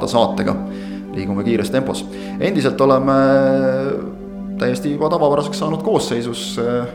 kolmanda 0.00 0.06
saatega. 0.08 0.54
liigume 1.14 1.44
kiires 1.44 1.70
tempos. 1.70 2.04
endiselt 2.40 2.80
oleme 2.80 3.12
täiesti 4.58 4.92
juba 4.92 5.08
tavapäraseks 5.08 5.58
saanud 5.58 5.82
koosseisus. 5.82 6.58
äh, 6.58 6.86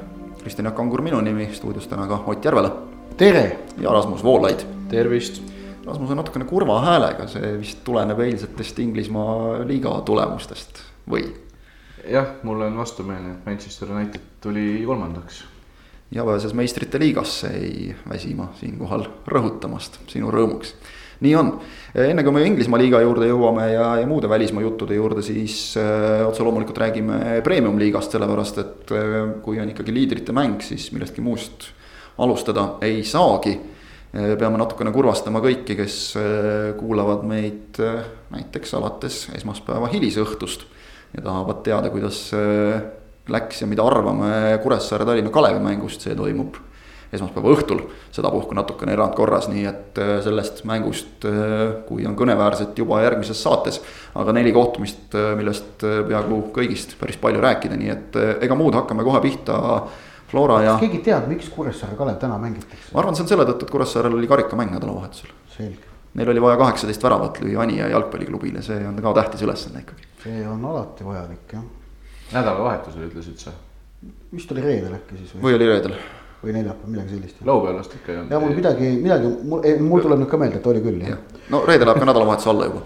Kristjan 0.41 0.65
Jaak 0.65 0.79
Angur 0.79 1.01
minu 1.01 1.21
nimi, 1.21 1.49
stuudios 1.53 1.87
täna 1.87 2.07
ka 2.07 2.23
Ott 2.27 2.45
Järvela 2.45 2.71
tere! 3.17 3.59
ja 3.77 3.91
Rasmus 3.91 4.23
Voolaid. 4.23 4.59
tervist! 4.89 5.41
Rasmus 5.85 6.11
on 6.11 6.17
natukene 6.17 6.45
kurva 6.45 6.81
häälega, 6.81 7.27
see 7.27 7.59
vist 7.59 7.83
tuleneb 7.83 8.19
eilsetest 8.19 8.79
Inglismaa 8.79 9.67
liiga 9.67 10.01
tulemustest 10.05 10.81
või? 11.09 11.29
jah, 12.09 12.27
mul 12.43 12.61
on 12.61 12.77
vastumeelne, 12.77 13.31
et 13.31 13.45
Manchester 13.45 13.91
United 13.91 14.21
tuli 14.41 14.83
kolmandaks. 14.85 15.43
ja 16.11 16.25
pääses 16.25 16.53
meistrite 16.53 16.99
liigasse, 16.99 17.47
ei 17.47 17.95
väsi 18.09 18.33
ma 18.33 18.49
siinkohal 18.59 19.05
rõhutamast 19.27 19.99
sinu 20.07 20.31
rõõmuks. 20.31 20.73
Nii 21.23 21.35
on, 21.39 21.51
enne 21.95 22.23
kui 22.25 22.33
me 22.35 22.43
Inglismaa 22.47 22.79
liiga 22.81 22.99
juurde 23.03 23.29
jõuame 23.29 23.69
ja, 23.71 23.87
ja 24.01 24.07
muude 24.09 24.29
välismaa 24.31 24.65
juttude 24.65 24.97
juurde, 24.97 25.23
siis 25.25 25.75
äh, 25.79 26.25
otse 26.27 26.43
loomulikult 26.43 26.81
räägime 26.81 27.39
premium 27.45 27.79
liigast, 27.79 28.15
sellepärast 28.15 28.59
et 28.63 28.93
äh, 28.95 29.15
kui 29.45 29.61
on 29.61 29.71
ikkagi 29.71 29.95
liidrite 29.95 30.35
mäng, 30.35 30.59
siis 30.65 30.89
millestki 30.95 31.23
muust 31.25 31.71
alustada 32.17 32.75
ei 32.85 33.03
saagi. 33.03 33.57
peame 34.15 34.55
natukene 34.55 34.93
kurvastama 34.95 35.41
kõiki, 35.43 35.75
kes 35.75 35.95
kuulavad 36.79 37.25
meid 37.27 37.75
näiteks 38.31 38.71
alates 38.77 39.17
esmaspäeva 39.35 39.89
hilisõhtust 39.91 40.63
ja 41.17 41.23
tahavad 41.25 41.59
teada, 41.65 41.89
kuidas 41.91 42.21
läks 43.27 43.59
ja 43.61 43.67
mida 43.67 43.83
arvame 43.83 44.29
Kuressaare-Tallinna 44.63 45.33
Kalevi 45.35 45.59
mängust, 45.59 46.07
see 46.07 46.15
toimub 46.15 46.55
esmaspäeva 47.17 47.51
õhtul. 47.55 47.81
sedapuhku 48.15 48.55
natukene 48.55 48.93
erandkorras, 48.95 49.49
nii 49.51 49.65
et 49.69 50.01
sellest 50.23 50.63
mängust, 50.67 51.27
kui 51.87 52.05
on 52.07 52.15
kõneväärset 52.15 52.77
juba 52.79 53.01
järgmises 53.03 53.41
saates. 53.43 53.81
aga 54.15 54.33
neli 54.35 54.53
kohtumist, 54.55 55.15
millest 55.37 55.83
peaaegu 55.83 56.41
kõigist 56.55 56.97
päris 56.99 57.17
palju 57.21 57.41
rääkida, 57.43 57.77
nii 57.79 57.93
et 57.93 58.19
ega 58.41 58.55
muud, 58.55 58.75
hakkame 58.77 59.03
kohe 59.03 59.21
pihta 59.23 59.61
Flora 60.35 60.61
ja. 60.63 60.71
kas 60.75 60.87
keegi 60.87 61.03
teab, 61.05 61.27
miks 61.29 61.49
Kuressaare 61.53 61.95
Kalev 61.97 62.17
täna 62.21 62.37
mängitakse? 62.41 62.91
ma 62.93 63.01
arvan, 63.01 63.17
see 63.17 63.25
on 63.25 63.29
selle 63.29 63.45
tõttu, 63.47 63.67
et 63.67 63.73
Kuressaarel 63.75 64.17
oli 64.17 64.27
karikamäng 64.29 64.73
nädalavahetusel. 64.73 65.29
selge. 65.53 65.93
Neil 66.15 66.31
oli 66.31 66.41
vaja 66.41 66.57
kaheksateist 66.57 67.03
väravat 67.03 67.41
lüüa 67.43 67.61
Anija 67.63 67.89
jalgpalliklubile, 67.91 68.63
see 68.65 68.79
on 68.87 68.97
ka 69.03 69.13
tähtis 69.19 69.45
ülesanne 69.45 69.83
ikkagi. 69.83 70.09
see 70.23 70.43
on 70.49 70.65
alati 70.65 71.05
vajalik 71.05 71.55
jah. 71.57 71.63
nädalavahetusel 72.33 73.07
ütlesid 73.09 73.47
sa? 73.47 73.53
vist 74.33 74.51
oli 74.51 74.65
reedel 74.65 74.97
äkki 74.97 75.21
siis 75.21 75.35
või? 75.35 75.45
või 75.47 75.59
oli 75.59 75.71
reedel? 75.71 75.97
Või 76.45 76.55
neljapäev, 76.55 76.91
midagi 76.93 77.15
sellist. 77.15 77.41
laupäeval 77.45 77.79
vast 77.81 77.95
ikka 77.97 78.11
ei 78.11 78.19
olnud. 78.21 78.35
ja 78.35 78.41
mul 78.43 78.55
midagi, 78.57 78.91
midagi, 79.01 79.31
mul, 79.51 79.65
mul 79.87 80.05
tuleb 80.05 80.21
nüüd 80.21 80.31
ka 80.31 80.39
meelde, 80.41 80.61
et 80.61 80.69
oli 80.73 80.83
küll 80.85 81.01
jah 81.03 81.15
ja.. 81.15 81.41
no 81.53 81.63
reede 81.67 81.87
läheb 81.87 82.01
ka 82.01 82.09
nädalavahetuse 82.11 82.51
alla 82.53 82.69
juba. 82.69 82.85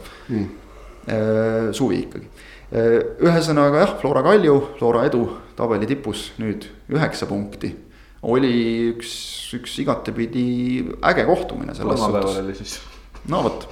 suvi 1.76 2.04
ikkagi 2.06 2.30
ühesõnaga 2.70 3.84
jah, 3.84 3.94
Flora 3.98 4.22
Kalju, 4.26 4.56
Flora 4.78 5.06
edu 5.10 5.24
tabeli 5.58 5.88
tipus 5.90 6.30
nüüd 6.40 6.68
üheksa 6.92 7.28
punkti. 7.30 7.74
oli 8.22 8.52
üks, 8.92 9.12
üks 9.56 9.78
igatepidi 9.80 10.84
äge 11.08 11.26
kohtumine 11.26 11.74
selles 11.76 12.00
suhtes. 12.00 12.38
oli 12.44 12.56
siis. 12.56 12.80
no 13.28 13.42
vot, 13.44 13.66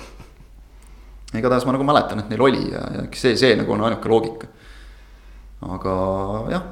igatahes 1.36 1.66
ma 1.68 1.76
nagu 1.76 1.84
mäletan, 1.88 2.24
et 2.24 2.30
neil 2.32 2.42
oli 2.42 2.72
ja, 2.72 2.82
ja 2.96 3.06
see, 3.14 3.36
see 3.38 3.56
nagu 3.60 3.76
on 3.76 3.86
ainuke 3.86 4.10
loogika. 4.10 4.48
aga 5.62 5.94
jah, 6.52 6.66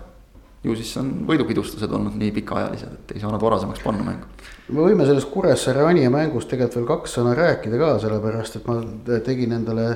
ju 0.65 0.75
siis 0.75 0.91
on 1.01 1.11
võidupidustused 1.29 1.91
olnud 1.93 2.17
nii 2.19 2.31
pikaajalised, 2.39 2.99
et 2.99 3.15
ei 3.15 3.21
saanud 3.23 3.41
varasemaks 3.41 3.83
panna 3.85 4.03
mängu. 4.05 4.29
me 4.69 4.81
võime 4.81 5.05
sellest 5.05 5.29
Kuressaare 5.31 5.85
Anija 5.85 6.09
mängust 6.13 6.49
tegelikult 6.49 6.79
veel 6.79 6.87
kaks 6.89 7.17
sõna 7.19 7.35
rääkida 7.37 7.79
ka, 7.81 7.95
sellepärast 8.01 8.59
et 8.59 8.69
ma 8.69 8.79
tegin 9.25 9.53
endale 9.59 9.89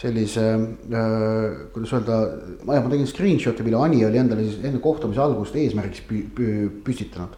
sellise 0.00 0.44
äh,, 0.54 1.56
kuidas 1.74 1.92
öelda, 1.96 2.20
ma 2.64 2.80
tegin 2.88 3.08
screenshot'i, 3.08 3.64
mille 3.66 3.80
Ani 3.80 4.04
oli 4.06 4.20
endale 4.20 4.46
siis 4.46 4.62
enne 4.64 4.80
kohtumise 4.82 5.20
algust 5.24 5.56
eesmärgiks 5.56 6.06
pü, 6.08 6.22
pü, 6.36 6.54
püstitanud. 6.84 7.36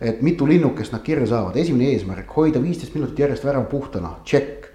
et 0.00 0.20
mitu 0.22 0.46
linnukest 0.46 0.92
nad 0.94 1.02
kirja 1.02 1.26
saavad, 1.26 1.56
esimene 1.58 1.88
eesmärk, 1.90 2.30
hoida 2.36 2.60
viisteist 2.62 2.94
minutit 2.94 3.18
järjest 3.18 3.44
värav 3.44 3.66
puhtana, 3.70 4.14
tšekk. 4.24 4.68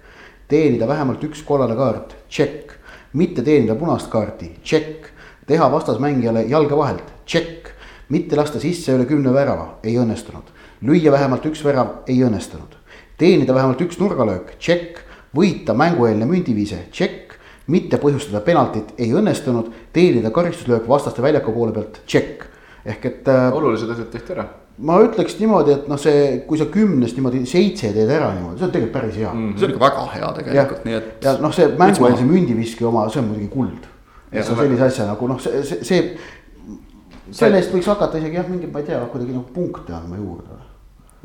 teenida 0.48 0.86
vähemalt 0.88 1.24
üks 1.24 1.42
kollane 1.42 1.76
kaart, 1.76 2.14
tšekk. 2.28 2.76
mitte 3.14 3.42
teenida 3.42 3.74
punast 3.74 4.10
kaarti, 4.12 4.52
tšekk. 4.62 5.10
teha 5.46 5.70
vastasmängijale 5.72 6.44
jalge 6.48 6.76
vahelt, 6.76 7.13
tšekk. 7.26 7.72
mitte 8.08 8.36
lasta 8.36 8.60
sisse 8.60 8.92
üle 8.92 9.06
kümne 9.06 9.32
värava, 9.32 9.78
ei 9.82 9.96
õnnestunud. 9.96 10.52
lüüa 10.82 11.12
vähemalt 11.12 11.46
üks 11.46 11.64
värav, 11.64 12.04
ei 12.06 12.20
õnnestunud. 12.22 12.76
teenida 13.18 13.54
vähemalt 13.54 13.80
üks 13.80 13.98
nurgalöök, 13.98 14.56
tšekk 14.58 15.04
võita 15.34 15.74
mängueelne 15.76 16.26
mündiviise, 16.28 16.86
tšekk, 16.94 17.38
mitte 17.72 17.98
põhjustada 18.02 18.42
penaltit, 18.44 18.92
ei 19.00 19.12
õnnestunud, 19.16 19.70
teenida 19.94 20.32
karistuslöök 20.34 20.88
vastaste 20.88 21.22
väljaku 21.24 21.54
poole 21.54 21.72
pealt, 21.76 22.02
tšekk. 22.06 22.50
ehk 22.84 23.06
et 23.08 23.28
äh,. 23.28 23.54
olulised 23.56 23.88
asjad 23.90 24.10
tehti 24.12 24.34
ära. 24.34 24.44
ma 24.78 24.98
ütleks 25.00 25.38
niimoodi, 25.38 25.72
et 25.72 25.88
noh, 25.88 25.98
see, 25.98 26.42
kui 26.48 26.58
sa 26.58 26.66
kümnest 26.66 27.16
niimoodi 27.16 27.44
seitse 27.46 27.92
teed 27.94 28.10
ära 28.10 28.32
niimoodi, 28.34 28.58
see 28.58 28.66
on 28.66 28.74
tegelikult 28.74 28.92
päris 28.92 29.16
hea 29.16 29.32
mm. 29.32 29.48
-hmm. 29.48 29.58
see 29.58 29.66
on 29.66 29.72
ikka 29.72 29.84
väga 29.84 30.06
hea 30.14 30.30
tegelikult, 30.38 30.84
nii 30.84 30.94
et. 30.94 31.24
ja 31.24 31.36
noh, 31.40 31.54
see 31.54 31.68
mängueelse 31.78 32.28
mündiviski 32.28 32.84
oma, 32.84 33.08
see 33.08 33.22
on 33.22 33.28
muidugi 33.28 33.48
kuld. 33.48 33.90
sellise 34.42 34.84
asja 34.84 35.06
nagu 35.06 35.28
noh, 35.28 35.40
see, 35.40 35.62
see, 35.62 35.84
see. 35.84 36.16
Selle 37.30 37.60
eest 37.60 37.72
võiks 37.72 37.88
hakata 37.88 38.20
isegi 38.20 38.36
jah, 38.36 38.48
mingi, 38.48 38.68
ma 38.70 38.82
ei 38.82 38.88
tea, 38.90 39.00
kuidagi 39.12 39.32
nagu 39.36 39.46
punkte 39.54 39.94
andma 39.96 40.20
juurde 40.20 40.60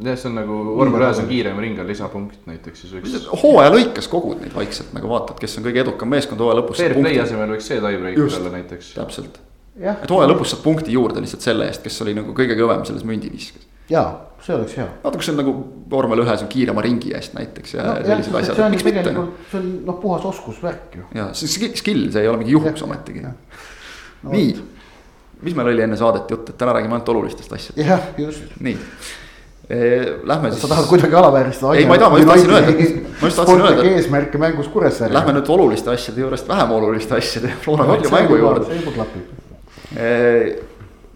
jah, 0.04 0.18
see 0.20 0.30
on 0.30 0.38
nagu 0.40 0.58
vormel 0.78 1.04
ühes 1.04 1.20
on 1.22 1.28
kiirem 1.30 1.60
ring 1.64 1.80
on 1.82 1.90
lisapunkt 1.90 2.48
näiteks 2.50 2.84
siis 2.84 2.96
võiks. 2.96 3.28
hooaja 3.44 3.74
lõikes 3.74 4.08
kogud 4.12 4.40
neid 4.44 4.56
vaikselt 4.56 4.94
nagu 4.96 5.12
vaatad, 5.12 5.40
kes 5.42 5.60
on 5.60 5.68
kõige 5.68 5.84
edukam 5.84 6.12
meeskond 6.14 6.42
hooaja 6.44 6.60
lõpus. 6.62 6.80
Fair 6.80 6.96
play 7.00 7.20
asemel 7.22 7.52
võiks 7.56 7.68
see 7.70 7.82
tiebreaker 7.84 8.40
olla 8.40 8.54
näiteks. 8.56 8.94
täpselt, 8.96 9.42
et 9.80 10.14
hooaja 10.14 10.32
lõpus 10.32 10.54
saad 10.54 10.64
punkti 10.64 10.96
juurde 10.96 11.24
lihtsalt 11.24 11.46
selle 11.46 11.68
eest, 11.70 11.84
kes 11.86 12.02
oli 12.06 12.16
nagu 12.18 12.36
kõige 12.38 12.58
kõvem 12.60 12.86
selles 12.88 13.06
mündiviskes. 13.08 13.68
jaa, 13.92 14.08
see 14.46 14.56
oleks 14.56 14.78
hea. 14.80 14.88
vaata, 15.04 15.20
kus 15.20 15.32
on 15.34 15.40
nagu 15.42 15.56
vormel 15.92 16.24
ühes 16.24 16.46
on 16.46 16.52
kiirema 16.56 16.86
ringi 16.86 17.14
eest 17.18 17.36
näiteks 17.36 17.76
ja 17.76 17.88
no, 17.90 18.00
sellised 18.06 18.34
jah, 18.34 18.42
asjad. 18.44 18.56
see 18.56 18.68
on 18.70 18.80
tegelikult, 18.88 19.46
see 19.52 19.62
on 19.62 19.70
noh, 19.90 20.02
puhas 20.02 20.28
oskusvärk 20.32 21.00
ju. 21.02 21.12
ja 21.18 21.32
see 21.36 21.72
skill, 21.76 22.08
see 22.14 22.24
ei 22.24 22.32
ole 22.32 22.44
mingi 22.44 22.56
juhus 22.56 22.88
ometigi. 22.88 23.26
No, 23.26 23.36
nii, 24.32 24.54
mis 25.42 25.56
meil 25.56 25.72
oli 25.72 25.86
enne 25.86 25.98
saadet 26.00 26.32
jutt, 26.32 26.52
et 26.52 26.58
täna 26.60 26.76
räägime 26.76 26.98
ainult 26.98 27.10
olulistest 27.16 27.54
asjadest. 27.54 27.88
jah, 27.88 28.12
just. 28.18 28.54
nii 28.60 28.78
Lähme 30.24 30.50
siis. 30.52 30.62
sa 30.62 30.68
tahad 30.68 30.86
kuidagi 30.90 31.16
alavääristada. 31.16 31.74
ei, 31.74 31.86
ma 31.86 31.94
ei 31.94 32.00
taha, 32.00 32.10
ma 32.10 32.18
just 32.18 32.30
tahtsin 32.30 32.52
öelda, 32.52 32.72
ma 33.22 33.28
just 33.28 33.38
tahtsin 33.38 33.62
öelda. 33.62 33.84
eesmärke 33.84 34.38
mängus 34.38 34.68
Kuressaarel. 34.68 35.14
Lähme 35.14 35.36
nüüd 35.36 35.52
oluliste 35.54 35.92
asjade 35.94 36.24
juurest 36.24 36.48
vähem 36.50 36.72
oluliste 36.74 37.16
asjade, 37.16 37.52
Flora 37.62 37.86
Kalju 37.86 38.10
mängu 38.10 38.40
juurde. 38.40 38.66
see 38.66 38.80
juba 38.80 38.92
klapib. 38.96 39.22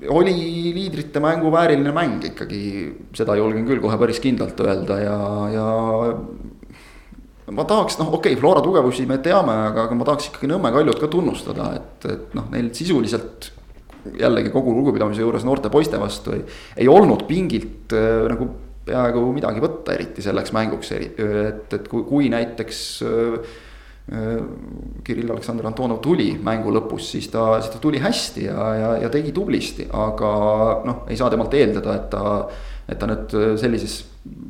oli 0.09 0.35
liidrite 0.75 1.19
mängu 1.19 1.51
vääriline 1.51 1.91
mäng 1.91 2.27
ikkagi, 2.29 2.61
seda 3.17 3.35
julgen 3.41 3.65
küll 3.65 3.81
kohe 3.81 3.97
päris 3.97 4.21
kindlalt 4.21 4.59
öelda 4.61 4.99
ja, 5.01 5.17
ja. 5.55 5.67
ma 7.57 7.65
tahaks, 7.65 7.97
noh, 7.97 8.13
okei 8.13 8.35
okay,, 8.35 8.41
Flora 8.41 8.61
tugevusi 8.61 9.07
me 9.09 9.17
teame, 9.17 9.57
aga, 9.71 9.87
aga 9.87 9.97
ma 9.97 10.05
tahaks 10.11 10.29
ikkagi 10.29 10.53
Nõmme 10.53 10.69
Kaljut 10.77 11.01
ka 11.01 11.09
tunnustada, 11.09 11.73
et, 11.81 12.05
et 12.05 12.37
noh, 12.37 12.51
neil 12.53 12.69
sisuliselt 12.77 13.49
jällegi 14.19 14.51
kogu 14.53 14.73
lugupidamise 14.75 15.23
juures 15.23 15.45
noorte 15.47 15.71
poiste 15.73 15.99
vastu 16.01 16.35
ei, 16.35 16.43
ei 16.83 16.87
olnud 16.91 17.25
pingilt 17.29 17.95
äh, 17.95 18.23
nagu 18.31 18.49
peaaegu 18.83 19.29
midagi 19.31 19.61
võtta, 19.63 19.93
eriti 19.95 20.23
selleks 20.23 20.51
mänguks, 20.55 20.89
et, 20.97 21.21
et 21.71 21.85
kui, 21.87 22.03
kui 22.07 22.27
näiteks 22.31 22.81
äh, 23.07 23.53
Kirill 25.07 25.31
Aleksandr 25.31 25.69
Antonov 25.69 26.01
tuli 26.03 26.33
mängu 26.43 26.73
lõpus, 26.75 27.05
siis 27.13 27.29
ta, 27.31 27.61
siis 27.63 27.71
ta 27.71 27.79
tuli 27.79 28.01
hästi 28.03 28.49
ja, 28.49 28.65
ja, 28.75 28.89
ja 29.05 29.11
tegi 29.11 29.31
tublisti, 29.35 29.87
aga 29.95 30.31
noh, 30.83 31.05
ei 31.07 31.15
saa 31.19 31.31
temalt 31.31 31.55
eeldada, 31.55 31.95
et 31.95 32.09
ta. 32.11 32.23
et 32.83 32.99
ta 32.99 33.07
nüüd 33.07 33.31
sellises 33.55 34.01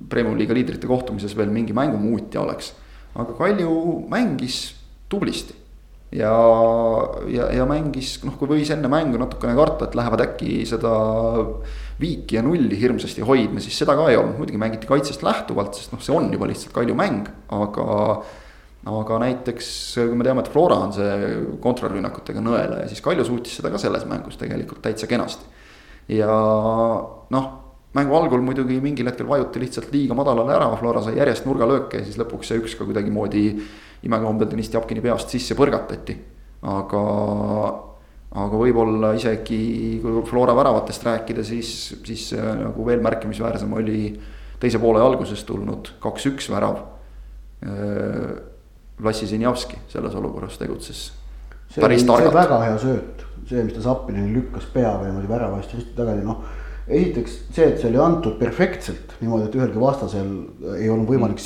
Premium 0.10 0.34
liiga 0.38 0.54
liidrite 0.58 0.90
kohtumises 0.90 1.36
veel 1.38 1.54
mingi 1.54 1.74
mängumuutja 1.74 2.42
oleks. 2.42 2.74
aga 3.14 3.34
Kalju 3.38 3.76
mängis 4.10 4.74
tublisti 5.10 5.54
ja, 6.14 6.34
ja, 7.32 7.48
ja 7.58 7.66
mängis, 7.70 8.16
noh, 8.26 8.36
kui 8.38 8.50
võis 8.52 8.70
enne 8.74 8.90
mängu 8.92 9.20
natukene 9.22 9.56
karta, 9.58 9.88
et 9.88 9.98
lähevad 9.98 10.22
äkki 10.28 10.62
seda 10.70 10.94
viiki 12.02 12.38
ja 12.38 12.44
nulli 12.46 12.78
hirmsasti 12.80 13.26
hoidma, 13.26 13.64
siis 13.64 13.78
seda 13.82 13.96
ka 13.98 14.10
ei 14.12 14.20
olnud, 14.20 14.38
muidugi 14.42 14.62
mängiti 14.62 14.90
kaitsest 14.90 15.26
lähtuvalt, 15.26 15.78
sest 15.78 15.94
noh, 15.94 16.02
see 16.04 16.16
on 16.16 16.30
juba 16.34 16.50
lihtsalt 16.50 16.76
Kalju 16.76 16.98
mäng, 16.98 17.30
aga. 17.54 17.88
aga 18.84 19.18
näiteks, 19.24 19.68
kui 19.96 20.18
me 20.20 20.26
teame, 20.28 20.42
et 20.44 20.52
Flora 20.52 20.76
on 20.84 20.90
see 20.92 21.36
kontrarünnakutega 21.64 22.42
nõelaja, 22.44 22.90
siis 22.92 23.00
Kalju 23.02 23.24
suutis 23.30 23.56
seda 23.56 23.72
ka 23.72 23.80
selles 23.80 24.04
mängus 24.10 24.36
tegelikult 24.42 24.84
täitsa 24.84 25.08
kenasti. 25.08 25.48
ja 26.12 26.28
noh, 27.32 27.46
mängu 27.96 28.18
algul 28.18 28.42
muidugi 28.44 28.82
mingil 28.84 29.08
hetkel 29.08 29.30
vajuti 29.30 29.62
lihtsalt 29.64 29.94
liiga 29.94 30.18
madalale 30.18 30.58
ära, 30.58 30.68
Flora 30.82 31.02
sai 31.06 31.16
järjest 31.16 31.48
nurgalööke 31.48 32.02
ja 32.02 32.06
siis 32.10 32.20
lõpuks 32.20 32.52
see 32.52 32.60
üks 32.60 32.76
ka 32.76 32.88
kuidagimoodi 32.90 33.46
imekombel 34.04 34.50
Deniss 34.52 34.72
Tjapkini 34.74 35.04
peast 35.04 35.34
sisse 35.34 35.58
põrgatati. 35.58 36.18
aga, 36.64 37.00
aga 38.44 38.60
võib-olla 38.60 39.14
isegi 39.18 40.00
kui 40.04 40.22
Flora 40.28 40.56
väravatest 40.56 41.04
rääkida, 41.04 41.44
siis, 41.44 41.74
siis 42.06 42.30
nagu 42.38 42.86
veel 42.88 43.04
märkimisväärsem 43.04 43.74
oli 43.74 44.14
teise 44.60 44.80
poole 44.80 45.02
alguses 45.04 45.44
tulnud 45.44 45.96
kaks-üks 46.04 46.48
värav. 46.54 46.80
Vlassi 49.04 49.28
Zinjavski 49.28 49.82
selles 49.92 50.16
olukorras 50.16 50.56
tegutses 50.60 51.04
see 51.74 51.82
see 51.98 52.14
oli 52.14 52.34
väga 52.34 52.60
hea 52.68 52.74
sööt, 52.82 53.24
see, 53.50 53.64
mis 53.66 53.74
ta 53.76 53.84
Zappinini 53.84 54.34
lükkas 54.36 54.68
peaga 54.74 55.08
niimoodi 55.08 55.30
värava 55.30 55.62
eest 55.62 55.74
risti 55.74 55.96
tagasi, 55.98 56.26
noh. 56.26 56.44
esiteks 56.88 57.38
see, 57.56 57.70
et 57.72 57.80
see 57.82 57.90
oli 57.90 58.02
antud 58.04 58.36
perfektselt 58.42 59.16
niimoodi, 59.22 59.48
et 59.48 59.58
ühelgi 59.58 59.82
vastasel 59.82 60.30
ei 60.78 60.92
olnud 60.94 61.10
võimalik 61.10 61.40
mm. 61.40 61.46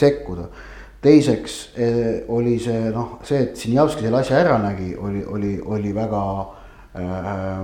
Teiseks 1.08 1.58
eh, 1.80 2.26
oli 2.34 2.58
see 2.62 2.92
noh, 2.94 3.18
see, 3.28 3.46
et 3.48 3.60
Sinjavski 3.60 4.06
selle 4.06 4.22
asja 4.22 4.42
ära 4.44 4.58
nägi, 4.62 4.92
oli, 4.96 5.24
oli, 5.26 5.54
oli 5.66 5.94
väga 5.96 6.24
äh, 6.98 7.62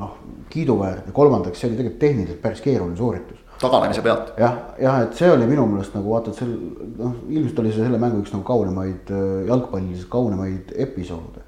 noh, 0.00 0.18
kiiduväärt 0.52 1.08
ja 1.08 1.16
kolmandaks, 1.16 1.60
see 1.60 1.70
oli 1.70 1.80
tegelikult 1.80 2.04
tehniliselt 2.04 2.44
päris 2.44 2.62
keeruline 2.64 3.00
sooritus 3.00 3.40
taganemise 3.64 4.02
pealt. 4.04 4.34
jah, 4.38 4.60
jah, 4.82 5.00
et 5.06 5.16
see 5.16 5.30
oli 5.30 5.46
minu 5.48 5.64
meelest 5.70 5.96
nagu 5.96 6.12
vaata, 6.12 6.34
et 6.34 6.42
sel 6.42 6.52
noh, 6.98 7.16
ilmselt 7.30 7.64
oli 7.64 7.72
see 7.72 7.86
selle 7.86 8.02
mängu 8.02 8.20
üks 8.20 8.34
nagu 8.34 8.44
kaunimaid 8.46 9.12
jalgpalliliselt 9.48 10.10
kaunimaid 10.12 10.74
episoode 10.84 11.44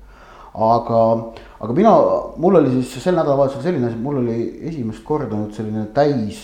aga, 0.56 1.00
aga 1.60 1.76
mina, 1.76 1.92
mul 2.40 2.60
oli 2.60 2.78
siis 2.80 3.04
sel 3.04 3.16
nädalavahetusel 3.18 3.66
selline 3.66 3.90
asi, 3.90 3.98
mul 4.00 4.22
oli 4.22 4.36
esimest 4.70 5.04
korda 5.04 5.36
nüüd 5.36 5.56
selline 5.56 5.84
täis 5.96 6.40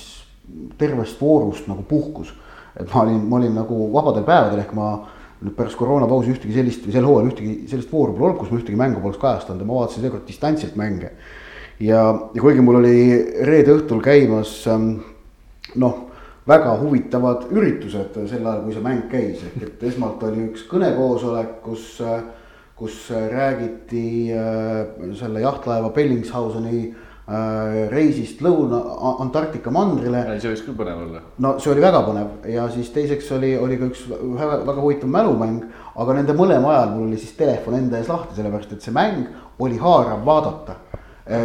tervest 0.79 1.21
voorust 1.23 1.69
nagu 1.71 1.85
puhkus. 1.89 2.33
Et 2.77 2.95
ma 2.95 3.03
olin, 3.03 3.21
ma 3.29 3.39
olin 3.41 3.57
nagu 3.57 3.89
vabadel 3.93 4.25
päevadel 4.27 4.63
ehk 4.63 4.75
ma 4.77 4.93
nüüd 5.43 5.57
pärast 5.59 5.79
koroonapausi 5.79 6.33
ühtegi 6.37 6.55
sellist 6.55 6.85
või 6.87 6.95
sel 6.95 7.07
hooajal 7.09 7.33
ühtegi 7.33 7.55
sellist 7.71 7.93
vooru 7.93 8.15
pole 8.15 8.31
olnud, 8.31 8.41
kus 8.41 8.53
ma 8.53 8.61
ühtegi 8.61 8.79
mängu 8.79 9.03
poleks 9.03 9.21
kajastanud 9.23 9.65
ja 9.65 9.69
ma 9.69 9.81
vaatasin 9.81 10.07
seekord 10.07 10.29
distantsilt 10.29 10.77
mänge. 10.79 11.11
ja, 11.81 12.03
ja 12.35 12.45
kuigi 12.45 12.63
mul 12.63 12.79
oli 12.81 12.97
reede 13.49 13.75
õhtul 13.75 14.03
käimas 14.05 14.55
ähm, 14.71 14.93
noh, 15.75 15.97
väga 16.49 16.77
huvitavad 16.81 17.49
üritused 17.51 18.15
sel 18.31 18.47
ajal, 18.47 18.63
kui 18.65 18.77
see 18.77 18.85
mäng 18.85 19.09
käis, 19.11 19.43
ehk 19.49 19.67
et 19.67 19.83
esmalt 19.91 20.23
oli 20.29 20.47
üks 20.51 20.65
kõnekoosolek, 20.71 21.59
kus 21.67 21.99
äh, 22.07 22.23
kus 22.83 23.13
räägiti 23.31 24.33
äh, 24.35 24.89
selle 25.15 25.43
jahtlaeva 25.45 25.93
Bellingshauseni 25.95 26.79
äh, 26.89 27.12
reisist 27.27 28.41
Lõuna 28.43 28.81
Antarktika 29.23 29.71
mandrile. 29.71 30.25
see 30.41 30.51
võiks 30.51 30.65
küll 30.67 30.75
põnev 30.75 31.03
olla. 31.05 31.21
no 31.39 31.53
see 31.63 31.71
oli 31.71 31.85
väga 31.85 32.01
põnev 32.03 32.49
ja 32.51 32.65
siis 32.69 32.91
teiseks 32.91 33.31
oli, 33.37 33.53
oli 33.57 33.77
ka 33.79 33.91
üks 33.93 34.09
väga, 34.11 34.57
väga 34.67 34.81
huvitav 34.81 35.09
mälumäng. 35.09 35.63
aga 35.95 36.17
nende 36.19 36.35
mõlema 36.35 36.73
ajal 36.73 36.97
mul 36.97 37.07
oli 37.07 37.19
siis 37.19 37.37
telefon 37.39 37.79
enda 37.79 38.01
ees 38.01 38.11
lahti, 38.11 38.35
sellepärast 38.35 38.73
et 38.73 38.83
see 38.83 38.95
mäng 38.95 39.29
oli 39.63 39.79
haarav 39.79 40.25
vaadata. 40.27 40.75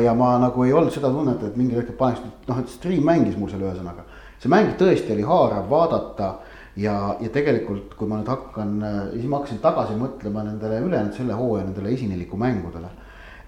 ja 0.03 0.13
ma 0.17 0.31
nagu 0.41 0.63
ei 0.63 0.73
olnud 0.73 0.91
seda 0.91 1.11
tunnet, 1.13 1.43
et 1.43 1.55
mingil 1.55 1.77
hetkel 1.77 1.95
paneks, 1.95 2.23
noh, 2.47 2.57
et 2.59 2.69
stream 2.73 3.05
mängis 3.05 3.37
mul 3.37 3.51
selle 3.51 3.69
ühesõnaga. 3.69 4.07
see 4.39 4.49
mäng 4.49 4.73
tõesti 4.81 5.13
oli 5.13 5.27
haarav 5.29 5.69
vaadata 5.69 6.31
ja, 6.75 7.15
ja 7.21 7.29
tegelikult, 7.29 7.93
kui 7.93 8.09
ma 8.09 8.17
nüüd 8.17 8.33
hakkan, 8.33 8.73
siis 9.13 9.29
ma 9.29 9.43
hakkasin 9.43 9.61
tagasi 9.61 9.93
mõtlema 10.01 10.41
nendele 10.49 10.81
ülejäänud 10.89 11.13
selle 11.13 11.37
hooaja 11.37 11.69
nendele 11.69 11.93
esineliku 11.93 12.37
mängudele. 12.37 12.89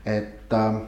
et 0.05 0.53
äh, 0.53 0.81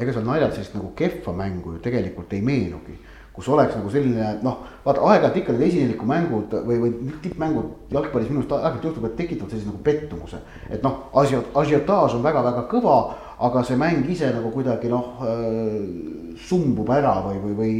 ega 0.00 0.12
seal 0.14 0.26
naljalt 0.26 0.56
sellist 0.56 0.74
nagu 0.76 0.92
kehva 0.96 1.34
mängu 1.36 1.76
ju 1.76 1.82
tegelikult 1.84 2.32
ei 2.32 2.42
meenugi. 2.42 2.98
kus 3.32 3.48
oleks 3.48 3.76
nagu 3.76 3.88
selline 3.90 4.40
noh, 4.42 4.56
vaata 4.84 5.00
aeg-ajalt 5.06 5.36
ikka 5.38 5.52
need 5.54 5.62
esineliku 5.68 6.04
mängud 6.04 6.54
või, 6.66 6.80
või 6.82 7.12
tippmängud 7.22 7.92
jalgpallis 7.94 8.28
minu 8.28 8.42
arust 8.42 8.52
aeg-ajalt 8.56 8.88
juhtub, 8.88 9.06
et 9.06 9.14
tekitavad 9.16 9.52
sellise 9.54 9.70
nagu 9.70 9.82
pettumuse. 9.86 10.40
et 10.68 10.82
noh, 10.82 11.04
asiot-, 11.22 11.52
asiotaaž 11.62 12.18
on 12.18 12.24
väga-väga 12.26 12.66
kõva, 12.72 12.96
aga 13.40 13.62
see 13.64 13.78
mäng 13.80 14.08
ise 14.10 14.32
nagu 14.34 14.50
kuidagi 14.52 14.90
noh 14.92 15.22
äh, 15.24 16.34
sumbub 16.48 16.90
ära 16.92 17.14
või, 17.28 17.38
või, 17.44 17.54
või 17.60 17.72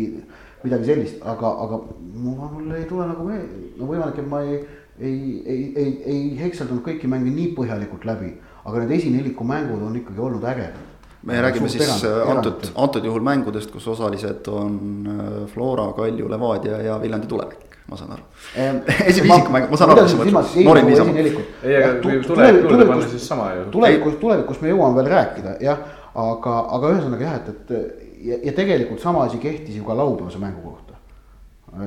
midagi 0.65 0.85
sellist, 0.93 1.21
aga, 1.25 1.51
aga 1.65 1.81
mul 2.21 2.75
ei 2.77 2.85
tule 2.89 3.09
nagu 3.09 3.25
meelde, 3.25 3.73
no 3.79 3.89
võimalik, 3.89 4.21
et 4.21 4.29
ma 4.29 4.43
ei, 4.45 4.61
ei, 5.01 5.19
ei, 5.47 5.63
ei, 5.77 5.91
ei 6.13 6.23
hekseldanud 6.41 6.85
kõiki 6.85 7.09
mänge 7.11 7.33
nii 7.33 7.53
põhjalikult 7.57 8.05
läbi, 8.09 8.35
aga 8.65 8.83
need 8.83 8.97
esineliku 8.99 9.47
mängud 9.49 9.83
on 9.87 9.97
ikkagi 10.03 10.21
olnud 10.21 10.45
ägedad. 10.45 10.90
Me 11.23 11.41
räägime 11.43 11.69
siis 11.69 11.85
erand, 11.85 12.05
äh, 12.09 12.31
antud, 12.37 12.71
antud 12.75 13.05
juhul 13.05 13.25
mängudest, 13.25 13.71
kus 13.71 13.89
osalised 13.89 14.49
on 14.49 14.79
äh, 15.07 15.35
Flora, 15.53 15.91
Kalju, 15.97 16.31
Levadia 16.31 16.81
ja 16.83 17.01
Viljandi 17.03 17.29
Tulevik 17.31 17.71
ma 17.91 17.97
saan 17.99 18.13
aru 18.15 18.23
ehm,. 18.57 18.83
esimene 19.11 19.37
isik, 19.41 19.49
ma 19.51 19.79
saan 19.81 19.95
aru, 19.95 20.05
mis 20.05 20.13
sa 20.13 20.19
mõtled, 20.21 20.67
noorim 20.67 20.91
niisama. 20.91 21.15
ei, 21.19 21.75
aga 21.77 21.95
kui 22.05 22.21
tulevik 22.27 22.69
juurde 22.69 22.87
panna, 22.93 23.09
siis 23.11 23.27
sama 23.27 23.49
ju. 23.57 23.65
tulevikus, 23.75 24.21
tulevikus 24.23 24.61
me 24.63 24.71
jõuame 24.71 25.01
veel 25.01 25.11
rääkida 25.11 25.57
jah, 25.65 25.83
aga, 26.27 26.55
aga 26.77 26.93
ühesõnaga 26.95 27.27
jah, 27.27 27.41
et, 27.41 27.51
et 27.51 28.07
ja, 28.31 28.39
ja 28.51 28.55
tegelikult 28.57 29.03
sama 29.03 29.25
asi 29.27 29.41
kehtis 29.43 29.79
ju 29.79 29.87
ka 29.87 29.97
laupäevase 29.99 30.39
mängu 30.39 30.63
kohta. 30.63 30.95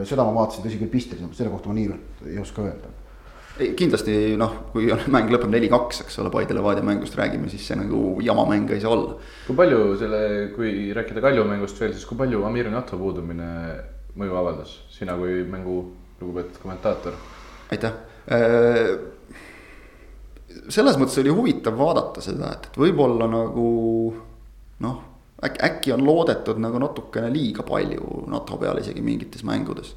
seda 0.08 0.24
ma 0.24 0.36
vaatasin, 0.42 0.66
tõsi 0.66 0.82
küll, 0.82 0.92
pisteliselt, 0.92 1.36
selle 1.38 1.52
kohta 1.54 1.72
ma 1.72 1.78
niivõrd 1.80 2.28
ei 2.32 2.40
oska 2.42 2.64
öelda. 2.64 2.93
Ei 3.60 3.74
kindlasti 3.78 4.34
noh, 4.40 4.56
kui 4.74 4.88
mäng 5.14 5.32
lõpeb 5.34 5.52
neli-kaks, 5.54 6.04
eks 6.06 6.20
ole, 6.24 6.32
Paide 6.34 6.56
Levadia 6.58 6.86
mängust 6.86 7.18
räägime, 7.20 7.52
siis 7.52 7.68
see 7.70 7.78
nagu 7.78 8.18
jama 8.26 8.48
mäng 8.50 8.72
ei 8.74 8.82
saa 8.82 8.94
olla. 8.96 9.18
kui 9.48 9.58
palju 9.58 9.98
selle, 10.02 10.22
kui 10.56 10.92
rääkida 10.96 11.24
Kalju 11.24 11.46
mängust 11.50 11.82
veel, 11.82 11.94
siis 11.94 12.08
kui 12.10 12.20
palju 12.20 12.44
Amir 12.48 12.72
Nato 12.74 12.98
puudumine 13.02 13.50
mõju 14.18 14.40
avaldas, 14.42 14.76
sina 14.94 15.18
kui 15.20 15.42
mängu 15.50 15.80
lugupeetud 16.22 16.62
kommentaator? 16.64 17.18
aitäh 17.74 17.94
äh, 18.34 18.94
selles 20.70 20.98
mõttes 21.02 21.18
oli 21.22 21.34
huvitav 21.34 21.78
vaadata 21.78 22.22
seda, 22.24 22.54
et, 22.58 22.70
et 22.70 22.80
võib-olla 22.80 23.28
nagu 23.30 23.68
noh 24.84 25.02
äkki, 25.44 25.64
äkki 25.68 25.94
on 25.96 26.06
loodetud 26.06 26.60
nagu 26.62 26.80
natukene 26.82 27.30
liiga 27.34 27.66
palju 27.68 28.26
NATO 28.32 28.58
peale 28.62 28.84
isegi 28.84 29.04
mingites 29.04 29.44
mängudes, 29.48 29.94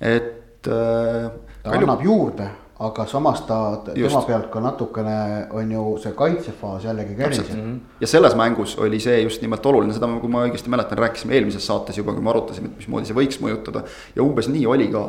et 0.00 0.66
äh,. 0.66 1.28
ta 1.62 1.70
palju... 1.70 1.86
annab 1.86 2.04
juurde, 2.04 2.48
aga 2.78 3.06
samas 3.10 3.40
ta, 3.46 3.58
tema 3.90 4.20
pealt 4.22 4.50
ka 4.52 4.60
natukene 4.62 5.18
on 5.58 5.70
ju 5.72 5.84
see 6.02 6.12
kaitsefaas 6.18 6.84
jällegi 6.86 7.16
käriseb 7.18 7.48
mm. 7.50 7.62
-hmm. 7.62 7.78
ja 8.00 8.06
selles 8.06 8.36
mängus 8.38 8.76
oli 8.78 9.00
see 9.00 9.20
just 9.22 9.42
nimelt 9.42 9.66
oluline, 9.66 9.92
seda, 9.92 10.06
kui 10.20 10.30
ma 10.30 10.44
õigesti 10.46 10.70
mäletan, 10.70 10.98
rääkisime 10.98 11.34
eelmises 11.34 11.66
saates 11.66 11.98
juba, 11.98 12.14
kui 12.14 12.22
me 12.22 12.30
arutasime, 12.30 12.70
et 12.70 12.76
mismoodi 12.76 13.10
see 13.10 13.18
võiks 13.18 13.40
mõjutada. 13.42 13.82
ja 14.16 14.22
umbes 14.22 14.48
nii 14.48 14.66
oli 14.66 14.88
ka, 14.94 15.08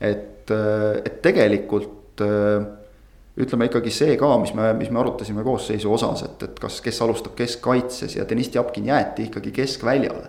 et, 0.00 0.50
et 1.04 1.22
tegelikult 1.22 2.20
äh, 2.20 2.66
ütleme 3.36 3.68
ikkagi 3.68 3.90
see 3.92 4.16
ka, 4.20 4.30
mis 4.40 4.52
me, 4.56 4.72
mis 4.76 4.90
me 4.90 5.00
arutasime 5.00 5.44
koosseisu 5.44 5.92
osas, 5.92 6.22
et, 6.22 6.42
et 6.42 6.60
kas, 6.60 6.80
kes 6.84 7.02
alustab 7.04 7.34
keskkaitses 7.36 8.16
ja 8.16 8.28
Deniss 8.28 8.52
Tjapkin 8.52 8.86
jäeti 8.92 9.30
ikkagi 9.30 9.52
keskväljale. 9.56 10.28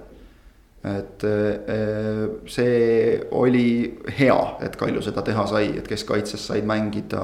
Et 0.85 1.23
eh, 1.25 2.27
see 2.45 3.17
oli 3.35 3.97
hea, 4.19 4.37
et 4.63 4.75
Kalju 4.77 5.01
seda 5.03 5.23
teha 5.25 5.45
sai, 5.49 5.71
et 5.79 5.87
keskkaitses 5.89 6.45
said 6.51 6.67
mängida, 6.69 7.23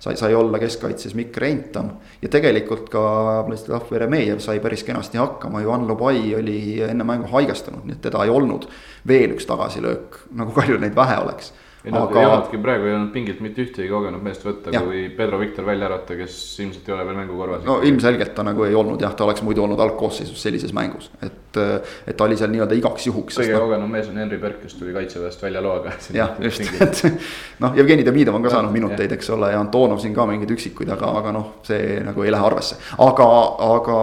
sai, 0.00 0.16
sai 0.16 0.34
olla 0.34 0.58
keskkaitses 0.62 1.14
Mikk 1.18 1.36
Reintam. 1.36 1.92
ja 2.22 2.32
tegelikult 2.32 2.88
ka 2.90 3.04
Vladislav 3.46 3.92
Veremejev 3.92 4.40
sai 4.42 4.58
päris 4.64 4.84
kenasti 4.88 5.20
hakkama, 5.20 5.62
Johan 5.62 5.86
Lobai 5.88 6.34
oli 6.40 6.58
enne 6.88 7.04
mängu 7.04 7.30
haigestunud, 7.32 7.84
nii 7.84 7.98
et 7.98 8.04
teda 8.08 8.24
ei 8.24 8.34
olnud 8.34 8.66
veel 9.06 9.36
üks 9.36 9.46
tagasilöök, 9.46 10.22
nagu 10.40 10.56
Kaljul 10.56 10.80
neid 10.82 10.96
vähe 10.96 11.20
oleks 11.22 11.52
ei 11.84 11.92
no 11.94 12.04
aga... 12.08 12.20
ei 12.20 12.26
olnudki 12.26 12.60
praegu 12.62 12.88
ei 12.88 12.94
olnud 12.96 13.12
pingilt 13.14 13.40
mitte 13.44 13.62
ühtegi 13.62 13.88
kogenud 13.90 14.22
meest 14.24 14.44
võtta, 14.46 14.72
kui 14.74 15.04
Pedro 15.16 15.38
Victor 15.40 15.66
välja 15.68 15.86
arvata, 15.88 16.16
kes 16.18 16.34
ilmselt 16.64 16.88
ei 16.88 16.94
ole 16.96 17.06
veel 17.08 17.20
mängukorras. 17.20 17.64
no 17.66 17.78
ilmselgelt 17.86 18.34
ta 18.34 18.44
nagu 18.46 18.66
ei 18.66 18.74
olnud 18.78 19.02
jah, 19.04 19.14
ta 19.16 19.26
oleks 19.28 19.44
muidu 19.46 19.64
olnud 19.64 19.80
algkoosseisus 19.86 20.42
sellises 20.42 20.74
mängus, 20.76 21.10
et, 21.22 21.47
et 21.56 22.16
ta 22.16 22.26
oli 22.26 22.36
seal 22.36 22.52
nii-öelda 22.52 22.76
igaks 22.76 23.06
juhuks. 23.08 23.38
kõige 23.40 23.54
no, 23.56 23.62
kogenum 23.64 23.90
mees 23.96 24.10
on 24.12 24.20
Henri 24.20 24.38
Berk, 24.42 24.60
kes 24.62 24.76
tuli 24.76 24.92
kaitseväest 24.92 25.42
välja 25.42 25.62
loaga. 25.64 25.94
jah, 26.20 26.36
just, 26.44 26.62
et 26.80 27.02
noh, 27.64 27.76
Jevgeni 27.78 28.04
Demidov 28.04 28.36
on 28.36 28.44
ka 28.44 28.52
saanud 28.52 28.74
minuteid, 28.74 29.12
eks 29.16 29.32
ole, 29.36 29.52
ja 29.54 29.62
Antonov 29.62 30.02
siin 30.02 30.14
ka 30.16 30.26
mingeid 30.28 30.52
üksikuid, 30.54 30.92
aga, 30.98 31.14
aga 31.22 31.32
noh, 31.34 31.50
see 31.66 31.98
nagu 32.04 32.26
ei 32.26 32.34
lähe 32.34 32.50
arvesse. 32.50 32.78
aga, 33.06 33.28
aga 33.70 33.98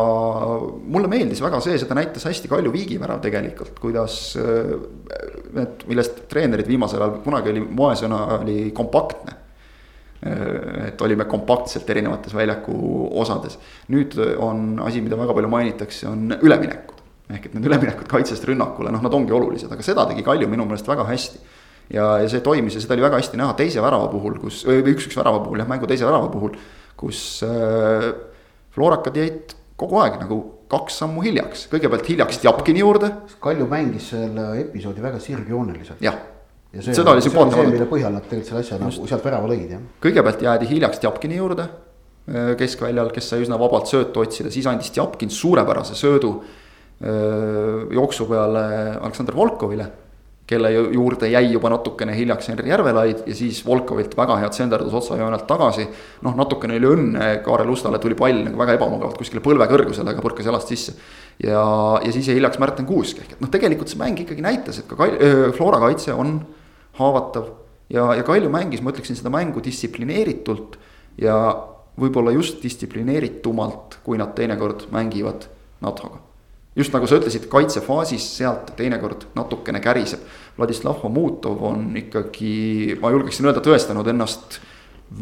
mulle 0.82 1.12
meeldis 1.12 1.44
väga 1.46 1.62
see, 1.64 1.78
seda 1.82 1.98
näitas 1.98 2.26
hästi 2.26 2.52
Kalju 2.52 2.74
Viigi 2.74 3.00
värav 3.02 3.22
tegelikult, 3.24 3.78
kuidas 3.80 4.20
need, 5.56 5.88
millest 5.90 6.26
treenerid 6.32 6.68
viimasel 6.70 7.02
ajal, 7.02 7.20
kunagi 7.26 7.52
oli 7.54 7.64
moesõna 7.66 8.22
oli 8.40 8.60
kompaktne. 8.76 9.42
et 10.88 11.02
olime 11.06 11.26
kompaktselt 11.30 11.90
erinevates 11.90 12.34
väljaku 12.34 12.76
osades. 13.22 13.60
nüüd 13.94 14.16
on 14.42 14.80
asi, 14.82 15.02
mida 15.02 15.18
väga 15.20 15.34
palju 15.38 15.50
mainitakse, 15.52 16.08
on 16.08 16.38
üleminekud. 16.42 16.95
Ehk 17.30 17.48
et 17.48 17.54
need 17.58 17.66
üleminekud 17.66 18.10
kaitsest 18.10 18.46
rünnakule, 18.46 18.92
noh, 18.94 19.02
nad 19.02 19.14
ongi 19.18 19.34
olulised, 19.34 19.72
aga 19.72 19.86
seda 19.86 20.06
tegi 20.10 20.26
Kalju 20.26 20.50
minu 20.52 20.68
meelest 20.70 20.88
väga 20.90 21.08
hästi. 21.10 21.40
ja, 21.94 22.06
ja 22.22 22.30
see 22.30 22.44
toimis 22.46 22.78
ja 22.78 22.84
seda 22.84 22.98
oli 22.98 23.06
väga 23.06 23.22
hästi 23.22 23.40
näha 23.42 23.56
teise 23.58 23.82
värava 23.82 24.10
puhul, 24.12 24.38
kus, 24.42 24.64
või 24.68 24.84
üks-üks 24.94 25.18
värava 25.18 25.42
puhul 25.46 25.62
jah, 25.62 25.70
mängu 25.70 25.90
teise 25.90 26.06
värava 26.06 26.30
puhul, 26.34 26.58
kus 26.98 27.22
äh, 27.46 28.12
Florakad 28.76 29.18
jäid 29.18 29.56
kogu 29.80 30.00
aeg 30.04 30.20
nagu 30.20 30.40
kaks 30.72 31.02
sammu 31.02 31.24
hiljaks, 31.24 31.68
kõigepealt 31.72 32.08
hiljaks 32.10 32.40
Tjapkini 32.42 32.82
juurde. 32.82 33.12
Kalju 33.44 33.68
mängis 33.70 34.10
selle 34.14 34.48
episoodi 34.64 35.04
väga 35.04 35.20
sirgjooneliselt. 35.22 36.02
jah 36.04 36.18
seda 36.84 37.12
oli 37.12 37.24
sümpaatne 37.24 37.56
vaadata. 37.56 37.72
mille 37.72 37.88
põhjal 37.90 38.14
nad 38.16 38.26
tegelikult 38.28 38.50
selle 38.50 38.64
asja 38.64 38.80
nagu 38.82 39.08
sealt 39.10 39.26
värava 39.26 39.50
lõid, 39.52 39.70
jah. 39.72 39.84
kõigepealt 40.04 40.44
jäädi 40.44 40.70
hiljaks 40.70 41.00
Tjapkini 41.04 41.40
juurde, 41.40 41.68
äh, 42.28 42.52
keskväljal, 42.60 43.12
kes 43.16 43.30
sai 43.32 43.46
üsna 43.46 43.60
vabalt 43.62 43.88
söötu 43.92 44.26
otsida, 44.26 44.52
siis 44.52 44.68
andis 44.68 44.92
Tjapkin 44.96 45.32
suurepärase 45.32 45.96
söödu 45.96 46.34
jooksu 47.02 48.26
peale 48.30 48.66
Aleksandr 49.02 49.36
Volkovile 49.36 49.90
kelle 50.48 50.70
juurde 50.72 51.28
jäi 51.30 51.48
juba 51.52 51.70
natukene 51.74 52.14
hiljaks 52.16 52.50
Henri 52.52 52.70
Järvelaid 52.70 53.24
ja 53.26 53.36
siis 53.36 53.64
Volkovilt 53.66 54.14
väga 54.18 54.38
head 54.44 54.54
senderdus 54.54 54.94
otsajoonelt 54.94 55.48
tagasi. 55.48 55.88
noh, 56.22 56.36
natukene 56.38 56.78
oli 56.78 56.92
õnne, 56.92 57.30
Kaarel 57.46 57.70
Ustale 57.74 58.00
tuli 58.00 58.16
pall 58.16 58.44
nagu 58.46 58.60
väga 58.62 58.76
ebamugavalt 58.78 59.18
kuskile 59.18 59.42
põlve 59.42 59.66
kõrgusele, 59.72 60.14
aga 60.14 60.22
põrkas 60.22 60.46
jalast 60.46 60.70
sisse. 60.70 60.94
ja, 61.44 61.64
ja 62.06 62.12
siis 62.14 62.30
jäi 62.30 62.38
hiljaks 62.38 62.62
Märten 62.62 62.86
Kuusk 62.86 63.24
ehk 63.24 63.34
et 63.38 63.42
noh, 63.42 63.50
tegelikult 63.50 63.90
see 63.90 64.02
mäng 64.02 64.22
ikkagi 64.22 64.46
näitas, 64.46 64.80
et 64.80 64.90
ka 64.90 65.00
Kal-, 65.00 65.18
Flora 65.58 65.82
kaitse 65.82 66.14
on 66.14 66.38
haavatav. 67.00 67.50
ja, 67.90 68.12
ja 68.14 68.28
Kalju 68.28 68.54
mängis, 68.54 68.86
ma 68.86 68.94
ütleksin 68.94 69.18
seda 69.18 69.34
mängu 69.34 69.66
distsiplineeritult 69.66 70.78
ja 71.18 71.40
võib-olla 71.98 72.36
just 72.38 72.62
distsiplineeritumalt, 72.62 73.98
kui 74.06 74.22
nad 74.22 74.38
teinekord 74.38 74.92
mängivad 74.94 75.50
NATO-ga 75.82 76.25
just 76.76 76.94
nagu 76.94 77.08
sa 77.08 77.20
ütlesid, 77.20 77.48
kaitsefaasis 77.52 78.28
sealt 78.38 78.74
teinekord 78.78 79.30
natukene 79.36 79.80
käriseb. 79.84 80.24
Vladislav 80.58 81.02
Homutov 81.04 81.64
on 81.64 81.90
ikkagi, 82.00 82.96
ma 83.02 83.12
julgeksin 83.16 83.48
öelda, 83.48 83.64
tõestanud 83.64 84.08
ennast 84.12 84.60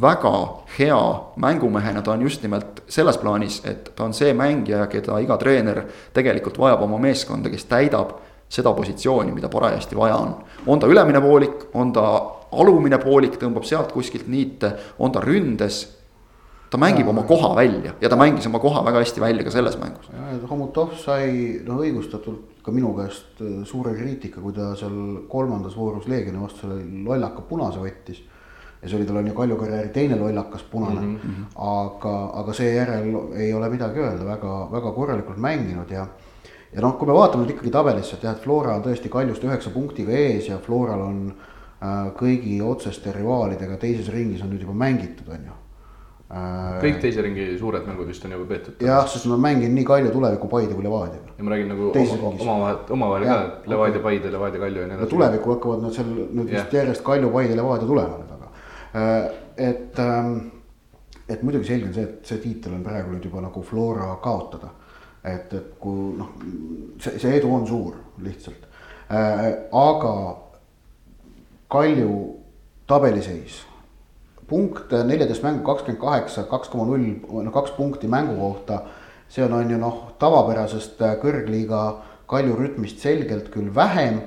väga 0.01 0.33
hea 0.77 0.99
mängumehena, 1.37 2.01
ta 2.01 2.13
on 2.13 2.21
just 2.21 2.41
nimelt 2.41 2.83
selles 2.87 3.17
plaanis, 3.21 3.61
et 3.67 3.91
ta 3.95 4.07
on 4.07 4.13
see 4.13 4.33
mängija, 4.33 4.87
keda 4.89 5.19
iga 5.21 5.37
treener 5.37 5.83
tegelikult 6.13 6.57
vajab 6.59 6.85
oma 6.87 7.01
meeskonda, 7.03 7.51
kes 7.51 7.67
täidab 7.69 8.15
seda 8.53 8.73
positsiooni, 8.73 9.33
mida 9.33 9.49
parajasti 9.49 9.97
vaja 9.97 10.15
on. 10.15 10.35
on 10.67 10.79
ta 10.79 10.87
ülemine 10.87 11.21
poolik, 11.21 11.67
on 11.73 11.93
ta 11.93 12.05
alumine 12.51 12.97
poolik, 13.01 13.37
tõmbab 13.41 13.65
sealt 13.65 13.91
kuskilt 13.91 14.27
niite, 14.27 14.73
on 14.99 15.11
ta 15.11 15.21
ründes 15.21 15.83
ta 16.73 16.79
mängib 16.81 17.07
oma 17.07 17.21
koha 17.29 17.53
välja 17.55 17.93
ja 18.01 18.09
ta 18.09 18.17
mängis 18.17 18.47
oma 18.49 18.59
koha 18.59 18.81
väga 18.85 19.03
hästi 19.03 19.21
välja 19.21 19.43
ka 19.45 19.51
selles 19.53 19.77
mängus. 19.77 20.09
Homutov 20.49 20.95
sai 20.97 21.61
noh 21.65 21.83
õigustatult 21.85 22.63
ka 22.65 22.73
minu 22.73 22.95
käest 22.97 23.41
äh, 23.45 23.61
suure 23.69 23.93
kriitika, 23.93 24.41
kui 24.41 24.55
ta 24.57 24.71
seal 24.79 25.25
kolmandas 25.29 25.77
voorus 25.77 26.07
Leegioni 26.09 26.41
vastu 26.41 26.65
selle 26.65 26.81
lollaka 27.05 27.45
punase 27.49 27.83
võttis. 27.83 28.23
ja 28.81 28.89
see 28.89 28.97
oli 28.97 29.05
tal 29.07 29.21
on 29.21 29.27
ju 29.27 29.33
Kalju 29.33 29.55
karjääri 29.55 29.89
teine 29.95 30.15
lollakas 30.19 30.63
punane 30.71 31.01
mm, 31.01 31.15
-hmm. 31.15 31.45
aga, 31.55 32.15
aga 32.41 32.53
seejärel 32.53 33.15
ei 33.35 33.53
ole 33.53 33.69
midagi 33.69 33.99
öelda, 33.99 34.25
väga, 34.25 34.67
väga 34.71 34.91
korralikult 34.91 35.37
mänginud 35.37 35.91
ja. 35.91 36.07
ja 36.73 36.81
noh, 36.81 36.97
kui 36.97 37.07
me 37.07 37.13
vaatame 37.13 37.43
nüüd 37.43 37.53
ikkagi 37.53 37.71
tabelisse, 37.71 38.15
et 38.15 38.23
jah, 38.23 38.35
et 38.35 38.43
Flora 38.43 38.75
on 38.75 38.83
tõesti 38.83 39.09
Kaljust 39.09 39.43
üheksa 39.43 39.69
punktiga 39.69 40.11
ees 40.11 40.49
ja 40.49 40.57
Floral 40.57 41.01
on 41.01 41.33
äh, 41.33 42.13
kõigi 42.17 42.61
otseste 42.61 43.11
rivaalidega 43.11 43.77
teises 43.77 44.09
ringis 44.09 44.41
on 44.41 44.49
nüüd 44.49 44.65
juba 44.65 44.73
mängitud, 44.73 45.29
on 45.29 45.45
ju 45.45 45.62
kõik 46.33 46.97
teise 47.01 47.21
ringi 47.21 47.45
suured 47.59 47.85
mängud 47.85 48.07
vist 48.09 48.23
on 48.25 48.31
juba 48.33 48.47
peetud. 48.49 48.79
jah, 48.81 49.05
sest 49.09 49.27
ma 49.29 49.37
mängin 49.37 49.73
nii 49.75 49.85
Kalju 49.85 50.11
tuleviku 50.13 50.47
Paide 50.49 50.73
kui 50.73 50.83
Levadiaga. 50.83 51.33
ja 51.37 51.43
ma 51.43 51.51
räägin 51.53 51.69
nagu 51.69 51.91
omavahel, 51.93 52.77
omavahel 52.89 53.25
ka, 53.27 53.35
et 53.43 53.67
Levadia, 53.69 54.01
Paide, 54.01 54.31
Levadia, 54.33 54.59
Kalju 54.59 54.81
ja 54.81 54.87
nii 54.87 54.97
edasi. 54.97 55.09
tulevikku 55.11 55.51
hakkavad 55.53 55.83
nad 55.83 55.93
seal 55.93 56.09
nüüd 56.09 56.49
vist 56.49 56.73
järjest 56.73 57.03
Kalju, 57.05 57.29
Paide, 57.33 57.57
Levadia 57.59 57.87
tulema 57.87 58.17
nüüd 58.17 58.31
aga. 58.33 58.49
Äh, 58.93 59.67
et, 59.69 59.99
ähm, 59.99 60.31
et 61.29 61.43
muidugi 61.43 61.69
selge 61.69 61.91
on 61.91 61.93
see, 61.93 62.07
et 62.07 62.31
see 62.31 62.41
tiitel 62.41 62.73
on 62.79 62.85
praegu 62.85 63.13
nüüd 63.13 63.27
juba 63.29 63.43
nagu 63.43 63.61
Flora 63.61 64.15
kaotada. 64.23 64.71
et, 65.23 65.53
et 65.53 65.75
kui 65.79 66.15
noh, 66.17 66.33
see, 66.99 67.19
see 67.19 67.37
edu 67.37 67.53
on 67.53 67.67
suur 67.67 67.93
lihtsalt, 68.25 68.65
äh, 69.13 69.45
aga 69.71 70.15
Kalju 71.73 72.17
tabeliseis 72.89 73.61
punkt 74.53 74.91
neljateist 75.07 75.43
mängu, 75.43 75.63
kakskümmend 75.65 76.01
kaheksa, 76.01 76.45
kaks 76.49 76.69
koma 76.69 76.85
null, 76.91 77.07
noh 77.25 77.53
kaks 77.53 77.73
punkti 77.77 78.09
mängu 78.11 78.37
kohta. 78.37 78.83
see 79.33 79.41
on, 79.43 79.53
on 79.53 79.71
ju 79.71 79.77
noh, 79.81 80.11
tavapärasest 80.21 81.01
äh, 81.01 81.15
kõrgliiga 81.21 81.83
Kalju 82.29 82.55
rütmist 82.55 83.01
selgelt 83.01 83.49
küll 83.53 83.73
vähem. 83.75 84.21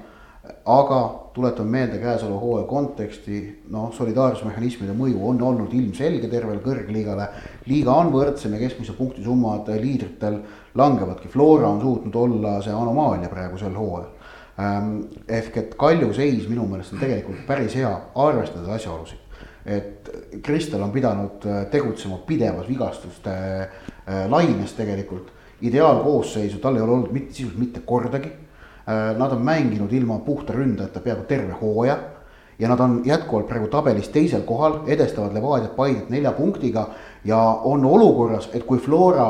aga 0.66 0.98
tuletame 1.34 1.70
meelde 1.70 1.98
käesoleva 1.98 2.38
hooaja 2.38 2.66
konteksti, 2.70 3.38
noh, 3.70 3.88
solidaarsusmehhanismide 3.94 4.94
mõju 4.94 5.24
on 5.26 5.40
olnud 5.42 5.72
ilmselge 5.74 6.28
tervele 6.30 6.60
kõrgliigale. 6.62 7.28
liiga 7.66 7.94
on 7.94 8.12
võrdsem 8.12 8.54
ja 8.54 8.58
keskmise 8.58 8.92
punktisummad 8.98 9.68
liidritel 9.82 10.40
langevadki, 10.74 11.28
Flora 11.28 11.68
on 11.68 11.80
suutnud 11.80 12.14
olla 12.14 12.60
see 12.62 12.72
anomaalia 12.72 13.28
praegu 13.28 13.58
sel 13.58 13.74
hooajal 13.74 14.10
ähm, 14.58 15.00
ehk 15.28 15.56
et 15.56 15.74
Kalju 15.78 16.12
seis 16.14 16.48
minu 16.48 16.66
meelest 16.66 16.94
on 16.94 17.02
tegelikult 17.02 17.46
päris 17.46 17.74
hea, 17.74 17.92
arvestades 18.14 18.74
asjaolusid 18.78 19.25
et 19.66 20.10
Kristel 20.42 20.82
on 20.82 20.90
pidanud 20.90 21.46
äh, 21.46 21.66
tegutsema 21.70 22.18
pidevas 22.26 22.68
vigastuste 22.68 23.30
äh, 23.30 24.28
laines 24.28 24.72
tegelikult. 24.72 25.32
ideaalkoosseisu 25.60 26.58
tal 26.60 26.76
ei 26.76 26.82
ole 26.82 26.92
olnud 26.92 27.12
mitte 27.12 27.32
sisuliselt 27.32 27.60
mitte 27.60 27.80
kordagi. 27.80 28.28
Äh, 28.28 29.16
nad 29.18 29.32
on 29.32 29.42
mänginud 29.42 29.92
ilma 29.92 30.18
puhta 30.18 30.52
ründajata 30.52 31.00
peaaegu 31.00 31.24
terve 31.24 31.52
hooaja 31.60 31.98
ja 32.58 32.68
nad 32.68 32.80
on 32.80 33.00
jätkuvalt 33.04 33.48
praegu 33.48 33.66
tabelis 33.68 34.08
teisel 34.08 34.42
kohal, 34.42 34.82
edestavad 34.86 35.34
Levadiat, 35.34 35.76
Paidet 35.76 36.10
nelja 36.10 36.32
punktiga 36.32 36.86
ja 37.24 37.38
on 37.64 37.84
olukorras, 37.84 38.50
et 38.52 38.64
kui 38.64 38.78
Flora 38.78 39.26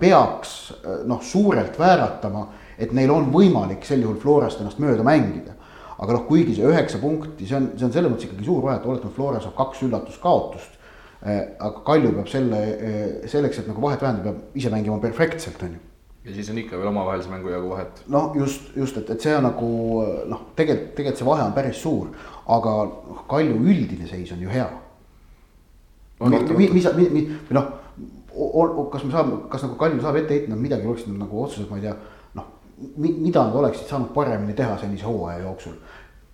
peaks 0.00 0.72
noh, 1.04 1.22
suurelt 1.22 1.78
vääratama, 1.78 2.48
et 2.78 2.92
neil 2.92 3.10
on 3.10 3.30
võimalik 3.32 3.84
sel 3.86 4.02
juhul 4.02 4.18
Florast 4.20 4.60
ennast 4.60 4.80
mööda 4.82 5.04
mängida 5.06 5.59
aga 6.00 6.16
noh, 6.16 6.24
kuigi 6.28 6.56
see 6.56 6.68
üheksa 6.68 7.00
punkti, 7.02 7.46
see 7.48 7.58
on, 7.58 7.70
see 7.76 7.86
on 7.88 7.92
selles 7.94 8.12
mõttes 8.12 8.28
ikkagi 8.28 8.46
suur 8.46 8.64
vahe, 8.64 8.78
et 8.80 8.88
oletame, 8.88 9.12
Flora 9.16 9.42
saab 9.42 9.56
kaks 9.58 9.84
üllatuskaotust. 9.86 10.78
Eh, 11.20 11.40
aga 11.60 11.82
Kalju 11.84 12.14
peab 12.16 12.28
selle, 12.32 12.60
eh, 12.80 13.28
selleks, 13.28 13.60
et 13.60 13.68
nagu 13.68 13.82
vahet 13.84 14.00
vähendada, 14.00 14.32
peab 14.32 14.56
ise 14.56 14.72
mängima 14.72 14.96
perfektselt, 15.02 15.60
on 15.66 15.76
ju 15.76 15.86
ja 16.24 16.34
siis 16.34 16.50
on 16.52 16.58
ikka 16.60 16.76
veel 16.76 16.90
omavahelise 16.90 17.30
mängu 17.32 17.48
jagu 17.48 17.70
vahet. 17.70 18.02
noh, 18.08 18.32
just, 18.36 18.76
just, 18.76 18.96
et, 18.96 19.10
et 19.10 19.20
see 19.20 19.32
on 19.36 19.46
nagu 19.48 19.68
noh, 20.28 20.42
tegelikult, 20.56 20.94
tegelikult 20.96 21.20
see 21.22 21.28
vahe 21.28 21.44
on 21.46 21.54
päris 21.56 21.80
suur, 21.80 22.10
aga 22.56 22.74
noh, 22.90 23.22
Kalju 23.28 23.56
üldine 23.56 24.08
seis 24.08 24.32
on 24.36 24.42
ju 24.44 24.52
hea. 24.52 24.68
mis, 26.20 26.72
mis, 26.76 26.88
või 27.48 27.56
noh, 27.56 27.70
kas 28.92 29.04
me 29.04 29.14
saame, 29.14 29.42
kas 29.52 29.64
nagu 29.64 29.78
Kalju 29.80 30.02
saab 30.04 30.20
ette 30.20 30.36
heita, 30.36 30.52
nad 30.52 30.60
midagi 30.60 30.88
oleksid 30.88 31.16
nagu 31.16 31.44
otseselt, 31.44 31.70
ma 31.72 31.80
ei 31.80 31.88
tea 31.88 31.96
mida 32.96 33.44
nad 33.44 33.54
oleksid 33.54 33.88
saanud 33.88 34.12
paremini 34.14 34.54
teha 34.56 34.76
sellise 34.80 35.08
hooaja 35.08 35.42
jooksul. 35.44 35.74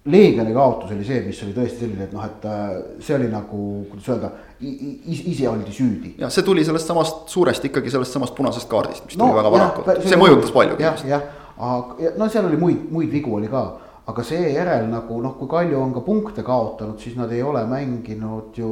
Leegioni 0.07 0.53
kaotus 0.55 0.93
oli 0.95 1.05
see, 1.05 1.23
mis 1.27 1.39
oli 1.43 1.55
tõesti 1.57 1.83
selline, 1.83 2.05
et 2.07 2.13
noh, 2.15 2.23
et 2.23 2.45
äh, 2.47 2.77
see 3.03 3.17
oli 3.17 3.27
nagu, 3.27 3.63
kuidas 3.91 4.11
öelda, 4.13 4.31
ise 4.63 5.49
oldi 5.51 5.75
süüdi. 5.75 6.13
ja 6.23 6.31
see 6.31 6.47
tuli 6.47 6.63
sellest 6.65 6.87
samast 6.87 7.27
suuresti 7.33 7.73
ikkagi 7.73 7.91
sellest 7.91 8.15
samast 8.15 8.37
punasest 8.37 8.71
kaardist, 8.71 9.09
mis 9.09 9.19
no, 9.19 9.27
tuli 9.27 9.41
väga 9.41 9.51
varakult, 9.57 9.91
see 10.07 10.21
mõjutas 10.21 10.55
palju. 10.55 10.79
jah, 10.81 11.03
jah, 11.11 11.27
aga 11.59 12.13
no 12.23 12.31
seal 12.31 12.47
oli 12.47 12.61
muid, 12.61 12.87
muid 12.95 13.11
vigu 13.11 13.35
oli 13.41 13.51
ka, 13.51 13.65
aga 14.07 14.27
seejärel 14.31 14.87
nagu 14.93 15.19
noh, 15.25 15.35
kui 15.41 15.51
Kalju 15.51 15.83
on 15.83 15.99
ka 15.99 16.05
punkte 16.07 16.47
kaotanud, 16.47 17.03
siis 17.03 17.19
nad 17.19 17.35
ei 17.35 17.43
ole 17.43 17.67
mänginud 17.67 18.55
ju 18.63 18.71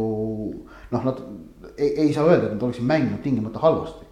noh, 0.95 1.03
nad 1.11 1.19
ei, 1.75 1.91
ei 2.07 2.15
saa 2.15 2.31
öelda, 2.31 2.47
et 2.47 2.55
nad 2.55 2.63
oleksid 2.63 2.87
mänginud 2.87 3.27
tingimata 3.27 3.59
halvasti 3.67 4.07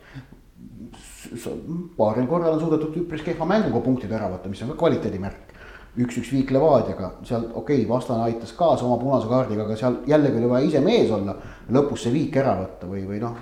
paaril 1.97 2.29
korral 2.31 2.57
on 2.57 2.61
suudetud 2.61 2.97
üpris 3.03 3.25
kehva 3.25 3.49
mänguga 3.49 3.83
punktid 3.85 4.12
ära 4.12 4.31
võtta, 4.33 4.51
mis 4.51 4.62
on 4.65 4.73
ka 4.73 4.79
kvaliteedimärk. 4.85 5.49
üks-üks 5.93 6.31
viik 6.33 6.51
Levadiaga, 6.51 7.11
seal 7.29 7.43
okei 7.53 7.83
okay,, 7.83 7.89
vastane 7.89 8.23
aitas 8.25 8.55
kaasa 8.57 8.87
oma 8.87 8.97
punase 8.97 9.29
kaardiga, 9.29 9.67
aga 9.67 9.77
seal 9.77 9.99
jällegi 10.09 10.39
oli 10.41 10.49
vaja 10.49 10.67
ise 10.67 10.81
mees 10.81 11.11
olla. 11.11 11.37
lõpus 11.71 12.07
see 12.07 12.12
viik 12.12 12.37
ära 12.41 12.55
võtta 12.62 12.89
või, 12.89 13.03
või 13.09 13.21
noh, 13.21 13.37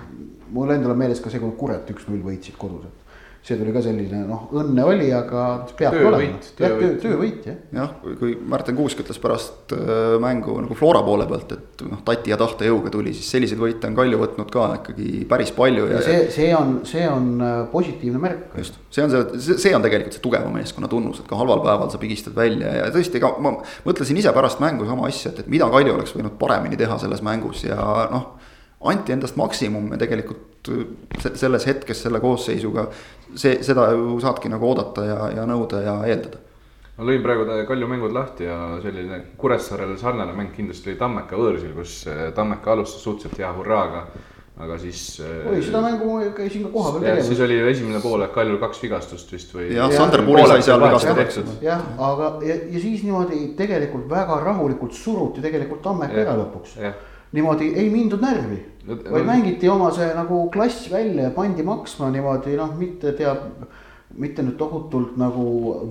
mul 0.51 0.73
endal 0.75 0.91
on 0.91 0.99
meeles 0.99 1.21
ka 1.23 1.31
see, 1.31 1.39
kui 1.39 1.55
Kuret 1.57 1.89
üks-null 1.93 2.23
võitsid 2.25 2.57
kodus, 2.59 2.89
et 2.89 3.00
see 3.41 3.57
tuli 3.57 3.71
ka 3.73 3.81
selline 3.81 4.19
noh, 4.29 4.43
õnne 4.53 4.83
oli, 4.85 5.07
aga 5.17 5.43
peabki 5.77 6.03
olema. 6.05 6.25
jah, 6.61 6.75
töö, 6.77 6.89
töövõit 7.01 7.47
jah. 7.49 7.55
jah, 7.73 7.95
kui 8.19 8.35
Märten 8.53 8.77
Kuusk 8.77 9.01
ütles 9.01 9.17
pärast 9.21 9.73
äh, 9.73 10.17
mängu 10.21 10.59
nagu 10.61 10.77
Flora 10.77 11.01
poole 11.05 11.25
pealt, 11.29 11.55
et 11.55 11.81
noh, 11.87 12.03
tati 12.05 12.29
ja 12.33 12.37
tahtejõuga 12.37 12.93
tuli, 12.93 13.15
siis 13.17 13.31
selliseid 13.33 13.61
võite 13.61 13.89
on 13.89 13.97
Kalju 13.97 14.19
võtnud 14.21 14.51
ka 14.53 14.67
ikkagi 14.77 15.23
päris 15.31 15.53
palju 15.57 15.87
ja. 15.89 15.97
ja 15.97 16.03
see, 16.05 16.19
see 16.35 16.51
on, 16.57 16.75
see 16.85 17.07
on 17.09 17.31
äh, 17.41 17.55
positiivne 17.73 18.21
märk. 18.21 18.53
just, 18.61 18.77
see 18.93 19.07
on 19.07 19.15
see, 19.15 19.57
see 19.65 19.73
on 19.77 19.87
tegelikult 19.87 20.19
see 20.19 20.25
tugeva 20.27 20.53
meeskonna 20.53 20.91
tunnus, 20.91 21.23
et 21.23 21.29
ka 21.31 21.41
halval 21.41 21.65
päeval 21.65 21.89
sa 21.89 22.01
pigistad 22.01 22.37
välja 22.37 22.75
ja 22.77 22.93
tõesti, 22.93 23.17
ega 23.17 23.33
ma 23.41 23.55
mõtlesin 23.87 24.21
ise 24.21 24.35
pärast 24.37 24.61
mängu 24.61 24.85
sama 24.85 25.09
asja, 25.09 25.33
et, 25.33 25.41
et 25.41 25.49
mida 25.49 25.69
Kalju 25.73 25.97
oleks 25.97 26.13
võinud 26.13 26.37
paremini 26.37 26.77
teha 26.77 27.01
selles 27.01 27.25
mängus 27.25 27.65
ja 27.65 27.81
noh 28.13 28.35
anti 28.81 29.13
endast 29.13 29.37
maksimum 29.37 29.91
ja 29.93 29.99
tegelikult 30.01 30.69
selles 31.35 31.65
hetkes 31.69 32.03
selle 32.05 32.21
koosseisuga 32.21 32.87
see, 33.35 33.59
seda 33.63 33.91
ju 33.95 34.19
saadki 34.23 34.51
nagu 34.51 34.67
oodata 34.69 35.05
ja, 35.05 35.19
ja 35.37 35.45
nõuda 35.49 35.83
ja 35.85 35.95
eeldada. 36.07 36.41
ma 36.97 37.07
lõin 37.07 37.23
praegu 37.23 37.47
Kalju 37.67 37.87
mängud 37.87 38.13
lahti 38.15 38.49
ja 38.49 38.57
selline 38.83 39.23
Kuressaarele 39.37 39.97
sarnane 39.97 40.35
mäng 40.37 40.53
kindlasti 40.55 40.91
oli 40.91 40.99
Tammeka 40.99 41.39
võõrsil, 41.39 41.73
kus 41.77 42.03
eh, 42.07 42.29
Tammeka 42.35 42.75
alustas 42.75 43.03
suhteliselt 43.03 43.39
hea 43.41 43.53
hurraaga 43.57 44.05
aga 44.61 44.77
siis. 44.81 45.01
Eh, 45.23 45.47
oi, 45.49 45.61
seda 45.63 45.81
mängu 45.83 46.17
käisin 46.35 46.65
ka 46.65 46.71
kohapeal 46.73 47.05
tegemas. 47.05 47.27
siis 47.27 47.39
oli 47.45 47.59
esimene 47.71 48.01
poolek 48.03 48.33
Kaljul 48.35 48.59
kaks 48.61 48.81
vigastust 48.83 49.31
vist 49.33 49.53
või. 49.55 49.69
jah, 49.75 49.91
Sander 49.93 50.23
Puri 50.25 50.43
sai 50.47 50.65
seal 50.65 50.83
vigastada. 50.83 51.55
jah, 51.63 51.85
aga 52.09 52.33
ja, 52.45 52.57
ja 52.75 52.83
siis 52.83 53.05
niimoodi 53.05 53.53
tegelikult 53.57 54.09
väga 54.11 54.41
rahulikult 54.43 54.93
suruti 54.97 55.41
tegelikult 55.41 55.81
Tammeka 55.85 56.21
ära 56.25 56.35
lõpuks 56.43 56.77
niimoodi 57.33 57.71
ei 57.75 57.89
mindud 57.89 58.21
närvi 58.21 58.59
No- 58.87 58.97
vaid 59.11 59.25
mängiti 59.27 59.69
oma 59.69 59.91
see 59.93 60.07
nagu 60.17 60.49
klass 60.53 60.87
välja 60.91 61.27
ja 61.27 61.31
pandi 61.35 61.63
maksma 61.63 62.09
niimoodi 62.11 62.55
noh, 62.57 62.71
mitte 62.79 63.11
teab, 63.13 63.43
mitte 64.17 64.41
nüüd 64.41 64.57
tohutult 64.57 65.19
nagu 65.21 65.43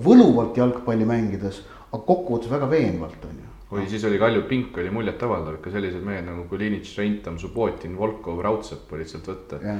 võluvalt 0.03 0.59
jalgpalli 0.59 1.07
mängides, 1.07 1.61
aga 1.91 2.01
kokkuvõttes 2.03 2.51
väga 2.51 2.67
veenvalt 2.69 3.23
on 3.29 3.37
ju. 3.39 3.47
oi, 3.71 3.85
siis 3.87 4.03
oli 4.09 4.19
Kalju 4.19 4.43
pink 4.49 4.75
oli 4.83 4.91
muljetavaldav 4.91 5.55
ikka 5.61 5.71
sellised 5.71 6.03
mehed 6.03 6.27
nagu 6.27 6.43
Kulinitš, 6.51 6.97
Reintam, 6.99 7.39
Subbotin, 7.39 7.95
Volkov, 7.97 8.43
Raudsepp 8.43 8.91
olid 8.91 9.07
sealt 9.07 9.31
võtta 9.31 9.61
Jah.. 9.63 9.79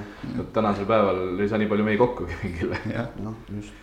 tänasel 0.56 0.88
päeval 0.88 1.22
ei 1.36 1.51
saa 1.51 1.60
nii 1.60 1.68
palju 1.75 1.89
mehi 1.91 2.00
kokkugi 2.00 2.39
mingile. 2.46 2.80
jah, 2.96 3.12
noh, 3.20 3.36
just. 3.51 3.75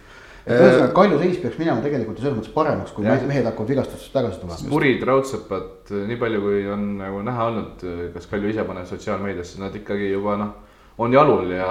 Ühesõnaga 0.57 0.93
Kalju 0.97 1.19
seis 1.23 1.39
peaks 1.43 1.59
minema 1.61 1.83
tegelikult 1.85 2.19
ju 2.19 2.25
selles 2.25 2.39
mõttes 2.39 2.55
paremaks, 2.55 2.93
kui 2.97 3.05
Jah. 3.05 3.21
mehed 3.29 3.45
hakkavad 3.49 3.69
vigastustest 3.75 4.13
tagasi 4.15 4.41
tulema. 4.41 4.71
Murid, 4.73 5.03
Raudsepad, 5.07 5.93
nii 6.09 6.17
palju, 6.21 6.41
kui 6.45 6.63
on 6.73 6.87
nagu 6.99 7.21
näha 7.27 7.47
olnud, 7.51 7.85
kas 8.15 8.27
Kalju 8.31 8.49
ise 8.55 8.65
paneb 8.69 8.87
sotsiaalmeediasse, 8.91 9.61
nad 9.61 9.75
ikkagi 9.77 10.11
juba 10.13 10.37
noh, 10.41 10.55
on 10.99 11.13
jalul 11.15 11.51
ja, 11.55 11.67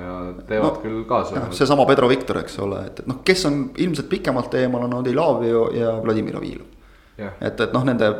ja 0.00 0.16
teevad 0.48 0.74
No, 0.74 0.82
küll 0.82 1.04
kaasa. 1.08 1.46
seesama 1.56 1.86
Pedro 1.88 2.08
Victor, 2.10 2.42
eks 2.42 2.58
ole, 2.60 2.82
et, 2.90 3.00
et 3.00 3.06
noh, 3.08 3.22
kes 3.24 3.44
on 3.48 3.62
ilmselt 3.76 4.08
pikemalt 4.10 4.54
eemal, 4.60 4.84
on 4.88 4.98
Odilavio 5.00 5.70
ja 5.72 5.94
Vladimir 6.04 6.36
Avilov. 6.36 6.66
Et, 7.18 7.60
et 7.60 7.72
noh, 7.74 7.82
nende 7.88 8.10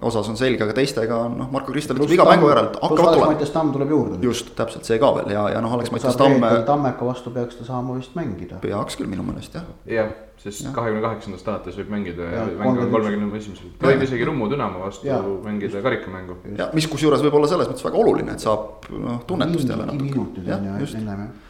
osas 0.00 0.28
on 0.28 0.36
selge, 0.38 0.64
aga 0.64 0.74
teistega 0.76 1.16
on 1.26 1.36
noh, 1.40 1.48
Marko 1.52 1.72
Kristel 1.72 1.98
ütleb 1.98 2.16
iga 2.16 2.26
mängu 2.28 2.50
järel, 2.50 2.68
et 2.70 2.78
hakkavad 2.82 3.16
tulema. 3.16 3.30
Mattias 3.32 3.52
Tamm 3.54 3.72
tuleb 3.74 3.92
juurde. 3.94 4.18
just, 4.24 4.52
täpselt 4.58 4.88
see 4.88 4.98
ka 5.02 5.12
veel 5.16 5.32
ja, 5.32 5.46
ja 5.54 5.62
noh, 5.64 5.72
Alex 5.76 5.92
Mattias 5.94 6.18
Tamme 6.20 6.50
Tammeka 6.66 7.06
vastu 7.06 7.32
peaks 7.34 7.58
ta 7.60 7.66
saama 7.68 7.96
vist 7.98 8.16
mängida. 8.18 8.58
peaks 8.62 8.98
küll 8.98 9.10
minu 9.10 9.24
meelest 9.26 9.56
jah. 9.56 9.64
jah, 9.90 10.12
sest 10.42 10.68
kahekümne 10.76 11.04
kaheksandast 11.06 11.48
alates 11.48 11.78
võib 11.80 11.94
mängida 11.94 12.28
ja 12.34 12.44
mäng 12.50 12.74
on 12.74 12.90
31. 12.90 12.92
kolmekümne 12.96 13.40
esimesel. 13.40 13.72
ta 13.80 13.90
võib 13.92 14.06
isegi 14.08 14.28
Rummu 14.30 14.50
Dünamo 14.52 14.84
vastu 14.84 15.08
Jaa. 15.08 15.22
mängida 15.46 15.82
karikamängu. 15.86 16.38
ja 16.58 16.70
mis 16.76 16.90
kusjuures 16.90 17.24
võib 17.24 17.40
olla 17.40 17.50
selles 17.54 17.70
mõttes 17.70 17.86
väga 17.86 18.02
oluline, 18.04 18.36
et 18.36 18.46
saab 18.46 18.90
noh, 18.92 19.22
tunnetust 19.26 19.68
jälle 19.70 19.86
natuke 19.86 20.10
minutid. 20.12 20.54
on 20.58 20.70
ju 20.72 20.80
just, 20.86 20.98
ennem 20.98 21.28
jah. 21.28 21.45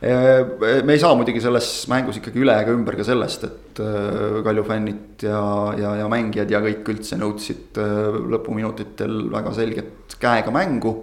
Me 0.00 0.94
ei 0.94 1.00
saa 1.00 1.12
muidugi 1.12 1.42
selles 1.44 1.66
mängus 1.92 2.16
ikkagi 2.16 2.40
üle 2.40 2.54
ega 2.62 2.72
ümber 2.72 2.96
ka 2.96 3.04
sellest, 3.04 3.42
et 3.44 3.80
Kalju 4.44 4.62
fännid 4.64 5.24
ja, 5.26 5.40
ja, 5.76 5.90
ja 6.00 6.06
mängijad 6.08 6.50
ja 6.52 6.62
kõik 6.64 6.88
üldse 6.94 7.18
nõudsid 7.20 7.76
lõpuminutitel 8.32 9.26
väga 9.32 9.52
selget 9.56 10.16
käega 10.20 10.52
mängu. 10.54 10.94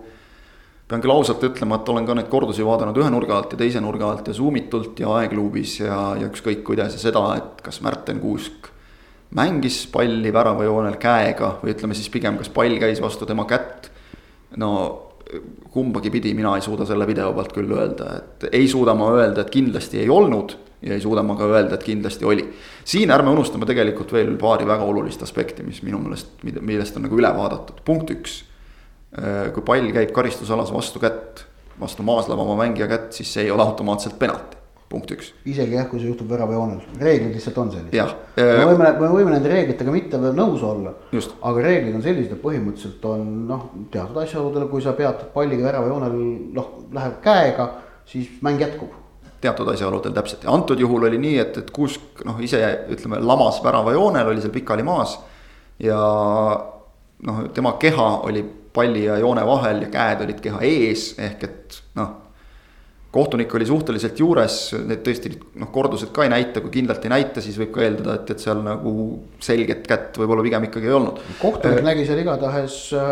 pean 0.88 1.04
küll 1.04 1.14
ausalt 1.14 1.44
ütlema, 1.44 1.78
et 1.78 1.90
olen 1.94 2.06
ka 2.08 2.16
neid 2.16 2.30
kordusi 2.32 2.66
vaadanud 2.66 2.98
ühe 2.98 3.10
nurga 3.14 3.38
alt 3.38 3.54
ja 3.54 3.60
teise 3.60 3.82
nurga 3.84 4.10
alt 4.10 4.28
ja 4.28 4.34
Zoom 4.34 4.56
itult 4.56 5.00
ja 5.00 5.14
aegluubis 5.20 5.80
ja, 5.80 6.16
ja 6.18 6.32
ükskõik 6.32 6.64
kuidas 6.64 6.98
ja 6.98 7.00
seda, 7.00 7.24
et 7.38 7.62
kas 7.62 7.82
Märten 7.86 8.22
Kuusk 8.24 8.72
mängis 9.36 9.82
palli 9.92 10.32
väravajoonel 10.34 10.96
käega 11.02 11.58
või 11.62 11.74
ütleme 11.74 11.98
siis 11.98 12.10
pigem, 12.10 12.38
kas 12.40 12.50
pall 12.54 12.80
käis 12.80 13.02
vastu 13.04 13.28
tema 13.28 13.46
kätt. 13.46 13.92
no 14.58 15.07
kumbagi 15.74 16.12
pidi 16.12 16.34
mina 16.38 16.56
ei 16.56 16.64
suuda 16.64 16.86
selle 16.88 17.08
video 17.08 17.34
pealt 17.36 17.54
küll 17.56 17.72
öelda, 17.76 18.08
et 18.20 18.48
ei 18.52 18.68
suuda 18.70 18.96
ma 18.98 19.10
öelda, 19.16 19.44
et 19.44 19.52
kindlasti 19.54 20.02
ei 20.04 20.10
olnud 20.10 20.56
ja 20.82 20.94
ei 20.94 21.02
suuda 21.02 21.24
ma 21.26 21.36
ka 21.38 21.48
öelda, 21.50 21.76
et 21.76 21.84
kindlasti 21.84 22.26
oli. 22.26 22.46
siin 22.86 23.12
ärme 23.12 23.34
unustame 23.34 23.66
tegelikult 23.66 24.14
veel 24.14 24.36
paari 24.40 24.68
väga 24.68 24.86
olulist 24.86 25.24
aspekti, 25.26 25.66
mis 25.66 25.82
minu 25.84 26.00
meelest, 26.04 26.38
millest 26.44 26.98
on 26.98 27.08
nagu 27.08 27.18
üle 27.18 27.32
vaadatud, 27.34 27.82
punkt 27.86 28.14
üks. 28.14 28.44
kui 29.54 29.64
pall 29.66 29.92
käib 29.96 30.12
karistusalas 30.14 30.72
vastu 30.74 31.02
kätt, 31.02 31.46
vastu 31.80 32.06
maaslevama 32.06 32.58
mängija 32.60 32.88
kätt, 32.92 33.12
siis 33.18 33.34
see 33.34 33.48
ei 33.48 33.52
ole 33.52 33.64
automaatselt 33.66 34.20
penalti, 34.20 34.57
punkt 34.90 35.12
üks. 35.12 35.32
isegi 35.46 35.76
jah, 35.76 35.88
kui 35.90 36.00
see 36.00 36.08
juhtub 36.10 36.30
väravajoonel, 36.32 36.80
reeglid 37.02 37.34
lihtsalt 37.36 37.58
on 37.62 37.72
sellised. 37.74 37.96
jah, 37.98 38.14
me 38.38 38.68
võime, 38.70 38.92
me 39.02 39.10
võime 39.12 39.34
nende 39.34 39.52
reeglitega 39.52 39.94
mitte 39.94 40.20
veel 40.22 40.38
nõus 40.38 40.64
olla 40.64 40.94
aga 41.12 41.66
reeglid 41.66 41.98
on 41.98 42.06
sellised, 42.06 42.38
et 42.38 42.44
põhimõtteliselt 42.44 43.10
on 43.10 43.26
noh, 43.50 43.66
teatud 43.92 44.22
asjaoludel, 44.24 44.70
kui 44.72 44.84
sa 44.84 44.96
peatad 44.98 45.34
palliga 45.34 45.68
väravajoonel, 45.68 46.16
noh, 46.56 46.72
läheb 46.96 47.20
käega, 47.26 47.68
siis 48.08 48.30
mäng 48.46 48.64
jätkub. 48.64 48.96
teatud 49.42 49.68
asjaoludel 49.74 50.16
täpselt 50.16 50.48
ja 50.48 50.54
antud 50.56 50.80
juhul 50.80 51.10
oli 51.10 51.20
nii, 51.22 51.42
et, 51.44 51.60
et 51.64 51.74
Kuusk 51.76 52.24
noh, 52.26 52.40
ise 52.44 52.62
ütleme 52.94 53.20
lamas 53.20 53.60
väravajoonel, 53.64 54.32
oli 54.32 54.46
seal 54.46 54.56
pikali 54.56 54.88
maas. 54.88 55.20
ja 55.84 56.00
noh, 57.28 57.44
tema 57.54 57.76
keha 57.82 58.08
oli 58.30 58.46
palli 58.74 59.04
ja 59.04 59.18
joone 59.18 59.44
vahel 59.46 59.82
ja 59.82 59.92
käed 59.92 60.24
olid 60.24 60.40
keha 60.42 60.62
ees, 60.62 61.10
ehk 61.18 61.44
et 61.44 61.82
noh. 62.00 62.16
Kohtunik 63.12 63.54
oli 63.56 63.66
suhteliselt 63.66 64.20
juures, 64.20 64.58
need 64.88 65.00
tõesti 65.06 65.32
noh, 65.62 65.70
kordused 65.74 66.12
ka 66.16 66.26
ei 66.26 66.32
näita, 66.34 66.62
kui 66.64 66.74
kindlalt 66.74 67.06
ei 67.08 67.14
näita, 67.14 67.44
siis 67.44 67.56
võib 67.62 67.72
ka 67.78 67.86
eeldada, 67.86 68.18
et, 68.20 68.34
et 68.36 68.44
seal 68.44 68.60
nagu 68.66 68.94
selget 69.44 69.88
kätt 69.88 70.20
võib-olla 70.20 70.44
pigem 70.46 70.68
ikkagi 70.68 70.90
ei 70.92 70.98
olnud. 70.98 71.22
kohtunik 71.42 71.86
nägi 71.88 72.06
seal 72.10 72.20
igatahes 72.24 72.76
äh, 72.98 73.08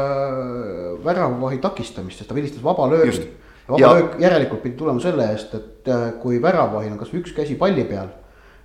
väravavahi 1.06 1.62
takistamist, 1.64 2.22
sest 2.22 2.30
ta 2.32 2.38
vilistas 2.38 2.64
vaba 2.66 2.90
löögi. 2.92 3.30
Vaba 3.70 3.80
Ja- 3.82 3.94
löök 3.98 4.20
järelikult 4.22 4.62
pidi 4.62 4.76
tulema 4.78 5.02
selle 5.02 5.26
eest, 5.32 5.56
et 5.58 5.90
äh, 5.90 6.12
kui 6.22 6.38
väravahil 6.42 6.92
on 6.92 7.00
kasvõi 7.02 7.24
üks 7.24 7.34
käsi 7.34 7.56
palli 7.58 7.88
peal 7.90 8.12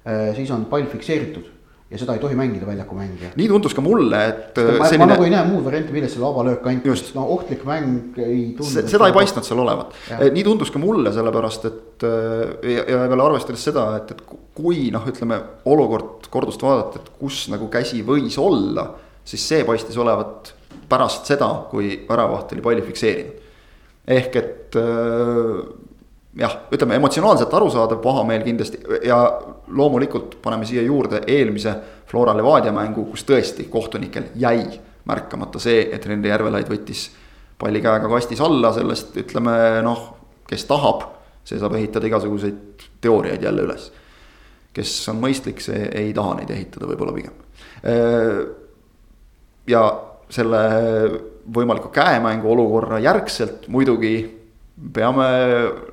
äh,, 0.05 0.35
siis 0.37 0.51
on 0.53 0.67
pall 0.69 0.91
fikseeritud 0.93 1.47
ja 1.91 1.99
seda 1.99 2.15
ei 2.15 2.21
tohi 2.23 2.37
mängida 2.39 2.67
väljaku 2.69 2.95
mängija. 2.95 3.33
nii 3.39 3.49
tundus 3.51 3.75
ka 3.75 3.83
mulle, 3.83 4.21
et 4.31 4.61
ma, 4.63 4.77
ma 4.79 4.91
selline 4.91 5.09
nagu 5.11 5.27
ei 5.27 5.33
näe 5.33 5.47
muud 5.49 5.65
varianti, 5.67 5.95
millest 5.95 6.15
selle 6.15 6.29
vaba 6.29 6.45
löök 6.47 6.69
anti 6.71 6.93
no 7.17 7.25
ohtlik 7.35 7.65
mäng 7.67 8.21
ei 8.23 8.45
tundu. 8.59 8.71
Se- 8.71 8.87
seda 8.93 9.09
ei 9.11 9.17
paistnud 9.17 9.47
seal 9.47 9.63
olevat 9.65 9.97
Jah., 10.07 10.23
nii 10.37 10.45
tundus 10.47 10.71
ka 10.71 10.83
mulle, 10.83 11.11
sellepärast 11.17 11.67
et 11.71 12.07
äh, 12.07 12.71
ja, 12.77 12.87
ja 12.95 13.03
veel 13.11 13.25
arvestades 13.25 13.67
seda, 13.67 13.89
et, 13.99 14.15
et 14.15 14.23
kui 14.55 14.87
noh, 14.95 15.07
ütleme 15.11 15.41
olukord 15.71 16.31
kordust 16.31 16.63
vaadata, 16.63 17.03
et 17.03 17.11
kus 17.19 17.43
nagu 17.51 17.67
käsi 17.73 18.05
võis 18.07 18.39
olla, 18.39 18.87
siis 19.27 19.49
see 19.51 19.67
paistis 19.67 19.99
olevat 19.99 20.55
pärast 20.91 21.27
seda, 21.31 21.51
kui 21.71 21.97
väravaht 22.09 22.55
oli 22.55 22.63
palli 22.65 22.87
fikseerinud. 22.87 23.47
ehk 24.11 24.37
et 24.39 24.79
äh, 24.79 25.90
jah, 26.39 26.57
ütleme 26.73 26.95
emotsionaalselt 26.95 27.55
arusaadav 27.55 27.99
pahameel 28.03 28.45
kindlasti 28.47 28.79
ja 29.07 29.19
loomulikult 29.67 30.37
paneme 30.43 30.67
siia 30.67 30.83
juurde 30.83 31.25
eelmise 31.27 31.75
Flora 32.11 32.35
Levadia 32.37 32.73
mängu, 32.75 33.05
kus 33.11 33.25
tõesti 33.27 33.67
kohtunikel 33.71 34.31
jäi 34.35 34.65
märkamata 35.11 35.59
see, 35.63 35.89
et 35.95 36.07
Henri 36.07 36.31
Järvelaid 36.31 36.71
võttis 36.71 37.09
palli 37.59 37.83
käega 37.83 38.09
kastis 38.09 38.41
alla, 38.41 38.73
sellest 38.73 39.17
ütleme 39.21 39.55
noh, 39.85 40.05
kes 40.49 40.65
tahab, 40.69 41.05
see 41.45 41.59
saab 41.61 41.75
ehitada 41.79 42.09
igasuguseid 42.09 42.87
teooriaid 43.03 43.43
jälle 43.43 43.67
üles. 43.67 43.91
kes 44.73 45.09
on 45.11 45.19
mõistlik, 45.19 45.59
see 45.61 45.89
ei 45.99 46.13
taha 46.15 46.37
neid 46.39 46.51
ehitada 46.55 46.87
võib-olla 46.87 47.13
pigem. 47.13 47.33
ja 49.67 49.83
selle 50.31 50.61
võimaliku 51.55 51.91
käemängu 51.91 52.53
olukorra 52.53 53.01
järgselt 53.03 53.67
muidugi 53.69 54.40
peame 54.93 55.27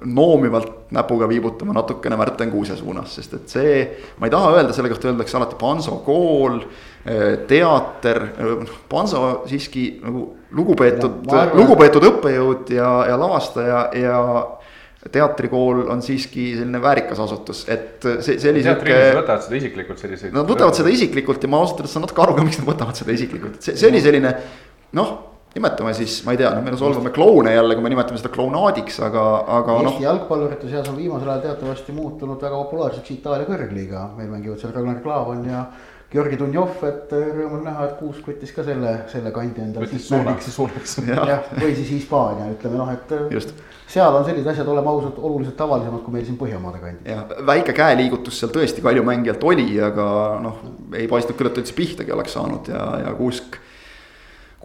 noomivalt 0.06 0.92
näpuga 0.96 1.28
viibutama 1.28 1.74
natukene 1.76 2.16
Märten 2.18 2.52
Kuuse 2.52 2.78
suunas, 2.80 3.18
sest 3.18 3.34
et 3.36 3.52
see, 3.52 3.80
ma 4.18 4.30
ei 4.30 4.32
taha 4.32 4.54
öelda, 4.56 4.76
selle 4.76 4.92
kohta 4.94 5.10
öeldakse 5.12 5.38
alati 5.40 5.58
Panso 5.60 5.98
kool, 6.06 6.62
teater, 7.48 8.22
Panso 8.90 9.24
siiski 9.50 9.90
nagu 10.04 10.24
lugupeetud 10.56 11.28
lugupeetud 11.58 12.08
õppejõud 12.14 12.72
ja, 12.78 12.92
ja 13.12 13.20
lavastaja 13.20 13.82
ja 14.00 14.22
teatrikool 15.12 15.86
on 15.92 16.02
siiski 16.04 16.50
selline 16.56 16.82
väärikas 16.82 17.20
asutus, 17.24 17.66
et 17.72 18.04
see, 18.24 18.40
oli 18.52 18.64
teatriinimesed 18.66 19.20
võtavad 19.20 19.46
seda 19.46 19.60
isiklikult 19.60 20.02
selliseid. 20.02 20.34
Nad 20.36 20.50
võtavad 20.50 20.80
seda 20.80 20.92
isiklikult 20.92 21.44
ja 21.44 21.52
ma 21.52 21.62
ausalt 21.64 21.84
öeldes 21.84 21.96
saan 21.96 22.08
natuke 22.08 22.24
aru 22.24 22.36
ka, 22.40 22.48
miks 22.48 22.60
nad 22.60 22.68
võtavad 22.68 23.00
seda 23.00 23.16
isiklikult, 23.16 23.60
see, 23.64 23.78
see 23.80 23.92
oli 23.92 24.02
selline 24.04 24.34
noh, 24.98 25.14
nimetame 25.58 25.94
siis, 25.98 26.22
ma 26.26 26.36
ei 26.36 26.42
tea, 26.42 26.54
no 26.56 26.64
me 26.64 26.78
solvame 26.80 27.12
kloune 27.16 27.54
jälle, 27.56 27.76
kui 27.76 27.86
me 27.86 27.92
nimetame 27.94 28.22
seda 28.22 28.32
klounaadiks, 28.34 29.02
aga, 29.10 29.26
aga 29.60 29.82
noh 29.82 29.92
Eesti. 29.92 30.08
jalgpallurite 30.08 30.72
seas 30.72 30.90
on 30.92 30.98
viimasel 31.00 31.34
ajal 31.34 31.46
teatavasti 31.50 31.98
muutunud 31.98 32.42
väga 32.42 32.64
populaarseks 32.64 33.14
Itaalia 33.18 33.50
kõrgliiga, 33.50 34.08
meil 34.18 34.34
mängivad 34.34 34.62
seal 34.62 34.76
Ragnar 34.76 35.04
Klavan 35.04 35.46
ja 35.50 35.68
Georgi 36.08 36.38
Dunjov, 36.40 36.78
et 36.88 37.12
rõõm 37.12 37.58
on 37.58 37.66
näha, 37.68 37.88
et 37.90 37.96
Kuusk 38.00 38.30
võttis 38.30 38.54
ka 38.56 38.64
selle, 38.64 38.94
selle 39.12 39.32
kandi 39.36 39.60
endale 39.60 39.90
võttis 39.90 40.06
suunaks, 40.08 40.46
suunaks. 40.56 40.94
jah, 41.04 41.50
või 41.58 41.74
siis 41.76 41.90
Hispaania, 41.98 42.48
ütleme 42.54 42.80
noh, 42.80 42.92
et 42.94 43.12
Just. 43.34 43.52
seal 43.92 44.16
on 44.16 44.24
sellised 44.24 44.48
asjad, 44.54 44.70
oleme 44.72 44.88
ausad, 44.88 45.20
oluliselt 45.20 45.58
tavalisemad 45.60 46.06
kui 46.06 46.16
meil 46.16 46.24
siin 46.24 46.40
Põhjamaade 46.40 46.80
kandis. 46.80 47.10
jah, 47.12 47.26
väike 47.52 47.76
käeliigutus 47.76 48.40
seal 48.40 48.54
tõesti 48.56 48.86
Kalju 48.86 49.04
mängijalt 49.08 49.44
oli, 49.52 49.68
aga 49.84 50.08
noh, 50.46 50.62
ei 50.96 51.10
paistnud 51.12 51.36
küll, 51.36 51.52
et 51.52 51.58
ta 51.60 51.64
üldse 51.66 51.76
pihtagi 51.76 52.16
oleks 52.16 52.38
saanud 52.40 52.72
ja, 52.72 52.86
ja 53.04 53.12
Kuusk. 53.20 53.60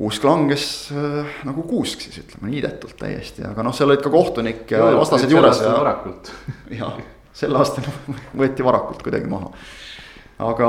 Kuusk 0.03 0.25
langes 0.27 0.65
äh, 0.91 1.35
nagu 1.47 1.63
kuusk 1.63 2.01
siis 2.03 2.17
ütleme 2.25 2.51
niidetult 2.51 2.97
täiesti, 2.99 3.45
aga 3.47 3.63
noh, 3.63 3.75
seal 3.77 3.93
olid 3.93 4.03
ka 4.03 4.11
kohtunik 4.11 4.73
ja 4.75 4.89
vastased 4.99 5.31
juures 5.31 5.61
ja, 5.63 5.77
varakult. 5.79 6.33
ja 6.81 6.89
sel 7.33 7.55
aastal 7.55 7.87
võeti 8.41 8.67
varakult 8.67 9.05
kuidagi 9.07 9.31
maha. 9.31 9.53
aga, 10.43 10.69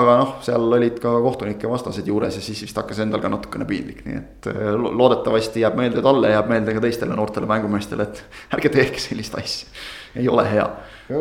aga 0.00 0.16
noh, 0.18 0.32
seal 0.42 0.66
olid 0.80 0.98
ka 1.04 1.12
kohtunike 1.22 1.70
vastased 1.70 2.10
juures 2.10 2.40
ja 2.40 2.42
siis 2.42 2.64
vist 2.66 2.80
hakkas 2.82 3.04
endal 3.04 3.22
ka 3.22 3.30
natukene 3.30 3.68
piinlik, 3.70 4.02
nii 4.08 4.18
et 4.18 4.50
äh, 4.50 4.72
lo- 4.74 4.90
loodetavasti 4.98 5.62
jääb 5.62 5.78
meelde 5.78 6.02
talle, 6.02 6.32
jääb 6.34 6.50
meelde 6.50 6.74
ka 6.74 6.82
teistele 6.82 7.14
noortele 7.14 7.46
mängumeestele, 7.46 8.08
et 8.08 8.24
ärge 8.58 8.72
tehke 8.80 8.98
sellist 8.98 9.38
asja. 9.38 9.70
ei 10.18 10.26
ole 10.28 10.48
hea, 10.50 10.66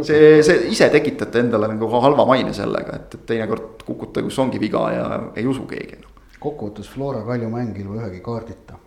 see, 0.02 0.40
see 0.42 0.64
ise 0.74 0.90
tekitate 0.90 1.46
endale 1.46 1.70
nagu 1.76 1.94
halva 1.94 2.26
maine 2.26 2.58
sellega, 2.58 2.98
et, 2.98 3.20
et 3.20 3.30
teinekord 3.36 3.86
kukute, 3.86 4.26
kus 4.26 4.42
ongi 4.42 4.60
viga 4.66 4.88
ja 4.96 5.06
ei 5.38 5.46
usu 5.46 5.70
keegi. 5.70 6.02
Kokkuvõttes 6.42 6.90
Flora 6.90 7.22
Kalju 7.26 7.50
mäng 7.52 7.78
ilma 7.78 8.00
ühegi 8.02 8.22
kaardita. 8.26 8.80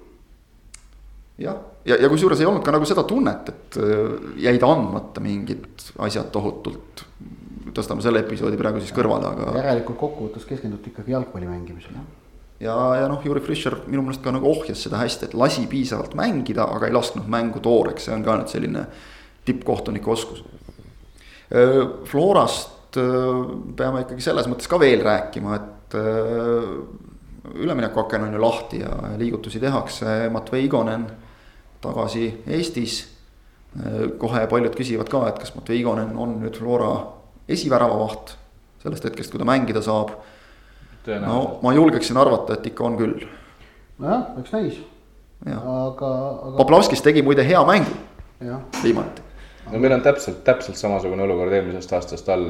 jah, 1.39 1.55
ja, 1.85 1.95
ja, 1.95 2.03
ja 2.05 2.11
kusjuures 2.11 2.41
ei 2.41 2.47
olnud 2.47 2.65
ka 2.67 2.75
nagu 2.75 2.87
seda 2.89 3.05
tunnet, 3.09 3.49
et 3.51 3.79
äh, 3.83 4.19
jäid 4.49 4.67
andmata 4.67 5.23
mingid 5.25 5.91
asjad 6.07 6.31
tohutult. 6.35 7.07
tõstame 7.75 8.05
selle 8.05 8.21
episoodi 8.23 8.59
praegu 8.59 8.83
siis 8.83 8.93
kõrvale, 8.95 9.31
aga. 9.33 9.57
järelikult 9.59 9.99
kokkuvõttes 9.99 10.47
keskenduti 10.47 10.93
ikkagi 10.93 11.15
jalgpalli 11.15 11.51
mängimisele. 11.51 12.05
ja, 12.63 12.77
ja 13.01 13.09
noh, 13.11 13.23
Juri 13.25 13.43
Fischer 13.47 13.81
minu 13.87 14.03
meelest 14.03 14.23
ka 14.23 14.35
nagu 14.35 14.51
ohjas 14.51 14.87
seda 14.87 15.03
hästi, 15.03 15.31
et 15.31 15.39
lasi 15.39 15.67
piisavalt 15.71 16.15
mängida, 16.19 16.67
aga 16.67 16.91
ei 16.91 16.95
lasknud 16.95 17.31
mängu 17.31 17.63
tooreks, 17.63 18.09
see 18.09 18.15
on 18.15 18.27
ka 18.27 18.39
nüüd 18.41 18.51
selline 18.51 18.87
tippkohtuniku 19.47 20.15
oskus. 20.15 20.43
Äh, 21.55 21.83
Florast 22.11 22.99
äh, 22.99 23.45
peame 23.79 24.07
ikkagi 24.07 24.27
selles 24.27 24.51
mõttes 24.51 24.71
ka 24.71 24.79
veel 24.83 25.07
rääkima, 25.07 25.59
et 25.61 25.71
üleminekuaken 27.55 28.23
on 28.23 28.33
ju 28.33 28.41
lahti 28.41 28.81
ja 28.81 28.91
liigutusi 29.19 29.61
tehakse, 29.61 30.29
Matvei 30.33 30.65
Igonen 30.65 31.07
tagasi 31.81 32.43
Eestis. 32.47 33.15
kohe 34.19 34.47
paljud 34.47 34.77
küsivad 34.79 35.09
ka, 35.11 35.25
et 35.29 35.39
kas 35.43 35.55
Matvei 35.55 35.81
Igonen 35.81 36.17
on 36.17 36.37
nüüd 36.39 36.55
Flora 36.59 36.93
esiväravavaht 37.49 38.37
sellest 38.85 39.05
hetkest, 39.05 39.33
kui 39.33 39.41
ta 39.41 39.45
mängida 39.49 39.83
saab. 39.83 40.15
no 41.21 41.59
ma 41.63 41.73
julgeksin 41.73 42.17
arvata, 42.17 42.55
et 42.55 42.67
ikka 42.67 42.85
on 42.85 42.97
küll. 42.97 43.27
nojah, 43.99 44.27
eks 44.41 44.53
näis. 44.53 44.81
aga, 45.47 45.61
aga. 46.07 46.57
Poplavskis 46.57 47.03
tegi 47.03 47.23
muide 47.23 47.45
hea 47.45 47.65
mängu 47.65 47.91
viimati 48.83 49.23
no 49.73 49.79
meil 49.79 49.93
on 49.93 50.03
täpselt, 50.03 50.45
täpselt 50.45 50.77
samasugune 50.77 51.23
olukord 51.23 51.53
eelmisest 51.53 51.93
aastast 51.93 52.29
all, 52.29 52.47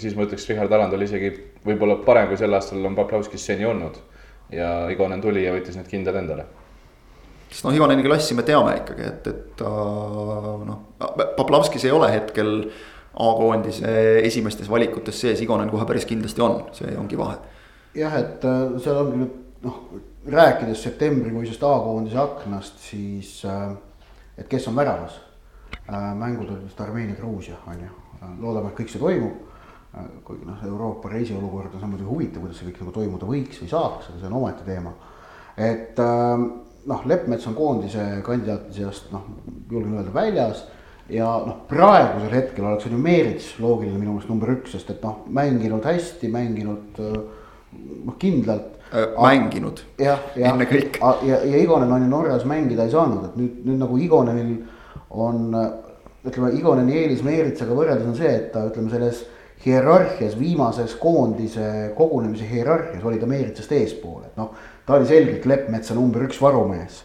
siis 0.00 0.16
ma 0.16 0.24
ütleks, 0.24 0.48
Richard 0.48 0.72
Aland 0.72 0.92
oli 0.96 1.04
isegi 1.04 1.30
võib-olla 1.64 1.98
parem, 2.04 2.28
kui 2.28 2.40
sel 2.40 2.54
aastal 2.56 2.84
on 2.84 2.96
Poplavskis 2.96 3.46
seni 3.46 3.66
olnud 3.68 4.00
ja 4.56 4.88
Igonen 4.92 5.22
tuli 5.22 5.44
ja 5.44 5.54
võttis 5.54 5.76
need 5.78 5.88
kindad 5.90 6.16
endale. 6.20 6.46
sest 7.50 7.66
noh, 7.66 7.74
Igoneni 7.76 8.04
klassi 8.06 8.34
me 8.34 8.42
teame 8.46 8.76
ikkagi, 8.80 9.06
et, 9.08 9.28
et 9.30 9.54
ta 9.60 9.70
noh, 10.68 10.80
Poplavskis 11.36 11.86
ei 11.86 11.94
ole 11.94 12.10
hetkel 12.12 12.56
A-koondise 13.14 13.90
esimestes 14.26 14.70
valikutes 14.70 15.20
sees, 15.20 15.42
Igonen 15.44 15.70
kohe 15.70 15.86
päris 15.86 16.06
kindlasti 16.10 16.42
on, 16.42 16.64
see 16.74 16.96
ongi 16.98 17.18
vahe. 17.18 17.38
jah, 17.94 18.18
et 18.18 18.44
äh, 18.48 18.76
seal 18.82 19.00
ongi 19.04 19.22
nüüd 19.22 19.40
noh, 19.66 19.80
rääkides 20.34 20.82
septembrikuisest 20.88 21.62
A-koondise 21.62 22.18
aknast, 22.18 22.80
siis 22.90 23.36
äh, 23.46 23.70
et 24.38 24.48
kes 24.50 24.66
on 24.68 24.76
väravas. 24.76 25.20
Äh, 25.84 26.10
mängud 26.18 26.48
olid 26.48 26.64
vist 26.66 26.80
Armeenia, 26.80 27.14
Gruusia 27.18 27.56
on 27.70 27.86
ju, 27.86 27.92
loodame, 28.40 28.72
et 28.72 28.78
kõik 28.80 28.90
see 28.90 29.02
toimub 29.02 29.53
kuigi 30.24 30.46
noh, 30.46 30.58
Euroopa 30.66 31.08
reisiolukord 31.12 31.74
on 31.74 31.82
samuti 31.82 32.06
huvitav, 32.06 32.42
kuidas 32.42 32.58
see 32.58 32.68
kõik 32.70 32.80
nagu 32.82 32.94
toimuda 32.94 33.28
võiks 33.28 33.60
või 33.62 33.70
saaks, 33.70 34.10
aga 34.10 34.20
see 34.20 34.28
on 34.30 34.38
omaette 34.40 34.66
teema. 34.66 34.92
et 35.56 36.00
ähm, 36.02 36.46
noh, 36.90 37.04
Leppmets 37.06 37.46
on 37.46 37.54
koondise 37.54 38.06
kandidaatide 38.26 38.74
seast 38.74 39.12
noh, 39.14 39.28
julgen 39.70 39.94
öelda 39.94 40.14
väljas 40.14 40.64
ja 41.08 41.28
noh, 41.46 41.62
praegusel 41.70 42.32
hetkel 42.34 42.66
oleks 42.66 42.88
on 42.88 42.96
ju 42.96 43.00
Meerits 43.04 43.52
loogiline 43.62 44.00
minu 44.00 44.16
meelest 44.16 44.32
number 44.32 44.54
üks, 44.56 44.74
sest 44.74 44.90
et 44.96 45.04
noh, 45.04 45.22
mänginud 45.30 45.86
hästi, 45.86 46.30
mänginud 46.32 46.98
äh, 47.04 47.20
noh, 48.08 48.16
kindlalt 48.18 48.80
äh,. 48.90 49.14
mänginud. 49.14 49.84
jah, 50.00 50.26
jah. 50.34 50.56
ennekõike. 50.56 50.98
ja, 51.28 51.38
ja 51.44 51.60
Igonen 51.62 51.92
on 51.92 52.02
ju 52.02 52.10
Norras 52.10 52.48
mängida 52.48 52.88
ei 52.88 52.94
saanud, 52.94 53.30
et 53.30 53.38
nüüd, 53.38 53.62
nüüd 53.68 53.78
nagu 53.84 54.00
Igonenil 54.00 54.56
on 55.14 55.54
ütleme, 56.24 56.50
Igoneni 56.58 56.98
eelis 56.98 57.22
Meeritsaga 57.22 57.76
võrreldes 57.76 58.10
on 58.10 58.18
see, 58.18 58.34
et 58.40 58.50
ta 58.54 58.64
ütleme 58.66 58.90
selles 58.90 59.22
hierarhias, 59.66 60.36
viimases 60.38 60.94
koondise 61.00 61.92
kogunemise 61.96 62.46
hierarhias 62.50 63.04
oli 63.04 63.18
ta 63.18 63.26
Meeritsast 63.26 63.72
eespool, 63.72 64.22
et 64.26 64.36
noh, 64.36 64.52
ta 64.86 64.98
oli 64.98 65.08
selgelt 65.08 65.46
Leppmetsa 65.46 65.96
number 65.96 66.26
üks 66.28 66.40
varumees. 66.42 67.02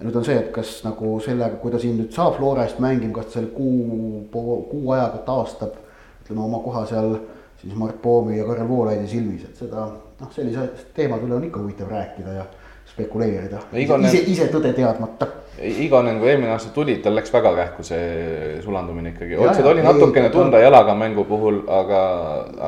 nüüd 0.00 0.14
on 0.16 0.24
see, 0.24 0.38
et 0.40 0.46
kas 0.54 0.78
nagu 0.80 1.18
sellega, 1.20 1.58
kui 1.60 1.72
ta 1.72 1.78
siin 1.78 1.98
nüüd 2.00 2.14
saab 2.16 2.38
Flora 2.38 2.64
eest 2.64 2.78
mängima, 2.80 3.12
kas 3.18 3.26
ta 3.26 3.38
selle 3.38 3.50
kuu, 3.52 4.22
kuu 4.32 4.94
ajaga 4.94 5.20
taastab 5.26 5.74
ütleme 6.22 6.46
oma 6.46 6.62
koha 6.64 6.86
seal 6.88 7.18
siis 7.60 7.74
Mart 7.76 8.00
Poomi 8.02 8.38
ja 8.38 8.46
Karel 8.48 8.68
Voolaidi 8.68 9.08
silmis, 9.08 9.44
et 9.44 9.56
seda 9.60 9.90
noh, 9.90 10.32
sellise 10.32 10.70
teemade 10.96 11.26
üle 11.26 11.36
on 11.36 11.44
ikka 11.44 11.60
huvitav 11.60 11.90
rääkida 11.92 12.36
ja 12.38 12.46
spekuleerida 12.90 13.62
Igone... 13.78 14.10
ise, 14.10 14.24
ise 14.32 14.48
tõde 14.52 14.72
teadmata. 14.76 15.28
Igonen, 15.60 16.20
kui 16.22 16.30
eelmine 16.32 16.54
aasta 16.54 16.70
tuli, 16.72 16.94
tal 17.04 17.18
läks 17.18 17.32
väga 17.34 17.50
kähku 17.58 17.84
see 17.84 18.60
sulandumine 18.64 19.12
ikkagi, 19.12 19.36
seda 19.52 19.72
oli 19.74 19.82
natukene 19.84 20.30
ei, 20.30 20.32
tunda 20.32 20.56
ta... 20.56 20.62
jalaga 20.64 20.94
mängu 20.96 21.26
puhul, 21.28 21.60
aga, 21.68 22.04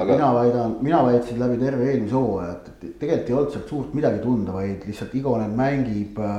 aga. 0.02 0.10
mina 0.10 0.32
väidan, 0.36 0.74
mina 0.84 1.00
väitsin 1.06 1.40
läbi 1.40 1.56
terve 1.62 1.88
eelmise 1.88 2.18
hooaja, 2.18 2.58
et 2.58 2.98
tegelikult 3.00 3.30
ei 3.30 3.38
olnud 3.38 3.56
sealt 3.56 3.72
suurt 3.72 3.94
midagi 3.96 4.20
tunda, 4.24 4.58
vaid 4.58 4.84
lihtsalt 4.88 5.16
Igonen 5.16 5.56
mängib 5.56 6.20
äh, 6.20 6.36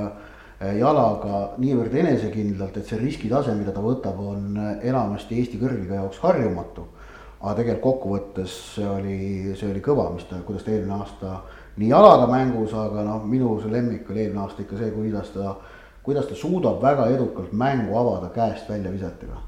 jalaga 0.78 1.42
niivõrd 1.62 1.96
enesekindlalt, 2.04 2.78
et 2.78 2.92
see 2.92 3.02
riskitase, 3.02 3.56
mida 3.58 3.74
ta 3.74 3.82
võtab, 3.84 4.20
on 4.22 4.60
enamasti 4.82 5.42
Eesti 5.42 5.60
kõrgliga 5.62 6.04
jaoks 6.04 6.22
harjumatu. 6.24 6.88
aga 7.44 7.58
tegelikult 7.58 7.84
kokkuvõttes 7.84 8.54
see 8.78 8.86
oli, 8.88 9.18
see 9.60 9.68
oli 9.68 9.82
kõva, 9.84 10.06
mis 10.14 10.24
ta, 10.30 10.38
kuidas 10.48 10.64
ta 10.64 10.72
eelmine 10.72 10.96
aasta 10.96 11.42
nii 11.78 11.90
jalaga 11.90 12.28
mängus, 12.30 12.74
aga 12.78 13.04
noh, 13.06 13.24
minu 13.26 13.56
see 13.62 13.72
lemmik 13.72 14.10
oli 14.12 14.26
eelmine 14.26 14.44
aasta 14.44 14.62
ikka 14.62 14.78
see, 14.78 14.92
kuidas 14.94 15.32
ta, 15.34 15.56
kuidas 16.06 16.30
ta 16.30 16.38
suudab 16.38 16.82
väga 16.84 17.08
edukalt 17.16 17.54
mängu 17.58 17.98
avada 17.98 18.30
käest 18.36 18.70
välja 18.70 18.92
visetega. 18.92 19.42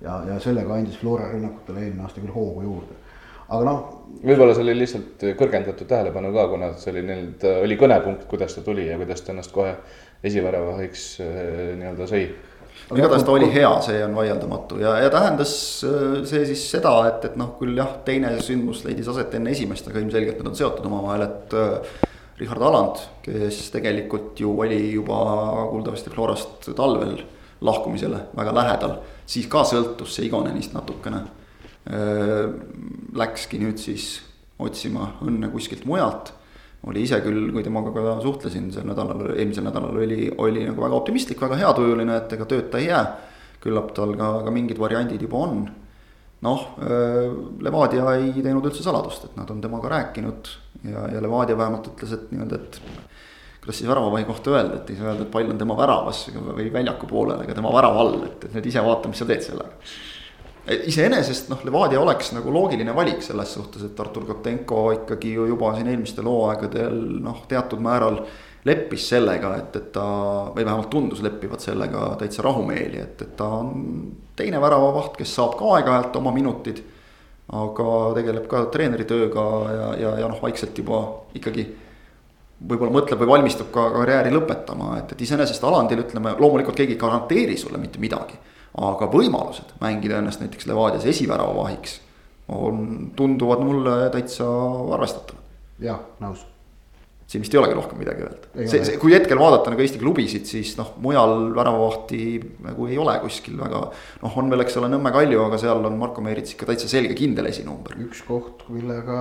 ja, 0.00 0.22
ja 0.28 0.40
sellega 0.40 0.74
andis 0.74 0.98
Flora 0.98 1.30
rünnakutele 1.30 1.84
eelmine 1.84 2.02
aasta 2.06 2.20
küll 2.20 2.34
hoogu 2.34 2.62
juurde, 2.66 2.98
aga 3.48 3.64
noh. 3.64 3.82
võib-olla 4.24 4.54
see 4.54 4.66
oli 4.66 4.78
lihtsalt 4.78 5.26
kõrgendatud 5.38 5.86
tähelepanu 5.86 6.32
ka, 6.34 6.46
kuna 6.48 6.72
see 6.80 6.94
oli 6.94 7.04
nüüd, 7.06 7.48
oli 7.64 7.78
kõnepunkt, 7.78 8.26
kuidas 8.30 8.56
ta 8.56 8.64
tuli 8.66 8.88
ja 8.88 8.98
kuidas 8.98 9.22
ta 9.22 9.34
ennast 9.34 9.52
kohe 9.54 9.76
esiväravahiks 10.26 11.04
eh, 11.24 11.76
nii-öelda 11.80 12.08
sõi 12.10 12.24
igatahes 12.90 13.24
ta 13.26 13.32
oli 13.32 13.48
hea, 13.52 13.70
see 13.84 13.98
on 14.04 14.14
vaieldamatu 14.16 14.80
ja, 14.82 14.96
ja 15.04 15.10
tähendas 15.12 15.52
äh, 15.86 16.20
see 16.28 16.44
siis 16.48 16.64
seda, 16.72 16.92
et, 17.10 17.26
et 17.30 17.36
noh, 17.40 17.54
küll 17.58 17.76
jah, 17.78 17.98
teine 18.06 18.32
sündmus 18.44 18.84
leidis 18.86 19.10
aset 19.12 19.36
enne 19.38 19.52
esimest, 19.54 19.88
aga 19.90 20.02
ilmselgelt 20.02 20.40
need 20.40 20.52
on 20.52 20.56
seotud 20.62 20.88
omavahel, 20.90 21.28
et 21.28 21.58
äh,. 21.58 21.98
Richard 22.40 22.62
Aland, 22.64 22.96
kes 23.20 23.56
tegelikult 23.68 24.38
ju 24.40 24.54
oli 24.62 24.78
juba 24.94 25.18
kuuldavasti 25.68 26.08
Florast 26.08 26.70
talvel 26.72 27.18
lahkumisele 27.60 28.22
väga 28.32 28.54
lähedal, 28.56 28.94
siis 29.28 29.44
ka 29.52 29.60
sõltus 29.68 30.14
see 30.16 30.24
Igonenist 30.30 30.72
natukene 30.72 31.20
äh,. 31.84 32.48
Läkski 33.20 33.60
nüüd 33.60 33.76
siis 33.82 34.14
otsima 34.60 35.18
õnne 35.26 35.52
kuskilt 35.52 35.84
mujalt 35.88 36.32
oli 36.88 37.02
ise 37.04 37.20
küll, 37.24 37.50
kui 37.52 37.64
temaga 37.64 37.92
ka 37.92 38.14
suhtlesin 38.24 38.70
sel 38.72 38.86
nädalal, 38.88 39.34
eelmisel 39.34 39.66
nädalal 39.66 39.98
oli, 40.00 40.30
oli 40.40 40.64
nagu 40.68 40.80
väga 40.80 40.96
optimistlik, 40.96 41.42
väga 41.42 41.58
heatujuline, 41.60 42.16
et 42.22 42.32
ega 42.36 42.48
tööta 42.48 42.80
ei 42.80 42.88
jää. 42.88 43.04
küllap 43.60 43.90
tal 43.92 44.14
ka, 44.16 44.28
ka 44.46 44.50
mingid 44.50 44.78
variandid 44.80 45.20
juba 45.20 45.36
on. 45.44 45.58
noh, 46.40 46.60
Levadia 47.60 48.14
ei 48.16 48.32
teinud 48.40 48.64
üldse 48.64 48.82
saladust, 48.82 49.26
et 49.28 49.34
nad 49.36 49.50
on 49.52 49.60
temaga 49.60 49.90
rääkinud 49.92 50.48
ja, 50.88 51.02
ja 51.12 51.20
Levadia 51.20 51.58
vähemalt 51.58 51.90
ütles, 51.92 52.14
et 52.16 52.30
nii-öelda, 52.32 52.56
et 52.56 52.80
kuidas 53.60 53.76
siis 53.76 53.90
väravavahi 53.90 54.24
kohta 54.24 54.54
öelda, 54.54 54.78
et 54.80 54.88
ei 54.88 54.96
saa 54.96 55.10
öelda, 55.10 55.26
et 55.26 55.34
pall 55.34 55.52
on 55.52 55.60
tema 55.60 55.76
väravas 55.76 56.22
või 56.32 56.70
väljaku 56.72 57.10
poolel, 57.10 57.42
ega 57.44 57.58
tema 57.58 57.74
värava 57.74 58.00
all, 58.00 58.16
et, 58.24 58.48
et 58.48 58.56
nüüd 58.56 58.70
ise 58.72 58.80
vaata, 58.86 59.12
mis 59.12 59.20
sa 59.20 59.28
teed 59.28 59.44
sellega 59.44 59.76
iseenesest 60.68 61.48
noh, 61.50 61.62
Levadia 61.64 62.00
oleks 62.00 62.32
nagu 62.36 62.52
loogiline 62.52 62.92
valik 62.94 63.22
selles 63.24 63.54
suhtes, 63.56 63.84
et 63.86 64.00
Artur 64.00 64.26
Kotenko 64.28 64.90
ikkagi 64.98 65.32
ju 65.34 65.46
juba 65.48 65.72
siin 65.76 65.88
eelmistel 65.88 66.28
hooaegadel 66.28 67.00
noh, 67.24 67.44
teatud 67.48 67.80
määral 67.82 68.20
leppis 68.68 69.06
sellega, 69.08 69.54
et, 69.56 69.76
et 69.76 69.88
ta 69.94 70.04
või 70.52 70.64
vähemalt 70.66 70.90
tundus 70.92 71.22
leppivat 71.24 71.64
sellega 71.64 72.10
täitsa 72.20 72.44
rahumeeli, 72.44 73.00
et, 73.00 73.22
et 73.24 73.36
ta 73.38 73.48
on 73.62 73.70
teine 74.36 74.60
väravavaht, 74.60 75.16
kes 75.16 75.32
saab 75.38 75.56
ka 75.56 75.76
aeg-ajalt 75.76 76.18
oma 76.20 76.34
minutid. 76.36 76.82
aga 77.50 77.84
tegeleb 78.14 78.44
ka 78.46 78.66
treeneritööga 78.70 79.44
ja, 79.74 79.86
ja, 79.98 80.10
ja 80.20 80.28
noh, 80.30 80.38
vaikselt 80.42 80.76
juba 80.78 81.00
ikkagi 81.34 81.64
võib-olla 82.60 82.92
mõtleb 82.94 83.18
või 83.18 83.32
valmistub 83.32 83.72
ka 83.74 83.88
karjääri 83.90 84.30
lõpetama, 84.30 84.98
et, 85.00 85.12
et 85.12 85.24
iseenesest 85.24 85.64
Alandil 85.64 86.04
ütleme, 86.04 86.36
loomulikult 86.38 86.76
keegi 86.76 86.94
ei 86.94 87.00
garanteeri 87.00 87.56
sulle 87.58 87.80
mitte 87.80 87.98
midagi 87.98 88.36
aga 88.78 89.08
võimalused 89.10 89.74
mängida 89.80 90.20
ennast 90.20 90.42
näiteks 90.44 90.68
Levadias 90.70 91.08
esiväravavahiks 91.10 91.98
on, 92.54 93.10
tunduvad 93.16 93.64
mulle 93.66 93.96
täitsa 94.14 94.46
arvestatavad. 94.94 95.42
jah, 95.82 96.00
nõus. 96.22 96.44
siin 97.30 97.44
vist 97.44 97.54
ei 97.54 97.60
olegi 97.60 97.76
rohkem 97.78 97.98
midagi 97.98 98.24
öelda. 98.26 98.50
see, 98.62 98.82
see, 98.86 98.96
kui 99.02 99.14
hetkel 99.14 99.38
vaadata 99.38 99.72
nagu 99.72 99.82
Eesti 99.82 100.00
klubisid, 100.02 100.46
siis 100.50 100.76
noh, 100.78 100.92
mujal 101.02 101.50
väravavahti 101.56 102.22
nagu 102.66 102.88
ei 102.90 102.98
ole 102.98 103.16
kuskil 103.24 103.58
väga. 103.58 103.84
noh, 104.22 104.38
on 104.42 104.50
veel, 104.54 104.64
eks 104.66 104.78
ole, 104.80 104.90
Nõmme 104.94 105.14
Kalju, 105.14 105.44
aga 105.46 105.60
seal 105.62 105.90
on 105.90 105.98
Marko 105.98 106.24
Meerits 106.26 106.54
ikka 106.56 106.70
täitsa 106.70 106.90
selge 106.90 107.18
kindel 107.18 107.50
esinumber. 107.50 107.98
üks 108.06 108.24
koht, 108.26 108.66
millega 108.74 109.20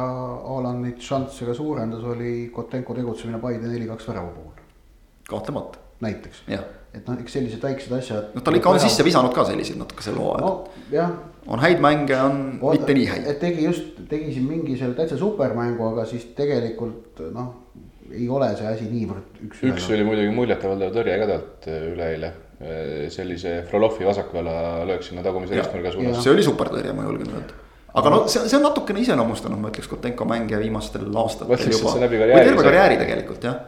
Alan 0.58 0.84
neid 0.86 1.02
šansse 1.06 1.50
ka 1.50 1.58
suurendas, 1.58 2.06
oli 2.06 2.52
Kotenko 2.54 2.98
tegutsemine 2.98 3.42
Paide 3.42 3.70
neli-kaks 3.70 4.10
värava 4.10 4.34
puhul. 4.34 4.68
kahtlemata. 5.30 5.82
näiteks. 6.06 6.46
jah 6.50 6.79
et 6.94 7.06
noh, 7.06 7.18
eks 7.22 7.36
sellised 7.38 7.64
väiksed 7.64 7.94
asjad. 8.00 8.34
noh, 8.34 8.44
tal 8.46 8.58
ikka 8.58 8.74
on 8.74 8.82
sisse 8.82 9.06
visanud 9.06 9.34
ka 9.36 9.46
selliseid 9.50 9.78
natuke 9.82 10.06
sel 10.06 10.18
hooajal 10.18 10.46
no,. 10.46 10.54
jah. 10.94 11.14
on 11.48 11.62
häid 11.62 11.84
mänge, 11.84 12.18
on 12.18 12.42
Vaat, 12.62 12.80
mitte 12.80 12.98
nii 12.98 13.08
häid. 13.12 13.30
et 13.30 13.40
tegi 13.44 13.68
just, 13.68 14.02
tegi 14.10 14.34
siin 14.34 14.50
mingi 14.50 14.78
selle 14.80 14.98
täitsa 14.98 15.20
supermängu, 15.20 15.86
aga 15.92 16.08
siis 16.10 16.30
tegelikult 16.38 17.24
noh. 17.36 17.54
ei 18.10 18.26
ole 18.26 18.50
see 18.58 18.74
asi 18.74 18.90
niivõrd 18.90 19.42
üks. 19.46 19.64
üks 19.70 19.90
oli 19.94 20.06
muidugi 20.08 20.34
muljetavaldav 20.34 20.94
tõrje 20.98 21.18
ka 21.22 21.32
talt 21.36 21.70
äh, 21.70 21.88
üleeile, 21.94 22.36
sellise 23.14 23.62
Frolovi 23.70 24.04
vasakala 24.04 24.84
löök 24.90 25.06
sinna 25.06 25.24
tagumise 25.24 25.56
kesknurga 25.56 25.94
suunas. 25.96 26.24
see 26.26 26.34
oli 26.34 26.46
supertõrje, 26.46 26.96
ma 26.98 27.06
julgen 27.08 27.36
öelda 27.38 27.66
aga 28.00 28.12
no 28.14 28.24
see, 28.30 28.50
see 28.50 28.58
on 28.58 28.66
natukene 28.66 29.02
iseloomustanud, 29.06 29.62
ma 29.62 29.70
ütleks, 29.72 29.88
Kotenko 29.90 30.26
mänge 30.30 30.58
viimastel 30.62 31.06
aastatel 31.22 31.70
juba. 31.70 31.96
või 32.02 32.34
terve 32.34 32.66
karjääri 32.66 32.98
tegelikult 33.00 33.46
jah 33.46 33.62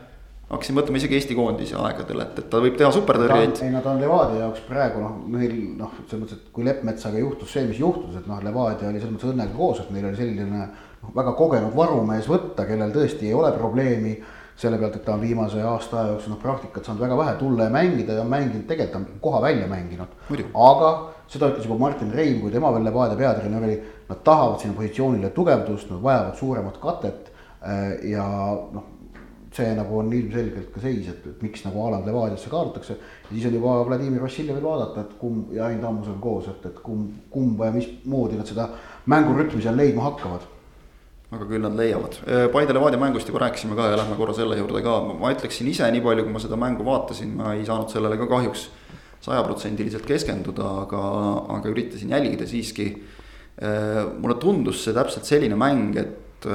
hakkasin 0.51 0.75
mõtlema 0.75 0.99
isegi 0.99 1.15
Eesti 1.17 1.35
koondise 1.37 1.77
aegadel, 1.79 2.23
et, 2.25 2.39
et 2.41 2.49
ta 2.51 2.59
võib 2.63 2.75
teha 2.79 2.91
superdõrjeid. 2.95 3.61
ei 3.63 3.71
no 3.71 3.81
ta 3.83 3.93
on 3.93 4.01
Levadia 4.03 4.43
jaoks 4.43 4.65
praegu 4.67 5.03
noh, 5.03 5.15
neil 5.31 5.55
noh, 5.79 5.93
selles 6.03 6.25
mõttes, 6.25 6.41
et 6.41 6.51
kui 6.55 6.67
Leppmetsaga 6.67 7.21
juhtus 7.21 7.53
see, 7.55 7.63
mis 7.69 7.79
juhtus, 7.79 8.17
et 8.19 8.27
noh, 8.27 8.41
Levadia 8.43 8.89
oli 8.89 8.99
selles 8.99 9.15
mõttes 9.15 9.31
õnnega 9.31 9.55
koos, 9.55 9.79
et 9.83 9.95
neil 9.95 10.09
oli 10.09 10.19
selline 10.19 10.49
noh, 10.49 11.15
väga 11.15 11.33
kogenud 11.39 11.75
varumees 11.77 12.27
võtta, 12.29 12.67
kellel 12.67 12.93
tõesti 12.95 13.29
ei 13.31 13.37
ole 13.37 13.53
probleemi 13.55 14.17
selle 14.61 14.77
pealt, 14.77 14.99
et 14.99 15.05
ta 15.07 15.15
on 15.15 15.23
viimase 15.23 15.63
aasta 15.65 16.01
aja 16.01 16.11
jooksul 16.11 16.35
noh, 16.35 16.43
praktikat 16.43 16.85
saanud 16.85 17.07
väga 17.07 17.17
vähe 17.23 17.39
tulla 17.39 17.69
ja 17.69 17.73
mängida 17.73 18.19
ja 18.19 18.27
mänginud, 18.27 18.67
tegelikult 18.69 18.99
on 18.99 19.21
koha 19.23 19.41
välja 19.47 19.71
mänginud. 19.71 20.19
aga 20.53 20.93
seda 21.31 21.47
ütles 21.53 21.65
juba 21.65 21.79
Martin 21.79 22.11
Reim, 22.11 22.41
kui 22.43 22.51
tema 22.51 22.73
veel 22.75 22.83
Levadia 22.85 23.17
peatreener 23.17 23.63
oli, 23.63 23.79
nad 24.09 24.23
tahavad 24.27 24.59
sinna 24.59 24.75
positsioonile 24.75 25.31
tugevdust, 25.31 25.89
nad 25.89 26.03
vajavad 26.03 26.35
suuremat 26.35 26.81
katet 26.83 27.31
äh, 27.63 28.09
ja 28.11 28.25
noh 28.75 28.90
see 29.51 29.73
nagu 29.75 29.97
on 29.99 30.13
ilmselgelt 30.15 30.69
ka 30.71 30.81
seis, 30.83 31.09
et, 31.11 31.25
et 31.27 31.41
miks 31.43 31.65
nagu 31.65 31.83
Haaland 31.83 32.07
Levadiasse 32.07 32.49
kaalutakse. 32.49 32.95
ja 32.95 33.33
siis 33.33 33.45
on 33.49 33.57
juba 33.57 33.73
Vladimir 33.87 34.23
Vassiljevil 34.23 34.63
vaadata, 34.63 35.03
et 35.03 35.17
kumb 35.19 35.51
ja 35.55 35.65
Ain 35.67 35.81
Tammusel 35.81 36.15
koos, 36.23 36.47
et, 36.47 36.65
et 36.69 36.79
kumb, 36.83 37.17
kumba 37.29 37.67
ja 37.67 37.75
mismoodi 37.75 38.39
nad 38.39 38.47
seda 38.47 38.69
mängurütmi 39.11 39.61
seal 39.61 39.75
leidma 39.77 40.07
hakkavad. 40.07 40.47
aga 41.31 41.47
küll 41.47 41.63
nad 41.63 41.75
leiavad, 41.79 42.17
Paide 42.51 42.73
Levadia 42.75 42.99
mängust 42.99 43.27
juba 43.27 43.43
rääkisime 43.43 43.75
ka 43.75 43.89
ja 43.91 43.99
lähme 43.99 44.15
korra 44.19 44.35
selle 44.35 44.57
juurde 44.59 44.81
ka, 44.83 44.97
ma 45.19 45.31
ütleksin 45.35 45.67
ise, 45.71 45.87
nii 45.91 46.03
palju 46.03 46.25
kui 46.27 46.33
ma 46.33 46.43
seda 46.43 46.59
mängu 46.59 46.87
vaatasin, 46.87 47.35
ma 47.39 47.53
ei 47.55 47.63
saanud 47.67 47.91
sellele 47.91 48.19
ka 48.19 48.27
kahjuks 48.31 48.67
sajaprotsendiliselt 49.21 50.07
keskenduda, 50.07 50.67
aga, 50.85 51.01
aga 51.57 51.71
üritasin 51.71 52.11
jälgida 52.15 52.47
siiski. 52.47 52.93
mulle 53.61 54.35
tundus 54.41 54.83
see 54.83 54.93
täpselt 54.95 55.27
selline 55.27 55.55
mäng, 55.59 55.97
et 55.99 56.47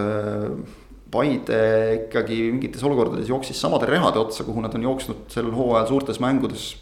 Paide 1.10 1.58
ikkagi 2.00 2.40
mingites 2.50 2.82
olukordades 2.82 3.28
jooksis 3.30 3.60
samade 3.62 3.86
rehade 3.86 4.18
otsa, 4.18 4.44
kuhu 4.46 4.62
nad 4.64 4.74
on 4.74 4.82
jooksnud 4.88 5.28
sel 5.30 5.52
hooajal 5.54 5.86
suurtes 5.90 6.18
mängudes 6.22 6.72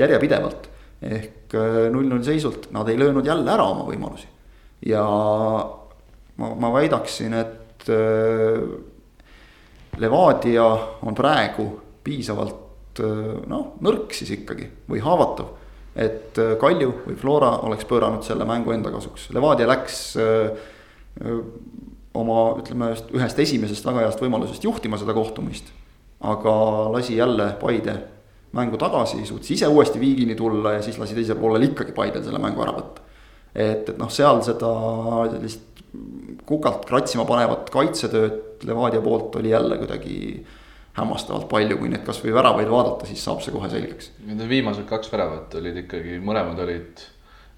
järjepidevalt. 0.00 0.68
ehk 1.00 1.54
äh, 1.56 1.86
null-null 1.88 2.20
seisult, 2.22 2.66
nad 2.76 2.88
ei 2.88 2.98
löönud 2.98 3.24
jälle 3.26 3.48
ära 3.50 3.64
oma 3.64 3.86
võimalusi. 3.88 4.26
ja 4.86 5.04
ma, 6.36 6.50
ma 6.54 6.72
väidaksin, 6.74 7.34
et 7.34 7.88
äh, 7.88 8.64
Levadia 10.00 10.66
on 11.02 11.14
praegu 11.14 11.70
piisavalt 12.04 13.00
noh, 13.00 13.74
nõrk 13.80 14.12
siis 14.12 14.30
ikkagi 14.34 14.66
või 14.90 15.00
haavatav. 15.00 15.54
et 15.94 16.36
Kalju 16.60 16.90
või 17.06 17.16
Flora 17.16 17.52
oleks 17.66 17.86
pööranud 17.88 18.26
selle 18.26 18.44
mängu 18.48 18.74
enda 18.74 18.90
kasuks, 18.92 19.30
Levadia 19.34 19.68
läks 19.70 20.00
oma 22.14 22.38
ütleme 22.58 22.90
ühest 23.14 23.38
esimesest 23.38 23.86
väga 23.86 24.06
heast 24.06 24.22
võimalusest 24.22 24.64
juhtima 24.64 24.98
seda 24.98 25.14
kohtumist. 25.14 25.70
aga 26.20 26.52
lasi 26.92 27.16
jälle 27.16 27.52
Paide 27.60 27.94
mängu 28.52 28.76
tagasi, 28.76 29.22
suutis 29.26 29.54
ise 29.54 29.68
uuesti 29.70 30.00
viigini 30.00 30.34
tulla 30.34 30.72
ja 30.72 30.82
siis 30.82 30.98
lasi 30.98 31.14
teisel 31.14 31.38
poolel 31.38 31.70
ikkagi 31.70 31.94
Paidel 31.96 32.24
selle 32.24 32.38
mängu 32.42 32.62
ära 32.62 32.74
võtta. 32.76 33.04
et, 33.54 33.88
et 33.88 33.98
noh, 33.98 34.10
seal 34.10 34.42
seda 34.42 34.72
sellist 35.30 35.84
kukalt 36.46 36.84
kratsima 36.86 37.24
panevat 37.26 37.70
kaitsetööd 37.70 38.66
Levadia 38.66 39.00
poolt 39.00 39.36
oli 39.40 39.50
jälle 39.54 39.78
kuidagi 39.80 40.16
hämmastavalt 40.98 41.48
palju, 41.48 41.78
kui 41.78 41.88
neid 41.88 42.02
kasvõi 42.04 42.34
väravaid 42.34 42.68
vaadata, 42.70 43.06
siis 43.08 43.22
saab 43.24 43.40
see 43.44 43.54
kohe 43.54 43.70
selgeks. 43.70 44.10
Need 44.26 44.42
viimased 44.50 44.84
kaks 44.90 45.10
väravat 45.12 45.54
olid 45.60 45.78
ikkagi, 45.84 46.18
mõlemad 46.22 46.58
olid 46.66 47.04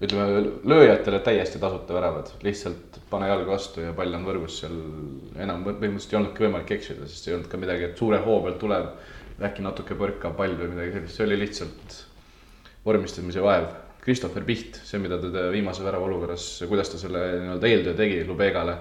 ütleme 0.03 0.41
lööjatele 0.67 1.19
täiesti 1.23 1.59
tasuta 1.61 1.95
väravad, 1.95 2.31
lihtsalt 2.43 2.97
pane 3.09 3.29
jalg 3.29 3.47
vastu 3.47 3.83
ja 3.83 3.93
pall 3.95 4.15
on 4.17 4.25
võrgus 4.27 4.59
seal. 4.61 4.75
enam 5.39 5.63
põhimõtteliselt 5.65 6.15
ei 6.15 6.19
olnudki 6.19 6.45
võimalik 6.45 6.73
eksida, 6.77 7.07
sest 7.07 7.27
ei 7.27 7.37
olnud 7.37 7.49
ka 7.51 7.59
midagi, 7.61 7.87
et 7.87 7.99
suure 7.99 8.19
hoo 8.25 8.41
pealt 8.43 8.59
tuleb 8.61 9.43
äkki 9.43 9.63
natuke 9.65 9.97
põrkab 9.99 10.35
pall 10.39 10.57
või 10.59 10.73
midagi 10.73 10.97
sellist, 10.97 11.15
see 11.17 11.27
oli 11.27 11.39
lihtsalt 11.39 11.97
vormistamise 12.85 13.43
vaev. 13.43 13.71
Christopher 14.03 14.43
Piht, 14.43 14.81
see, 14.83 14.99
mida 14.99 15.15
ta 15.21 15.47
viimase 15.53 15.83
värava 15.85 16.09
olukorras, 16.09 16.45
kuidas 16.67 16.91
ta 16.91 16.99
selle 16.99 17.21
nii-öelda 17.39 17.69
eeltöö 17.69 17.95
tegi 17.95 18.21
Lubegale. 18.27 18.75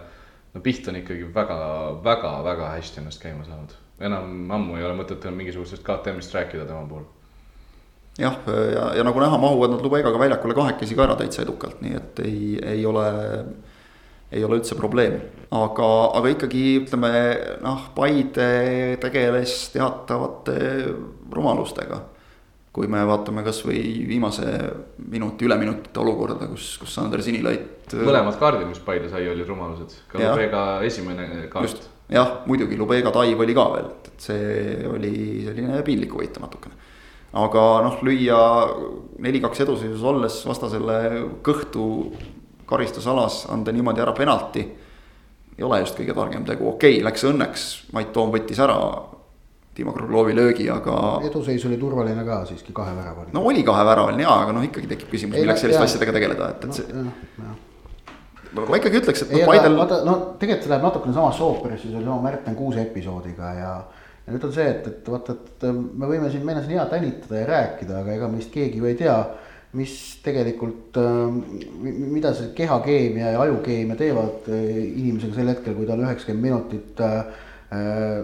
no 0.55 0.61
Piht 0.61 0.89
on 0.91 0.99
ikkagi 0.99 1.31
väga, 1.35 1.57
väga, 2.05 2.33
väga 2.45 2.75
hästi 2.75 3.01
ennast 3.01 3.23
käima 3.23 3.47
saanud, 3.47 3.79
enam 4.03 4.51
ammu 4.51 4.77
ei 4.77 4.85
ole 4.89 4.99
mõtet 4.99 5.23
enam 5.23 5.39
mingisugusest 5.39 5.87
KTM-ist 5.87 6.35
rääkida 6.35 6.67
tema 6.67 6.83
puhul 6.89 7.07
jah, 8.19 8.39
ja, 8.47 8.87
ja 8.97 9.05
nagu 9.07 9.21
näha, 9.21 9.39
mahuvad 9.41 9.77
nad 9.77 9.85
Lubegaga 9.85 10.21
väljakule 10.21 10.57
kahekesi 10.57 10.97
ka 10.97 11.07
ära 11.07 11.17
täitsa 11.21 11.45
edukalt, 11.47 11.81
nii 11.85 11.95
et 11.97 12.23
ei, 12.27 12.41
ei 12.75 12.87
ole, 12.87 13.07
ei 14.33 14.45
ole 14.45 14.59
üldse 14.61 14.77
probleemi. 14.77 15.21
aga, 15.53 15.91
aga 16.19 16.33
ikkagi 16.35 16.65
ütleme 16.83 17.13
noh, 17.65 17.89
Paide 17.97 18.97
tegeles 19.01 19.71
teatavate 19.75 20.57
rumalustega. 21.33 22.09
kui 22.73 22.89
me 22.89 23.03
vaatame 23.05 23.43
kasvõi 23.45 23.81
viimase 24.09 24.47
minuti, 25.13 25.45
üleminutite 25.45 26.01
olukorda, 26.01 26.47
kus, 26.49 26.79
kus 26.81 26.95
Sander 26.95 27.21
Sinilait. 27.23 27.93
mõlemad 27.93 28.39
kaardid, 28.41 28.69
mis 28.69 28.81
Paide 28.81 29.09
sai, 29.13 29.27
olid 29.29 29.49
rumalused, 29.49 29.97
ka 30.09 30.21
Lubega 30.21 30.63
esimene 30.85 31.49
kaart. 31.53 31.89
jah, 32.13 32.39
muidugi 32.45 32.77
Lubega 32.77 33.13
taiv 33.13 33.41
oli 33.41 33.57
ka 33.57 33.69
veel, 33.73 33.93
et 34.05 34.25
see 34.29 34.89
oli 34.89 35.17
selline 35.49 35.81
piinlik 35.85 36.13
huvitav 36.13 36.45
natukene 36.45 36.92
aga 37.33 37.65
noh, 37.87 37.97
lüüa 38.05 38.43
neli-kaks 39.25 39.65
eduseisus 39.65 40.05
olles 40.05 40.37
vastasele 40.47 40.99
kõhtu 41.45 41.87
karistusalas, 42.69 43.47
anda 43.53 43.73
niimoodi 43.73 44.05
ära 44.05 44.13
penalti. 44.17 44.67
ei 45.59 45.65
ole 45.65 45.83
just 45.83 45.97
kõige 45.99 46.15
targem 46.17 46.45
tegu, 46.45 46.69
okei 46.69 46.97
okay,, 46.97 47.05
läks 47.05 47.25
õnneks, 47.29 47.65
Mait 47.93 48.13
Toom 48.13 48.33
võttis 48.33 48.61
ära 48.61 48.79
Timo 49.75 49.93
Kruglovi 49.93 50.35
löögi, 50.37 50.69
aga. 50.71 51.21
eduseis 51.25 51.65
oli 51.65 51.77
turvaline 51.81 52.25
ka 52.25 52.43
siiski 52.49 52.73
kaheväravaline. 52.77 53.33
no 53.33 53.45
oli 53.49 53.63
kaheväravaline 53.65 54.23
jaa, 54.23 54.39
aga 54.45 54.57
noh, 54.57 54.65
ikkagi 54.69 54.89
tekib 54.91 55.13
küsimus, 55.13 55.39
milleks 55.41 55.65
selliste 55.65 55.85
asjadega 55.85 56.17
tegeleda, 56.17 56.49
et, 56.53 56.65
et 56.65 56.81
see 56.81 57.05
no,. 57.05 58.67
ma 58.69 58.81
ikkagi 58.81 59.01
ütleks, 59.01 59.25
et 59.25 59.33
noh, 59.33 59.49
Paidel. 59.49 59.77
no 60.09 60.17
tegelikult 60.41 60.67
see 60.67 60.73
läheb 60.75 60.85
natukene 60.85 61.17
samasse 61.17 61.45
ooperisse, 61.49 61.89
see 61.89 62.01
oli 62.01 62.09
sama 62.09 62.21
Märten 62.29 62.57
Kuuse 62.57 62.85
episoodiga 62.85 63.53
ja 63.57 63.73
ja 64.27 64.35
nüüd 64.35 64.45
on 64.47 64.53
see, 64.55 64.69
et, 64.71 64.87
et 64.87 65.09
vaata, 65.11 65.35
et 65.35 65.65
me 65.73 66.09
võime 66.09 66.31
siin, 66.31 66.45
meil 66.47 66.61
on 66.61 66.67
siin 66.67 66.79
hea 66.79 66.87
tänitada 66.91 67.41
ja 67.41 67.49
rääkida, 67.49 68.03
aga 68.03 68.15
ega 68.15 68.29
meist 68.31 68.53
keegi 68.55 68.79
ju 68.79 68.87
ei 68.91 68.99
tea, 68.99 69.17
mis 69.79 69.95
tegelikult, 70.23 70.99
mida 71.83 72.35
see 72.37 72.51
kehakeemia 72.57 73.33
ja 73.33 73.45
ajukeemia 73.47 73.97
teevad 73.97 74.51
eh, 74.53 74.83
inimesega 75.01 75.39
sel 75.39 75.49
hetkel, 75.49 75.77
kui 75.79 75.89
ta 75.89 75.97
on 75.97 76.05
üheksakümmend 76.05 76.49
minutit 76.49 77.01
eh, 77.07 77.23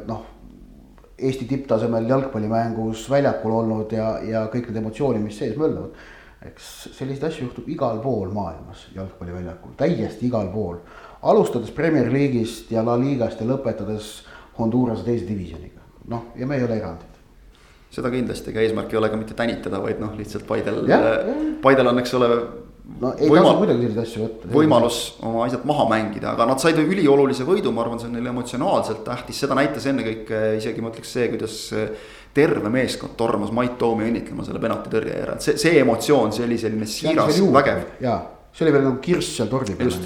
noh, 0.08 0.26
Eesti 1.18 1.48
tipptasemel 1.50 2.04
jalgpallimängus 2.06 3.08
väljakul 3.10 3.56
olnud 3.56 3.90
ja, 3.90 4.12
ja 4.22 4.44
kõik 4.52 4.68
need 4.68 4.76
emotsioonid, 4.84 5.24
mis 5.24 5.40
sees 5.40 5.56
möllavad. 5.58 5.96
eks 6.46 6.68
selliseid 6.94 7.24
asju 7.26 7.48
juhtub 7.48 7.66
igal 7.66 7.98
pool 8.04 8.30
maailmas 8.30 8.84
jalgpalliväljakul, 8.94 9.74
täiesti 9.80 10.28
igal 10.28 10.52
pool. 10.52 10.76
alustades 11.22 11.74
Premier 11.74 12.12
League'ist 12.12 12.70
ja 12.70 12.84
La 12.86 12.94
Ligast 13.00 13.40
ja 13.40 13.48
lõpetades 13.48 14.12
Hondurase 14.58 15.02
teise 15.06 15.26
divisjoniga 15.26 15.77
noh, 16.08 16.32
ja 16.36 16.48
me 16.48 16.58
ei 16.58 16.66
ole 16.66 16.80
erandid 16.80 17.18
seda 17.92 18.10
kindlasti, 18.12 18.52
ega 18.52 18.64
eesmärk 18.64 18.92
ei 18.92 19.00
ole 19.00 19.08
ka 19.12 19.18
mitte 19.18 19.36
tänitada, 19.36 19.80
vaid 19.80 20.00
noh, 20.02 20.12
lihtsalt 20.18 20.44
Paidel, 20.48 20.82
Paidel 21.62 21.88
on, 21.88 22.00
eks 22.02 22.12
ole. 22.18 22.28
no 23.00 23.14
ei 23.16 23.30
tasu 23.32 23.54
muidugi 23.56 23.86
selliseid 23.86 24.02
asju 24.02 24.24
võtta. 24.26 24.50
võimalus 24.52 24.98
oma 25.24 25.46
asjad 25.46 25.64
maha 25.68 25.88
mängida, 25.94 26.34
aga 26.34 26.46
nad 26.50 26.60
said 26.60 26.78
üliolulise 26.82 27.48
võidu, 27.48 27.72
ma 27.72 27.86
arvan, 27.86 28.00
see 28.00 28.10
on 28.10 28.16
neile 28.18 28.32
emotsionaalselt 28.34 29.02
tähtis, 29.08 29.40
seda 29.40 29.56
näitas 29.56 29.88
ennekõike 29.88 30.44
isegi 30.60 30.84
ma 30.84 30.92
ütleks 30.92 31.16
see, 31.16 31.28
kuidas. 31.32 31.58
terve 32.38 32.70
meeskond 32.70 33.16
tormas 33.18 33.50
Mait 33.56 33.78
Toomi 33.80 34.04
õnnitlema 34.06 34.44
selle 34.46 34.60
penaltitõrje 34.62 35.14
järel, 35.16 35.40
see, 35.42 35.56
see 35.58 35.78
emotsioon, 35.80 36.30
see 36.36 36.44
oli 36.44 36.58
selline 36.60 36.86
siiras, 36.86 37.40
vägev. 37.56 37.80
jaa, 38.04 38.18
see 38.52 38.66
oli 38.66 38.74
veel 38.76 38.84
nagu 38.84 39.00
kirss 39.02 39.40
seal 39.40 39.48
tordi 39.50 39.74
peal. 39.74 39.88
just, 39.88 40.04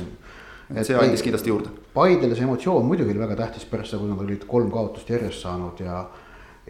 et 0.70 0.86
see 0.86 0.96
andis 0.96 1.26
kindlasti 1.26 1.50
juurde 1.50 1.81
Paidele 1.92 2.34
see 2.34 2.46
emotsioon 2.46 2.86
muidugi 2.88 3.12
oli 3.12 3.20
väga 3.20 3.36
tähtis 3.36 3.66
pärast 3.68 3.92
seda, 3.92 4.00
kui 4.00 4.12
nad 4.12 4.20
olid 4.24 4.44
kolm 4.48 4.70
kaotust 4.72 5.10
järjest 5.12 5.44
saanud 5.44 5.80
ja. 5.84 5.98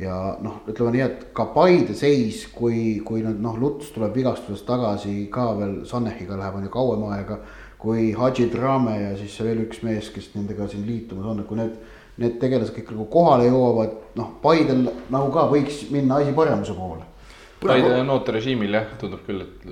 ja 0.02 0.16
noh, 0.42 0.62
ütleme 0.66 0.96
nii, 0.96 1.02
et 1.04 1.24
ka 1.36 1.46
Paide 1.54 1.94
seis, 1.94 2.46
kui, 2.54 2.98
kui 3.06 3.22
nüüd 3.22 3.38
noh, 3.44 3.54
Luts 3.60 3.92
tuleb 3.94 4.16
vigastusest 4.18 4.66
tagasi 4.66 5.28
ka 5.30 5.52
veel 5.60 5.76
Sannehiga 5.86 6.38
läheb 6.40 6.58
on 6.58 6.66
ju 6.66 6.72
kauem 6.74 7.06
aega. 7.12 7.38
kui 7.82 8.12
Hadži 8.14 8.44
Drame 8.46 8.92
ja 8.94 9.14
siis 9.18 9.40
veel 9.42 9.64
üks 9.64 9.80
mees, 9.82 10.10
kes 10.14 10.28
nendega 10.36 10.68
siin 10.70 10.84
liitumas 10.86 11.26
on, 11.26 11.40
et 11.42 11.48
kui 11.48 11.58
need, 11.58 11.72
need 12.22 12.36
tegelased 12.38 12.76
kõik 12.76 12.92
nagu 12.94 13.06
kohale 13.10 13.48
jõuavad, 13.48 13.96
noh, 14.18 14.28
Paidel 14.42 14.84
nagu 15.10 15.32
ka 15.34 15.48
võiks 15.50 15.88
minna 15.90 16.20
asi 16.22 16.34
paremuse 16.36 16.76
poole 16.78 17.11
Paide 17.62 17.92
on 18.00 18.10
ooterežiimil 18.14 18.76
jah, 18.76 18.88
tundub 19.00 19.22
küll, 19.26 19.44
et 19.44 19.66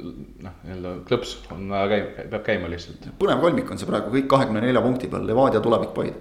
noh, 0.44 0.56
nii-öelda 0.64 0.92
klõps 1.08 1.36
on 1.54 1.66
vaja 1.72 1.88
käima, 1.92 2.26
peab 2.34 2.44
käima 2.46 2.70
lihtsalt. 2.72 3.08
põnev 3.20 3.42
kolmik 3.44 3.70
on 3.70 3.80
see 3.80 3.88
praegu 3.88 4.12
kõik 4.14 4.28
kahekümne 4.30 4.62
nelja 4.64 4.82
punkti 4.84 5.10
peal, 5.12 5.26
Levadia 5.28 5.62
tulevik 5.64 5.94
Paide. 5.96 6.16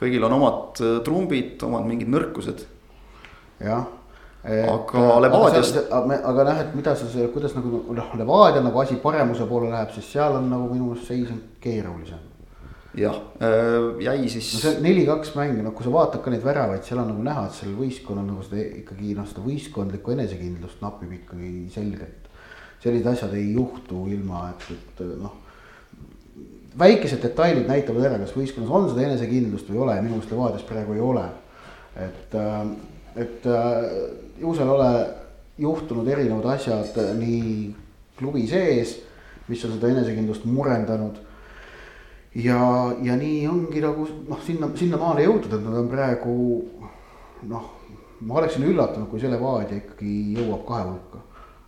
kõigil 0.00 0.26
on 0.26 0.36
omad 0.38 0.82
äh, 0.82 0.96
trumbid, 1.06 1.56
omad 1.68 1.88
mingid 1.88 2.10
nõrkused. 2.12 2.66
jah. 3.60 3.86
aga 4.44 5.06
Levadiast. 5.24 5.80
aga, 5.90 6.20
aga 6.32 6.50
noh, 6.50 6.60
et 6.66 6.76
mida 6.76 6.94
sa, 6.98 7.08
kuidas 7.32 7.56
nagu 7.58 7.82
noh, 7.94 8.14
Levadia 8.20 8.62
nagu 8.64 8.84
asi 8.84 9.00
paremuse 9.02 9.48
poole 9.50 9.72
läheb, 9.72 9.90
siis 9.96 10.12
seal 10.12 10.38
on 10.38 10.50
nagu 10.50 10.70
minu 10.72 10.92
meelest 10.92 11.10
seis 11.10 11.30
on 11.30 11.42
keerulisem 11.60 12.33
jah, 12.96 13.16
äh, 13.42 14.02
jäi 14.04 14.28
siis. 14.28 14.52
no 14.54 14.60
see 14.62 14.80
neli-kaks 14.84 15.34
mäng, 15.38 15.58
noh, 15.64 15.74
kui 15.74 15.86
sa 15.86 15.92
vaatad 15.92 16.22
ka 16.22 16.32
neid 16.32 16.44
väravaid, 16.46 16.84
seal 16.86 17.00
on 17.02 17.10
nagu 17.10 17.24
näha, 17.26 17.46
et 17.48 17.56
sellel 17.58 17.78
võistkonnal 17.78 18.26
nagu 18.28 18.44
seda 18.46 18.62
ikkagi 18.80 19.14
noh, 19.18 19.26
seda 19.30 19.44
võistkondlikku 19.44 20.14
enesekindlust 20.14 20.84
napib 20.84 21.14
ikkagi 21.18 21.52
selgelt. 21.74 22.28
sellised 22.84 23.08
asjad 23.08 23.34
ei 23.38 23.54
juhtu 23.56 24.04
ilma, 24.12 24.46
et, 24.52 24.66
et 24.76 25.04
noh. 25.18 25.40
väikesed 26.78 27.22
detailid 27.24 27.66
näitavad 27.70 28.10
ära, 28.10 28.20
kas 28.22 28.34
võistkonnas 28.36 28.70
on 28.70 28.90
seda 28.92 29.08
enesekindlust 29.08 29.70
või 29.70 29.80
ei 29.80 29.84
ole 29.86 29.98
ja 29.98 30.04
minu 30.04 30.18
meelest 30.18 30.34
Levadias 30.34 30.68
praegu 30.68 30.94
ei 30.94 31.02
ole. 31.02 31.26
et, 31.96 32.38
äh, 32.38 32.60
et 33.26 33.46
äh, 33.46 33.90
ju 34.40 34.54
seal 34.54 34.70
ole 34.70 34.92
juhtunud 35.58 36.08
erinevad 36.10 36.46
asjad 36.56 36.96
nii 37.18 37.74
klubi 38.18 38.46
sees, 38.46 38.98
mis 39.48 39.62
on 39.66 39.76
seda 39.76 39.90
enesekindlust 39.90 40.46
murendanud 40.46 41.23
ja, 42.34 42.92
ja 43.02 43.16
nii 43.16 43.46
ongi 43.48 43.82
nagu 43.84 44.06
noh, 44.28 44.40
sinna, 44.46 44.70
sinnamaale 44.78 45.26
jõutud, 45.26 45.52
et 45.54 45.62
nad 45.62 45.76
on 45.82 45.90
praegu 45.90 46.34
noh, 47.50 47.68
ma 48.24 48.40
oleksin 48.40 48.66
üllatunud, 48.66 49.08
kui 49.10 49.22
see 49.22 49.30
Levadia 49.30 49.78
ikkagi 49.78 50.16
jõuab 50.38 50.64
kahe 50.66 50.88
hulka 50.88 51.22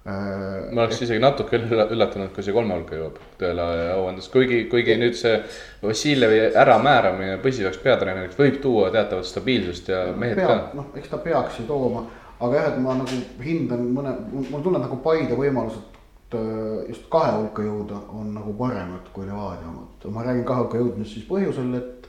äh, 0.09 0.75
ma 0.75 0.85
oleks 0.85 1.03
isegi 1.07 1.23
natuke 1.23 1.61
üllatunud, 1.61 2.33
kui 2.35 2.47
see 2.47 2.57
kolme 2.57 2.79
hulka 2.79 2.99
jõuab 2.99 3.19
tõele 3.41 3.67
au 3.95 4.07
andes, 4.11 4.29
kuigi, 4.33 4.65
kuigi 4.73 4.99
nüüd 4.99 5.19
see 5.19 5.39
Vassiljevi 5.85 6.43
äramääramine 6.59 7.39
püsivaks 7.45 7.83
peatreeneriks 7.85 8.39
võib 8.41 8.61
tuua 8.63 8.91
teatavat 8.95 9.29
stabiilsust 9.29 9.93
ja 9.95 10.07
mehed 10.19 10.41
Pea, 10.41 10.49
ka. 10.51 10.79
noh, 10.81 10.95
eks 10.99 11.13
ta 11.13 11.23
peaks 11.23 11.61
ju 11.63 11.69
tooma, 11.71 12.09
aga 12.41 12.59
jah, 12.59 12.73
et 12.73 12.81
ma 12.83 12.99
nagu 13.05 13.21
hindan 13.45 13.87
mõne, 13.95 14.19
mul 14.51 14.65
tunneb 14.65 14.83
nagu 14.83 14.99
Paide 15.05 15.39
võimalused 15.39 15.96
just 16.35 17.07
kahe 17.11 17.33
hulka 17.37 17.63
jõuda 17.63 17.99
on 18.19 18.33
nagu 18.35 18.55
paremad 18.59 19.11
kui 19.15 19.27
Levadia 19.27 19.69
omad. 19.71 20.07
ma 20.11 20.25
räägin 20.27 20.45
kahe 20.45 20.65
hulka 20.65 20.79
jõudmist 20.81 21.15
siis 21.15 21.27
põhjusel, 21.29 21.75
et, 21.79 22.09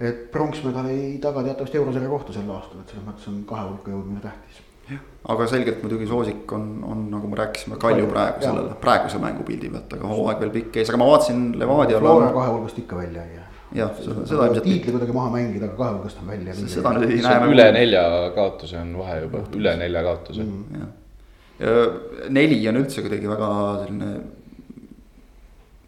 et 0.00 0.20
pronksmedal 0.34 0.90
ei 0.90 1.16
taga 1.22 1.42
teatavasti 1.42 1.80
eurosarja 1.80 2.10
kohta 2.12 2.36
sel 2.36 2.50
aastal, 2.54 2.84
et 2.84 2.94
selles 2.94 3.08
mõttes 3.08 3.30
on 3.32 3.40
kahe 3.48 3.66
hulka 3.70 3.90
jõudmine 3.90 4.22
tähtis. 4.22 4.62
aga 5.34 5.46
selgelt 5.50 5.82
muidugi 5.82 6.06
soosik 6.06 6.52
on, 6.52 6.68
on 6.86 7.06
nagu 7.10 7.28
me 7.28 7.38
rääkisime, 7.42 7.78
Kalju 7.82 8.06
praegu 8.10 8.46
sellele, 8.46 8.78
praeguse 8.80 9.18
mängupildi 9.22 9.70
pealt, 9.74 9.98
aga 9.98 10.14
hooaeg 10.14 10.46
veel 10.46 10.56
pikk 10.60 10.78
ees, 10.82 10.90
aga 10.94 11.02
ma 11.02 11.10
vaatasin 11.10 11.44
Levadia. 11.58 11.98
Flora 11.98 12.30
kahe 12.34 12.54
hulgast 12.54 12.78
ikka 12.84 13.02
välja 13.02 13.26
ei 13.26 13.36
jää 13.40 13.48
jah, 13.74 13.92
seda, 13.98 14.26
seda 14.28 14.46
ilmselt. 14.46 14.64
tiitli 14.68 14.92
kuidagi 14.92 15.14
maha 15.16 15.30
mängida, 15.34 15.66
aga 15.66 15.76
kahe 15.82 15.98
hulgast 15.98 16.22
on 16.22 16.30
välja. 16.30 16.54
seda 16.54 16.94
nüüd 16.94 17.10
ei 17.10 17.22
näe. 17.26 17.46
üle 17.54 17.70
nelja 17.74 18.08
kaotuse 18.34 18.78
on 18.78 18.98
vahe 19.02 19.22
juba, 19.26 19.46
üle 19.58 19.78
nelja 19.82 20.02
kaotuse 20.06 20.44
mm 20.46 20.98
neli 22.32 22.60
on 22.68 22.80
üldse 22.80 23.04
kuidagi 23.04 23.28
väga 23.30 23.50
selline 23.82 24.12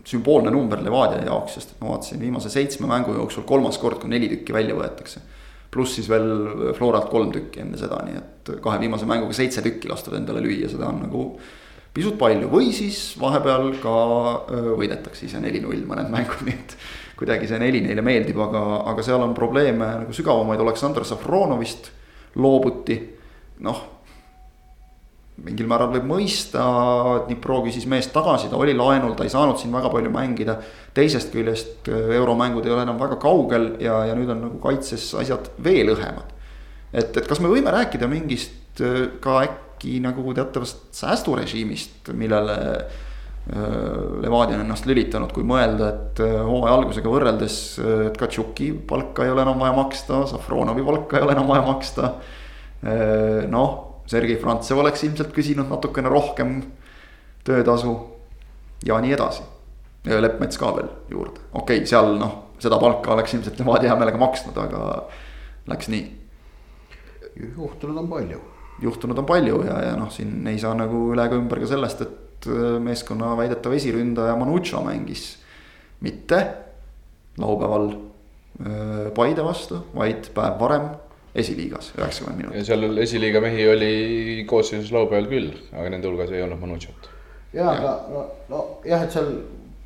sümboolne 0.04 0.52
number 0.52 0.82
Levadia 0.84 1.24
jaoks, 1.24 1.56
sest 1.56 1.76
ma 1.80 1.94
vaatasin 1.94 2.20
viimase 2.20 2.52
seitsme 2.52 2.88
mängu 2.90 3.14
jooksul 3.16 3.46
kolmas 3.48 3.78
kord, 3.80 4.02
kui 4.02 4.12
neli 4.12 4.28
tükki 4.32 4.54
välja 4.56 4.76
võetakse. 4.76 5.22
pluss 5.74 5.96
siis 5.96 6.06
veel 6.06 6.74
Floralt 6.76 7.08
kolm 7.10 7.32
tükki 7.34 7.64
enne 7.64 7.78
seda, 7.80 7.96
nii 8.06 8.18
et 8.20 8.50
kahe 8.62 8.78
viimase 8.78 9.08
mänguga 9.10 9.34
seitse 9.34 9.62
tükki 9.64 9.88
lastud 9.90 10.14
endale 10.14 10.42
lüüa, 10.44 10.68
seda 10.70 10.86
on 10.86 11.00
nagu 11.02 11.24
pisut 11.94 12.14
palju 12.18 12.50
või 12.50 12.70
siis 12.74 13.16
vahepeal 13.18 13.72
ka 13.82 13.94
võidetakse 14.78 15.26
ise 15.26 15.40
neli-null 15.42 15.82
mõned 15.88 16.12
mängud, 16.12 16.44
nii 16.46 16.54
et 16.54 16.76
kuidagi 17.18 17.48
see 17.50 17.58
neli 17.62 17.80
neile 17.82 18.04
meeldib, 18.06 18.38
aga, 18.44 18.62
aga 18.92 19.02
seal 19.06 19.22
on 19.22 19.34
probleeme 19.34 19.90
nagu 20.04 20.14
sügavamaid, 20.14 20.62
Aleksandr 20.62 21.06
Safronovist 21.08 21.90
loobuti. 22.38 23.00
noh, 23.64 23.82
mingil 25.42 25.66
määral 25.66 25.90
võib 25.90 26.06
mõista, 26.06 26.64
Dnipro 27.26 27.58
küsis 27.64 27.88
meest 27.90 28.12
tagasi, 28.14 28.48
ta 28.50 28.58
oli 28.60 28.74
laenul, 28.76 29.16
ta 29.18 29.26
ei 29.26 29.32
saanud 29.32 29.58
siin 29.58 29.72
väga 29.74 29.90
palju 29.90 30.12
mängida. 30.14 30.58
teisest 30.94 31.32
küljest 31.34 31.88
äh, 31.90 32.12
euromängud 32.20 32.66
ei 32.66 32.72
ole 32.72 32.84
enam 32.86 33.00
väga 33.00 33.18
kaugel 33.22 33.72
ja, 33.82 34.04
ja 34.06 34.14
nüüd 34.14 34.30
on 34.30 34.44
nagu 34.46 34.60
kaitses 34.62 35.08
asjad 35.18 35.50
veel 35.64 35.90
õhemad. 35.96 36.30
et, 36.92 37.16
et 37.16 37.26
kas 37.26 37.42
me 37.42 37.50
võime 37.50 37.72
rääkida 37.74 38.06
mingist 38.10 38.80
äh, 38.80 39.08
ka 39.20 39.40
äkki 39.42 39.98
nagu 40.04 40.22
teatavast 40.36 40.86
säästurežiimist, 40.94 42.12
millele 42.14 42.58
äh, 42.70 43.02
Levadia 44.22 44.54
on 44.54 44.62
ennast 44.62 44.86
lülitanud, 44.86 45.34
kui 45.34 45.42
mõelda, 45.44 45.88
et 45.90 46.22
hooaja 46.22 46.78
algusega 46.78 47.10
võrreldes, 47.10 47.56
et 48.06 48.14
Katšuki 48.16 48.70
palka 48.88 49.26
ei 49.26 49.34
ole 49.34 49.42
enam 49.42 49.58
vaja 49.60 49.74
maksta, 49.76 50.22
Safronovi 50.30 50.86
palka 50.86 51.18
ei 51.18 51.26
ole 51.26 51.34
enam 51.34 51.50
vaja 51.50 51.66
maksta. 51.66 52.14
noh 53.52 53.93
Sergei 54.06 54.36
Frantsev 54.40 54.78
oleks 54.82 55.04
ilmselt 55.06 55.32
küsinud 55.34 55.70
natukene 55.70 56.10
rohkem 56.12 56.58
töötasu 57.44 57.94
ja 58.84 58.98
nii 59.00 59.12
edasi. 59.16 59.42
ja 60.04 60.20
Leppmets 60.20 60.58
ka 60.60 60.74
veel 60.76 60.90
juurde, 61.08 61.40
okei 61.52 61.78
okay,, 61.80 61.86
seal 61.88 62.18
noh, 62.20 62.34
seda 62.60 62.76
palka 62.80 63.14
oleks 63.14 63.34
ilmselt 63.34 63.60
Levadia 63.60 63.92
hea 63.92 63.96
meelega 64.00 64.20
maksnud, 64.20 64.58
aga 64.60 64.82
läks 65.70 65.88
nii. 65.92 66.04
juhtunud 67.56 68.02
on 68.02 68.10
palju. 68.10 68.40
juhtunud 68.82 69.18
on 69.18 69.28
palju 69.28 69.62
ja, 69.64 69.78
ja 69.88 69.94
noh, 69.96 70.10
siin 70.12 70.44
ei 70.50 70.58
saa 70.60 70.74
nagu 70.76 71.06
üle 71.14 71.24
ega 71.24 71.38
ümber 71.40 71.62
ka 71.62 71.70
sellest, 71.70 72.04
et 72.04 72.50
äh, 72.50 72.76
meeskonna 72.82 73.32
väidetav 73.38 73.72
esiründaja 73.78 74.36
Manucho 74.36 74.82
mängis 74.84 75.38
mitte 76.04 76.40
laupäeval 77.40 77.88
äh, 77.94 79.08
Paide 79.14 79.44
vastu, 79.46 79.80
vaid 79.94 80.28
päev 80.36 80.60
varem 80.60 80.90
esiliigas 81.34 81.90
üheksakümmend 81.98 82.38
minutit. 82.38 82.58
ja 82.58 82.64
seal 82.64 83.02
esiliiga 83.02 83.40
mehi 83.42 83.66
oli 83.68 84.44
koosseisus 84.46 84.92
laupäeval 84.94 85.28
küll, 85.30 85.50
aga 85.72 85.90
nende 85.90 86.08
hulgas 86.08 86.30
ei 86.30 86.42
olnud 86.44 86.62
Manucciot. 86.62 87.10
ja, 87.52 87.68
aga 87.72 87.94
no, 88.12 88.24
nojah, 88.52 89.02
et 89.02 89.14
seal 89.14 89.30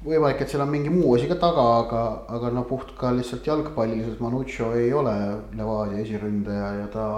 võimalik, 0.05 0.43
et 0.43 0.53
seal 0.53 0.63
on 0.63 0.71
mingi 0.73 0.93
muu 0.93 1.17
asi 1.17 1.29
ka 1.31 1.39
taga, 1.41 1.67
aga, 1.83 2.05
aga 2.37 2.53
no 2.55 2.65
puht 2.69 2.95
ka 2.99 3.11
lihtsalt 3.17 3.47
jalgpalliliselt 3.49 4.21
Manuccio 4.23 4.73
ei 4.79 4.93
ole 4.95 5.15
Levadia 5.57 6.05
esiründaja 6.05 6.73
ja 6.83 6.89
ta. 6.93 7.11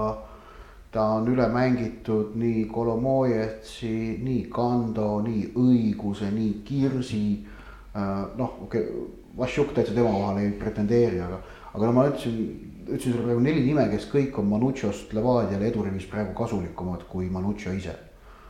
ta 0.90 1.04
on 1.14 1.28
üle 1.30 1.44
mängitud 1.46 2.32
nii 2.34 2.64
Kolomojetsi, 2.66 4.18
nii 4.24 4.48
Kando, 4.50 5.20
nii 5.22 5.52
Õiguse, 5.54 6.32
nii 6.34 6.64
Kirsi. 6.66 7.46
Äh, 7.94 8.24
noh, 8.38 8.56
okei 8.64 8.88
okay,, 8.88 9.04
Vašjuk 9.38 9.70
täitsa 9.74 9.94
tema 9.94 10.10
kohale 10.10 10.42
ei 10.42 10.50
pretendeeri, 10.58 11.20
aga, 11.22 11.38
aga 11.70 11.86
no 11.86 11.92
ma 11.94 12.08
ütlesin 12.08 12.69
ütlesin 12.90 13.14
sulle 13.14 13.26
praegu 13.28 13.44
neli 13.44 13.62
nime, 13.64 13.86
kes 13.92 14.08
kõik 14.12 14.38
on 14.42 14.50
Manucci'ost 14.50 15.14
Levadiale 15.16 15.70
edurivis 15.70 16.08
praegu 16.10 16.34
kasulikumad 16.36 17.06
kui 17.10 17.30
Manuccio 17.32 17.72
ise. 17.76 17.94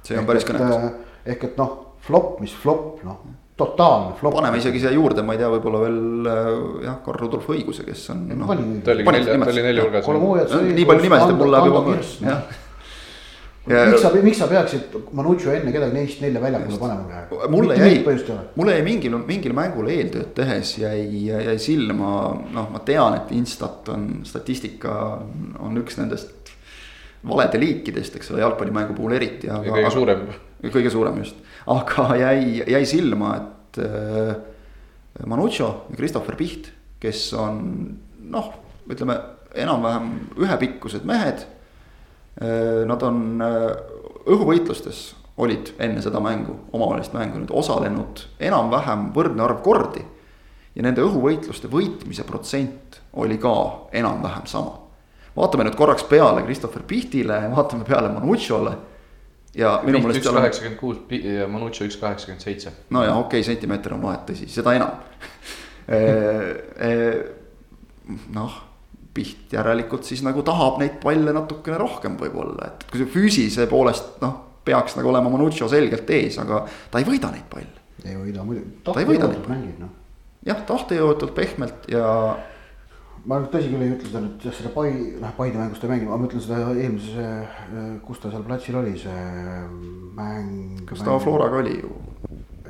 see 0.02 0.16
on 0.16 0.24
ehk 0.24 0.32
päris 0.32 0.48
kõnekas. 0.48 0.88
Äh, 0.88 1.30
ehk 1.34 1.46
et 1.50 1.60
noh, 1.60 1.76
flop, 2.06 2.38
mis 2.40 2.54
flop, 2.56 3.02
noh, 3.04 3.20
totaalne 3.60 4.16
flop. 4.20 4.34
paneme 4.38 4.58
isegi 4.62 4.80
siia 4.80 4.94
juurde, 4.94 5.22
ma 5.26 5.36
ei 5.36 5.42
tea, 5.42 5.50
võib-olla 5.52 5.84
veel 5.84 6.00
äh, 6.32 6.48
jah, 6.86 6.98
Karl 7.04 7.20
Rudolf 7.24 7.50
Õiguse, 7.52 7.84
kes 7.84 8.08
on. 8.14 8.24
No, 8.32 8.48
ta 8.48 8.96
oligi 8.96 9.14
nelja, 9.18 9.38
ta 9.44 9.52
oli 9.52 9.68
nelja 9.68 9.86
hulgas. 9.86 10.58
nii 10.80 10.88
palju 10.88 11.06
nimesid, 11.08 11.34
et 11.34 11.40
mul 11.44 11.54
läheb 11.56 11.72
juba, 11.72 11.84
jah 13.68 13.90
miks 13.90 14.02
sa, 14.02 14.10
miks 14.24 14.38
sa 14.40 14.48
peaksid 14.48 14.94
Manuccio 15.16 15.52
enne 15.52 15.72
kedagi 15.74 15.92
neist 15.92 16.22
nelja 16.24 16.40
väljakule 16.40 16.78
panema 16.80 17.04
praegu? 17.08 17.40
mulle 17.52 17.76
jäi, 17.76 17.98
mulle 18.56 18.76
jäi 18.78 18.84
mingil, 18.86 19.16
mingil 19.28 19.54
mängul 19.56 19.90
eeltööd 19.92 20.32
tehes 20.36 20.76
jäi, 20.80 21.26
jäi 21.28 21.58
silma, 21.60 22.12
noh, 22.54 22.70
ma 22.72 22.80
tean, 22.86 23.18
et 23.18 23.34
Instat 23.36 23.88
on, 23.92 24.08
statistika 24.28 24.94
on 25.60 25.76
üks 25.82 26.00
nendest 26.00 26.54
valede 27.26 27.60
liikidest, 27.60 28.16
eks 28.16 28.32
ole, 28.32 28.40
jalgpallimängu 28.40 28.96
puhul 28.96 29.12
eriti. 29.18 29.50
ja 29.50 29.60
kõige 29.64 29.92
suurem. 29.92 30.24
kõige 30.64 30.92
suurem 30.92 31.20
just, 31.20 31.36
aga 31.68 32.08
jäi, 32.16 32.62
jäi 32.64 32.84
silma, 32.88 33.34
et 33.36 33.82
äh, 33.84 34.34
Manuccio 35.28 35.70
ja 35.90 36.00
Christopher 36.00 36.36
Piht, 36.40 36.72
kes 37.00 37.28
on 37.36 37.60
noh, 38.32 38.52
ütleme 38.88 39.18
enam-vähem 39.52 40.12
ühepikkused 40.40 41.04
mehed 41.08 41.44
nad 42.86 43.02
on 43.02 43.42
äh, 43.42 43.64
õhuvõitlustes 44.30 45.00
olid 45.40 45.72
enne 45.80 46.02
seda 46.04 46.20
mängu, 46.22 46.54
omavahelist 46.72 47.14
mängu 47.16 47.40
nüüd 47.40 47.52
osalenud 47.56 48.24
enam-vähem 48.42 49.08
võrdne 49.16 49.44
arv 49.44 49.62
kordi. 49.64 50.04
ja 50.74 50.84
nende 50.86 51.02
õhuvõitluste 51.02 51.68
võitmise 51.70 52.24
protsent 52.24 53.00
oli 53.12 53.38
ka 53.38 53.54
enam-vähem 53.92 54.46
sama. 54.46 54.78
vaatame 55.36 55.64
nüüd 55.66 55.76
korraks 55.76 56.04
peale 56.04 56.44
Christopher 56.44 56.82
Pihtile, 56.82 57.40
vaatame 57.56 57.84
peale 57.84 58.08
Manucciole. 58.12 58.76
ja 59.54 59.80
minu 59.84 59.98
meelest. 59.98 60.24
üks 60.24 60.34
kaheksakümmend 60.34 60.80
kuus 60.80 60.96
ja 61.10 61.48
Manuccio 61.48 61.86
üks 61.86 61.96
kaheksakümmend 61.96 62.40
seitse. 62.40 62.72
no 62.90 63.04
ja 63.04 63.14
okei 63.14 63.40
okay,, 63.40 63.42
sentimeeter 63.54 63.94
on 63.94 64.02
vahet, 64.02 64.26
tõsi, 64.30 64.48
seda 64.48 64.74
enam 64.78 64.90
äh, 65.90 67.14
noh 68.34 68.69
Piht 69.14 69.50
järelikult 69.56 70.06
siis 70.06 70.20
nagu 70.22 70.44
tahab 70.46 70.78
neid 70.78 71.00
palle 71.02 71.32
natukene 71.34 71.80
rohkem 71.80 72.14
võib-olla, 72.20 72.68
et 72.68 72.84
kui 72.90 73.00
see 73.00 73.10
füüsise 73.10 73.66
poolest 73.70 74.20
noh, 74.22 74.36
peaks 74.64 74.94
nagu 74.98 75.10
olema 75.10 75.32
Manuccio 75.32 75.68
selgelt 75.70 76.10
ees, 76.14 76.38
aga 76.42 76.62
ta 76.90 77.00
ei 77.00 77.08
võida 77.08 77.32
neid 77.34 77.48
palle. 77.50 77.82
ei 78.04 78.16
võida 78.16 78.44
muidugi. 78.46 78.78
ta 78.86 78.94
ei 79.00 79.08
võida 79.08 79.30
neid 79.32 79.42
palle. 79.46 79.74
noh. 79.80 79.92
jah, 80.46 80.62
tahtejõuetult 80.68 81.34
pehmelt 81.36 81.88
ja. 81.90 82.04
ma 83.26 83.40
tõsi 83.52 83.72
küll 83.72 83.86
ei 83.86 83.94
ütle 83.96 84.12
seda 84.12 84.22
nüüd 84.26 84.46
jah, 84.46 84.56
seda 84.60 84.72
Pai, 84.74 84.92
noh 85.22 85.34
Paide 85.38 85.60
mängust 85.60 85.86
ei 85.86 85.92
mänginud, 85.94 86.12
ma 86.12 86.20
mõtlen 86.22 86.44
seda 86.44 86.60
eelmise, 86.74 87.26
kus 88.06 88.22
ta 88.22 88.32
seal 88.32 88.46
platsil 88.46 88.78
oli, 88.82 88.94
see 89.00 89.26
mäng. 90.20 90.84
kas 90.90 91.02
ta 91.06 91.18
Floraga 91.22 91.64
oli 91.64 91.80
ju? 91.80 91.96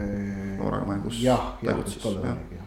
Äh, 0.01 0.57
Floraga 0.57 0.88
mängus 0.88 1.20
jah, 1.20 1.53
jah, 1.66 1.84
tollal 2.01 2.30
jah. 2.30 2.38
oligi. 2.38 2.60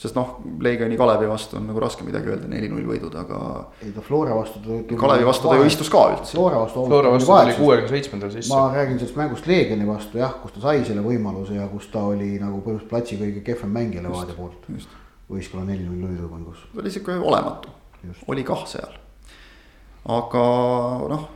Sest 0.00 0.16
noh, 0.18 0.38
Leegioni 0.60 0.96
Kalevi 0.98 1.28
vastu 1.30 1.56
on 1.58 1.68
nagu 1.68 1.80
raske 1.82 2.04
midagi 2.06 2.32
öelda, 2.32 2.48
neli-null 2.50 2.86
võidud, 2.88 3.14
aga 3.18 3.38
ei 3.84 3.92
ta 3.94 4.02
Flora 4.04 4.34
vastu 4.36 4.58
ta. 4.64 4.96
Kalevi 4.98 5.28
vastu 5.28 5.50
ta 5.50 5.58
ju 5.60 5.68
istus 5.68 5.90
ka 5.92 6.02
üldse. 6.16 6.34
Flora 6.34 6.64
vastu. 6.64 6.82
Flora 6.90 7.12
vastu 7.14 7.30
tuli 7.30 7.54
kuuekümne 7.60 7.92
seitsmendal 7.92 8.34
sisse. 8.34 8.50
ma 8.50 8.66
räägin 8.74 8.98
sellest 8.98 9.20
mängust 9.20 9.46
Leegioni 9.50 9.86
vastu 9.88 10.18
jah, 10.18 10.34
kus 10.42 10.56
ta 10.56 10.64
sai 10.66 10.82
selle 10.88 11.04
võimaluse 11.06 11.60
ja 11.60 11.68
kus 11.70 11.88
ta 11.94 12.02
oli 12.10 12.34
nagu 12.42 12.58
põhimõtteliselt 12.58 12.90
platsi 12.90 13.20
kõige 13.22 13.44
kehvem 13.46 13.72
mängija 13.78 14.02
Levadia 14.02 14.36
poolt. 14.36 14.68
võistkonna 15.30 15.70
neli-null 15.70 16.10
võidu 16.10 16.28
mängus. 16.32 16.66
ta 16.74 16.82
oli 16.82 16.90
sihuke 16.92 17.16
olematu, 17.30 17.72
oli 18.28 18.44
kah 18.44 18.66
seal. 18.68 18.98
aga 20.18 20.44
noh, 21.14 21.28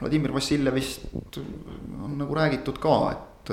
Vladimir 0.00 0.32
Vassiljevist 0.32 1.08
on 1.36 2.16
nagu 2.18 2.34
räägitud 2.34 2.78
ka, 2.80 2.98
et 3.12 3.52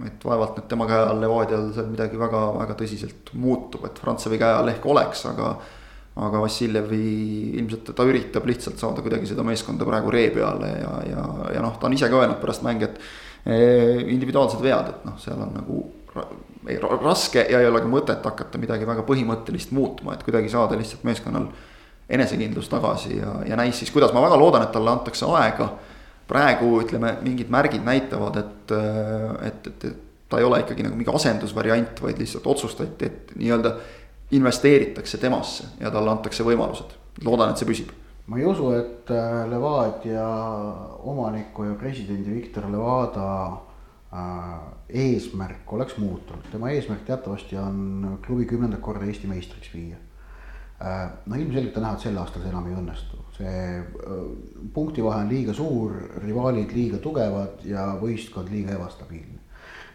et 0.00 0.24
vaevalt 0.24 0.56
nüüd 0.56 0.68
tema 0.70 0.86
käe 0.88 1.04
all 1.04 1.20
Levadial 1.20 1.68
seal 1.76 1.90
midagi 1.92 2.18
väga-väga 2.20 2.76
tõsiselt 2.78 3.32
muutub, 3.38 3.84
et 3.86 3.98
Frantsevi 4.00 4.40
käe 4.40 4.58
all 4.58 4.72
ehk 4.72 4.86
oleks, 4.88 5.26
aga. 5.32 5.54
aga 6.12 6.40
Vassiljevi 6.42 7.56
ilmselt 7.56 7.94
ta 7.96 8.04
üritab 8.04 8.44
lihtsalt 8.44 8.76
saada 8.76 9.00
kuidagi 9.00 9.30
seda 9.30 9.44
meeskonda 9.48 9.86
praegu 9.88 10.10
ree 10.12 10.28
peale 10.34 10.68
ja, 10.68 10.90
ja, 11.08 11.22
ja 11.54 11.62
noh, 11.64 11.78
ta 11.80 11.88
on 11.88 11.94
ise 11.96 12.10
ka 12.12 12.18
öelnud 12.20 12.36
pärast 12.42 12.64
mänge, 12.66 12.90
et. 12.90 12.98
eh, 13.48 14.02
individuaalsed 14.12 14.60
vead, 14.60 14.90
et 14.92 15.06
noh, 15.08 15.16
seal 15.22 15.40
on 15.40 15.54
nagu 15.56 15.78
ei, 16.68 16.76
ra- 16.82 16.98
raske 17.00 17.46
ja 17.48 17.60
ei 17.60 17.68
ole 17.68 17.80
ka 17.80 17.88
mõtet 17.88 18.28
hakata 18.28 18.60
midagi 18.60 18.86
väga 18.88 19.06
põhimõttelist 19.08 19.72
muutma, 19.72 20.12
et 20.12 20.26
kuidagi 20.26 20.52
saada 20.52 20.76
lihtsalt 20.76 21.04
meeskonnal. 21.08 21.48
enesekindlus 22.12 22.68
tagasi 22.68 23.16
ja, 23.16 23.32
ja 23.48 23.56
näis 23.56 23.78
siis, 23.78 23.90
kuidas 23.90 24.12
ma 24.12 24.20
väga 24.20 24.36
loodan, 24.36 24.62
et 24.66 24.72
talle 24.74 24.90
antakse 24.90 25.24
aega 25.32 25.70
praegu 26.28 26.78
ütleme, 26.82 27.16
mingid 27.22 27.50
märgid 27.52 27.84
näitavad, 27.84 28.38
et, 28.40 28.74
et, 29.48 29.66
et, 29.66 29.84
et 29.90 30.08
ta 30.32 30.40
ei 30.40 30.46
ole 30.48 30.62
ikkagi 30.62 30.86
nagu 30.86 30.96
mingi 30.96 31.12
asendusvariant, 31.12 31.98
vaid 32.00 32.20
lihtsalt 32.22 32.46
otsustati, 32.48 33.08
et 33.08 33.34
nii-öelda 33.36 33.74
investeeritakse 34.32 35.18
temasse 35.20 35.66
ja 35.80 35.90
talle 35.92 36.12
antakse 36.12 36.44
võimalused. 36.46 36.96
loodan, 37.24 37.52
et 37.52 37.60
see 37.60 37.68
püsib. 37.68 37.90
ma 38.26 38.38
ei 38.38 38.46
usu, 38.48 38.70
et 38.78 39.10
äh, 39.12 39.42
Levadia 39.50 40.28
omaniku 41.12 41.66
ja 41.68 41.74
presidendi 41.76 42.32
Viktor 42.32 42.70
Levada 42.72 43.26
äh, 44.14 44.54
eesmärk 44.88 45.72
oleks 45.72 45.98
muutunud, 45.98 46.48
tema 46.52 46.70
eesmärk 46.70 47.04
teatavasti 47.06 47.58
on 47.60 48.18
klubi 48.24 48.46
kümnendat 48.46 48.80
korda 48.80 49.04
Eesti 49.04 49.28
meistriks 49.28 49.74
viia 49.74 50.00
äh,. 50.80 51.10
no 51.26 51.36
ilmselgelt 51.36 51.76
on 51.76 51.88
näha, 51.88 51.98
et 51.98 52.08
sel 52.08 52.16
aastal 52.16 52.46
see 52.46 52.54
enam 52.54 52.70
ei 52.70 52.78
õnnestu, 52.78 53.20
see 53.42 54.64
punktivahe 54.74 55.24
on 55.24 55.30
liiga 55.30 55.54
suur, 55.56 55.94
rivaalid 56.22 56.72
liiga 56.76 57.00
tugevad 57.02 57.64
ja 57.66 57.92
võistkond 58.00 58.50
liiga 58.52 58.76
ebastabiilne. 58.78 59.40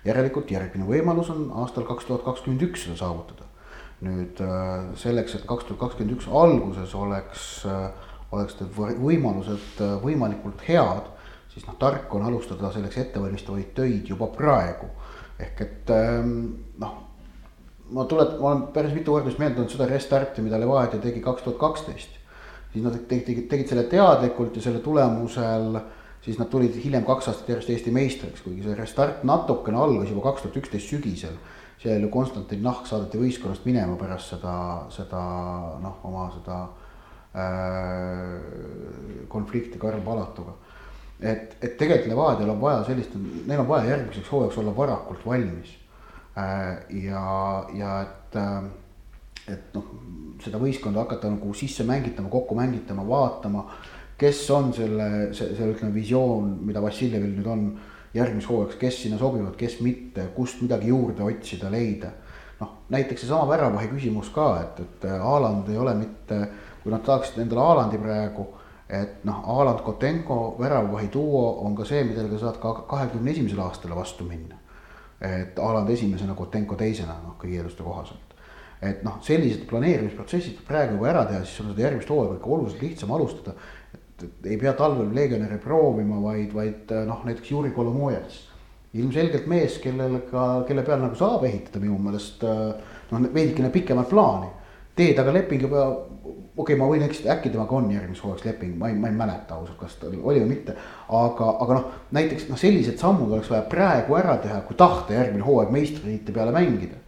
järelikult 0.08 0.52
järgmine 0.52 0.86
võimalus 0.88 1.30
on 1.34 1.50
aastal 1.64 1.84
kaks 1.88 2.06
tuhat 2.08 2.24
kakskümmend 2.24 2.64
üks 2.70 2.86
seda 2.86 2.98
saavutada. 3.00 3.48
nüüd 4.02 4.42
selleks, 4.96 5.36
et 5.36 5.46
kaks 5.50 5.66
tuhat 5.66 5.80
kakskümmend 5.80 6.18
üks 6.18 6.28
alguses 6.28 6.94
oleks, 6.96 7.66
oleks 8.32 8.60
need 8.60 9.00
võimalused 9.02 9.82
võimalikult 10.04 10.62
head, 10.68 11.10
siis 11.54 11.66
noh, 11.68 11.80
tark 11.80 12.14
on 12.14 12.28
alustada 12.28 12.72
selleks 12.72 12.98
ettevalmistavaid 13.06 13.74
töid 13.74 14.10
juba 14.14 14.28
praegu. 14.28 14.92
ehk 15.40 15.62
et 15.62 15.92
noh, 16.78 16.94
ma 17.92 18.06
tulet-, 18.06 18.38
ma 18.40 18.52
olen 18.52 18.68
päris 18.74 18.94
mitu 18.94 19.12
korda 19.12 19.32
just 19.32 19.40
meelde 19.40 19.56
tulnud 19.56 19.74
seda 19.74 19.88
restarti, 19.90 20.44
mida 20.46 20.60
Levadia 20.60 21.00
tegi 21.02 21.22
kaks 21.24 21.46
tuhat 21.46 21.60
kaksteist. 21.62 22.17
Siis 22.78 22.86
nad 22.86 22.98
tegid, 23.10 23.26
tegid, 23.26 23.48
tegid 23.50 23.72
selle 23.72 23.88
teadlikult 23.90 24.58
ja 24.58 24.62
selle 24.62 24.80
tulemusel 24.86 25.80
siis 26.22 26.40
nad 26.40 26.50
tulid 26.52 26.76
hiljem 26.84 27.06
kaks 27.08 27.30
aastat 27.32 27.50
järjest 27.54 27.70
Eesti 27.74 27.94
meistriks, 27.96 28.44
kuigi 28.46 28.66
see 28.66 28.76
restart 28.78 29.24
natukene 29.28 29.80
algas 29.80 30.12
juba 30.12 30.26
kaks 30.30 30.44
tuhat 30.44 30.60
üksteist 30.62 30.92
sügisel. 30.92 31.38
seal 31.78 32.02
ju 32.02 32.10
Konstantin 32.10 32.64
Nahk 32.66 32.88
saadeti 32.90 33.20
võistkonnast 33.22 33.66
minema 33.70 33.96
pärast 34.00 34.34
seda, 34.34 34.54
seda 34.90 35.20
noh, 35.84 36.00
oma 36.10 36.24
seda 36.34 36.58
äh, 37.38 38.38
konflikti 39.30 39.78
Karl 39.80 40.02
Palatuga. 40.02 40.56
et, 41.20 41.56
et 41.62 41.78
tegelikult 41.78 42.12
Levadial 42.12 42.50
on 42.56 42.62
vaja 42.62 42.84
sellist, 42.90 43.14
neil 43.46 43.62
on 43.62 43.70
vaja 43.70 43.92
järgmiseks 43.94 44.32
hooajaks 44.32 44.58
olla 44.58 44.76
varakult 44.76 45.26
valmis 45.26 45.78
äh,. 46.38 46.84
ja, 47.06 47.24
ja 47.74 48.02
et 48.02 48.36
äh, 48.36 48.64
et 49.48 49.76
noh, 49.76 49.92
seda 50.44 50.60
võistkonda 50.62 51.04
hakata 51.06 51.30
nagu 51.32 51.54
sisse 51.58 51.86
mängitama, 51.88 52.30
kokku 52.30 52.56
mängitama, 52.58 53.06
vaatama. 53.08 53.66
kes 54.18 54.40
on 54.50 54.72
selle, 54.74 55.08
see, 55.38 55.52
selle 55.54 55.76
ütleme 55.76 55.94
visioon, 55.94 56.56
mida 56.66 56.82
Vassiljevil 56.82 57.36
nüüd 57.38 57.50
on 57.54 57.66
järgmiseks 58.18 58.50
hooajaks, 58.50 58.78
kes 58.82 59.02
sinna 59.04 59.20
sobivad, 59.22 59.54
kes 59.60 59.80
mitte, 59.86 60.32
kust 60.36 60.64
midagi 60.64 60.90
juurde 60.90 61.24
otsida, 61.24 61.70
leida. 61.72 62.12
noh, 62.60 62.72
näiteks 62.90 63.22
seesama 63.22 63.48
väravahi 63.52 63.92
küsimus 63.92 64.32
ka, 64.34 64.48
et, 64.64 64.80
et 64.82 65.10
Haaland 65.22 65.70
ei 65.70 65.78
ole 65.78 65.94
mitte, 66.00 66.40
kui 66.84 66.94
nad 66.94 67.06
tahaksid 67.06 67.44
endale 67.44 67.62
Haalandi 67.62 68.00
praegu. 68.02 68.48
et 68.90 69.26
noh, 69.28 69.44
Haaland, 69.46 69.84
Kotenko, 69.86 70.56
väravavahi 70.60 71.10
duo 71.14 71.60
on 71.66 71.76
ka 71.76 71.86
see, 71.86 72.04
millega 72.08 72.40
saad 72.40 72.58
ka 72.64 72.74
kahekümne 72.88 73.32
esimesele 73.32 73.62
aastale 73.62 73.96
vastu 73.96 74.24
minna. 74.24 74.56
et 75.22 75.60
Haaland 75.60 75.90
esimesena, 75.90 76.34
Kotenko 76.34 76.76
teisena, 76.76 77.22
noh 77.24 77.38
kõigi 77.38 77.62
eelduste 77.62 77.84
kohaselt 77.84 78.27
et 78.82 79.02
noh, 79.06 79.18
sellised 79.26 79.66
planeerimisprotsessid 79.70 80.60
praegu 80.68 80.98
juba 80.98 81.10
ära 81.12 81.24
teha, 81.30 81.44
siis 81.46 81.64
on 81.64 81.72
seda 81.72 81.88
järgmist 81.88 82.12
hooaega 82.14 82.38
ikka 82.38 82.52
oluliselt 82.56 82.84
lihtsam 82.86 83.14
alustada. 83.16 83.56
et, 83.94 84.28
ei 84.46 84.58
pea 84.58 84.74
talvel 84.78 85.10
legionäre 85.14 85.58
proovima, 85.62 86.20
vaid, 86.22 86.54
vaid 86.54 86.94
noh, 87.08 87.24
näiteks 87.26 87.52
Juri 87.52 87.72
Kolomojets. 87.72 88.44
ilmselgelt 88.94 89.48
mees, 89.48 89.78
kellel 89.84 90.22
ka, 90.32 90.64
kelle 90.68 90.84
peal 90.84 91.02
nagu 91.02 91.16
saab 91.16 91.44
ehitada 91.46 91.82
minu 91.84 91.98
meelest 92.02 92.44
noh, 92.44 93.26
veidikene 93.34 93.70
pikemat 93.74 94.10
plaani. 94.10 94.54
tee 94.98 95.14
taga 95.14 95.34
leping 95.34 95.62
juba, 95.62 95.84
okei 95.88 96.46
okay,, 96.58 96.78
ma 96.78 96.86
võin 96.90 97.04
eksida, 97.06 97.36
äkki 97.36 97.52
temaga 97.54 97.76
on 97.78 97.92
järgmiseks 97.94 98.24
hooajaks 98.26 98.46
leping, 98.46 98.78
ma 98.78 98.90
ei, 98.90 98.96
ma 98.98 99.10
ei 99.10 99.18
mäleta 99.18 99.58
ausalt, 99.58 99.78
kas 99.78 99.98
tal 100.02 100.14
oli 100.14 100.42
või 100.42 100.54
mitte. 100.54 100.78
aga, 101.10 101.50
aga 101.66 101.82
noh, 101.82 101.92
näiteks 102.18 102.48
noh, 102.50 102.58
sellised 102.58 102.98
sammud 103.02 103.34
oleks 103.34 103.50
vaja 103.50 103.66
praegu 103.70 104.18
ära 104.18 104.38
teha, 104.42 104.62
kui 104.70 104.78
tahta 104.78 105.18
järgmine 105.18 105.46
hooaeg 105.46 105.74
meistritiite 105.74 106.34
peale 106.34 106.54
mängida 106.54 107.07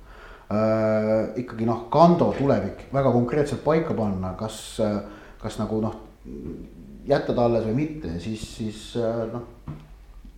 äh, 0.53 1.29
ikkagi 1.43 1.67
noh, 1.69 1.87
Kando 1.93 2.31
tulevik 2.37 2.87
väga 2.93 3.11
konkreetselt 3.13 3.63
paika 3.63 3.93
panna, 3.97 4.33
kas, 4.39 4.79
kas 5.41 5.59
nagu 5.61 5.81
noh, 5.83 5.95
jätta 7.09 7.33
ta 7.33 7.45
alles 7.45 7.65
või 7.69 7.77
mitte, 7.83 8.15
siis, 8.21 8.43
siis 8.57 8.81
äh, 8.99 9.23
noh. 9.33 9.75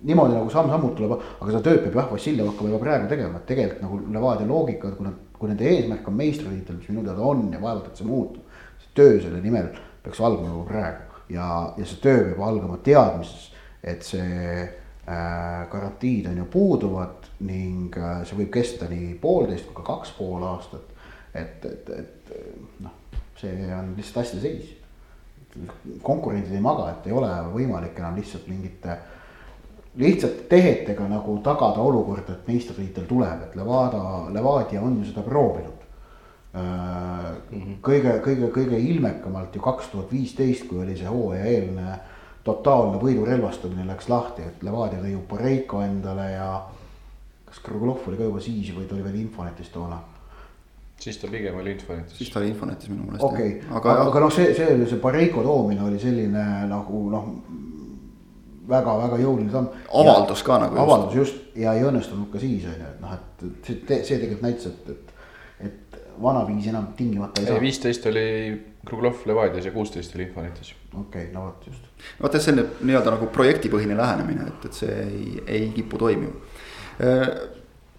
niimoodi 0.08 0.38
nagu 0.38 0.50
samm-sammult 0.50 0.96
tuleb, 0.98 1.14
aga 1.14 1.50
seda 1.50 1.64
tööd 1.66 1.84
peab 1.86 2.00
jah, 2.00 2.10
Vassiljev 2.12 2.52
hakkama 2.52 2.72
juba 2.72 2.84
praegu 2.86 3.10
tegema, 3.12 3.40
et 3.42 3.48
tegelikult 3.50 3.84
nagu 3.86 4.00
Levadia 4.16 4.50
loogika, 4.50 4.92
kui 4.98 5.08
nad, 5.08 5.18
kui 5.38 5.52
nende 5.52 5.68
eesmärk 5.70 6.08
on 6.10 6.18
meistritiitel, 6.18 6.80
mis 6.80 6.92
minu 6.92 7.06
teada 7.06 7.26
on 7.28 7.48
ja 7.54 7.62
vaevalt, 7.62 7.90
et 7.92 8.02
see 8.02 8.08
muutub. 8.08 8.62
see 8.82 8.94
töö 8.98 9.18
selle 9.22 9.42
nimel 9.44 9.72
peaks 10.04 10.22
algama 10.22 10.54
juba 10.56 10.68
praegu 10.70 11.26
ja, 11.30 11.48
ja 11.78 11.86
see 11.86 12.02
töö 12.04 12.24
peab 12.30 12.46
algama 12.48 12.80
teadmises, 12.86 13.52
et 13.84 14.06
see 14.06 14.62
äh, 14.62 15.68
garantiid 15.72 16.32
on 16.32 16.42
ju 16.42 16.48
puuduvad 16.56 17.21
ning 17.42 17.98
äh, 17.98 18.22
see 18.28 18.38
võib 18.40 18.52
kesta 18.54 18.90
nii 18.92 19.16
poolteist 19.22 19.68
kui 19.68 19.78
ka 19.80 19.86
kaks 19.88 20.14
pool 20.18 20.44
aastat. 20.46 20.88
et, 21.34 21.66
et, 21.66 21.90
et 21.96 22.32
noh, 22.84 22.94
see 23.40 23.72
on 23.76 23.94
lihtsalt 23.98 24.26
asjade 24.26 24.42
seis. 24.42 24.78
konkurendid 26.02 26.54
ei 26.56 26.64
maga, 26.64 26.92
et 26.92 27.08
ei 27.08 27.16
ole 27.16 27.32
võimalik 27.54 27.98
enam 28.00 28.16
lihtsalt 28.20 28.48
mingite 28.48 28.98
lihtsalt 29.96 30.48
tehetega 30.50 31.08
nagu 31.08 31.38
tagada 31.44 31.82
olukorda, 31.84 32.34
et 32.34 32.48
meistritiitel 32.48 33.08
tuleb, 33.10 33.42
et 33.48 33.56
Levada, 33.60 34.30
Levadia 34.32 34.82
on 34.82 34.98
ju 35.00 35.10
seda 35.10 35.24
proovinud. 35.26 35.78
kõige, 37.82 38.18
kõige, 38.24 38.50
kõige 38.52 38.80
ilmekamalt 38.80 39.56
ju 39.56 39.62
kaks 39.62 39.88
tuhat 39.92 40.12
viisteist, 40.12 40.66
kui 40.68 40.82
oli 40.84 40.98
see 41.00 41.08
hooajaeelne 41.08 42.00
totaalne 42.44 43.00
võidurelvastumine 43.00 43.86
läks 43.88 44.10
lahti, 44.10 44.44
et 44.44 44.64
Levadia 44.64 45.00
tõi 45.00 45.14
ju 45.14 45.22
Poreiko 45.30 45.82
endale 45.82 46.32
ja 46.32 46.50
kas 47.52 47.60
Krugulov 47.66 48.08
oli 48.08 48.18
ka 48.18 48.30
juba 48.30 48.42
siis 48.44 48.72
või 48.72 48.88
ta 48.88 48.96
oli 48.96 49.04
veel 49.04 49.20
Infonetis 49.26 49.72
toona? 49.74 50.00
siis 51.02 51.18
ta 51.18 51.28
pigem 51.28 51.58
oli 51.58 51.74
Infonetis. 51.76 52.18
siis 52.18 52.30
ta 52.30 52.40
oli 52.40 52.52
Infonetis 52.54 52.90
minu 52.90 53.04
meelest. 53.04 53.26
okei 53.26 53.50
okay., 53.58 53.78
aga, 53.78 53.92
aga, 53.92 54.08
aga 54.08 54.24
noh, 54.24 54.32
see, 54.34 54.54
see, 54.56 54.78
see 54.88 55.02
Pareiko 55.02 55.44
toomine 55.44 55.84
oli 55.84 56.00
selline 56.00 56.46
nagu 56.70 57.04
noh, 57.12 57.30
väga-väga 58.72 59.20
jõuline 59.20 59.52
samm. 59.52 59.72
avaldus 60.02 60.44
ka 60.48 60.60
nagu. 60.64 60.80
avaldus 60.80 61.18
just 61.20 61.58
ja 61.60 61.76
ei 61.76 61.86
õnnestunud 61.88 62.32
ka 62.32 62.42
siis 62.42 62.68
on 62.70 62.78
ju, 62.78 62.92
et 62.94 63.02
noh, 63.04 63.16
et 63.18 63.48
see, 63.68 63.80
see 63.98 64.20
tegelikult 64.22 64.46
näitas, 64.46 64.70
et, 64.72 64.92
et, 64.94 65.72
et 65.72 66.02
vanaviisi 66.22 66.72
enam 66.72 66.92
tingimata 66.98 67.42
ei 67.42 67.50
saa. 67.50 67.64
viisteist 67.64 68.06
oli 68.12 68.28
Kruglov 68.86 69.26
Levadias 69.30 69.68
ja 69.68 69.74
kuusteist 69.74 70.16
oli 70.16 70.30
Infonetis. 70.30 70.76
okei 70.94 71.26
okay,, 71.26 71.34
no 71.34 71.50
vot 71.50 71.68
just. 71.68 71.92
vaata, 72.22 72.40
see 72.40 72.56
on 72.56 72.64
nii-öelda 72.80 73.18
nagu 73.18 73.28
projektipõhine 73.34 73.98
lähenemine, 73.98 74.48
et, 74.54 74.70
et 74.70 74.84
see 74.84 75.02
ei, 75.04 75.32
ei 75.60 75.72
kipu 75.76 76.00
toimima 76.02 76.51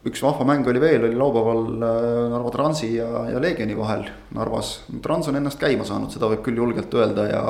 üks 0.03 0.23
vahva 0.23 0.47
mäng 0.47 0.67
oli 0.71 0.83
veel, 0.83 1.07
oli 1.07 1.19
laupäeval 1.19 1.63
Narva 2.33 2.51
Transi 2.55 2.95
ja, 2.97 3.09
ja 3.31 3.41
Leegioni 3.43 3.77
vahel 3.79 4.05
Narvas. 4.35 4.75
Trans 5.03 5.31
on 5.31 5.39
ennast 5.39 5.61
käima 5.63 5.87
saanud, 5.87 6.11
seda 6.15 6.31
võib 6.31 6.45
küll 6.47 6.61
julgelt 6.63 6.95
öelda 6.99 7.27
ja 7.31 7.45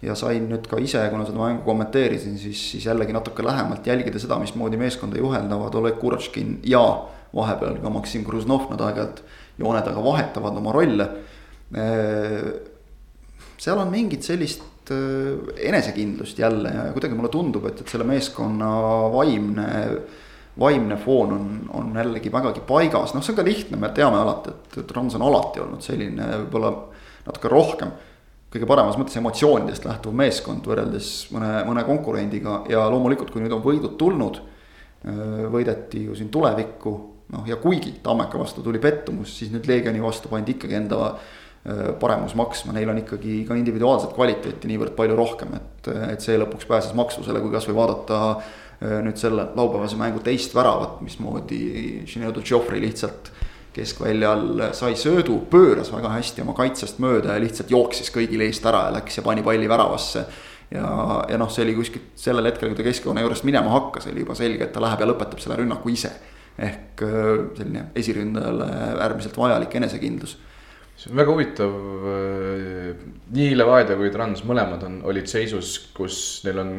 ja 0.00 0.14
sain 0.16 0.46
nüüd 0.48 0.64
ka 0.64 0.78
ise, 0.80 1.02
kuna 1.12 1.26
seda 1.28 1.36
mängu 1.42 1.60
kommenteerisin, 1.66 2.38
siis, 2.40 2.60
siis 2.72 2.86
jällegi 2.88 3.12
natuke 3.12 3.44
lähemalt 3.44 3.84
jälgida 3.86 4.20
seda, 4.22 4.38
mismoodi 4.40 4.78
meeskonda 4.80 5.20
juhendavad 5.20 5.74
Oleg 5.76 5.98
Kuratškin 6.00 6.54
ja 6.72 6.80
vahepeal 7.36 7.76
ka 7.82 7.92
Maksim 7.92 8.24
Kruznov, 8.24 8.70
nad 8.72 8.80
aeg-ajalt 8.86 9.20
joone 9.60 9.82
taga 9.84 10.00
vahetavad 10.04 10.56
oma 10.56 10.72
rolle. 10.72 11.08
seal 13.60 13.78
on 13.78 13.92
mingit 13.92 14.24
sellist 14.24 14.90
enesekindlust 14.90 16.38
jälle 16.38 16.72
ja 16.74 16.88
kuidagi 16.92 17.14
mulle 17.14 17.30
tundub, 17.30 17.68
et, 17.68 17.80
et 17.80 17.92
selle 17.92 18.08
meeskonna 18.08 18.70
vaimne, 19.12 19.68
vaimne 20.58 20.96
foon 21.00 21.32
on, 21.32 21.48
on 21.78 21.90
jällegi 21.96 22.32
vägagi 22.32 22.62
paigas, 22.66 23.14
noh, 23.14 23.22
see 23.22 23.34
on 23.34 23.40
ka 23.40 23.46
lihtne, 23.46 23.78
me 23.80 23.90
teame 23.94 24.18
alati, 24.18 24.54
et, 24.76 24.94
Rams 24.96 25.16
on 25.18 25.26
alati 25.26 25.62
olnud 25.62 25.84
selline 25.84 26.26
võib-olla 26.44 26.72
natuke 27.26 27.52
rohkem 27.52 27.92
kõige 28.50 28.66
paremas 28.66 28.98
mõttes 28.98 29.18
emotsioonidest 29.20 29.84
lähtuv 29.86 30.14
meeskond 30.18 30.64
võrreldes 30.66 31.10
mõne, 31.34 31.52
mõne 31.68 31.84
konkurendiga 31.86 32.64
ja 32.70 32.82
loomulikult, 32.90 33.30
kui 33.30 33.44
nüüd 33.44 33.54
on 33.54 33.62
võidud 33.62 33.94
tulnud. 34.00 34.40
võideti 35.50 36.02
ju 36.04 36.14
siin 36.14 36.28
tulevikku, 36.28 36.90
noh 37.32 37.46
ja 37.48 37.56
kuigi 37.56 37.94
Tammeka 38.02 38.38
vastu 38.38 38.60
tuli 38.62 38.78
pettumus, 38.78 39.38
siis 39.38 39.52
nüüd 39.52 39.64
Leegioni 39.70 40.02
vastu 40.02 40.28
pandi 40.28 40.52
ikkagi 40.52 40.76
enda 40.76 41.14
paremus 42.00 42.34
maksma, 42.36 42.72
neil 42.72 42.88
on 42.88 42.98
ikkagi 43.00 43.44
ka 43.48 43.56
individuaalset 43.56 44.12
kvaliteeti 44.16 44.68
niivõrd 44.68 44.92
palju 44.96 45.16
rohkem, 45.16 45.54
et, 45.56 45.88
et 46.10 46.20
see 46.24 46.36
lõpuks 46.40 46.68
pääses 46.68 46.92
maksusele, 46.96 47.40
kui 47.40 47.52
kasvõi 47.52 47.76
vaadata 47.76 48.20
nüüd 48.80 49.18
selle 49.20 49.44
laupäevase 49.56 49.98
mängu 50.00 50.22
teist 50.24 50.54
väravat, 50.56 51.00
mismoodi 51.04 51.60
Žineodu 52.08 52.40
Tšofri 52.40 52.80
lihtsalt 52.80 53.28
keskväljal 53.76 54.72
sai 54.74 54.94
söödu, 54.98 55.36
pööras 55.50 55.92
väga 55.92 56.14
hästi 56.16 56.42
oma 56.42 56.54
kaitsest 56.58 56.98
mööda 57.02 57.36
ja 57.36 57.42
lihtsalt 57.42 57.70
jooksis 57.70 58.10
kõigile 58.14 58.48
eest 58.48 58.64
ära 58.66 58.86
ja 58.88 58.94
läks 58.96 59.20
ja 59.20 59.24
pani 59.26 59.44
palli 59.46 59.68
väravasse. 59.70 60.24
ja, 60.70 60.88
ja 61.28 61.38
noh, 61.38 61.50
see 61.50 61.64
oli 61.66 61.76
kuskilt 61.78 62.18
sellel 62.18 62.48
hetkel, 62.50 62.70
kui 62.70 62.78
ta 62.78 62.86
keskjoone 62.86 63.22
juurest 63.22 63.46
minema 63.46 63.70
hakkas, 63.74 64.08
oli 64.10 64.24
juba 64.24 64.34
selge, 64.38 64.64
et 64.64 64.72
ta 64.72 64.82
läheb 64.82 65.02
ja 65.02 65.08
lõpetab 65.10 65.42
selle 65.42 65.60
rünnaku 65.60 65.92
ise. 65.92 66.12
ehk 66.60 67.02
äh, 67.06 67.28
selline 67.56 67.84
esiründajale 67.96 68.66
äärmiselt 69.00 69.36
vajalik 69.38 69.74
enesekindlus 69.76 70.36
see 71.00 71.10
on 71.12 71.16
väga 71.16 71.32
huvitav. 71.32 71.76
Äh, 72.10 73.04
nii 73.32 73.54
Levadia 73.56 73.96
kui 73.96 74.10
Trans 74.12 74.42
mõlemad 74.48 74.82
on, 74.84 74.98
olid 75.08 75.30
seisus, 75.30 75.72
kus 75.96 76.16
neil 76.44 76.60
on 76.60 76.72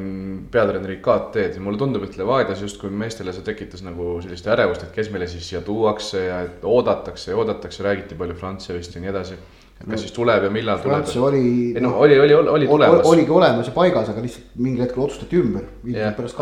peatreeneri 0.53 0.99
KT-d 1.03 1.57
ja 1.57 1.63
mulle 1.63 1.79
tundub, 1.81 2.05
et 2.05 2.19
Levadias 2.19 2.61
justkui 2.61 2.91
meestele 2.93 3.33
see 3.33 3.45
tekitas 3.47 3.81
nagu 3.85 4.19
sellist 4.23 4.49
ärevust, 4.51 4.85
et 4.85 4.93
kes 4.95 5.09
meile 5.13 5.29
siis 5.31 5.47
siia 5.49 5.63
tuuakse 5.65 6.27
ja 6.27 6.43
et 6.45 6.67
oodatakse 6.67 7.31
ja 7.33 7.39
oodatakse, 7.39 7.85
räägiti 7.87 8.19
palju 8.19 8.37
Frantsevist 8.37 8.95
ja 8.95 9.01
nii 9.01 9.13
edasi. 9.13 9.39
kas 9.81 10.03
siis 10.03 10.13
tuleb 10.13 10.43
ja 10.45 10.49
millal 10.53 10.81
tuleb? 10.83 11.01
Franz 11.01 11.17
oli. 11.17 11.45
ei 11.73 11.81
noh, 11.81 11.95
oli, 11.97 12.19
oli, 12.19 12.35
oli, 12.37 12.49
oli 12.57 12.67
tulemas. 12.69 13.05
oligi 13.09 13.33
olemas 13.33 13.71
ja 13.71 13.73
paigas, 13.73 14.11
aga 14.13 14.21
lihtsalt 14.21 14.59
mingil 14.61 14.85
hetkel 14.85 15.07
otsustati 15.07 15.41
ümber. 15.41 15.65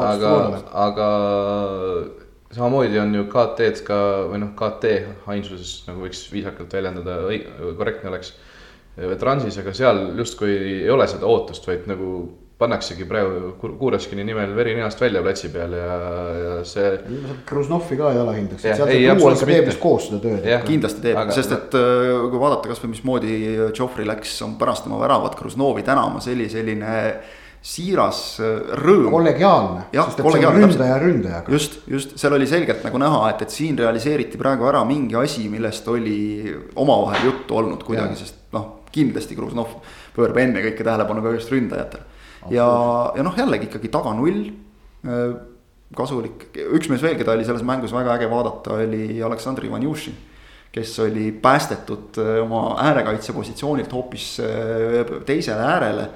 aga, 0.03 0.33
aga 0.87 1.07
samamoodi 2.55 2.99
on 2.99 3.15
ju 3.15 3.25
KT-d 3.29 3.85
ka 3.87 4.01
või 4.31 4.41
noh, 4.43 4.53
KT 4.57 4.93
ainsuses 5.29 5.73
nagu 5.87 6.05
võiks 6.05 6.25
viisakalt 6.33 6.73
väljendada, 6.73 7.21
korrektne 7.77 8.13
oleks. 8.13 8.35
Transis, 9.19 9.55
aga 9.61 9.71
seal 9.71 10.09
justkui 10.19 10.51
ei 10.83 10.89
ole 10.91 11.05
seda 11.07 11.27
ootust, 11.29 11.67
vaid 11.69 11.85
nagu 11.87 12.09
pannaksegi 12.59 13.05
praegu 13.07 13.53
Kuureskini 13.79 14.25
nimel 14.27 14.51
veri 14.55 14.73
ninast 14.75 14.99
välja 14.99 15.21
platsi 15.23 15.47
peal 15.53 15.75
ja, 15.77 15.93
ja 16.43 16.55
see. 16.67 16.89
Kruznovi 17.47 17.95
ka 17.99 18.09
ei 18.11 18.19
alahindaks, 18.19 18.65
et 18.65 18.75
seal 18.75 18.89
see 18.91 19.13
duo 19.15 19.31
ikka 19.31 19.47
teeb 19.47 19.69
vist 19.69 19.79
koos 19.79 20.09
seda 20.09 20.19
tööd. 20.25 20.49
kindlasti 20.67 21.05
teeb 21.05 21.21
aga..., 21.21 21.35
sest 21.37 21.55
et 21.55 21.77
äh, 21.79 22.09
kui 22.33 22.41
vaadata 22.41 22.73
kasvõi 22.73 22.91
mismoodi 22.97 23.37
Joffrey 23.77 24.07
läks 24.09 24.35
pärast 24.59 24.89
oma 24.89 24.99
väravat 24.99 25.39
Kruznovi 25.39 25.85
tänama, 25.87 26.19
see 26.25 26.35
oli 26.35 26.49
selline 26.51 26.97
siiras 27.61 28.39
äh, 28.39 28.75
rõõm. 28.79 29.09
kollegiaalne, 29.11 29.85
ründaja 30.63 30.99
ründajaga. 31.01 31.51
just, 31.51 31.79
just 31.91 32.15
seal 32.19 32.35
oli 32.37 32.47
selgelt 32.47 32.85
nagu 32.87 33.01
näha, 33.01 33.23
et, 33.33 33.43
et 33.43 33.51
siin 33.53 33.77
realiseeriti 33.79 34.39
praegu 34.39 34.67
ära 34.69 34.85
mingi 34.87 35.17
asi, 35.19 35.49
millest 35.51 35.87
oli 35.91 36.53
omavahel 36.79 37.27
juttu 37.27 37.59
olnud 37.59 37.83
kuidagi, 37.83 38.15
sest 38.21 38.55
noh, 38.55 38.85
kindlasti 38.95 39.35
Kruznov 39.37 39.75
pöörab 40.15 40.39
ennekõike 40.45 40.87
tähelepanu 40.87 41.25
ka 41.25 41.35
just 41.35 41.51
ründajatele. 41.51 42.07
ja, 42.55 42.69
ja 43.17 43.27
noh, 43.27 43.35
jällegi 43.37 43.67
ikkagi 43.67 43.91
taga 43.91 44.15
null 44.15 44.47
äh, 45.03 45.35
kasulik, 45.99 46.47
üks 46.77 46.87
mees 46.87 47.03
veel, 47.03 47.19
keda 47.19 47.35
oli 47.35 47.43
selles 47.47 47.65
mängus 47.67 47.91
väga 47.91 48.15
äge 48.15 48.31
vaadata, 48.31 48.79
oli 48.79 49.19
Aleksandr 49.25 49.67
Ivanjušin. 49.67 50.15
kes 50.71 50.99
oli 51.03 51.31
päästetud 51.43 52.23
äh, 52.23 52.33
oma 52.45 52.79
äärekaitse 52.87 53.33
positsioonilt 53.35 53.91
hoopis 53.91 54.31
teisele 55.27 55.63
äärele 55.75 56.09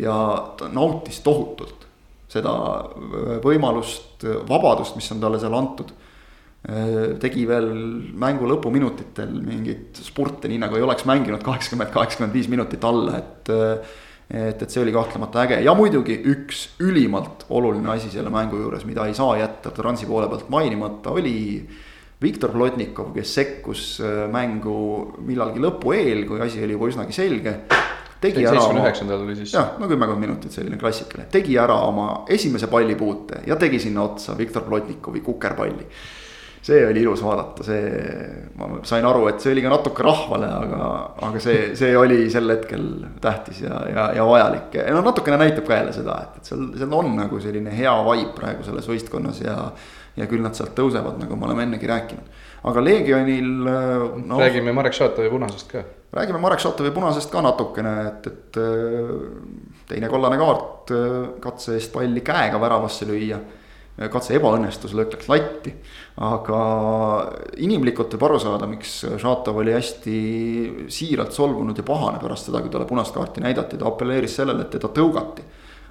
ja 0.00 0.16
ta 0.58 0.68
nautis 0.72 1.20
tohutult 1.24 1.86
seda 2.30 2.52
võimalust, 3.42 4.22
vabadust, 4.46 4.94
mis 4.98 5.10
on 5.14 5.22
talle 5.22 5.40
seal 5.42 5.56
antud. 5.56 5.90
tegi 7.20 7.46
veel 7.48 7.70
mängu 8.20 8.44
lõpuminutitel 8.50 9.32
mingeid 9.40 9.96
spurte, 10.04 10.48
nii 10.48 10.60
nagu 10.60 10.76
ei 10.76 10.84
oleks 10.84 11.06
mänginud 11.08 11.42
kaheksakümmend, 11.42 11.90
kaheksakümmend 11.94 12.36
viis 12.36 12.50
minutit 12.52 12.84
alla, 12.84 13.18
et. 13.18 13.50
et, 14.30 14.62
et 14.62 14.70
see 14.70 14.82
oli 14.84 14.92
kahtlemata 14.94 15.40
äge 15.42 15.56
ja 15.64 15.72
muidugi 15.74 16.20
üks 16.30 16.76
ülimalt 16.84 17.48
oluline 17.50 17.90
asi 17.96 18.12
selle 18.12 18.30
mängu 18.30 18.60
juures, 18.60 18.84
mida 18.86 19.08
ei 19.08 19.16
saa 19.16 19.38
jätta 19.40 19.72
Transi 19.74 20.06
poole 20.06 20.28
pealt 20.30 20.50
mainimata, 20.52 21.16
oli. 21.16 21.66
Viktor 22.20 22.50
Plotnikov, 22.52 23.14
kes 23.14 23.30
sekkus 23.32 23.82
mängu 24.28 24.74
millalgi 25.24 25.62
lõpu 25.64 25.94
eel, 25.96 26.26
kui 26.28 26.42
asi 26.44 26.60
oli 26.60 26.74
juba 26.76 26.90
üsnagi 26.90 27.16
selge 27.16 27.54
tegi 28.20 28.46
ära 28.46 28.62
oma. 28.62 28.84
üheksandal 28.84 29.24
oli 29.24 29.36
siis. 29.38 29.54
jah, 29.56 29.74
no 29.80 29.88
kümmekond 29.90 30.20
minutit, 30.22 30.54
selline 30.54 30.78
klassikaline, 30.80 31.28
tegi 31.32 31.58
ära 31.60 31.76
oma 31.88 32.24
esimese 32.30 32.70
pallipuute 32.70 33.44
ja 33.48 33.58
tegi 33.60 33.80
sinna 33.82 34.04
otsa 34.08 34.36
Viktor 34.38 34.66
Plotnikovi 34.68 35.22
kukerpalli. 35.24 35.86
see 36.62 36.82
oli 36.86 37.00
ilus 37.00 37.22
vaadata, 37.24 37.64
see, 37.64 37.84
ma 38.60 38.66
sain 38.84 39.06
aru, 39.08 39.22
et 39.30 39.40
see 39.40 39.54
oli 39.54 39.62
ka 39.64 39.70
natuke 39.72 40.04
rahvale, 40.04 40.50
aga, 40.52 40.90
aga 41.28 41.40
see, 41.40 41.70
see 41.78 41.94
oli 41.96 42.26
sel 42.30 42.52
hetkel 42.52 42.84
tähtis 43.20 43.62
ja, 43.64 43.80
ja, 43.88 44.10
ja 44.18 44.26
vajalik. 44.28 44.76
ja 44.76 44.90
no 44.92 45.00
natukene 45.06 45.40
näitab 45.40 45.64
ka 45.68 45.80
jälle 45.80 45.96
seda, 45.96 46.18
et, 46.26 46.36
et 46.42 46.52
seal, 46.52 46.68
seal 46.76 46.92
on 46.98 47.14
nagu 47.16 47.40
selline 47.40 47.72
hea 47.72 47.96
vibe 48.10 48.36
praegu 48.36 48.66
selles 48.66 48.88
võistkonnas 48.92 49.40
ja. 49.44 49.56
ja 50.20 50.28
küll 50.28 50.44
nad 50.44 50.58
sealt 50.58 50.76
tõusevad, 50.76 51.16
nagu 51.22 51.38
me 51.38 51.48
oleme 51.48 51.68
ennegi 51.68 51.88
rääkinud 51.88 52.38
aga 52.62 52.80
Legionil 52.80 53.48
no,. 54.26 54.38
räägime 54.38 54.72
Marek 54.72 54.92
Šatovi 54.92 55.30
punasest 55.30 55.70
ka. 55.72 55.84
Räägime 56.12 56.40
Marek 56.42 56.60
Šatovi 56.62 56.90
punasest 56.94 57.30
ka 57.30 57.42
natukene, 57.44 57.94
et, 58.08 58.26
et 58.26 58.60
äh, 58.60 59.14
teine 59.90 60.10
kollane 60.10 60.38
kaart 60.40 60.92
äh, 60.94 61.16
katse 61.42 61.76
eest 61.78 61.92
palli 61.94 62.24
käega 62.26 62.60
väravasse 62.60 63.08
lüüa. 63.08 63.40
katse 64.10 64.32
ebaõnnestus, 64.38 64.94
lõõk 64.96 65.12
läks 65.12 65.26
latti, 65.28 65.74
aga 66.24 66.60
inimlikult 67.60 68.14
võib 68.14 68.22
aru 68.30 68.38
saada, 68.40 68.64
miks 68.70 68.94
Šatov 69.20 69.58
oli 69.60 69.74
hästi 69.74 70.14
siiralt 70.88 71.36
solvunud 71.36 71.76
ja 71.76 71.84
pahane 71.84 72.22
pärast 72.22 72.48
seda, 72.48 72.62
kui 72.64 72.72
talle 72.72 72.86
punast 72.88 73.12
kaarti 73.12 73.44
näidati, 73.44 73.76
ta 73.76 73.90
apelleeris 73.90 74.38
sellele, 74.40 74.64
et 74.64 74.72
teda 74.78 74.88
tõugati 74.96 75.44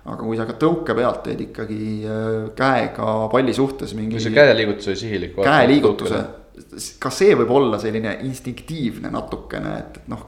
aga 0.09 0.23
kui 0.23 0.37
sa 0.39 0.45
ka 0.47 0.55
tõuke 0.59 0.95
pealt 0.97 1.23
teed 1.25 1.41
ikkagi 1.49 1.83
äh, 2.07 2.35
käega 2.57 3.13
palli 3.31 3.53
suhtes 3.55 3.93
mingi. 3.97 4.21
see 4.23 4.33
käeliigutus 4.35 4.91
oli 4.91 5.01
sihilik. 5.01 5.35
käeliigutuse, 5.37 6.21
ka 6.99 7.11
see 7.13 7.35
võib 7.39 7.51
olla 7.55 7.79
selline 7.81 8.17
instinktiivne 8.27 9.11
natukene, 9.13 9.77
et, 9.79 10.01
et 10.01 10.11
noh. 10.11 10.25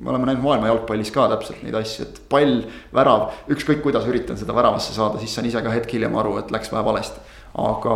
me 0.00 0.10
oleme 0.12 0.30
näinud 0.30 0.44
maailma 0.44 0.70
jalgpallis 0.70 1.10
ka 1.14 1.26
täpselt 1.28 1.62
neid 1.64 1.76
asju, 1.76 2.06
et 2.06 2.22
pall, 2.32 2.62
värav, 2.96 3.28
ükskõik 3.52 3.82
kuidas 3.84 4.08
üritan 4.08 4.38
seda 4.40 4.56
väravasse 4.56 4.94
saada, 4.96 5.20
siis 5.20 5.34
saan 5.34 5.48
ise 5.50 5.60
ka 5.62 5.74
hetk 5.74 5.92
hiljem 5.96 6.16
aru, 6.16 6.38
et 6.40 6.50
läks 6.54 6.72
vähe 6.72 6.84
valesti. 6.86 7.20
aga, 7.60 7.94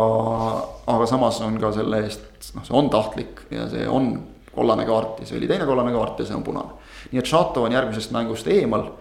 aga 0.91 1.05
samas 1.07 1.39
on 1.41 1.57
ka 1.59 1.71
selle 1.73 2.03
eest, 2.03 2.53
noh, 2.55 2.65
see 2.67 2.75
on 2.75 2.89
tahtlik 2.91 3.45
ja 3.51 3.69
see 3.71 3.87
on 3.87 4.17
kollane 4.55 4.85
kaart 4.87 5.21
ja 5.21 5.29
see 5.29 5.37
oli 5.39 5.47
teine 5.47 5.67
kollane 5.67 5.93
kaart 5.95 6.19
ja 6.19 6.27
see 6.27 6.35
on 6.35 6.43
punane. 6.43 6.75
nii 7.11 7.21
et 7.21 7.29
Šato 7.29 7.63
on 7.63 7.75
järgmisest 7.75 8.13
mängust 8.15 8.47
eemal. 8.47 8.91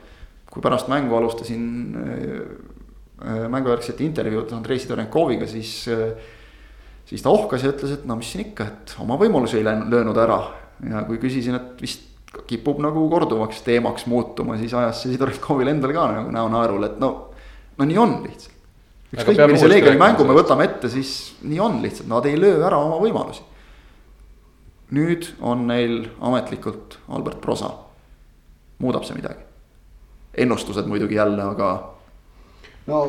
kui 0.51 0.63
pärast 0.63 0.87
mängu 0.89 1.17
alustasin 1.17 1.97
äh, 1.99 2.41
äh 3.25 3.49
mängujärgset 3.51 4.01
intervjuud 4.01 4.53
Andrei 4.53 4.79
Sidorenkoviga, 4.79 5.47
siis 5.47 5.89
äh, 5.89 6.15
siis 7.09 7.23
ta 7.23 7.33
ohkas 7.33 7.65
ja 7.65 7.73
ütles, 7.73 7.95
et 7.95 8.09
no 8.09 8.17
mis 8.19 8.31
siin 8.33 8.47
ikka, 8.49 8.67
et 8.71 8.97
oma 9.05 9.19
võimalusi 9.21 9.61
ei 9.61 9.67
löönud 9.67 10.19
ära. 10.21 10.41
ja 10.91 11.05
kui 11.07 11.21
küsisin, 11.23 11.55
et 11.55 11.81
vist 11.81 12.11
kipub 12.49 12.81
nagu 12.83 13.05
korduvaks 13.11 13.63
teemaks 13.63 14.09
muutuma, 14.11 14.57
siis 14.59 14.75
ajas 14.75 15.05
see 15.05 15.15
Sidorkovile 15.15 15.71
endale 15.71 15.95
ka 15.95 16.09
nagu 16.11 16.33
näo 16.35 16.51
naerule, 16.51 16.91
et 16.91 17.01
no, 17.03 17.11
no 17.79 17.87
nii 17.89 17.99
on 18.01 18.17
lihtsalt. 18.25 18.53
ükskõik 19.15 19.43
millise 19.47 19.71
Leegioni 19.71 20.01
mängu 20.01 20.27
me 20.27 20.37
võtame 20.37 20.67
ette, 20.67 20.91
siis 20.91 21.35
nii 21.47 21.61
on 21.63 21.79
lihtsalt, 21.85 22.09
nad 22.11 22.27
ei 22.27 22.39
löö 22.41 22.59
ära 22.67 22.81
oma 22.83 22.99
võimalusi. 23.03 23.45
nüüd 24.95 25.31
on 25.41 25.67
neil 25.67 26.09
ametlikult 26.21 26.99
Albert 27.09 27.41
Prosa. 27.41 27.71
muudab 28.79 29.07
see 29.07 29.17
midagi? 29.17 29.47
ennustused 30.35 30.87
muidugi 30.91 31.15
jälle, 31.15 31.43
aga. 31.43 31.71
no 32.87 33.05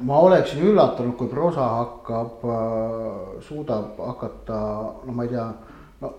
ma 0.00 0.18
oleksin 0.20 0.62
üllatunud, 0.70 1.16
kui 1.16 1.28
prosa 1.28 1.68
hakkab 1.80 2.44
äh,, 2.44 3.40
suudab 3.46 3.98
hakata, 3.98 4.58
no 5.06 5.14
ma 5.16 5.24
ei 5.24 5.32
tea, 5.32 5.46
no 6.02 6.12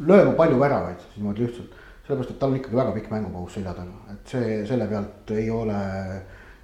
lööma 0.00 0.34
palju 0.38 0.60
väravaid 0.60 1.08
niimoodi 1.16 1.46
lihtsalt. 1.46 1.80
sellepärast, 2.06 2.30
et 2.34 2.38
tal 2.38 2.50
on 2.50 2.58
ikkagi 2.58 2.76
väga 2.76 2.94
pikk 2.96 3.10
mängupaus 3.12 3.54
selja 3.54 3.74
taga, 3.76 3.98
et 4.12 4.32
see, 4.34 4.62
selle 4.66 4.88
pealt 4.90 5.30
ei 5.36 5.50
ole 5.54 5.78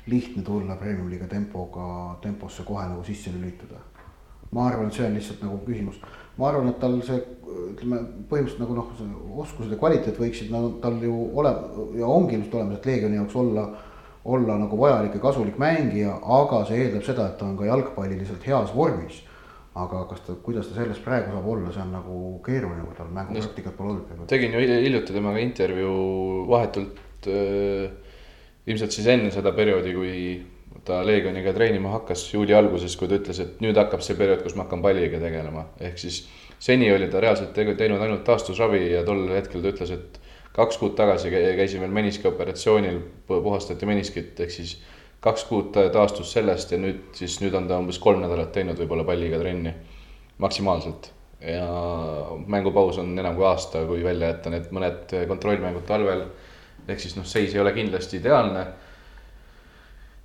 lihtne 0.09 0.43
tulla 0.43 0.77
premium 0.81 1.09
liiga 1.11 1.29
tempoga, 1.31 2.17
temposse 2.23 2.65
kohe 2.67 2.87
nagu 2.89 3.05
sisse 3.05 3.31
lülituda. 3.31 3.79
ma 4.53 4.67
arvan, 4.69 4.89
et 4.89 4.97
see 4.97 5.07
on 5.07 5.15
lihtsalt 5.15 5.43
nagu 5.45 5.59
küsimus, 5.67 6.01
ma 6.39 6.49
arvan, 6.49 6.71
et 6.73 6.81
tal 6.81 6.97
see 7.05 7.19
ütleme 7.49 7.99
põhimõtteliselt 8.31 8.63
nagu 8.63 8.77
noh, 8.77 8.89
oskused 9.45 9.73
ja 9.73 9.79
kvaliteet 9.81 10.19
võiksid 10.21 10.51
no, 10.53 10.63
tal 10.83 10.97
ju 11.03 11.15
ole 11.37 11.53
ja 11.99 12.09
ongi 12.09 12.37
ilmselt 12.37 12.57
olemas, 12.59 12.79
et 12.79 12.89
Leegioni 12.89 13.19
jaoks 13.19 13.37
olla 13.37 13.67
olla 14.29 14.59
nagu 14.61 14.79
vajalik 14.79 15.17
ja 15.17 15.23
kasulik 15.23 15.57
mängija, 15.61 16.19
aga 16.41 16.65
see 16.69 16.83
eeldab 16.85 17.07
seda, 17.07 17.31
et 17.31 17.39
ta 17.41 17.47
on 17.49 17.57
ka 17.59 17.69
jalgpalliliselt 17.69 18.45
heas 18.49 18.75
vormis. 18.75 19.25
aga 19.79 20.01
kas 20.11 20.25
ta, 20.27 20.35
kuidas 20.43 20.67
ta 20.67 20.75
selles 20.75 20.99
praegu 20.99 21.31
saab 21.31 21.45
olla, 21.47 21.71
see 21.71 21.83
on 21.85 21.93
nagu 21.95 22.15
keeruline, 22.43 22.83
kui 22.83 22.97
tal 22.99 23.11
mängupraktikat 23.15 23.77
pole 23.77 23.93
olnud. 23.93 24.27
tegin 24.27 24.53
ju 24.57 24.61
hiljuti 24.61 25.15
temaga 25.15 25.39
intervjuu 25.39 26.47
vahetult 26.49 27.29
äh, 27.31 27.93
ilmselt 28.67 28.97
siis 28.97 29.07
enne 29.07 29.31
seda 29.31 29.53
perioodi, 29.55 29.95
kui 29.95 30.15
ta 30.89 31.01
Leegioniga 31.07 31.53
treenima 31.55 31.93
hakkas 31.95 32.27
juuli 32.33 32.55
alguses, 32.57 32.97
kui 32.97 33.09
ta 33.09 33.21
ütles, 33.21 33.41
et 33.45 33.63
nüüd 33.65 33.79
hakkab 33.79 34.03
see 34.05 34.19
periood, 34.19 34.43
kus 34.43 34.57
ma 34.59 34.67
hakkan 34.67 34.83
palliga 34.83 35.21
tegelema, 35.23 35.69
ehk 35.81 36.01
siis 36.01 36.25
seni 36.59 36.91
oli 36.93 37.09
ta 37.13 37.23
reaalselt 37.23 37.55
teinud 37.55 38.03
ainult 38.03 38.25
taastusravi 38.27 38.83
ja 38.97 39.05
tol 39.07 39.29
hetkel 39.31 39.63
ta 39.63 39.73
ütles, 39.73 39.95
et 39.95 40.19
kaks 40.59 40.79
kuud 40.81 40.95
tagasi 40.99 41.31
käisin 41.31 41.83
veel 41.85 41.93
meniski 41.95 42.29
operatsioonil, 42.29 42.99
puhastati 43.27 43.87
meniskit, 43.87 44.41
ehk 44.43 44.51
siis 44.51 44.79
kaks 45.23 45.45
kuud 45.51 45.77
taastus 45.95 46.33
sellest 46.35 46.73
ja 46.75 46.81
nüüd 46.83 47.15
siis, 47.19 47.39
nüüd 47.43 47.55
on 47.59 47.69
ta 47.71 47.79
umbes 47.83 47.99
kolm 48.03 48.23
nädalat 48.23 48.51
teinud 48.55 48.79
võib-olla 48.79 49.07
palliga 49.07 49.39
trenni 49.43 49.75
maksimaalselt. 50.43 51.13
ja 51.39 51.67
mängupaus 52.51 52.97
on 52.99 53.13
enam 53.19 53.37
kui 53.37 53.45
aasta, 53.47 53.85
kui 53.87 54.03
välja 54.03 54.33
jätta 54.33 54.51
need 54.51 54.73
mõned 54.75 55.15
kontrollmängud 55.31 55.87
talvel. 55.87 56.25
ehk 56.89 57.01
siis 57.01 57.15
noh, 57.17 57.27
seis 57.27 57.55
ei 57.55 57.61
ole 57.61 57.73
kindlasti 57.77 58.19
ideaalne. 58.19 58.67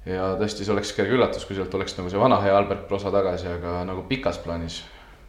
ja 0.06 0.32
tõesti, 0.40 0.66
see 0.66 0.74
oleks 0.74 0.94
kerge 0.98 1.14
üllatus, 1.18 1.46
kui 1.46 1.56
sealt 1.56 1.74
oleks 1.74 1.98
nagu 1.98 2.10
see 2.10 2.22
vana 2.22 2.42
hea 2.42 2.58
Albert 2.58 2.88
Prosa 2.88 3.12
tagasi, 3.14 3.48
aga 3.48 3.84
nagu 3.86 4.06
pikas 4.10 4.42
plaanis 4.46 4.82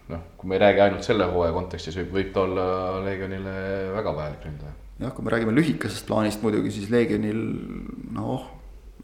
noh, 0.08 0.24
kui 0.36 0.48
me 0.48 0.56
ei 0.56 0.64
räägi 0.64 0.80
ainult 0.86 1.04
selle 1.04 1.28
hooaja 1.28 1.52
kontekstis, 1.52 2.00
võib, 2.00 2.16
võib 2.20 2.32
ta 2.32 2.48
olla 2.48 2.64
Leegionile 3.04 3.58
väga 3.96 4.16
vajalik 4.16 4.48
ründaja 4.48 4.83
jah, 5.00 5.12
kui 5.14 5.24
me 5.24 5.32
räägime 5.34 5.54
lühikesest 5.54 6.06
plaanist 6.08 6.42
muidugi, 6.44 6.72
siis 6.74 6.90
Leegionil 6.92 7.40
noh, 8.14 8.46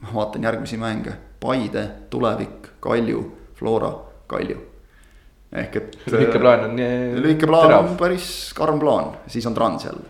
ma 0.01 0.15
vaatan 0.15 0.47
järgmisi 0.47 0.79
mänge, 0.81 1.17
Paide, 1.41 1.87
Tulevik, 2.13 2.77
Kalju, 2.85 3.25
Flora, 3.59 3.93
Kalju. 4.31 4.67
ehk 5.51 5.77
et. 5.77 5.99
lühike 6.07 6.39
plaan 6.39 6.69
on 6.69 6.77
lühike 7.25 7.47
plaan 7.51 7.67
terav. 7.67 7.89
on 7.89 7.97
päris 7.99 8.53
karm 8.55 8.79
plaan, 8.79 9.17
siis 9.27 9.47
on 9.47 9.55
Trans 9.55 9.85
jälle. 9.85 10.07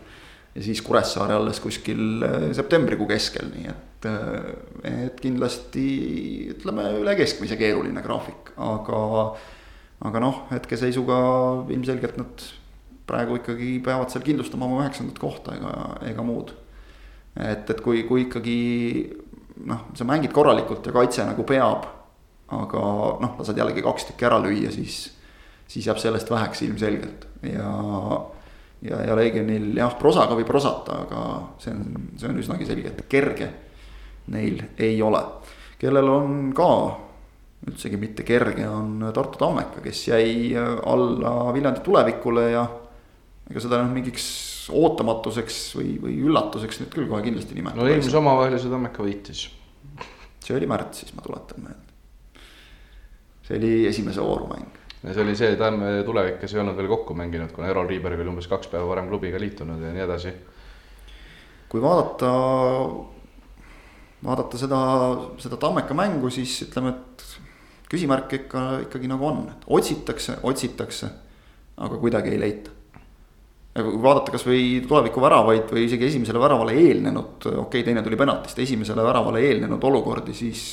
ja 0.55 0.63
siis 0.63 0.81
Kuressaare 0.81 1.33
alles 1.33 1.59
kuskil 1.59 2.23
äh, 2.23 2.51
septembrikuu 2.53 3.07
keskel, 3.07 3.49
nii 3.55 3.71
et, 3.71 4.05
äh, 4.05 5.05
et 5.05 5.21
kindlasti 5.23 5.87
ütleme 6.53 6.91
üle 6.99 7.15
keskmise 7.15 7.57
keeruline 7.57 8.03
graafik, 8.05 8.53
aga. 8.57 9.01
aga 10.01 10.19
noh, 10.19 10.45
hetkeseisuga 10.49 11.17
ilmselgelt 11.69 12.17
nad 12.17 12.45
praegu 13.11 13.39
ikkagi 13.41 13.75
peavad 13.83 14.11
seal 14.13 14.23
kindlustama 14.25 14.67
oma 14.67 14.81
üheksandat 14.85 15.19
kohta 15.21 15.55
ega, 15.57 15.73
ega 16.11 16.25
muud. 16.25 16.53
et, 17.35 17.69
et 17.69 17.81
kui, 17.83 18.03
kui 18.07 18.25
ikkagi 18.27 18.59
noh, 19.67 19.87
sa 19.97 20.07
mängid 20.07 20.33
korralikult 20.35 20.87
ja 20.87 20.95
kaitse 20.95 21.25
nagu 21.27 21.45
peab, 21.47 21.87
aga 22.51 22.83
noh, 23.21 23.35
lased 23.39 23.57
jällegi 23.57 23.83
kaks 23.85 24.11
tükki 24.11 24.27
ära 24.27 24.39
lüüa, 24.43 24.71
siis, 24.73 25.03
siis 25.71 25.87
jääb 25.87 25.99
sellest 26.01 26.31
väheks 26.31 26.63
ilmselgelt 26.67 27.27
ja 27.47 27.71
ja, 28.81 29.01
ja 29.05 29.15
Legionil 29.17 29.75
jah, 29.77 29.93
prosaga 29.99 30.35
võib 30.37 30.49
prosata, 30.49 31.03
aga 31.05 31.21
see 31.61 31.73
on, 31.75 32.09
see 32.17 32.29
on 32.31 32.41
üsnagi 32.41 32.67
selge, 32.67 32.93
et 32.93 33.05
kerge 33.11 33.51
neil 34.33 34.61
ei 34.81 34.99
ole. 35.01 35.21
kellel 35.81 36.09
on 36.09 36.51
ka 36.55 36.69
üldsegi 37.69 37.97
mitte 38.01 38.25
kerge, 38.25 38.65
on 38.69 39.11
Tartu 39.13 39.37
Tammeka, 39.41 39.83
kes 39.85 40.07
jäi 40.07 40.53
alla 40.57 41.53
Viljandi 41.53 41.83
tulevikule 41.85 42.47
ja 42.51 42.65
ega 43.51 43.63
seda 43.63 43.81
noh, 43.83 43.91
mingiks 43.91 44.27
ootamatuseks 44.71 45.59
või, 45.77 45.95
või 46.01 46.17
üllatuseks 46.23 46.81
nüüd 46.81 46.93
küll 46.93 47.09
kohe 47.09 47.23
kindlasti 47.25 47.57
nimetada. 47.57 47.81
no 47.81 47.89
eelmise 47.91 48.17
omavahelise 48.19 48.71
Tammeka 48.71 49.03
võitis. 49.03 49.47
see 50.41 50.55
oli 50.57 50.69
märtsis, 50.69 51.11
ma 51.15 51.25
tuletan 51.25 51.65
meelde. 51.65 52.45
see 53.47 53.57
oli 53.59 53.73
esimese 53.89 54.23
vooru 54.23 54.47
mäng. 54.51 54.79
ja 55.03 55.13
see 55.13 55.25
oli 55.25 55.35
see 55.35 55.55
Tamme 55.59 55.93
tulevik, 56.07 56.39
kes 56.41 56.55
ei 56.55 56.63
olnud 56.63 56.79
veel 56.79 56.91
kokku 56.91 57.17
mänginud, 57.17 57.51
kuna 57.55 57.69
Erol 57.71 57.89
Riiberg 57.89 58.19
oli 58.21 58.33
umbes 58.33 58.49
kaks 58.51 58.71
päeva 58.71 58.87
varem 58.87 59.09
klubiga 59.11 59.39
liitunud 59.41 59.83
ja 59.83 59.93
nii 59.95 60.05
edasi. 60.07 60.35
kui 61.71 61.83
vaadata, 61.83 62.31
vaadata 64.23 64.59
seda, 64.59 64.81
seda 65.43 65.59
Tammeka 65.59 65.97
mängu, 65.97 66.31
siis 66.31 66.61
ütleme, 66.67 66.95
et 66.95 67.25
küsimärke 67.91 68.45
ikka, 68.45 68.67
ikkagi 68.87 69.09
nagu 69.11 69.27
on, 69.27 69.47
et 69.51 69.65
otsitakse, 69.67 70.39
otsitakse, 70.47 71.09
aga 71.81 71.97
kuidagi 71.99 72.31
ei 72.31 72.39
leita 72.39 72.80
kui 73.73 73.99
vaadata 74.03 74.33
kasvõi 74.33 74.63
tuleviku 74.87 75.21
väravaid 75.23 75.69
või 75.71 75.85
isegi 75.87 76.09
esimesele 76.09 76.39
väravale 76.41 76.73
eelnenud, 76.75 77.37
okei 77.45 77.61
okay,, 77.63 77.83
teine 77.87 78.03
tuli 78.03 78.19
penaltist, 78.19 78.59
esimesele 78.59 79.03
väravale 79.05 79.43
eelnenud 79.47 79.83
olukordi, 79.91 80.35
siis 80.35 80.63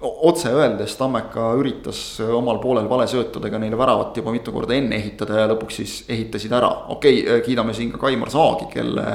otse 0.00 0.50
öeldes 0.52 0.96
Tammeka 0.98 1.52
üritas 1.56 2.00
omal 2.20 2.58
poolel 2.60 2.88
valesöötudega 2.90 3.60
neile 3.62 3.78
väravat 3.78 4.18
juba 4.18 4.34
mitu 4.34 4.52
korda 4.52 4.74
enne 4.76 4.98
ehitada 4.98 5.40
ja 5.40 5.46
lõpuks 5.52 5.78
siis 5.80 5.94
ehitasid 6.08 6.52
ära. 6.52 6.72
okei 6.96 7.22
okay,, 7.22 7.40
kiidame 7.46 7.74
siin 7.74 7.94
ka 7.94 8.02
Kaimar 8.02 8.30
Saagi, 8.30 8.68
kelle 8.74 9.06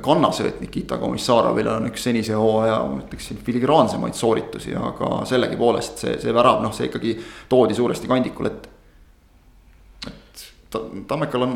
kannasööt 0.00 0.60
Nikita 0.60 0.98
Komissarovile 0.98 1.72
on 1.74 1.88
üks 1.90 2.04
senise 2.06 2.36
hooaja, 2.38 2.78
ma 2.86 3.00
ütleksin, 3.02 3.40
filigraansemaid 3.44 4.14
sooritusi, 4.14 4.74
aga 4.76 5.24
sellegipoolest 5.26 6.04
see, 6.04 6.18
see 6.22 6.34
värav, 6.34 6.60
noh, 6.62 6.74
see 6.76 6.86
ikkagi 6.88 7.16
toodi 7.50 7.74
suuresti 7.74 8.08
kandikul 8.10 8.52
ette 10.70 11.04
Tammekal 11.08 11.42
on 11.46 11.54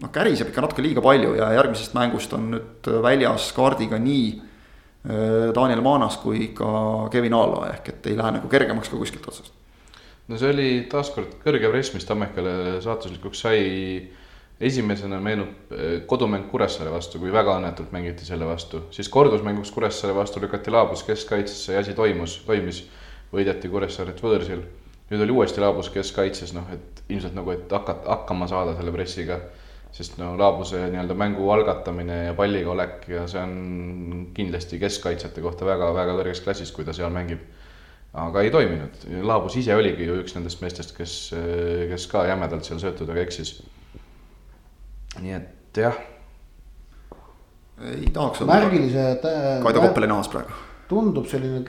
noh, 0.00 0.12
käriseb 0.12 0.50
ikka 0.50 0.64
natuke 0.64 0.84
liiga 0.84 1.02
palju 1.04 1.34
ja 1.38 1.50
järgmisest 1.58 1.96
mängust 1.96 2.32
on 2.36 2.50
nüüd 2.54 2.90
väljas 3.04 3.50
kaardiga 3.56 3.98
nii 4.00 4.28
äh, 4.36 5.50
Daniel 5.54 5.82
Maanas 5.84 6.16
kui 6.22 6.52
ka 6.56 7.08
Kevin 7.12 7.36
Aalo 7.36 7.64
ehk 7.68 7.92
et 7.92 8.06
ei 8.10 8.16
lähe 8.18 8.38
nagu 8.38 8.48
kergemaks 8.48 8.88
ka 8.88 9.00
kuskilt 9.00 9.28
otsast. 9.28 9.52
no 10.28 10.38
see 10.38 10.54
oli 10.54 10.70
taaskord 10.90 11.36
kõrge 11.44 11.70
press, 11.70 11.94
mis 11.94 12.08
Tammekale 12.08 12.80
saatuslikuks 12.84 13.46
sai. 13.46 13.60
esimesena 14.60 15.20
meenub 15.20 15.72
äh, 15.72 16.02
kodumäng 16.06 16.50
Kuressaare 16.50 16.90
vastu, 16.92 17.18
kui 17.18 17.32
väga 17.32 17.54
õnnetult 17.56 17.92
mängiti 17.92 18.26
selle 18.28 18.44
vastu, 18.44 18.82
siis 18.92 19.08
kordusmänguks 19.08 19.70
Kuressaare 19.72 20.14
vastu 20.14 20.40
lükati 20.40 20.70
laabus 20.70 21.02
keskkaitsesse 21.02 21.72
ja 21.72 21.80
asi 21.80 21.94
toimus, 21.94 22.42
toimis. 22.46 22.84
võideti 23.32 23.68
Kuressaaret 23.70 24.20
võõrsil 24.20 24.60
nüüd 25.10 25.24
oli 25.24 25.34
uuesti 25.34 25.62
Laabus 25.62 25.90
keskkaitses, 25.90 26.52
noh, 26.54 26.66
et 26.72 26.99
ilmselt 27.10 27.36
nagu, 27.36 27.52
et 27.54 27.72
hakata, 27.72 28.08
hakkama 28.10 28.48
saada 28.50 28.76
selle 28.78 28.94
pressiga. 28.94 29.40
sest 29.90 30.20
no 30.20 30.36
Laabuse 30.38 30.84
nii-öelda 30.92 31.16
mängu 31.18 31.48
algatamine 31.50 32.16
ja 32.28 32.34
palliga 32.38 32.70
olek 32.70 33.08
ja 33.10 33.24
see 33.26 33.40
on 33.42 34.28
kindlasti 34.34 34.78
keskkaitsjate 34.78 35.42
kohta 35.42 35.66
väga-väga 35.66 36.14
kõrges 36.20 36.44
klassis, 36.44 36.70
kui 36.70 36.86
ta 36.86 36.94
seal 36.94 37.10
mängib. 37.10 37.42
aga 38.14 38.44
ei 38.46 38.50
toiminud, 38.54 39.02
Laabus 39.26 39.56
ise 39.58 39.74
oligi 39.74 40.06
ju 40.06 40.20
üks 40.22 40.36
nendest 40.38 40.62
meestest, 40.62 40.94
kes, 40.96 41.16
kes 41.90 42.06
ka 42.10 42.24
jämedalt 42.30 42.64
seal 42.64 42.78
söötudega 42.78 43.26
eksis. 43.26 43.62
nii 45.18 45.36
et 45.40 45.82
jah. 45.82 45.98
ei 47.90 48.10
tahaks 48.14 48.42
olla 48.42 48.60
märgilise. 48.60 49.06
Kaido 49.62 49.88
Koppeli 49.88 50.06
nahas 50.06 50.30
praegu 50.30 50.68
tundub 50.90 51.28
selline, 51.30 51.62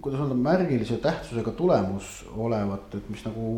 kuidas 0.00 0.22
öelda, 0.22 0.36
märgilise 0.38 0.96
tähtsusega 1.02 1.52
tulemus 1.56 2.22
olevat, 2.36 2.94
et 2.96 3.08
mis 3.12 3.24
nagu 3.26 3.56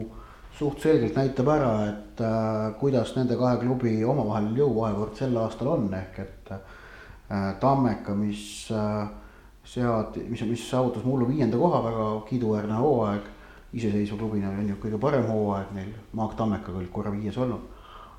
suht 0.59 0.81
selgelt 0.85 1.17
näitab 1.19 1.49
ära, 1.51 1.73
et 1.89 2.21
äh, 2.23 2.71
kuidas 2.79 3.15
nende 3.17 3.37
kahe 3.39 3.59
klubi 3.63 3.97
omavaheline 4.07 4.61
jõuvahekord 4.61 5.19
sel 5.19 5.37
aastal 5.43 5.73
on, 5.75 5.89
ehk 5.99 6.21
et 6.23 6.53
äh, 6.55 7.49
Tammeka, 7.61 8.15
mis 8.15 8.71
äh, 8.71 9.07
sead-, 9.67 10.21
mis, 10.29 10.45
mis 10.47 10.67
saavutas 10.71 11.05
mullu 11.05 11.29
viienda 11.29 11.59
koha, 11.59 11.83
väga 11.89 12.11
kiiduväärne 12.31 12.83
hooaeg. 12.83 13.33
iseseisva 13.75 14.17
klubina 14.17 14.53
on 14.55 14.69
ju 14.71 14.77
kõige 14.79 14.99
parem 15.03 15.25
hooaeg 15.27 15.73
neil, 15.75 15.95
Maak 16.15 16.37
Tammekaga 16.39 16.79
olid 16.79 16.93
korra 16.95 17.11
viies 17.11 17.39
olnud 17.39 17.65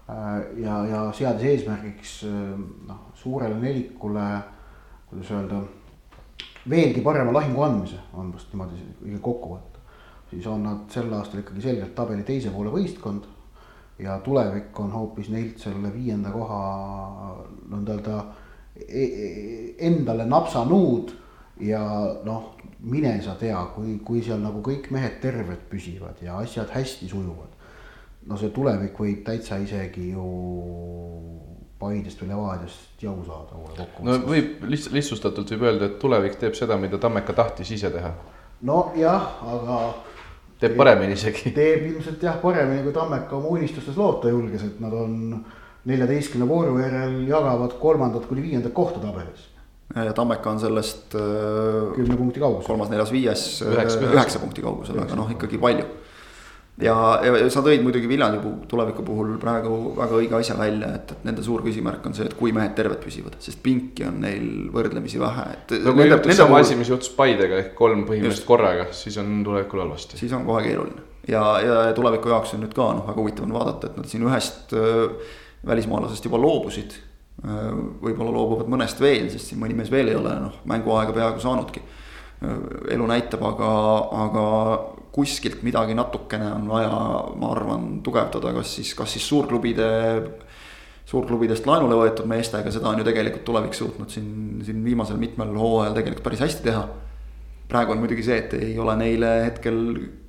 äh,. 0.10 0.60
ja, 0.60 0.82
ja 0.86 1.06
seadis 1.16 1.48
eesmärgiks 1.54 2.18
äh, 2.28 2.60
noh, 2.90 3.06
suurele 3.16 3.56
nelikule, 3.62 4.26
kuidas 5.10 5.32
öelda 5.32 5.62
veelgi 6.70 7.02
parema 7.06 7.32
lahingu 7.32 7.64
andmise, 7.64 8.02
on 8.14 8.34
vast 8.34 8.52
niimoodi 8.52 8.82
kõige 9.00 9.22
kokku 9.24 9.54
võtta. 9.56 9.75
Siis 10.30 10.48
on 10.48 10.64
nad 10.64 10.90
sel 10.92 11.14
aastal 11.14 11.42
ikkagi 11.42 11.64
selgelt 11.64 11.96
tabeli 11.96 12.24
teise 12.28 12.54
poole 12.54 12.74
võistkond. 12.74 13.32
ja 14.00 14.18
tulevik 14.20 14.80
on 14.80 14.92
hoopis 14.92 15.30
neilt 15.32 15.60
selle 15.60 15.94
viienda 15.94 16.32
koha 16.32 16.58
nõnda 17.72 17.94
öelda 17.94 18.18
e-, 18.76 19.06
e-, 19.06 19.76
endale 19.88 20.26
napsanud. 20.26 21.14
ja 21.60 21.82
noh, 22.24 22.56
mine 22.80 23.22
sa 23.24 23.38
tea, 23.40 23.62
kui, 23.76 24.00
kui 24.04 24.22
seal 24.24 24.42
nagu 24.44 24.60
kõik 24.62 24.90
mehed 24.92 25.22
terved 25.22 25.70
püsivad 25.70 26.20
ja 26.22 26.38
asjad 26.38 26.74
hästi 26.76 27.08
sujuvad. 27.08 27.54
no 28.26 28.38
see 28.38 28.50
tulevik 28.50 29.00
võib 29.00 29.24
täitsa 29.24 29.58
isegi 29.64 30.10
ju 30.12 30.26
Paidest 31.80 32.22
või 32.24 32.30
Levadiast 32.32 33.02
jau 33.04 33.16
saada 33.28 33.58
no 34.04 34.16
võib 34.24 34.64
lihtsalt 34.64 34.96
lihtsustatult 34.96 35.52
võib 35.52 35.66
öelda, 35.68 35.90
et 35.90 35.98
tulevik 36.00 36.38
teeb 36.40 36.56
seda, 36.56 36.78
mida 36.80 36.98
Tammeka 36.98 37.36
tahtis 37.36 37.72
ise 37.76 37.92
teha. 37.92 38.14
nojah, 38.62 39.26
aga. 39.44 39.80
Teeb 40.60 40.78
paremini 40.78 41.18
isegi. 41.18 41.52
teeb 41.56 41.90
ilmselt 41.92 42.24
jah 42.24 42.40
paremini, 42.42 42.84
kui 42.86 42.96
Tammeka 42.96 43.38
oma 43.38 43.54
unistustes 43.58 43.98
loota 43.98 44.32
julges, 44.34 44.64
et 44.64 44.80
nad 44.84 44.94
on 44.94 45.18
neljateistkümne 45.86 46.48
vooru 46.50 46.80
järel 46.82 47.20
jagavad 47.30 47.76
kolmandat 47.82 48.26
kuni 48.30 48.46
viiendat 48.46 48.74
kohta 48.74 49.00
tabelis 49.04 49.52
ja 49.96 50.14
Tammeka 50.14 50.52
on 50.52 50.60
sellest. 50.60 51.16
kümne 51.96 52.18
punkti 52.18 52.40
kaugusel. 52.40 52.68
kolmas, 52.68 52.90
neljas, 52.90 53.12
viies, 53.12 53.46
üheksa 53.62 54.40
punkti 54.42 54.64
kaugusel, 54.66 55.00
aga 55.00 55.16
noh, 55.16 55.30
ikkagi 55.32 55.60
palju. 55.62 55.86
Ja, 56.82 56.96
ja 57.24 57.50
sa 57.54 57.64
tõid 57.66 57.84
muidugi 57.86 58.10
Viljandi 58.10 58.54
tuleviku 58.72 59.06
puhul 59.08 59.36
praegu 59.42 59.94
väga 59.98 60.20
õige 60.20 60.38
asja 60.40 60.58
välja, 60.60 60.92
et, 61.00 61.16
et 61.16 61.26
nende 61.28 61.46
suur 61.46 61.64
küsimärk 61.66 62.06
on 62.10 62.18
see, 62.18 62.28
et 62.30 62.36
kui 62.38 62.54
mehed 62.56 62.76
terved 62.78 63.00
püsivad, 63.04 63.40
sest 63.44 63.62
pinki 63.64 64.08
on 64.08 64.20
neil 64.26 64.70
võrdlemisi 64.74 65.22
vähe, 65.22 65.48
et. 65.56 65.76
no 65.86 65.96
kui 65.96 66.10
juhtus 66.10 66.40
sama 66.42 66.62
asi, 66.64 66.78
mis 66.80 66.92
juhtus 66.92 67.12
Paidega 67.16 67.62
ehk 67.64 67.74
kolm 67.80 68.06
põhimõtteliselt 68.10 68.50
korraga, 68.50 68.90
siis 68.96 69.18
on 69.22 69.42
tulevikul 69.48 69.86
halvasti. 69.86 70.20
siis 70.22 70.36
on 70.36 70.46
kohe 70.48 70.64
keeruline 70.68 71.10
ja, 71.32 71.48
ja 71.64 71.82
tuleviku 71.98 72.34
jaoks 72.34 72.58
on 72.58 72.66
nüüd 72.66 72.76
ka 72.76 72.92
noh, 73.00 73.08
väga 73.08 73.22
huvitav 73.22 73.48
on 73.48 73.58
vaadata, 73.58 73.92
et 73.92 74.00
nad 74.02 74.12
siin 74.12 74.28
ühest 74.28 74.76
äh, 74.78 75.36
välismaalasest 75.66 76.28
juba 76.28 76.42
loobusid 76.42 77.00
Äh, 77.44 77.72
võib-olla 78.00 78.32
loobuvad 78.32 78.70
mõnest 78.72 79.02
veel, 79.04 79.28
sest 79.30 79.52
siin 79.52 79.60
mõni 79.60 79.76
mees 79.76 79.92
veel 79.92 80.08
ei 80.08 80.16
ole 80.16 80.32
noh, 80.40 80.62
mänguaega 80.72 81.14
peaaegu 81.14 81.42
saanudki. 81.44 81.82
Äh, 82.40 82.62
elu 82.96 83.08
näitab, 83.12 83.44
aga, 83.44 83.72
aga 84.24 84.46
kuskilt 85.16 85.62
midagi 85.64 85.96
natukene 85.96 86.50
on 86.58 86.68
vaja, 86.68 86.92
ma 87.40 87.54
arvan, 87.54 87.88
tugevdada, 88.04 88.52
kas 88.58 88.74
siis, 88.80 88.92
kas 88.98 89.16
siis 89.16 89.24
suurklubide, 89.30 89.88
suurklubidest 91.08 91.68
laenule 91.70 92.02
võetud 92.02 92.28
meestega, 92.28 92.74
seda 92.74 92.92
on 92.92 93.00
ju 93.00 93.08
tegelikult 93.08 93.46
tulevik 93.48 93.78
suutnud 93.78 94.12
siin, 94.12 94.60
siin 94.68 94.84
viimasel 94.84 95.20
mitmel 95.22 95.56
hooajal 95.56 95.96
tegelikult 95.96 96.28
päris 96.28 96.44
hästi 96.44 96.68
teha. 96.68 96.84
praegu 97.70 97.96
on 97.96 98.04
muidugi 98.04 98.24
see, 98.28 98.38
et 98.44 98.52
ei 98.60 98.76
ole 98.80 98.94
neile 99.00 99.32
hetkel 99.48 99.80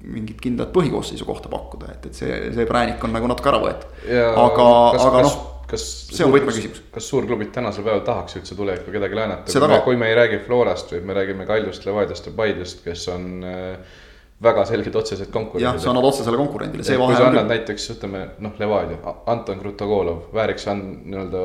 mingit 0.07 0.39
kindlat 0.41 0.71
põhikoosseisu 0.73 1.27
kohta 1.29 1.51
pakkuda, 1.53 1.91
et, 1.97 2.07
et 2.07 2.23
see, 2.23 2.39
see 2.55 2.71
präänik 2.71 3.03
on 3.05 3.13
nagu 3.17 3.29
natuke 3.29 3.53
ära 3.53 3.61
võetud. 3.67 4.01
aga, 4.47 4.71
aga 5.03 5.27
noh 5.27 5.37
kas. 5.71 5.85
see 6.15 6.25
on 6.25 6.33
võtmeküsimus. 6.35 6.83
kas 6.95 7.11
suurklubid 7.11 7.51
tänasel 7.55 7.85
päeval 7.87 8.05
tahaks 8.07 8.39
üldse 8.39 8.57
tulevikku 8.59 8.95
kedagi 8.95 9.19
laenata, 9.19 9.83
kui 9.85 9.99
me 9.99 10.11
ei 10.11 10.19
räägi 10.19 10.41
Florast, 10.47 10.95
vaid 10.95 11.07
me 11.09 11.17
räägime 11.17 11.47
Kaljust, 11.49 11.87
Levadiast 11.89 12.31
ja 12.31 12.35
Paidest, 12.37 12.85
kes 12.87 13.09
on 13.13 13.31
äh, 13.45 13.97
väga 14.43 14.67
selged 14.69 14.97
otsesed 15.01 15.31
konkurendid. 15.33 15.65
jah, 15.65 15.79
sa 15.81 15.91
annad 15.91 16.05
otsesele 16.11 16.37
konkurendile, 16.37 16.85
see 16.85 16.99
vahe. 17.01 17.15
kui 17.15 17.17
sa 17.17 17.31
annad 17.31 17.47
küll... 17.47 17.53
näiteks 17.55 17.89
ütleme 17.97 18.23
noh, 18.45 18.53
Levadia, 18.61 19.17
Anton 19.33 19.63
Krutogolov 19.63 20.29
vääriks 20.37 20.69
on 20.73 20.85
nii-öelda 21.07 21.43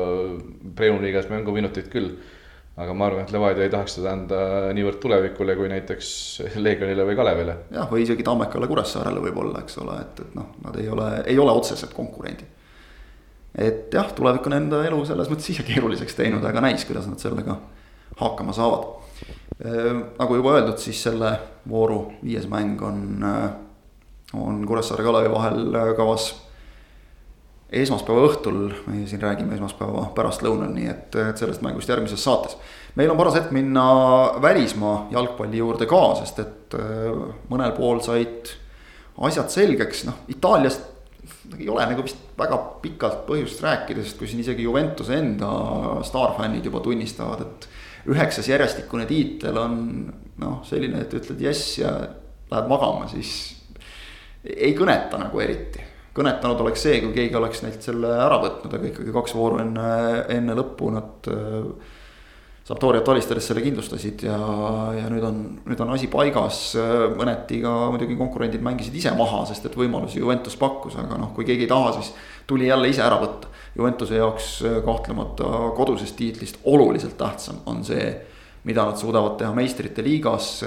Premium 0.76 1.00
liigas 1.04 1.30
mänguminuteid 1.32 1.88
küll. 1.92 2.10
aga 2.76 2.94
ma 2.96 3.08
arvan, 3.08 3.24
et 3.24 3.32
Levadia 3.32 3.64
ei 3.64 3.72
tahaks 3.72 3.96
seda 3.98 4.12
anda 4.12 4.42
niivõrd 4.76 5.00
tulevikule 5.00 5.56
kui 5.56 5.72
näiteks 5.72 6.08
Leegionile 6.56 7.08
või 7.08 7.16
Kalevile. 7.16 7.56
jah, 7.72 7.88
või 7.88 8.04
isegi 8.04 8.26
Tammekale 8.28 8.68
Kuressaarele 8.68 9.24
võib-olla, 9.24 9.64
eks 9.64 9.78
ole, 9.80 10.00
et, 10.04 10.24
et 10.26 10.36
noh, 10.36 10.52
nad 10.64 10.76
ei 10.80 10.88
ole, 10.92 11.12
ei 11.32 11.38
ole 11.40 11.56
otsesed 11.62 11.96
konkurendid 11.96 12.60
et 13.52 13.92
jah, 13.92 14.08
tulevik 14.16 14.46
on 14.48 14.56
enda 14.56 14.80
elu 14.88 15.02
selles 15.08 15.28
mõttes 15.28 15.50
ise 15.52 15.64
keeruliseks 15.66 16.16
teinud, 16.16 16.44
aga 16.48 16.62
näis, 16.64 16.86
kuidas 16.88 17.08
nad 17.08 17.20
sellega 17.20 17.58
hakkama 18.20 18.54
saavad. 18.56 19.01
Nagu 19.62 20.34
juba 20.34 20.56
öeldud, 20.56 20.78
siis 20.82 20.98
selle 21.04 21.28
vooru 21.70 22.00
viies 22.24 22.48
mäng 22.50 22.80
on, 22.82 23.22
on 24.34 24.56
Kuressaare 24.66 25.04
Kalevi 25.06 25.30
vahel 25.30 25.76
kavas 25.94 26.32
esmaspäeva 27.72 28.26
õhtul, 28.28 28.60
meie 28.86 29.06
siin 29.08 29.22
räägime 29.22 29.56
esmaspäeva 29.56 30.04
pärastlõunal, 30.16 30.72
nii 30.74 30.88
et, 30.92 31.16
et 31.22 31.40
sellest 31.40 31.62
mängust 31.64 31.88
järgmises 31.88 32.20
saates. 32.24 32.56
meil 32.96 33.10
on 33.10 33.16
paras 33.16 33.38
hetk 33.38 33.52
minna 33.56 33.84
välismaa 34.42 35.06
jalgpalli 35.12 35.62
juurde 35.62 35.88
ka, 35.88 36.02
sest 36.20 36.42
et 36.44 36.76
äh, 36.76 37.22
mõnel 37.48 37.72
pool 37.76 38.02
said 38.04 38.52
asjad 39.24 39.52
selgeks, 39.52 40.04
noh 40.08 40.20
Itaaliast 40.32 40.90
ei 41.58 41.68
ole 41.70 41.84
nagu 41.86 42.04
vist 42.04 42.20
väga 42.38 42.58
pikalt 42.82 43.24
põhjust 43.28 43.62
rääkida, 43.64 44.04
sest 44.04 44.18
kui 44.20 44.28
siin 44.28 44.42
isegi 44.44 44.66
Juventuse 44.66 45.16
enda 45.16 45.52
staarfännid 46.04 46.66
juba 46.68 46.82
tunnistavad, 46.84 47.46
et 47.46 47.68
üheksas 48.10 48.48
järjestikune 48.48 49.06
tiitel 49.06 49.58
on 49.60 49.78
noh, 50.42 50.60
selline, 50.66 51.04
et 51.04 51.14
ütled 51.14 51.40
jess 51.42 51.78
ja 51.78 51.92
lähed 52.52 52.68
magama, 52.70 53.06
siis 53.10 53.32
ei 54.44 54.74
kõneta 54.78 55.20
nagu 55.20 55.40
eriti. 55.40 55.88
kõnetanud 56.12 56.60
oleks 56.60 56.82
see, 56.84 56.98
kui 57.00 57.14
keegi 57.14 57.36
oleks 57.38 57.62
neilt 57.64 57.84
selle 57.84 58.10
ära 58.20 58.36
võtnud, 58.42 58.74
aga 58.74 58.88
ikkagi 58.90 59.14
kaks 59.14 59.32
vooru 59.32 59.62
enne, 59.62 59.92
enne 60.34 60.56
lõppu 60.58 60.90
nad 60.92 61.30
äh, 61.32 61.92
Sampdoriat 62.62 63.08
alistades 63.10 63.48
selle 63.48 63.62
kindlustasid 63.64 64.22
ja, 64.22 64.36
ja 64.94 65.08
nüüd 65.10 65.24
on, 65.26 65.38
nüüd 65.66 65.80
on 65.82 65.88
asi 65.96 66.06
paigas. 66.10 66.60
mõneti 67.18 67.58
ka 67.64 67.72
muidugi 67.90 68.14
konkurendid 68.18 68.62
mängisid 68.62 68.94
ise 69.00 69.14
maha, 69.18 69.42
sest 69.50 69.66
et 69.66 69.78
võimalusi 69.78 70.22
Juventus 70.22 70.54
pakkus, 70.60 70.94
aga 71.00 71.18
noh, 71.18 71.32
kui 71.34 71.48
keegi 71.48 71.66
ei 71.66 71.72
taha, 71.72 71.96
siis 71.98 72.12
tuli 72.46 72.70
jälle 72.70 72.92
ise 72.92 73.02
ära 73.02 73.18
võtta. 73.22 73.50
Juventuse 73.72 74.18
jaoks 74.18 74.46
kahtlemata 74.84 75.48
kodusest 75.74 76.14
tiitlist 76.18 76.58
oluliselt 76.68 77.16
tähtsam 77.18 77.62
on 77.66 77.80
see, 77.88 78.10
mida 78.68 78.84
nad 78.84 79.00
suudavad 79.00 79.38
teha 79.40 79.54
meistrite 79.56 80.04
liigas 80.04 80.58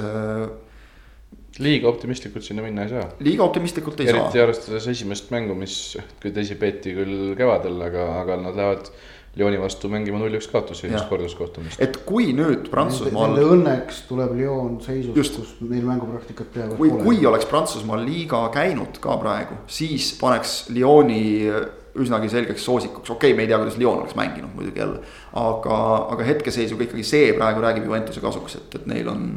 liiga 1.63 1.87
optimistlikult 1.87 2.43
sinna 2.43 2.63
minna 2.65 2.83
ei 2.83 2.91
saa. 2.91 3.05
liiga 3.23 3.45
optimistlikult 3.45 3.99
ei 4.01 4.09
Eriti 4.09 4.19
saa. 4.19 4.27
eriti 4.27 4.41
arvestades 4.43 4.87
esimest 4.91 5.29
mängu, 5.31 5.55
mis 5.55 5.95
küll 6.19 6.35
tõsi 6.35 6.57
peeti 6.59 6.95
küll 6.97 7.35
kevadel, 7.39 7.79
aga, 7.85 8.07
aga 8.23 8.39
nad 8.41 8.59
lähevad 8.59 8.89
Lyoni 9.35 9.57
vastu 9.59 9.89
mängima 9.91 10.19
null-üks 10.21 10.47
kaotusi 10.47 10.87
ennast 10.87 11.09
korduskohtumist. 11.11 11.81
et 11.83 11.97
kui 12.07 12.29
nüüd 12.35 12.69
Prantsusmaal. 12.71 13.35
Õnneks 13.43 14.05
tuleb 14.09 14.35
Lyon 14.37 14.77
seisust, 14.83 15.39
kus 15.41 15.55
neil 15.67 15.83
mängupraktikat 15.87 16.53
peaaegu 16.53 16.77
kui, 16.79 16.93
kui 17.03 17.25
oleks 17.27 17.47
Prantsusmaal 17.49 18.05
liiga 18.07 18.45
käinud 18.55 19.01
ka 19.03 19.17
praegu, 19.19 19.59
siis 19.67 20.13
paneks 20.21 20.61
Lyoni 20.75 21.49
üsnagi 21.99 22.29
selgeks 22.31 22.63
soosikuks, 22.67 23.11
okei 23.11 23.31
okay,, 23.31 23.35
me 23.37 23.43
ei 23.43 23.51
tea, 23.51 23.59
kuidas 23.59 23.77
Lyon 23.79 24.01
oleks 24.01 24.15
mänginud 24.19 24.55
muidugi 24.55 24.79
jälle. 24.79 25.03
aga, 25.39 25.81
aga 26.15 26.29
hetkeseisuga 26.31 26.87
ikkagi 26.87 27.03
see 27.07 27.29
praegu 27.35 27.63
räägib 27.63 27.87
Juventuse 27.87 28.23
kasuks, 28.23 28.57
et, 28.59 28.79
et 28.79 28.87
neil 28.91 29.11
on, 29.11 29.29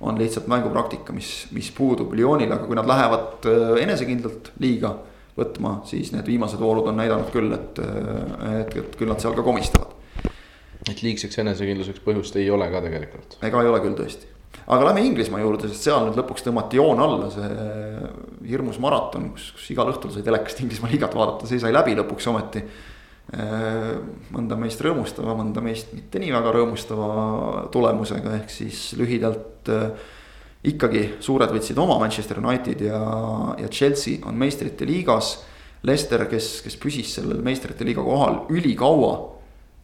on 0.00 0.20
lihtsalt 0.20 0.48
mängupraktika, 0.48 1.12
mis, 1.16 1.30
mis 1.56 1.70
puudub 1.76 2.12
Lyonil, 2.16 2.52
aga 2.52 2.64
kui 2.64 2.76
nad 2.76 2.88
lähevad 2.88 3.48
enesekindlalt 3.84 4.52
liiga 4.60 4.96
võtma, 5.40 5.78
siis 5.88 6.12
need 6.14 6.26
viimased 6.28 6.60
voorud 6.60 6.90
on 6.90 7.00
näidanud 7.00 7.30
küll, 7.34 7.52
et, 7.56 7.80
et, 7.80 8.76
et 8.82 8.98
küll 8.98 9.10
nad 9.10 9.22
seal 9.22 9.36
ka 9.36 9.44
komistavad. 9.46 9.96
et 10.88 11.02
liigseks 11.04 11.38
enesekindluseks 11.42 12.00
põhjust 12.04 12.36
ei 12.40 12.50
ole 12.50 12.66
ka 12.72 12.82
tegelikult. 12.84 13.38
ega 13.46 13.62
ei 13.62 13.72
ole 13.72 13.80
küll 13.84 13.96
tõesti. 13.98 14.30
aga 14.66 14.86
lähme 14.88 15.04
Inglismaa 15.06 15.42
juurde, 15.42 15.68
sest 15.70 15.88
seal 15.88 16.06
nüüd 16.06 16.20
lõpuks 16.20 16.46
tõmmati 16.46 16.80
joon 16.80 17.02
alla, 17.04 17.30
see 17.34 17.50
hirmus 18.52 18.80
maraton, 18.82 19.30
kus, 19.34 19.50
kus 19.56 19.72
igal 19.74 19.92
õhtul 19.92 20.14
sai 20.14 20.24
telekast 20.26 20.62
Inglismaa 20.64 20.92
liigat 20.92 21.16
vaadata, 21.16 21.50
see 21.50 21.60
sai 21.62 21.74
läbi 21.74 21.96
lõpuks 21.98 22.30
ometi. 22.32 22.64
mõnda 24.34 24.56
meist 24.58 24.80
rõõmustava, 24.82 25.36
mõnda 25.38 25.62
meist 25.62 25.92
mitte 25.94 26.18
nii 26.18 26.32
väga 26.34 26.54
rõõmustava 26.56 27.68
tulemusega, 27.70 28.32
ehk 28.40 28.50
siis 28.50 28.88
lühidalt 28.98 29.70
ikkagi 30.66 31.04
suured 31.24 31.52
võtsid 31.54 31.78
oma 31.80 31.96
Manchester 32.02 32.40
United 32.42 32.82
ja, 32.84 33.00
ja 33.60 33.68
Chelsea 33.72 34.20
on 34.28 34.36
meistrite 34.40 34.88
liigas. 34.88 35.38
Leicester, 35.86 36.26
kes, 36.28 36.58
kes 36.60 36.76
püsis 36.76 37.14
sellel 37.16 37.40
meistrite 37.44 37.86
liiga 37.88 38.02
kohal 38.04 38.42
ülikaua, 38.52 39.14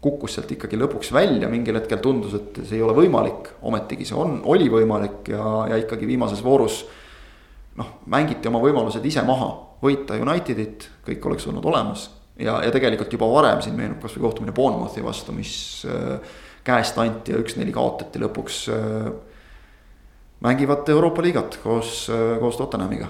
kukkus 0.05 0.35
sealt 0.37 0.51
ikkagi 0.53 0.77
lõpuks 0.77 1.09
välja, 1.17 1.49
mingil 1.49 1.79
hetkel 1.79 2.03
tundus, 2.05 2.35
et 2.37 2.61
see 2.67 2.77
ei 2.77 2.85
ole 2.85 2.93
võimalik, 2.99 3.55
ometigi 3.65 4.05
see 4.05 4.19
on, 4.21 4.43
oli 4.45 4.69
võimalik 4.71 5.31
ja, 5.33 5.47
ja 5.73 5.79
ikkagi 5.81 6.09
viimases 6.09 6.45
voorus. 6.45 6.85
noh, 7.77 7.89
mängiti 8.13 8.49
oma 8.49 8.61
võimalused 8.61 9.05
ise 9.05 9.25
maha, 9.25 9.49
võita 9.83 10.21
Unitedit, 10.21 10.91
kõik 11.09 11.27
oleks 11.29 11.49
olnud 11.49 11.65
olemas 11.65 12.07
ja, 12.41 12.59
ja 12.65 12.73
tegelikult 12.73 13.13
juba 13.13 13.29
varem 13.31 13.63
siin 13.65 13.77
meenub 13.77 14.01
kasvõi 14.05 14.25
kohtumine 14.27 14.55
Bournemouthi 14.57 15.05
vastu, 15.05 15.35
mis 15.37 15.55
äh, 15.89 16.37
käest 16.67 16.99
anti 17.01 17.33
ja 17.35 17.41
üks-neli 17.41 17.73
kaotati 17.75 18.21
lõpuks 18.23 18.61
äh, 18.73 19.11
mängivad 20.41 20.89
Euroopa 20.89 21.23
liigat 21.23 21.59
koos, 21.63 22.11
koos 22.41 22.57
Tottenhamiga. 22.57 23.07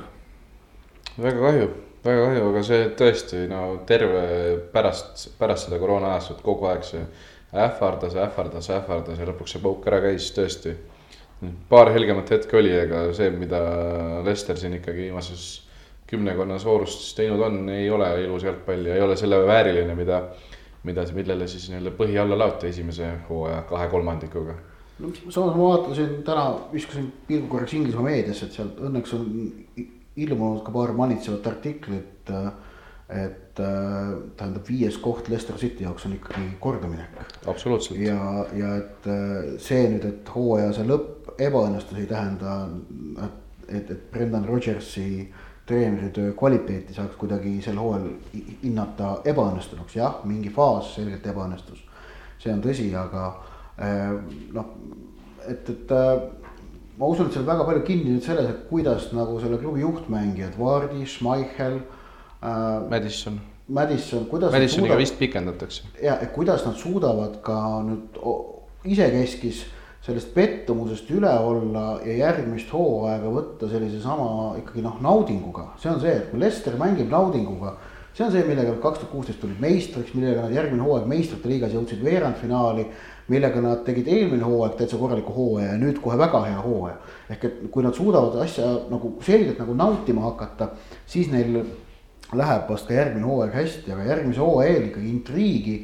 väga 1.22 1.41
kahju, 1.41 1.68
väga 2.05 2.27
kahju, 2.27 2.49
aga 2.51 2.62
see 2.62 2.89
tõesti 2.99 3.47
no 3.51 3.62
terve 3.87 4.27
pärast, 4.72 5.31
pärast 5.39 5.66
seda 5.66 5.81
koroona 5.83 6.12
ajastut 6.14 6.43
kogu 6.45 6.68
aeg 6.70 6.85
see 6.85 7.03
ähvardas, 7.57 8.16
ähvardas, 8.20 8.70
ähvardas 8.70 9.18
ja 9.18 9.27
lõpuks 9.27 9.57
see 9.57 9.62
pauk 9.62 9.87
ära 9.89 10.01
käis 10.05 10.31
tõesti. 10.37 10.77
paar 11.68 11.91
helgemat 11.93 12.31
hetke 12.31 12.57
oli, 12.57 12.72
aga 12.81 13.12
see, 13.12 13.31
mida 13.31 13.61
Lester 14.24 14.57
siin 14.57 14.79
ikkagi 14.79 15.09
viimases 15.09 15.62
kümnekonnas 16.07 16.64
voorustes 16.64 17.14
teinud 17.14 17.41
on, 17.43 17.68
ei 17.68 17.91
ole 17.91 18.09
ilus 18.22 18.47
jalgpall 18.47 18.87
ja 18.87 18.95
ei 18.95 19.03
ole 19.03 19.16
selle 19.16 19.43
vääriline, 19.47 19.95
mida, 19.95 20.22
mida, 20.85 21.05
millele 21.12 21.49
siis 21.51 21.68
nii-öelda 21.68 21.93
põhi 21.99 22.16
alla 22.22 22.39
laoti 22.39 22.70
esimese 22.70 23.11
hooaja 23.29 23.62
kahe 23.68 23.89
kolmandikuga 23.93 24.55
no 24.99 25.13
samas 25.31 25.57
ma 25.57 25.63
vaatasin 25.63 26.23
täna, 26.25 26.47
viskasin 26.73 27.13
pilgu 27.29 27.49
korraks 27.53 27.75
Inglismaa 27.77 28.07
meediasse, 28.07 28.49
et 28.49 28.57
sealt 28.57 28.81
õnneks 28.81 29.15
on 29.17 29.27
ilmunud 30.17 30.63
ka 30.65 30.73
paar 30.73 30.95
manitsevat 30.97 31.47
artiklit. 31.53 32.33
et 33.07 33.61
äh, 33.63 34.15
tähendab, 34.37 34.65
viies 34.67 34.97
koht 34.99 35.29
Leicester 35.29 35.55
City 35.57 35.85
jaoks 35.85 36.07
on 36.07 36.17
ikkagi 36.17 36.47
kordaminek. 36.61 37.21
absoluutselt. 37.47 38.01
ja, 38.01 38.47
ja 38.53 38.77
et 38.77 39.07
äh, 39.07 39.53
see 39.63 39.85
nüüd, 39.93 40.05
et 40.09 40.31
hooaja 40.35 40.73
see 40.75 40.89
lõpp 40.89 41.37
ebaõnnestus, 41.39 42.01
ei 42.01 42.09
tähenda, 42.11 42.57
et, 43.23 43.37
et, 43.69 43.91
et 43.91 44.11
Brendan 44.11 44.49
Rodgersi 44.49 45.33
treeneritöö 45.67 46.33
kvaliteeti 46.33 46.95
saaks 46.95 47.15
kuidagi 47.21 47.61
sel 47.63 47.79
hooajal 47.79 48.09
hinnata 48.65 49.21
ebaõnnestunuks, 49.25 49.97
jah, 50.01 50.19
mingi 50.25 50.51
faas 50.51 50.95
selgelt 50.97 51.27
ebaõnnestus. 51.27 51.85
see 52.43 52.53
on 52.53 52.63
tõsi, 52.65 52.89
aga 52.99 53.27
äh, 53.29 53.56
noh, 53.79 54.70
et, 55.49 55.68
et 55.70 55.93
ma 56.97 57.11
usun, 57.11 57.29
et 57.29 57.37
seal 57.37 57.47
väga 57.47 57.66
palju 57.68 57.85
kinni 57.87 58.14
nüüd 58.14 58.24
selles, 58.24 58.49
et 58.51 58.64
kuidas 58.70 59.11
nagu 59.16 59.39
selle 59.43 59.59
klubi 59.61 59.85
juhtmängijad, 59.85 60.57
Vardi, 60.59 61.05
Schmeichel 61.07 61.81
äh,. 62.41 62.89
Madison. 62.91 63.41
Madison, 63.68 64.27
kuidas. 64.31 64.53
Madissoniga 64.53 64.95
suudavad, 64.95 65.03
vist 65.03 65.18
pikendatakse. 65.18 65.89
ja, 66.03 66.20
et 66.22 66.31
kuidas 66.33 66.62
nad 66.66 66.77
suudavad 66.79 67.41
ka 67.43 67.57
nüüd 67.87 68.20
isekeskis 68.87 69.64
sellest 70.07 70.31
pettumusest 70.37 71.09
üle 71.11 71.33
olla 71.43 71.97
ja 72.07 72.14
järgmist 72.20 72.70
hooaega 72.70 73.33
võtta 73.33 73.66
sellise 73.70 73.99
sama 74.05 74.55
ikkagi 74.61 74.85
noh, 74.85 75.01
naudinguga. 75.03 75.72
see 75.83 75.91
on 75.91 76.01
see, 76.01 76.14
et 76.14 76.31
kui 76.31 76.41
Lester 76.41 76.79
mängib 76.79 77.11
naudinguga, 77.11 77.74
see 78.14 78.22
on 78.29 78.31
see, 78.31 78.45
millega 78.47 78.70
nad 78.70 78.81
kaks 78.85 79.03
tuhat 79.03 79.12
kuusteist 79.12 79.43
tulid 79.43 79.59
meistriks, 79.61 80.14
millega 80.14 80.47
nad 80.47 80.55
järgmine 80.55 80.87
hooaeg 80.87 81.11
meistrite 81.11 81.51
liigas 81.51 81.74
jõudsid 81.74 82.05
veerandfinaali 82.07 82.87
millega 83.29 83.61
nad 83.61 83.83
tegid 83.87 84.09
eelmine 84.09 84.45
hooaeg 84.47 84.77
täitsa 84.79 84.99
korraliku 85.01 85.35
hooaja 85.35 85.72
ja 85.72 85.81
nüüd 85.81 85.99
kohe 86.03 86.18
väga 86.18 86.45
hea 86.45 86.62
hooaja. 86.62 86.97
ehk 87.31 87.45
et 87.45 87.59
kui 87.70 87.83
nad 87.83 87.95
suudavad 87.95 88.39
asja 88.45 88.68
nagu 88.91 89.16
selgelt 89.27 89.59
nagu 89.59 89.74
nautima 89.74 90.22
hakata, 90.29 90.68
siis 91.07 91.31
neil 91.33 91.64
läheb 92.33 92.70
vast 92.70 92.87
ka 92.87 92.95
järgmine 92.95 93.27
hooaeg 93.27 93.55
hästi, 93.55 93.93
aga 93.93 94.05
järgmise 94.11 94.41
hooaja 94.41 94.72
eel 94.74 94.89
ikkagi 94.91 95.11
intriigi. 95.11 95.77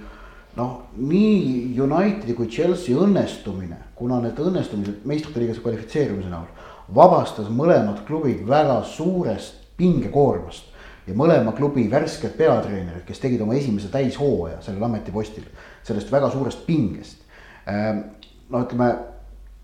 noh, 0.57 0.83
nii 0.97 1.81
Unitedi 1.81 2.35
kui 2.37 2.47
Chelsea 2.47 2.97
õnnestumine, 2.97 3.79
kuna 3.97 4.21
need 4.21 4.37
õnnestumised 4.39 5.07
meistrite 5.09 5.41
liigas 5.41 5.63
kvalifitseerumise 5.65 6.29
näol 6.29 6.51
vabastas 6.95 7.49
mõlemad 7.49 8.03
klubid 8.07 8.43
väga 8.49 8.83
suurest 8.85 9.63
pingekoormast 9.79 10.69
ja 11.07 11.15
mõlema 11.19 11.55
klubi 11.57 11.89
värsked 11.91 12.37
peatreenerid, 12.39 13.05
kes 13.07 13.23
tegid 13.23 13.41
oma 13.43 13.57
esimese 13.59 13.89
täishooaja 13.91 14.61
sellel 14.63 14.85
ametipostil, 14.87 15.47
sellest 15.87 16.13
väga 16.13 16.31
suurest 16.31 16.67
pingest 16.67 17.22
no 17.67 18.63
ütleme, 18.65 18.89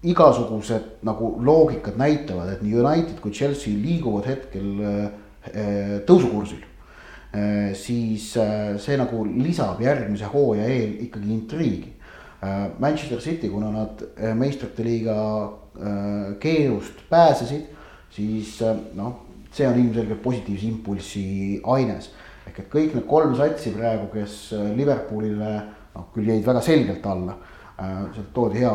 igasugused 0.03 1.03
nagu 1.07 1.33
loogikad 1.43 1.99
näitavad, 1.99 2.53
et 2.53 2.63
nii 2.63 2.79
United 2.79 3.19
kui 3.23 3.35
Chelsea 3.35 3.75
liiguvad 3.75 4.29
hetkel 4.31 4.69
eh, 4.85 5.95
tõusukursil. 6.07 6.63
Ehm, 7.35 7.73
siis 7.77 8.31
eh, 8.39 8.77
see 8.81 8.99
nagu 9.01 9.25
lisab 9.27 9.83
järgmise 9.83 10.29
hooaja 10.31 10.69
eel 10.71 10.95
ikkagi 11.09 11.33
intriigi. 11.35 11.93
Ehm, 12.39 12.79
Manchester 12.79 13.21
City, 13.25 13.51
kuna 13.51 13.73
nad 13.75 14.05
eh, 14.17 14.35
meistrite 14.35 14.87
liiga 14.87 15.19
keelust 16.43 17.05
pääsesid, 17.07 17.69
siis 18.11 18.57
noh, 18.99 19.13
see 19.55 19.63
on 19.69 19.77
ilmselgelt 19.79 20.19
positiivse 20.25 20.67
impulsi 20.67 21.61
aines. 21.71 22.09
ehk 22.49 22.59
et 22.59 22.71
kõik 22.73 22.97
need 22.97 23.05
kolm 23.07 23.37
satsi 23.39 23.71
praegu, 23.71 24.09
kes 24.11 24.55
Liverpoolile 24.75 25.53
noh, 25.95 26.09
küll 26.15 26.27
jäid 26.27 26.43
väga 26.43 26.63
selgelt 26.65 27.07
alla 27.07 27.37
sealt 27.79 28.33
toodi 28.35 28.62
hea 28.62 28.72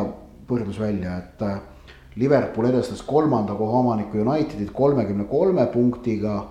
võrdlus 0.48 0.80
välja, 0.80 1.18
et 1.18 1.42
äh, 1.42 1.58
Liverpool 2.16 2.68
edestas 2.70 3.02
kolmanda 3.02 3.56
koha 3.58 3.80
omaniku 3.82 4.20
Unitedit 4.22 4.70
kolmekümne 4.72 5.24
kolme 5.24 5.66
punktiga. 5.66 6.44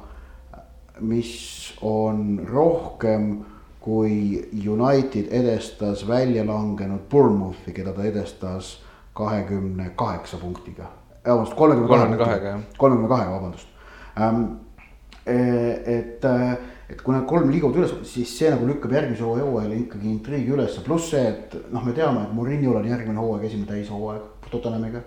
mis 0.99 1.73
on 1.81 2.39
rohkem 2.45 3.45
kui 3.81 4.49
United 4.69 5.27
edestas 5.31 6.07
välja 6.07 6.45
langenud 6.45 6.99
Bournemouthi, 7.09 7.73
keda 7.73 7.93
ta 7.93 8.03
edestas 8.03 8.77
kahekümne 9.13 9.91
kaheksa 9.95 10.37
punktiga. 10.37 10.85
vabandust, 11.25 11.55
kolmekümne 11.55 12.17
kahega, 12.17 12.59
kolmekümne 12.77 13.09
kahega, 13.09 13.31
vabandust. 13.31 13.67
Ähm, 14.21 14.43
e, 15.25 15.35
et 15.97 16.25
äh, 16.25 16.57
et 16.89 17.01
kui 17.01 17.15
need 17.15 17.25
kolm 17.29 17.51
liiguvad 17.51 17.79
üles, 17.79 17.93
siis 18.07 18.31
see 18.37 18.49
nagu 18.51 18.67
lükkab 18.67 18.91
järgmise 18.95 19.23
hooaja 19.23 19.45
hooajale 19.47 19.79
ikkagi 19.85 20.09
intriigi 20.11 20.53
üles, 20.55 20.75
pluss 20.85 21.11
see, 21.13 21.23
et 21.31 21.55
noh, 21.71 21.83
me 21.85 21.93
teame, 21.95 22.25
et 22.25 22.33
Murinol 22.35 22.81
on 22.81 22.89
järgmine 22.89 23.23
hooaeg 23.23 23.47
esimene 23.47 23.69
täishooaeg 23.71 24.49
Tottenhamiga 24.51 25.03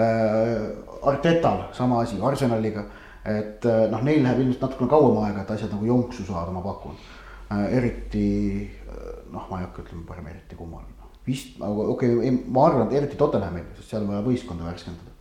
äh,. 0.00 0.70
Artetal 1.00 1.62
sama 1.72 2.02
asi, 2.02 2.18
Arsenaliga, 2.22 2.84
et 3.24 3.64
äh, 3.64 3.86
noh, 3.92 4.02
neil 4.04 4.22
läheb 4.24 4.42
ilmselt 4.42 4.64
natukene 4.66 4.90
kauem 4.90 5.20
aega, 5.24 5.44
et 5.44 5.52
asjad 5.56 5.72
nagu 5.72 5.88
jonksu 5.88 6.26
saada, 6.28 6.52
ma 6.52 6.64
pakun 6.64 6.96
äh,. 6.96 7.66
eriti 7.78 8.26
äh, 8.64 9.12
noh, 9.32 9.46
ma 9.50 9.60
ei 9.60 9.68
hakka 9.68 9.84
ütlema 9.84 10.06
parem 10.08 10.32
eriti 10.32 10.58
kummal, 10.58 10.86
vist, 11.26 11.56
aga 11.60 11.88
okei 11.94 12.16
okay,, 12.16 12.36
ma 12.48 12.66
arvan, 12.68 12.88
et 12.88 13.00
eriti 13.02 13.20
Tottenhamil, 13.20 13.68
sest 13.78 13.92
seal 13.92 14.06
on 14.06 14.14
vaja 14.14 14.24
võistkonda 14.28 14.68
värskendada 14.68 15.12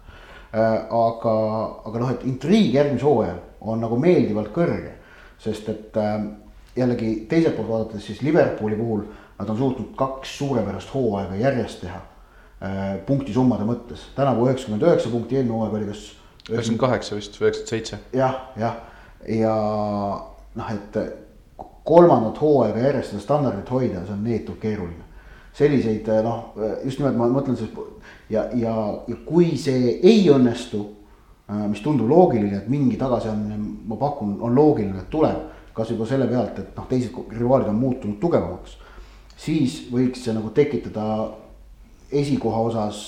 äh,. 0.55 0.87
aga, 1.03 1.35
aga 1.91 2.05
noh, 2.05 2.15
et 2.15 2.25
intriig 2.31 2.71
järgmisel 2.79 3.11
hooajal 3.11 3.43
on 3.59 3.83
nagu 3.83 3.99
meeldivalt 3.99 4.55
kõrge 4.55 4.95
sest 5.39 5.69
et 5.69 5.97
äh, 5.97 6.21
jällegi 6.75 7.25
teiselt 7.29 7.55
poolt 7.55 7.69
vaadates 7.69 8.05
siis 8.05 8.21
Liverpooli 8.21 8.75
puhul 8.75 9.03
nad 9.39 9.49
on 9.49 9.57
suutnud 9.57 9.95
kaks 9.95 10.37
suurepärast 10.37 10.93
hooaega 10.93 11.35
järjest 11.35 11.81
teha 11.81 11.99
äh,. 12.63 12.97
punktisummade 13.05 13.63
mõttes, 13.63 14.09
tänavu 14.15 14.47
üheksakümmend 14.47 14.83
üheksa 14.83 15.09
punkti, 15.09 15.39
eelmine 15.39 15.55
hooaeg 15.55 15.73
oli 15.73 15.89
kas. 15.91 16.03
üheksakümmend 16.49 16.79
kaheksa 16.79 17.15
vist, 17.15 17.41
üheksakümmend 17.41 17.69
seitse. 17.69 17.99
jah, 18.13 18.35
jah, 18.59 18.75
ja 19.27 19.55
noh, 20.55 20.71
et 20.73 20.99
kolmandat 21.83 22.41
hooaega 22.41 22.79
järjest 22.79 23.15
seda 23.15 23.23
standardit 23.23 23.71
hoida, 23.71 24.03
see 24.05 24.13
on 24.13 24.23
neetult 24.23 24.59
keeruline. 24.59 25.07
selliseid 25.53 26.07
noh, 26.23 26.53
just 26.83 26.99
nimelt 26.99 27.17
ma 27.17 27.31
mõtlen 27.31 27.57
siis 27.57 27.71
ja, 28.29 28.49
ja, 28.53 28.75
ja 29.07 29.19
kui 29.25 29.55
see 29.57 29.99
ei 30.03 30.27
õnnestu 30.29 30.83
Äh, 30.83 30.98
mis 31.49 31.81
tundub 31.81 32.09
loogiline, 32.09 32.57
et 32.57 32.67
mingi 32.69 32.97
tagasiandmine, 32.97 33.57
ma 33.89 33.97
pakun, 33.97 34.35
on 34.45 34.55
loogiline, 34.55 34.99
et 34.99 35.09
tuleb. 35.09 35.47
kas 35.73 35.93
juba 35.93 36.03
selle 36.03 36.25
pealt, 36.27 36.57
et 36.59 36.73
noh, 36.75 36.87
teised 36.89 37.13
rivaalid 37.31 37.69
on 37.71 37.77
muutunud 37.79 38.17
tugevamaks. 38.19 38.77
siis 39.37 39.85
võiks 39.91 40.25
see 40.25 40.33
nagu 40.35 40.49
tekitada 40.51 41.29
esikoha 42.11 42.59
osas 42.67 42.99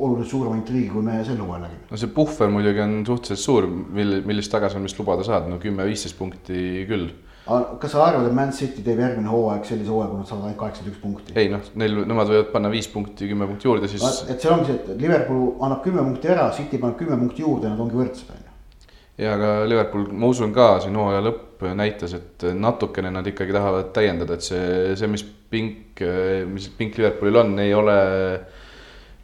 oluliselt 0.00 0.30
suurema 0.30 0.56
intriigi, 0.56 0.88
kui 0.90 1.02
me 1.04 1.20
sel 1.24 1.38
hooajal 1.38 1.66
nägime. 1.66 1.86
no 1.90 1.96
see 1.96 2.12
puhver 2.14 2.50
muidugi 2.50 2.82
on 2.84 2.94
suhteliselt 3.06 3.44
suur, 3.44 3.66
mil, 3.68 4.20
millist 4.26 4.52
tagasiandmist 4.52 4.98
lubada 4.98 5.24
saad, 5.26 5.48
no 5.48 5.60
kümme-viisteist 5.62 6.18
punkti 6.18 6.86
küll 6.88 7.10
kas 7.46 7.94
sa 7.94 8.04
arvad, 8.04 8.28
et 8.28 8.36
Man 8.36 8.52
City 8.54 8.82
teeb 8.84 9.00
järgmine 9.00 9.30
hooaeg 9.30 9.64
sellise 9.66 9.90
hooaja, 9.90 10.10
kui 10.10 10.20
nad 10.20 10.28
saavad 10.28 10.46
ainult 10.48 10.60
kaheksakümmend 10.60 10.92
üks 10.92 11.02
punkti? 11.02 11.34
ei 11.40 11.48
noh, 11.52 11.64
neil, 11.80 11.96
nemad 12.10 12.30
võivad 12.30 12.52
panna 12.52 12.70
viis 12.72 12.88
punkti, 12.92 13.28
kümme 13.30 13.48
punkti 13.48 13.68
juurde, 13.68 13.90
siis. 13.90 14.04
et 14.30 14.42
see 14.42 14.52
ongi 14.52 14.70
see, 14.70 14.78
et 14.78 15.00
Liverpool 15.00 15.56
annab 15.64 15.82
kümme 15.86 16.04
punkti 16.04 16.30
ära, 16.30 16.50
City 16.56 16.80
paneb 16.82 16.98
kümme 17.00 17.18
punkti 17.22 17.44
juurde, 17.46 17.72
nad 17.72 17.80
ongi 17.80 17.98
võrdsed, 17.98 18.30
on 18.34 18.44
ju. 18.44 18.92
ja 19.24 19.34
aga 19.38 19.52
Liverpool, 19.70 20.06
ma 20.12 20.30
usun 20.30 20.52
ka 20.56 20.68
siin 20.84 20.98
hooaja 21.00 21.24
lõpp 21.26 21.64
näitas, 21.80 22.14
et 22.18 22.46
natukene 22.56 23.12
nad 23.14 23.26
ikkagi 23.26 23.56
tahavad 23.56 23.90
täiendada, 23.96 24.36
et 24.36 24.46
see, 24.46 24.92
see, 25.00 25.10
mis 25.10 25.24
pink, 25.50 26.04
mis 26.52 26.68
pink 26.76 27.00
Liverpoolil 27.00 27.40
on, 27.40 27.56
ei 27.64 27.72
ole 27.74 27.96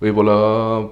võib-olla 0.01 0.41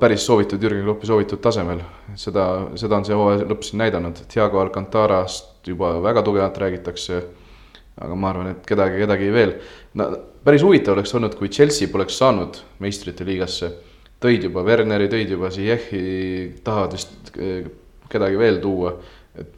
päris 0.01 0.25
soovitud, 0.29 0.63
Jürgen 0.63 0.85
Kloppi 0.87 1.09
soovitud 1.09 1.43
tasemel. 1.45 1.83
seda, 2.21 2.47
seda 2.81 3.01
on 3.01 3.09
see 3.09 3.17
hooaja 3.17 3.49
lõpp 3.49 3.67
siin 3.67 3.83
näidanud, 3.83 4.23
Thiago 4.31 4.63
Alcantarast 4.63 5.54
juba 5.67 5.97
väga 6.05 6.23
tugevalt 6.23 6.59
räägitakse. 6.59 7.23
aga 7.95 8.15
ma 8.19 8.31
arvan, 8.31 8.49
et 8.51 8.65
kedagi, 8.67 8.99
kedagi 8.99 9.31
veel. 9.31 9.53
no 9.95 10.09
päris 10.45 10.63
huvitav 10.67 10.97
oleks 10.97 11.15
olnud, 11.15 11.37
kui 11.39 11.49
Chelsea 11.49 11.89
poleks 11.89 12.19
saanud 12.19 12.61
meistrite 12.83 13.27
liigasse. 13.27 13.73
tõid 14.25 14.47
juba 14.49 14.63
Werneri, 14.65 15.09
tõid 15.13 15.35
juba 15.35 15.51
Ziyech'i, 15.53 16.61
tahavad 16.65 16.97
vist 16.97 17.35
eh, 17.39 17.67
kedagi 18.09 18.39
veel 18.41 18.61
tuua. 18.63 18.95
et 19.39 19.53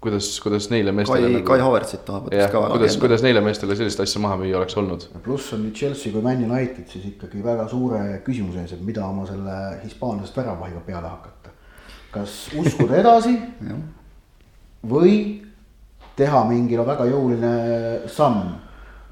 kuidas, 0.00 0.28
kuidas 0.42 0.68
neile 0.70 0.92
meestele. 0.92 1.26
Kai 1.26 1.32
nagu..., 1.32 1.46
Kai 1.48 1.62
Havertzit 1.62 2.04
tahavad 2.04 2.34
vist 2.34 2.52
ka 2.52 2.62
kuidas, 2.74 2.98
kuidas 3.00 3.24
neile 3.24 3.40
meestele 3.44 3.76
sellist 3.78 4.02
asja 4.04 4.20
maha 4.22 4.36
müüa 4.42 4.60
oleks 4.60 4.76
olnud? 4.76 5.08
pluss 5.24 5.54
on 5.56 5.64
nüüd 5.66 5.78
Chelsea 5.78 6.12
kui 6.12 6.22
Man 6.24 6.44
United 6.50 6.86
siis 6.92 7.08
ikkagi 7.14 7.42
väga 7.44 7.66
suure 7.70 8.04
küsimuse 8.26 8.62
ees, 8.64 8.76
et 8.76 8.84
mida 8.84 9.06
oma 9.06 9.26
selle 9.30 9.58
hispaanlasest 9.84 10.38
väravahiga 10.42 10.84
peale 10.86 11.08
hakata. 11.08 11.56
kas 12.12 12.38
uskuda 12.58 13.00
edasi 13.00 13.36
või 14.88 15.14
teha 16.16 16.42
mingi 16.48 16.76
no 16.76 16.84
väga 16.86 17.06
jõuline 17.08 17.54
samm. 18.10 18.58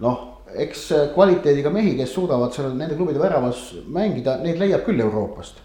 noh, 0.01 0.43
eks 0.57 0.87
kvaliteediga 1.15 1.71
mehi, 1.71 1.95
kes 1.99 2.15
suudavad 2.15 2.55
seal 2.55 2.73
nende 2.75 2.97
klubide 2.97 3.21
väravas 3.21 3.71
mängida, 3.87 4.39
neid 4.43 4.59
leiab 4.59 4.87
küll 4.87 5.01
Euroopast. 5.01 5.61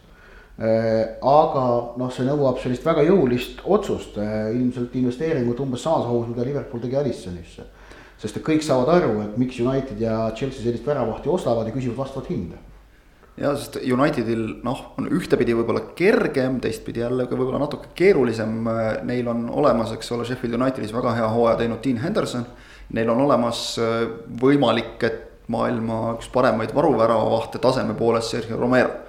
Äh, 0.56 1.18
aga 1.20 1.64
noh, 2.00 2.12
see 2.16 2.24
nõuab 2.28 2.62
sellist 2.62 2.86
väga 2.86 3.04
jõulist 3.04 3.64
otsust, 3.66 4.16
äh, 4.22 4.54
ilmselt 4.56 4.94
investeeringut 4.96 5.60
umbes 5.60 5.84
samas 5.84 6.06
mahus, 6.08 6.30
mida 6.30 6.46
Liverpool 6.48 6.84
tegi 6.84 6.96
Alissonisse. 6.96 7.72
sest 8.16 8.38
et 8.38 8.44
kõik 8.44 8.64
saavad 8.64 8.88
aru, 8.94 9.22
et 9.22 9.38
miks 9.38 9.60
United 9.60 10.00
ja 10.00 10.32
Chelsea 10.32 10.64
sellist 10.64 10.86
väravahti 10.88 11.30
ostavad 11.30 11.68
ja 11.68 11.74
küsivad 11.74 11.98
vastavat 11.98 12.30
hinda 12.32 12.56
ja 13.38 13.52
sest 13.58 13.78
Unitedil 13.84 14.44
noh, 14.64 14.82
on 15.00 15.10
ühtepidi 15.12 15.56
võib-olla 15.58 15.90
kergem, 15.98 16.60
teistpidi 16.64 17.04
jälle 17.04 17.28
ka 17.28 17.36
võib-olla 17.36 17.60
natuke 17.66 17.92
keerulisem. 17.98 18.62
Neil 19.08 19.28
on 19.32 19.50
olemas, 19.52 19.92
eks 19.96 20.12
ole, 20.16 20.28
Sheffield 20.28 20.56
Unitedis 20.60 20.96
väga 20.96 21.16
hea 21.18 21.28
hooaja 21.34 21.60
teinud 21.60 21.84
Dean 21.84 22.00
Henderson. 22.04 22.46
Neil 22.96 23.10
on 23.12 23.24
olemas 23.26 23.68
äh, 23.82 24.06
võimalik, 24.42 24.96
et 25.04 25.50
maailma 25.52 26.16
üks 26.16 26.30
paremaid 26.34 26.72
varuväravavahte 26.74 27.60
taseme 27.62 27.94
poolest 27.98 28.32
Sergio 28.34 28.58
Romero. 28.62 29.02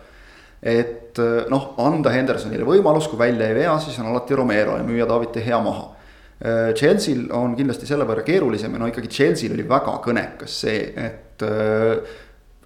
et 0.63 1.19
äh, 1.23 1.47
noh, 1.53 1.75
anda 1.79 2.11
Hendersonile 2.11 2.67
võimalus, 2.67 3.07
kui 3.13 3.21
välja 3.21 3.47
ei 3.47 3.55
vea, 3.55 3.79
siis 3.79 3.99
on 4.03 4.11
alati 4.11 4.35
Romero 4.35 4.79
ja 4.81 4.85
müüa 4.85 5.07
David 5.07 5.37
De 5.37 5.45
Gea 5.45 5.61
maha. 5.63 5.93
Äh, 6.41 6.73
Chelsea'l 6.75 7.29
on 7.37 7.55
kindlasti 7.57 7.87
selle 7.87 8.09
võrra 8.09 8.25
keerulisem 8.27 8.75
ja 8.75 8.81
no 8.83 8.89
ikkagi 8.91 9.13
Chelsea'l 9.13 9.55
oli 9.55 9.69
väga 9.69 10.01
kõnekas 10.05 10.63
see, 10.65 10.81
et 10.97 11.45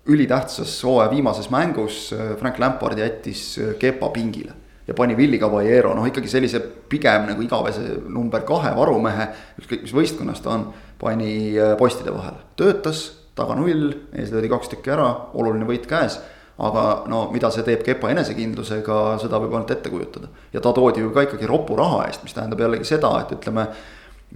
ülitähtsas 0.06 0.78
hooaja 0.84 1.10
viimases 1.10 1.50
mängus 1.50 2.12
äh, 2.12 2.36
Frank 2.36 2.58
Lampard 2.58 2.98
jättis 2.98 3.58
äh, 3.58 3.74
Kepa 3.78 4.08
pingile. 4.08 4.52
ja 4.86 4.94
pani 4.94 5.16
Willie 5.16 5.38
Caballero, 5.38 5.92
noh 5.94 6.06
ikkagi 6.08 6.28
sellise 6.28 6.58
pigem 6.88 7.28
nagu 7.28 7.42
igavese 7.44 8.00
number 8.08 8.42
kahe 8.42 8.72
varumehe, 8.74 9.28
ükskõik 9.60 9.84
mis 9.84 9.94
võistkonnas 9.94 10.42
ta 10.42 10.56
on, 10.56 10.64
pani 10.98 11.54
äh, 11.54 11.76
postide 11.78 12.10
vahele. 12.14 12.42
töötas, 12.56 13.04
taga 13.38 13.54
null, 13.54 13.92
ees 14.16 14.32
löödi 14.34 14.50
kaks 14.50 14.72
tükki 14.72 14.90
ära, 14.96 15.08
oluline 15.34 15.68
võit 15.68 15.86
käes 15.90 16.18
aga 16.60 17.04
no 17.08 17.22
mida 17.32 17.48
see 17.52 17.64
teeb 17.64 17.84
Kepa 17.84 18.10
enesekindlusega, 18.12 18.98
seda 19.22 19.38
võib 19.40 19.54
ainult 19.54 19.70
ette 19.72 19.92
kujutada. 19.92 20.28
ja 20.52 20.60
ta 20.60 20.72
toodi 20.76 21.00
ju 21.00 21.12
ka 21.14 21.24
ikkagi 21.28 21.48
ropu 21.48 21.76
raha 21.78 22.04
eest, 22.08 22.24
mis 22.24 22.36
tähendab 22.36 22.60
jällegi 22.60 22.88
seda, 22.88 23.12
et 23.22 23.32
ütleme 23.38 23.68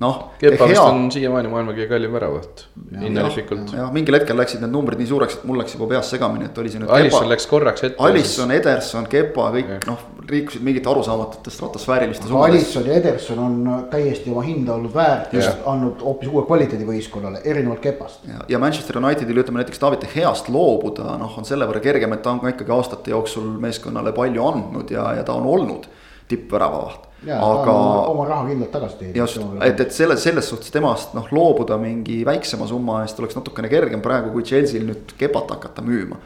noh. 0.03 0.17
Kepa 0.39 0.67
vist 0.69 0.83
on 0.83 1.07
siiamaani 1.15 1.51
maailma 1.51 1.75
kõige 1.75 1.87
kallim 1.91 2.15
väravaht, 2.15 2.65
hinnalikult. 2.99 3.75
jah, 3.77 3.93
mingil 3.95 4.19
hetkel 4.19 4.39
läksid 4.39 4.65
need 4.65 4.73
numbrid 4.75 4.99
nii 4.99 5.11
suureks, 5.11 5.39
et 5.39 5.45
mul 5.49 5.61
läks 5.63 5.77
juba 5.77 5.89
peas 5.93 6.11
segamini, 6.11 6.49
et 6.51 6.59
oli 6.59 6.73
see 6.73 6.83
nüüd. 6.83 6.91
Alisson 6.97 7.31
läks 7.31 7.47
korraks 7.51 7.87
ette. 7.87 8.01
Alisson, 8.03 8.51
Ederson, 8.55 9.07
Kepa, 9.11 9.47
kõik 9.55 9.87
noh, 9.87 10.03
liikusid 10.31 10.67
mingite 10.67 10.91
arusaamatute 10.91 11.53
stratosfääriliste. 11.55 12.31
Alisson 12.41 12.91
ja 12.91 12.99
Ederson 12.99 13.43
on 13.45 13.57
täiesti 13.93 14.35
oma 14.35 14.43
hinda 14.47 14.75
olnud 14.75 14.95
väärt 14.95 15.37
ja 15.37 15.55
andnud 15.71 16.03
hoopis 16.03 16.33
uue 16.33 16.45
kvaliteedi 16.49 16.89
võistkonnale, 16.89 17.45
erinevalt 17.45 17.83
Kepast. 17.85 18.27
ja 18.49 18.59
Manchester 18.59 18.99
Unitedil 18.99 19.45
ütleme 19.45 19.63
näiteks 19.63 19.83
David 19.83 20.03
De 20.03 20.11
Geast 20.15 20.51
loobuda, 20.51 21.15
noh, 21.21 21.39
on 21.39 21.47
selle 21.47 21.69
võrra 21.71 21.83
kergem, 21.85 22.17
et 22.17 22.23
ta 22.25 22.35
on 22.35 22.43
ka 22.43 22.51
ikkagi 22.55 22.75
aastate 22.75 23.15
jooksul 23.15 23.53
meeskonnale 23.63 24.15
palju 24.17 24.47
andnud 24.49 24.91
ja, 24.91 25.13
ja 25.21 25.27
ta 25.27 25.37
on 25.39 25.47
olnud 25.47 25.87
tippväravavaht 26.29 27.14
aga. 27.33 27.75
oma 28.11 28.27
raha 28.29 28.49
kindlalt 28.49 28.73
tagasi 28.73 28.99
teenida. 28.99 29.19
just, 29.19 29.41
et, 29.65 29.81
et 29.81 29.93
selles, 29.93 30.23
selles 30.23 30.49
suhtes 30.51 30.73
temast 30.75 31.15
noh, 31.17 31.29
loobuda 31.33 31.79
mingi 31.81 32.23
väiksema 32.27 32.69
summa 32.71 33.03
eest 33.05 33.21
oleks 33.23 33.39
natukene 33.39 33.71
kergem 33.73 34.03
praegu, 34.05 34.33
kui 34.35 34.45
Chelsea'l 34.47 34.87
nüüd 34.91 35.15
kepat 35.19 35.57
hakata 35.57 35.85
müüma. 35.85 36.21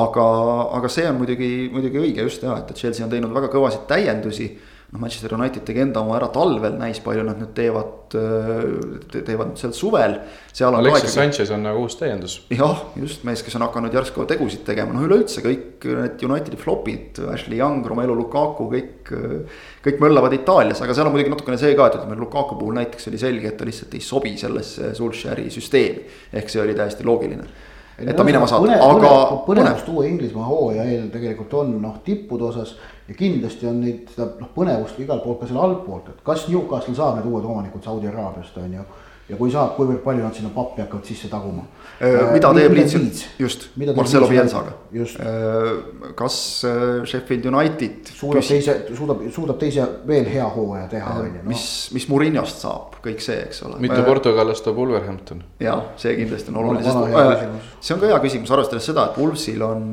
aga, 0.00 0.26
aga 0.78 0.88
see 0.92 1.06
on 1.10 1.18
muidugi, 1.18 1.52
muidugi 1.72 2.02
õige 2.02 2.26
just 2.26 2.42
ja, 2.46 2.56
et, 2.58 2.70
et 2.70 2.82
Chelsea 2.82 3.04
on 3.04 3.10
teinud 3.10 3.34
väga 3.34 3.50
kõvasid 3.52 3.88
täiendusi 3.90 4.52
noh, 4.90 4.98
Manchester 4.98 5.34
United 5.36 5.62
tegi 5.66 5.82
enda 5.84 6.02
oma 6.02 6.16
ära 6.18 6.28
talvel, 6.34 6.74
näis 6.78 6.98
palju 7.04 7.22
nad 7.26 7.38
nüüd 7.38 7.52
teevad, 7.54 8.14
teevad 9.12 9.52
nüüd 9.52 9.60
sel 9.60 9.74
suvel. 9.76 10.16
Alexis 10.66 11.14
Sanchez 11.14 11.52
on 11.54 11.62
nagu 11.66 11.84
uus 11.84 11.96
täiendus. 12.00 12.40
jah, 12.50 12.82
just 12.98 13.24
mees, 13.28 13.44
kes 13.46 13.56
on 13.58 13.66
hakanud 13.68 13.94
järsku 13.94 14.26
tegusid 14.30 14.64
tegema, 14.66 14.94
noh 14.96 15.06
üleüldse 15.06 15.44
kõik 15.46 15.86
need 15.86 16.26
Unitedi 16.26 16.58
flop'id, 16.60 17.22
Ashley 17.30 17.60
Young, 17.60 17.86
Romelu 17.86 18.16
Lukaku, 18.18 18.70
kõik. 18.74 19.14
kõik 19.80 20.02
möllavad 20.02 20.34
Itaalias, 20.36 20.82
aga 20.84 20.94
seal 20.94 21.08
on 21.08 21.14
muidugi 21.14 21.32
natukene 21.32 21.58
see 21.60 21.72
ka, 21.78 21.88
et 21.88 22.00
ütleme 22.00 22.18
Lukaku 22.20 22.58
puhul 22.58 22.76
näiteks 22.76 23.08
oli 23.08 23.18
selge, 23.22 23.48
et 23.48 23.58
ta 23.58 23.68
lihtsalt 23.68 23.94
ei 23.96 24.04
sobi 24.04 24.36
sellesse 24.38 24.94
Solskjaeri 24.98 25.50
süsteemi. 25.50 26.06
ehk 26.32 26.50
see 26.50 26.62
oli 26.62 26.74
täiesti 26.76 27.06
loogiline 27.06 27.69
et 28.00 28.16
ta 28.16 28.24
minema 28.24 28.46
saab, 28.48 28.64
aga. 28.70 29.12
põnevust 29.46 29.88
uue 29.92 30.08
Inglismaa 30.08 30.46
hooaja 30.48 30.86
eel 30.88 31.10
tegelikult 31.12 31.54
on 31.60 31.76
noh 31.82 32.00
tippude 32.04 32.46
osas 32.48 32.74
ja 33.08 33.14
kindlasti 33.18 33.68
on 33.68 33.80
neid 33.84 34.10
seda 34.14 34.30
noh 34.40 34.50
põnevust 34.54 34.98
igal 35.02 35.22
pool 35.24 35.38
ka 35.40 35.48
seal 35.50 35.60
altpoolt, 35.60 36.08
et 36.08 36.24
kas 36.24 36.48
Newcastle 36.48 36.96
saab 36.96 37.18
need 37.18 37.30
uued 37.30 37.44
omanikud 37.44 37.84
Saudi 37.84 38.08
Araabiast 38.08 38.56
on 38.62 38.74
ju 38.78 38.86
ja 39.30 39.38
kui 39.38 39.52
saab, 39.52 39.76
kuivõrd 39.76 40.02
palju 40.04 40.24
nad 40.24 40.34
sinna 40.36 40.50
pappi 40.54 40.82
hakkavad 40.82 41.06
sisse 41.06 41.30
taguma. 41.30 41.62
Äh, 42.00 42.30
mida 42.32 42.50
teeb 42.56 42.74
Leeds, 42.74 43.24
just, 43.38 43.66
Marcelo 43.96 44.28
Bielsaga. 44.30 44.72
Äh, 44.90 46.14
kas 46.18 46.38
äh, 46.64 47.04
Sheffield 47.08 47.46
United. 47.50 48.10
suudab 48.16 48.40
püs... 48.40 48.50
teise, 48.54 48.76
suudab, 48.96 49.22
suudab 49.34 49.60
teise 49.60 49.86
veel 50.08 50.26
hea 50.32 50.46
hooaja 50.54 50.88
teha, 50.90 51.14
on 51.20 51.28
ju. 51.28 51.44
mis, 51.50 51.66
mis 51.94 52.08
Murinost 52.10 52.64
saab, 52.64 52.98
kõik 53.04 53.22
see, 53.24 53.38
eks 53.46 53.62
ole. 53.68 53.78
mitu 53.84 54.00
portugallast 54.06 54.64
toob 54.66 54.80
Wolverhampton? 54.80 55.44
ja 55.62 55.76
see 56.00 56.16
kindlasti 56.18 56.54
on 56.54 56.60
oluline, 56.64 56.84
sest 56.88 57.84
see 57.84 57.94
on 57.94 58.02
ka 58.02 58.10
hea 58.10 58.20
küsimus, 58.24 58.54
arvestades 58.56 58.90
seda, 58.90 59.10
et 59.10 59.20
Wolvesil 59.20 59.62
on, 59.66 59.88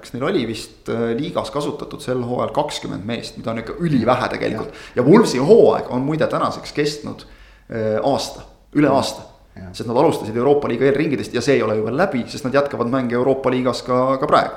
kas 0.00 0.16
neil 0.16 0.28
oli 0.32 0.46
vist 0.48 0.88
liigas 1.18 1.52
kasutatud 1.54 2.02
sel 2.02 2.24
hooajal 2.26 2.56
kakskümmend 2.56 3.06
meest, 3.06 3.38
mida 3.38 3.52
on 3.52 3.62
ikka 3.62 3.76
ülivähe 3.84 4.32
tegelikult. 4.32 4.72
ja 4.96 5.04
Wolvesi 5.06 5.44
hooaeg 5.44 5.92
on 5.92 6.08
muide 6.08 6.26
tänaseks 6.30 6.72
kestnud 6.72 7.28
Äh, 7.28 7.37
aasta, 8.02 8.44
üle 8.76 8.88
aasta. 8.88 9.22
sest 9.72 9.88
nad 9.88 9.96
alustasid 9.98 10.36
Euroopa 10.36 10.68
liiga 10.70 10.86
eelringidest 10.86 11.34
ja 11.34 11.40
see 11.42 11.56
ei 11.58 11.62
ole 11.62 11.74
ju 11.76 11.84
veel 11.88 11.96
läbi, 11.98 12.22
sest 12.30 12.44
nad 12.46 12.54
jätkavad 12.54 12.88
mänge 12.92 13.16
Euroopa 13.18 13.50
liigas 13.50 13.82
ka, 13.82 14.16
ka 14.20 14.26
praegu. 14.26 14.54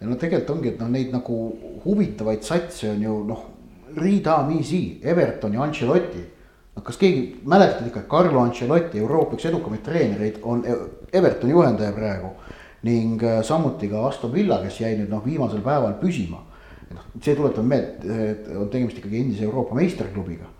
ja 0.00 0.08
no 0.08 0.16
tegelikult 0.18 0.56
ongi, 0.56 0.72
et 0.72 0.80
noh, 0.80 0.90
neid 0.90 1.12
nagu 1.14 1.38
huvitavaid 1.84 2.42
satse 2.42 2.90
on 2.90 3.02
ju 3.02 3.18
noh, 3.28 3.44
ridamisi, 3.96 5.00
Everton 5.02 5.54
ja 5.54 5.62
Ancelotti. 5.62 6.24
noh, 6.76 6.84
kas 6.84 6.98
keegi 7.00 7.42
mäletab 7.48 7.86
ikka, 7.86 8.02
Carlo 8.10 8.42
Ancelotti, 8.42 8.98
Euroopa 8.98 9.38
üks 9.38 9.46
edukamaid 9.48 9.84
treenereid, 9.86 10.40
on 10.42 10.64
Evertoni 11.12 11.52
juhendaja 11.52 11.92
praegu. 11.92 12.34
ning 12.82 13.22
äh, 13.22 13.44
samuti 13.46 13.88
ka 13.88 14.08
Aston 14.08 14.32
Villa, 14.32 14.58
kes 14.58 14.80
jäi 14.80 14.96
nüüd 14.98 15.08
noh, 15.08 15.22
viimasel 15.24 15.62
päeval 15.62 15.94
püsima. 16.02 16.42
noh, 16.90 17.06
see 17.20 17.36
tuletab 17.36 17.64
meelde, 17.64 18.18
et 18.32 18.50
on 18.56 18.68
tegemist 18.68 18.98
ikkagi 18.98 19.22
endise 19.22 19.44
Euroopa 19.46 19.78
meistriklubiga 19.78 20.50
Eh, 20.50 20.51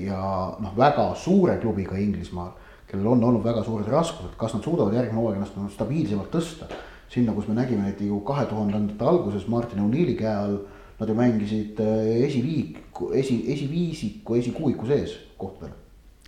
ja 0.00 0.20
noh, 0.60 0.76
väga 0.76 1.10
suure 1.20 1.58
klubiga 1.60 1.98
Inglismaal, 2.00 2.52
kellel 2.88 3.10
on 3.12 3.24
olnud 3.24 3.44
väga 3.44 3.64
suured 3.66 3.88
raskused, 3.90 4.36
kas 4.38 4.54
nad 4.56 4.64
suudavad 4.64 4.94
järgmine 4.96 5.20
hooaeg 5.20 5.38
ennast 5.38 5.58
nagu 5.58 5.72
stabiilsemalt 5.74 6.32
tõsta. 6.32 6.70
sinna, 7.10 7.32
kus 7.34 7.48
me 7.48 7.54
nägime 7.54 7.82
neid 7.82 8.00
ju 8.00 8.20
kahe 8.22 8.44
tuhandendate 8.46 9.04
alguses 9.04 9.48
Martin 9.48 9.82
O'Neilli 9.82 10.14
käe 10.14 10.30
all, 10.30 10.58
nad 11.00 11.08
ju 11.08 11.14
mängisid 11.14 11.80
eh, 11.80 12.24
esiliiku, 12.26 13.10
esi, 13.12 13.44
esiviisiku, 13.52 14.34
esikuuiku 14.34 14.86
sees 14.86 15.16
kohtadel 15.36 15.74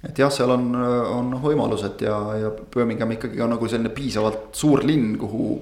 et 0.02 0.18
jah, 0.18 0.32
seal 0.34 0.50
on, 0.50 0.72
on 0.74 1.30
noh 1.30 1.42
võimalused 1.42 2.02
ja, 2.02 2.16
ja 2.40 2.50
Birmingham 2.50 3.14
ikkagi 3.14 3.40
on 3.44 3.54
nagu 3.54 3.68
selline 3.70 3.92
piisavalt 3.94 4.50
suur 4.58 4.82
linn, 4.86 5.14
kuhu 5.20 5.60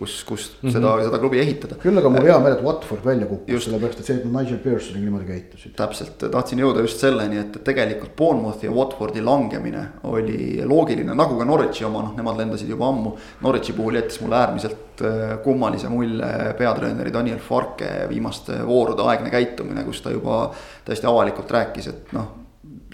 kus, 0.00 0.24
kus 0.24 0.44
mm 0.48 0.68
-hmm. 0.68 0.72
seda, 0.72 0.92
seda 1.04 1.18
klubi 1.20 1.40
ehitada. 1.42 1.76
küll 1.82 1.98
aga 2.00 2.08
mul 2.08 2.24
hea 2.24 2.38
meel, 2.40 2.54
et 2.56 2.64
Watford 2.64 3.04
välja 3.04 3.26
kukkus, 3.28 3.64
sellepärast 3.66 4.00
et 4.00 4.08
see, 4.08 4.16
et 4.16 4.24
nad 4.24 4.42
Nigel 4.42 4.58
Pearsoniga 4.64 5.04
niimoodi 5.04 5.26
käitusid. 5.28 5.74
täpselt, 5.76 6.24
tahtsin 6.32 6.62
jõuda 6.64 6.84
just 6.86 7.04
selleni, 7.04 7.40
et, 7.42 7.58
tegelikult 7.64 8.16
Bournemouthi 8.16 8.66
ja 8.66 8.72
Watfordi 8.72 9.22
langemine 9.22 9.84
oli 10.08 10.62
loogiline, 10.64 11.14
nagu 11.14 11.38
ka 11.38 11.44
Norwichi 11.44 11.84
oma, 11.84 12.02
noh, 12.06 12.14
nemad 12.16 12.40
lendasid 12.40 12.68
juba 12.72 12.88
ammu. 12.88 13.14
Norwichi 13.44 13.76
puhul 13.76 14.00
jättis 14.00 14.20
mulle 14.20 14.36
äärmiselt 14.40 15.04
äh, 15.04 15.36
kummalise 15.44 15.88
mulje 15.92 16.54
peatreeneri 16.58 17.12
Daniel 17.12 17.38
Farke 17.38 17.90
viimaste 18.08 18.62
voorude 18.66 19.02
aegne 19.02 19.30
käitumine, 19.30 19.84
kus 19.84 20.00
ta 20.00 20.10
juba 20.10 20.46
täiesti 20.84 21.06
avalikult 21.06 21.50
rääkis, 21.50 21.88
et 21.92 22.12
noh, 22.16 22.32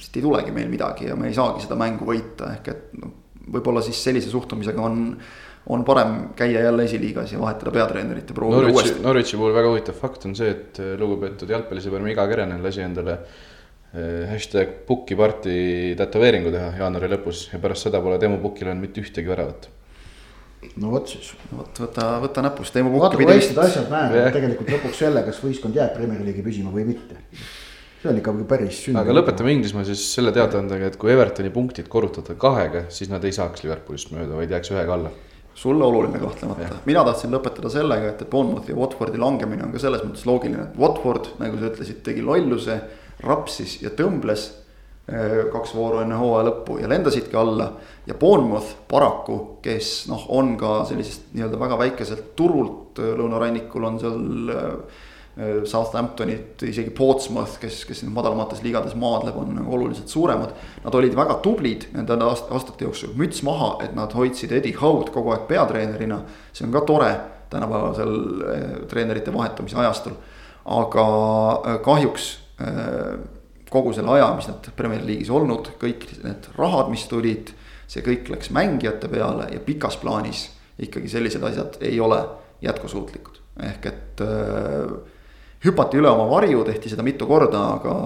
siit 0.01 0.19
ei 0.19 0.27
tulegi 0.27 0.51
meil 0.51 0.69
midagi 0.69 1.07
ja 1.07 1.17
me 1.17 1.31
ei 1.31 1.35
saagi 1.35 1.63
seda 1.63 1.79
mängu 1.79 2.09
võita, 2.09 2.51
ehk 2.59 2.69
et 2.75 2.99
noh, 3.01 3.15
võib-olla 3.53 3.83
siis 3.85 4.03
sellise 4.03 4.31
suhtumisega 4.31 4.83
on 4.83 5.03
on 5.67 5.85
parem 5.85 6.15
käia 6.39 6.63
jälle 6.63 6.85
esiliigas 6.85 7.33
ja 7.33 7.41
vahetada 7.41 7.71
peatreenerit 7.71 8.29
ja 8.29 8.35
proovida 8.35 8.61
Norwichi, 8.61 8.77
uuesti. 8.77 9.03
Norwichi 9.03 9.37
puhul 9.37 9.55
väga 9.55 9.71
huvitav 9.73 9.99
fakt 9.99 10.27
on 10.29 10.37
see, 10.39 10.51
et 10.55 10.81
äh, 10.83 10.95
lugupeetud 11.01 11.51
jalgpallisõber 11.51 12.05
Miga 12.07 12.27
Kerenen 12.31 12.63
lasi 12.63 12.85
endale 12.87 13.17
äh, 13.17 14.29
hashtag 14.31 14.77
Puki 14.87 15.19
party 15.19 15.57
tätoveeringu 15.99 16.55
teha 16.55 16.71
jaanuari 16.85 17.11
lõpus 17.17 17.49
ja 17.53 17.61
pärast 17.63 17.89
seda 17.89 18.03
pole 18.05 18.21
Teemu 18.23 18.39
Pukil 18.45 18.71
olnud 18.71 18.87
mitte 18.87 19.03
ühtegi 19.03 19.33
väravat. 19.33 19.69
no 20.77 20.95
vot 20.95 21.11
siis. 21.11 21.35
vot 21.51 21.83
võta, 21.83 22.09
võta 22.23 22.47
näpust, 22.47 22.77
Teemu 22.77 22.95
Pukki 22.95 23.25
pidi 23.25 23.39
vist. 23.43 23.59
asjad 23.67 23.91
määravad 23.91 24.35
tegelikult 24.39 24.75
lõpuks 24.79 25.03
selle, 25.03 25.27
kas 25.27 25.43
võistkond 25.43 25.83
jääb 25.83 25.99
Premier 25.99 26.23
League'i 26.23 26.47
püsima 26.47 26.71
või 26.75 26.87
mitte 26.95 27.19
see 27.97 28.13
on 28.13 28.19
ikka 28.21 28.39
päris 28.47 28.85
sünd. 28.87 29.03
aga 29.03 29.15
lõpetame 29.19 29.51
Inglismaa 29.57 29.83
siis 29.89 30.05
selle 30.15 30.31
teadaandega, 30.37 30.93
et 30.93 30.99
kui 31.01 31.11
Evertoni 31.11 31.51
punktid 31.51 31.89
korrutada 31.91 32.37
kahega, 32.39 32.87
siis 32.95 33.11
nad 33.11 33.25
ei 33.27 33.35
saaks 33.35 33.65
Liverpoolist 33.65 34.13
mööda, 34.15 34.37
vaid 34.39 34.53
jääks 34.55 34.71
ühega 34.71 34.95
alla 34.95 35.11
sulle 35.57 35.85
oluline 35.85 36.21
kahtlemata, 36.21 36.83
mina 36.85 37.03
tahtsin 37.07 37.33
lõpetada 37.33 37.71
sellega, 37.73 38.13
et, 38.13 38.27
Bournemouthi 38.31 38.75
ja 38.75 38.77
Watfordi 38.77 39.21
langemine 39.21 39.65
on 39.65 39.73
ka 39.73 39.81
selles 39.81 40.05
mõttes 40.05 40.27
loogiline, 40.29 40.69
et 40.69 40.79
Watford, 40.81 41.33
nagu 41.41 41.57
sa 41.57 41.71
ütlesid, 41.71 42.03
tegi 42.05 42.25
lolluse, 42.25 42.77
rapsis 43.25 43.79
ja 43.81 43.89
tõmbles 43.97 44.45
eh, 45.09 45.47
kaks 45.55 45.73
vooru 45.73 46.03
enne 46.03 46.19
hooaja 46.21 46.51
lõppu 46.51 46.77
ja 46.83 46.91
lendasidki 46.93 47.41
alla. 47.41 47.71
ja 48.07 48.15
Bournemouth 48.21 48.77
paraku, 48.91 49.39
kes 49.65 49.95
noh, 50.13 50.29
on 50.37 50.59
ka 50.61 50.83
sellisest 50.91 51.33
nii-öelda 51.33 51.65
väga 51.65 51.81
väikeselt 51.87 52.35
turult 52.37 53.01
eh, 53.01 53.15
lõunarannikul 53.17 53.89
on 53.89 54.01
seal 54.03 54.53
äh, 54.53 54.65
Äh, 54.77 55.06
Southamptonit, 55.69 56.63
isegi 56.65 56.89
Portsmouth, 56.97 57.59
kes, 57.61 57.83
kes 57.85 57.99
madalamates 58.09 58.63
liigades 58.65 58.95
maadleb, 58.97 59.37
on 59.37 59.51
nagu 59.53 59.75
oluliselt 59.77 60.09
suuremad. 60.09 60.55
Nad 60.85 60.97
olid 60.97 61.17
väga 61.17 61.37
tublid 61.45 61.85
nende 61.93 62.17
aastate 62.25 62.87
jooksul, 62.87 63.13
müts 63.21 63.43
maha, 63.45 63.75
et 63.85 63.93
nad 63.97 64.15
hoidsid 64.17 64.55
Eddie 64.57 64.73
Howe'd 64.81 65.13
kogu 65.13 65.35
aeg 65.35 65.45
peatreenerina, 65.51 66.23
see 66.57 66.65
on 66.69 66.73
ka 66.73 66.85
tore. 66.89 67.15
tänapäevasel 67.51 68.15
äh, 68.43 68.63
treenerite 68.91 69.33
vahetamise 69.33 69.77
ajastul. 69.79 70.17
aga 70.65 71.05
äh, 71.53 71.77
kahjuks 71.85 72.33
kogu 73.71 73.93
selle 73.93 74.11
aja, 74.17 74.31
mis 74.37 74.49
nad 74.49 74.69
Premier 74.77 75.03
League'is 75.05 75.31
olnud, 75.31 75.75
kõik 75.81 76.07
need 76.25 76.49
rahad, 76.57 76.89
mis 76.91 77.05
tulid, 77.11 77.53
see 77.87 78.03
kõik 78.03 78.31
läks 78.33 78.51
mängijate 78.55 79.11
peale 79.13 79.51
ja 79.53 79.61
pikas 79.61 79.99
plaanis 80.01 80.47
ikkagi 80.83 81.09
sellised 81.09 81.45
asjad 81.45 81.79
ei 81.85 82.01
ole 82.01 82.19
jätkusuutlikud, 82.65 83.41
ehk 83.69 83.87
et 83.91 84.25
äh, 84.25 84.97
hüpati 85.67 86.01
üle 86.01 86.11
oma 86.11 86.27
varju, 86.31 86.65
tehti 86.67 86.93
seda 86.93 87.05
mitu 87.07 87.29
korda, 87.29 87.63
aga, 87.77 87.97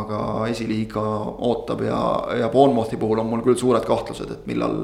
aga 0.00 0.20
esiliiga 0.50 1.02
ootab 1.48 1.84
ja, 1.86 2.00
ja 2.42 2.50
Bournemouthi 2.52 2.98
puhul 3.00 3.22
on 3.22 3.30
mul 3.30 3.44
küll 3.46 3.58
suured 3.60 3.84
kahtlused, 3.86 4.32
et 4.32 4.48
millal 4.50 4.76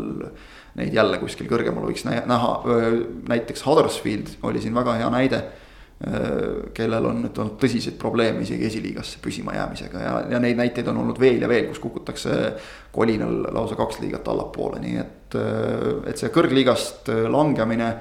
neid 0.78 0.94
jälle 0.96 1.18
kuskil 1.20 1.50
kõrgemal 1.50 1.84
võiks 1.88 2.06
näha, 2.08 2.52
näiteks 3.28 3.66
Huddersfield 3.66 4.38
oli 4.48 4.62
siin 4.62 4.76
väga 4.76 4.96
hea 5.00 5.10
näide 5.12 5.42
kellel 6.74 7.04
on 7.06 7.20
nüüd 7.22 7.36
olnud 7.38 7.58
tõsiseid 7.62 7.94
probleeme 8.00 8.42
isegi 8.42 8.66
esiliigasse 8.66 9.20
püsima 9.22 9.54
jäämisega 9.54 10.00
ja, 10.02 10.14
ja 10.32 10.40
neid 10.42 10.58
näiteid 10.58 10.88
on 10.90 10.98
olnud 11.04 11.20
veel 11.22 11.44
ja 11.44 11.50
veel, 11.50 11.68
kus 11.70 11.78
kukutakse 11.82 12.38
kolinal 12.94 13.44
lausa 13.54 13.78
kaks 13.78 14.00
liigat 14.02 14.26
allapoole, 14.32 14.80
nii 14.82 14.96
et, 14.98 15.36
et 16.10 16.18
see 16.18 16.32
kõrgliigast 16.34 17.12
langemine 17.30 17.92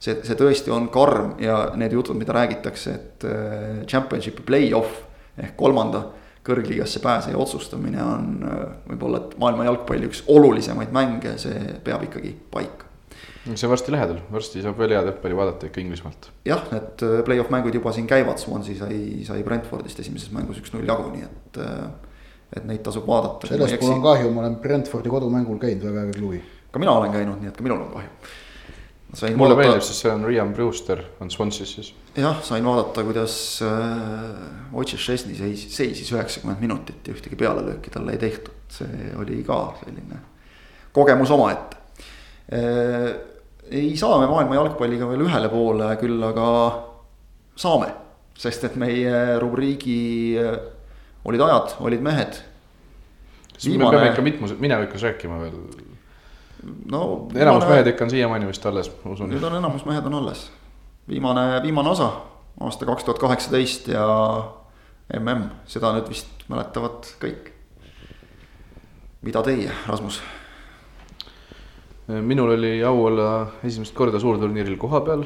see, 0.00 0.16
see 0.24 0.38
tõesti 0.38 0.72
on 0.74 0.88
karm 0.92 1.36
ja 1.42 1.60
need 1.78 1.94
jutud, 1.94 2.18
mida 2.18 2.34
räägitakse, 2.36 2.96
et 2.96 3.28
äh, 3.28 3.84
championship'i 3.90 4.44
play-off 4.46 5.04
ehk 5.40 5.56
kolmanda 5.60 6.06
kõrgliigasse 6.46 7.02
pääseja 7.04 7.38
otsustamine 7.40 8.02
on 8.02 8.28
äh, 8.48 8.60
võib-olla, 8.90 9.24
et 9.24 9.34
maailma 9.40 9.68
jalgpalli 9.68 10.08
üks 10.08 10.24
olulisemaid 10.32 10.94
mänge, 10.96 11.36
see 11.40 11.74
peab 11.84 12.06
ikkagi 12.08 12.32
paika. 12.52 12.88
see 13.52 13.66
on 13.66 13.72
varsti 13.72 13.92
lähedal, 13.92 14.22
varsti 14.32 14.64
saab 14.64 14.78
veel 14.80 14.96
head 14.96 15.10
jalgpalli 15.10 15.36
vaadata 15.36 15.68
ikka 15.68 15.82
Inglismaalt. 15.84 16.30
jah, 16.48 16.64
need 16.72 17.04
äh, 17.06 17.18
play-off 17.26 17.52
mängud 17.52 17.76
juba 17.76 17.92
siin 17.96 18.08
käivad, 18.08 18.40
Swansea 18.40 18.80
sai, 18.80 19.00
sai 19.28 19.44
Brentfordist 19.44 20.00
esimeses 20.00 20.32
mängus 20.36 20.62
üks-null 20.62 20.88
jagu, 20.88 21.10
nii 21.12 21.28
et. 21.28 21.64
et 22.56 22.64
neid 22.66 22.80
tasub 22.82 23.04
vaadata. 23.06 23.46
sellest 23.52 23.82
mul 23.84 23.98
on 24.00 24.06
kahju, 24.08 24.30
ma 24.34 24.46
olen 24.46 24.56
Brentfordi 24.64 25.12
kodumängul 25.12 25.60
käinud, 25.60 25.84
väga 25.86 26.08
äge 26.08 26.16
klubi. 26.16 26.40
ka 26.72 26.80
mina 26.82 26.96
olen 26.96 27.12
käinud, 27.12 27.36
nii 27.42 27.52
et 27.52 27.58
ka 27.58 27.68
minul 27.68 27.84
on 27.84 27.92
kahju 27.98 28.38
mulle 29.10 29.56
vaadata... 29.56 29.60
meeldib, 29.60 29.84
sest 29.84 30.04
see 30.04 30.12
on 30.12 30.24
Rian 30.26 30.52
Brewster 30.54 31.02
on 31.20 31.30
Swansea's 31.30 31.72
siis. 31.74 31.92
jah, 32.14 32.38
sain 32.46 32.64
vaadata, 32.66 33.04
kuidas 33.06 33.34
äh, 33.66 34.76
Otsis 34.76 35.02
Šesni 35.02 35.34
seisis, 35.38 35.74
seisis 35.76 36.12
üheksakümmend 36.14 36.62
minutit 36.62 37.08
ja 37.08 37.14
ühtegi 37.16 37.38
pealelööki 37.40 37.92
talle 37.94 38.14
ei 38.14 38.22
tehtud, 38.22 38.54
see 38.70 39.14
oli 39.18 39.40
ka 39.46 39.60
selline 39.82 40.20
kogemus 40.96 41.32
omaette 41.34 41.80
äh,. 42.54 43.10
ei 43.70 43.96
saa 43.98 44.18
me 44.22 44.30
maailma 44.30 44.58
jalgpalliga 44.58 45.08
veel 45.10 45.26
ühele 45.26 45.50
poole, 45.50 45.90
küll 46.00 46.22
aga 46.26 46.46
saame, 47.58 47.90
sest 48.38 48.64
et 48.70 48.78
meie 48.80 49.38
rubriigi 49.42 50.38
äh, 50.40 50.56
olid 51.26 51.46
ajad, 51.46 51.76
olid 51.84 52.02
mehed. 52.02 52.42
siis 53.56 53.72
Viimane... 53.72 53.90
me 53.90 53.96
peame 53.98 54.14
ikka 54.14 54.26
mitmus, 54.26 54.58
minevikus 54.62 55.06
rääkima 55.08 55.42
veel 55.42 55.58
no. 56.90 57.28
enamus 57.34 57.66
mehed 57.68 57.92
ikka 57.92 58.04
on 58.04 58.10
siiamaani 58.10 58.48
vist 58.50 58.66
alles, 58.66 58.90
ma 59.04 59.14
usun. 59.14 59.30
nüüd 59.32 59.44
on 59.46 59.56
enamus 59.60 59.84
mehed 59.88 60.06
on 60.06 60.18
alles. 60.20 60.48
viimane, 61.08 61.62
viimane 61.62 61.92
osa, 61.94 62.10
aasta 62.60 62.88
kaks 62.88 63.04
tuhat 63.04 63.22
kaheksateist 63.22 63.88
ja 63.94 64.04
mm, 65.18 65.48
seda 65.70 65.94
nüüd 65.96 66.10
vist 66.10 66.44
mäletavad 66.48 67.08
kõik. 67.22 67.50
mida 69.22 69.42
teie, 69.46 69.72
Rasmus? 69.88 70.22
minul 72.10 72.56
oli 72.56 72.80
au 72.84 73.04
olla 73.06 73.26
esimest 73.64 73.94
korda 73.94 74.18
suurturniiril 74.18 74.76
kohapeal 74.80 75.22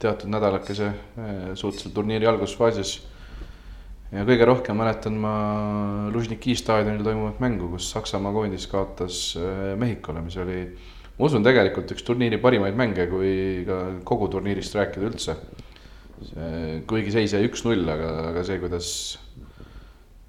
teatud 0.00 0.28
nädalakese 0.28 0.90
suhteliselt 1.54 1.94
turniiri 1.94 2.26
algusfaasis 2.26 2.98
ja 4.10 4.24
kõige 4.26 4.46
rohkem 4.48 4.78
mäletan 4.78 5.16
ma 5.22 5.34
Lužniki 6.12 6.56
staadionil 6.58 7.04
toimuvat 7.06 7.40
mängu, 7.42 7.70
kus 7.74 7.90
Saksamaa 7.94 8.34
koondis 8.34 8.66
kaotas 8.70 9.20
äh, 9.38 9.72
Mehhikole, 9.78 10.22
mis 10.24 10.38
oli, 10.42 10.60
ma 11.16 11.28
usun, 11.28 11.46
tegelikult 11.46 11.92
üks 11.94 12.06
turniiri 12.06 12.40
parimaid 12.42 12.78
mänge, 12.78 13.06
kui 13.10 13.32
ka 13.68 13.80
kogu 14.08 14.30
turniirist 14.32 14.76
rääkida 14.78 15.10
üldse. 15.10 15.36
kuigi 16.86 17.12
seis 17.14 17.32
jäi 17.32 17.46
üks-null, 17.48 17.86
aga, 17.88 18.08
aga 18.28 18.44
see, 18.44 18.58
kuidas 18.60 18.88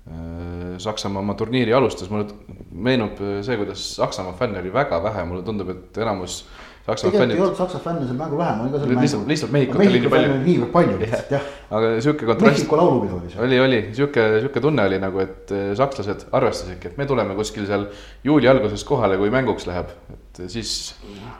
äh, 0.07 0.77
Saksamaa 0.79 1.23
oma 1.25 1.35
turniiri 1.39 1.73
alustas, 1.75 2.11
mulle 2.13 2.29
meenub 2.71 3.19
see, 3.43 3.57
kuidas 3.59 3.87
Saksamaa 3.97 4.37
fänne 4.39 4.61
oli 4.61 4.73
väga 4.73 5.01
vähe, 5.03 5.25
mulle 5.27 5.43
tundub, 5.47 5.73
et 5.73 6.03
enamus 6.05 6.43
Saksamaa 6.85 7.19
fännid. 7.19 7.35
ei 7.35 7.41
olnud 7.41 7.57
Saksa 7.57 7.79
fänne 7.79 8.05
seal 8.07 8.17
mängul 8.17 8.39
vähem, 8.39 8.61
oli 8.63 8.71
ka 8.73 8.79
seal 8.81 8.95
lihtsalt, 8.97 9.27
lihtsalt 9.29 9.51
Mehhikut 9.53 9.81
oli 9.83 9.99
nii 10.01 10.09
palju. 10.09 10.37
niivõrd 10.45 10.71
palju 10.73 10.95
lihtsalt 10.97 11.33
jah. 11.35 11.49
aga 11.77 11.89
sihuke 12.01 12.25
kontrast. 12.25 12.57
Mehhiko 12.57 12.79
laulupidu 12.79 13.17
oli 13.19 13.29
seal. 13.29 13.43
oli, 13.45 13.59
oli 13.61 13.81
sihuke, 13.93 14.23
sihuke 14.39 14.63
tunne 14.65 14.85
oli 14.89 14.97
nagu, 15.03 15.21
et 15.21 15.53
eh, 15.53 15.67
sakslased 15.77 16.25
arvestasidki, 16.39 16.89
et 16.89 16.97
me 16.97 17.05
tuleme 17.09 17.35
kuskil 17.37 17.67
seal 17.69 17.85
juuli 18.25 18.49
alguses 18.49 18.85
kohale, 18.87 19.19
kui 19.21 19.29
mänguks 19.33 19.69
läheb. 19.69 19.93
et 20.15 20.41
siis, 20.49 20.71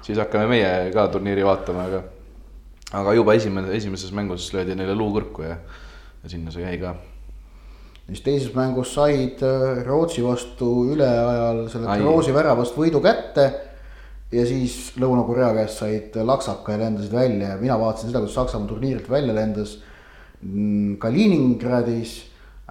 siis 0.06 0.22
hakkame 0.22 0.46
meie 0.52 0.92
ka 0.94 1.08
turniiri 1.16 1.48
vaatama, 1.48 1.88
aga, 1.90 2.04
aga 3.02 3.18
juba 3.18 3.34
esimene, 3.40 3.74
esimeses 3.80 4.14
mängus 4.14 4.52
löödi 4.54 4.78
neile 4.78 4.94
luu 4.94 5.10
kõrku 5.18 5.48
ja, 5.48 5.58
ja 6.22 6.36
sinna 6.36 6.54
see 6.54 6.68
jäi 6.68 6.78
ka 6.84 6.94
siis 8.12 8.22
teises 8.22 8.54
mängus 8.54 8.94
said 8.94 9.42
eh, 9.42 9.84
Rootsi 9.90 10.22
vastu 10.22 10.70
üleajal 10.94 11.66
selle 11.74 11.98
Roosi 12.06 12.34
väravast 12.36 12.78
võidu 12.78 13.02
kätte 13.02 13.50
ja 14.32 14.44
siis 14.48 14.94
Lõuna-Korea 15.00 15.52
käest 15.56 15.82
said 15.82 16.16
laksaka 16.24 16.76
ja 16.76 16.86
lendasid 16.86 17.14
välja 17.14 17.54
ja 17.54 17.60
mina 17.60 17.78
vaatasin 17.80 18.12
seda, 18.12 18.22
kuidas 18.24 18.38
Saksamaa 18.40 18.70
turniirilt 18.70 19.10
välja 19.10 19.36
lendas. 19.36 19.78
Mm, 20.42 20.96
Kaliningradis, 20.98 22.16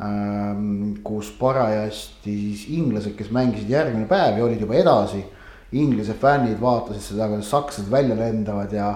ähm, 0.03 0.97
kus 1.05 1.31
parajasti 1.39 2.33
siis 2.33 2.65
inglased, 2.75 3.15
kes 3.19 3.31
mängisid 3.31 3.71
järgmine 3.71 4.09
päev 4.11 4.41
ja 4.41 4.45
olid 4.45 4.65
juba 4.65 4.79
edasi. 4.81 5.23
Inglise 5.73 6.17
fännid 6.19 6.59
vaatasid 6.61 7.13
seda, 7.13 7.29
kuidas 7.31 7.51
sakslased 7.53 7.93
välja 7.93 8.17
lendavad 8.19 8.73
ja 8.75 8.89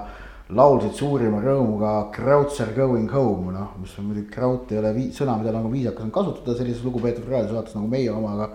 laulsid 0.54 0.96
suurima 0.98 1.38
rõõmuga 1.44 1.92
Krauts 2.12 2.58
are 2.60 2.74
going 2.76 3.12
home, 3.12 3.52
noh, 3.54 3.76
mis 3.80 3.94
on 4.00 4.08
muidugi 4.08 4.32
Kraut 4.32 4.72
ei 4.72 4.80
ole 4.80 4.90
vii, 4.96 5.12
sõna, 5.14 5.36
mida 5.38 5.54
nagu 5.54 5.70
viisakas 5.72 6.04
on 6.04 6.12
kasutada 6.12 6.56
sellises 6.58 6.82
lugupeetud 6.84 7.28
raadiosaates 7.30 7.76
nagu 7.78 7.88
meie 7.88 8.10
oma, 8.12 8.34
aga 8.34 8.50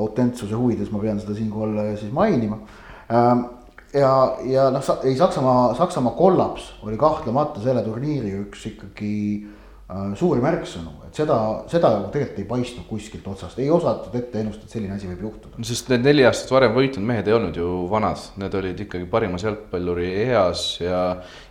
autentsuse 0.00 0.58
huvides 0.58 0.90
ma 0.90 1.00
pean 1.00 1.20
seda 1.22 1.36
siinkohal 1.38 1.78
siis 2.00 2.12
mainima 2.12 2.58
ja, 3.10 4.10
ja 4.46 4.68
noh, 4.70 4.90
ei 5.04 5.16
Saksamaa, 5.16 5.74
Saksamaa 5.74 6.12
kollaps 6.18 6.74
oli 6.86 6.98
kahtlemata 7.00 7.62
selle 7.62 7.82
turniiri 7.82 8.32
üks 8.44 8.66
ikkagi 8.70 9.14
äh, 9.90 10.12
suuri 10.18 10.42
märksõnu, 10.44 10.92
et 11.08 11.18
seda, 11.18 11.38
seda 11.70 11.90
tegelikult 12.12 12.38
ei 12.42 12.48
paistnud 12.52 12.86
kuskilt 12.90 13.26
otsast, 13.32 13.58
ei 13.58 13.70
osatud 13.74 14.14
ette 14.20 14.42
ennustada, 14.42 14.68
et 14.68 14.76
selline 14.76 14.94
asi 14.94 15.10
võib 15.10 15.26
juhtuda. 15.26 15.64
sest 15.66 15.90
need 15.92 16.06
neli 16.06 16.26
aastat 16.28 16.54
varem 16.54 16.76
võitnud 16.76 17.06
mehed 17.10 17.30
ei 17.30 17.36
olnud 17.36 17.58
ju 17.58 17.72
vanad, 17.90 18.22
need 18.42 18.56
olid 18.62 18.84
ikkagi 18.86 19.10
parimas 19.10 19.46
jalgpalluri 19.48 20.12
eas 20.28 20.64
ja. 20.84 21.02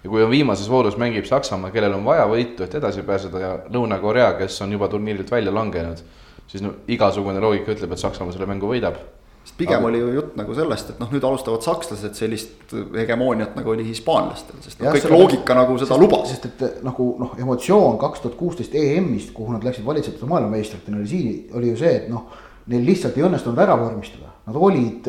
ja 0.04 0.08
kui 0.08 0.24
on 0.24 0.32
viimases 0.32 0.72
voorus 0.72 0.98
mängib 1.02 1.28
Saksamaa, 1.30 1.74
kellel 1.76 2.00
on 2.00 2.08
vaja 2.08 2.28
võitu, 2.32 2.64
et 2.64 2.80
edasi 2.80 3.04
pääseda 3.08 3.44
ja 3.44 3.54
Lõuna-Korea, 3.68 4.32
kes 4.40 4.62
on 4.66 4.80
juba 4.80 4.92
turniirilt 4.92 5.32
välja 5.32 5.54
langenud. 5.54 6.04
siis 6.50 6.64
no 6.66 6.78
igasugune 6.88 7.40
loogika 7.44 7.76
ütleb, 7.76 7.92
et 7.94 8.08
Saksamaa 8.08 8.34
selle 8.34 8.48
mängu 8.50 8.72
võidab 8.72 9.19
sest 9.50 9.58
pigem 9.58 9.80
aga... 9.80 9.88
oli 9.88 10.00
ju 10.00 10.10
jutt 10.14 10.36
nagu 10.38 10.56
sellest, 10.56 10.92
et 10.94 11.00
noh, 11.02 11.10
nüüd 11.14 11.26
alustavad 11.26 11.64
sakslased 11.66 12.18
sellist 12.18 12.74
hegemooniat 12.96 13.56
nagu 13.58 13.74
oli 13.74 13.86
hispaanlastel, 13.88 14.60
sest 14.64 14.82
noh, 14.84 14.94
kõik 14.96 15.10
loogika 15.12 15.58
nagu 15.58 15.78
seda 15.80 15.96
sest, 15.96 16.04
lubas. 16.04 16.30
sest 16.30 16.46
et 16.50 16.84
nagu 16.86 17.10
noh, 17.20 17.34
emotsioon 17.40 17.98
kaks 18.02 18.24
tuhat 18.26 18.38
kuusteist 18.40 18.76
EM-ist, 18.78 19.34
kuhu 19.36 19.56
nad 19.56 19.66
läksid 19.66 19.88
valitsetud 19.88 20.30
maailmameistritena, 20.30 21.02
oli 21.02 21.10
siin, 21.10 21.34
oli 21.58 21.74
ju 21.74 21.82
see, 21.82 21.98
et 22.04 22.14
noh. 22.14 22.46
Neil 22.70 22.84
lihtsalt 22.86 23.16
ei 23.18 23.24
õnnestunud 23.26 23.58
ära 23.64 23.74
vormistada, 23.80 24.28
nad 24.46 24.58
olid, 24.62 25.08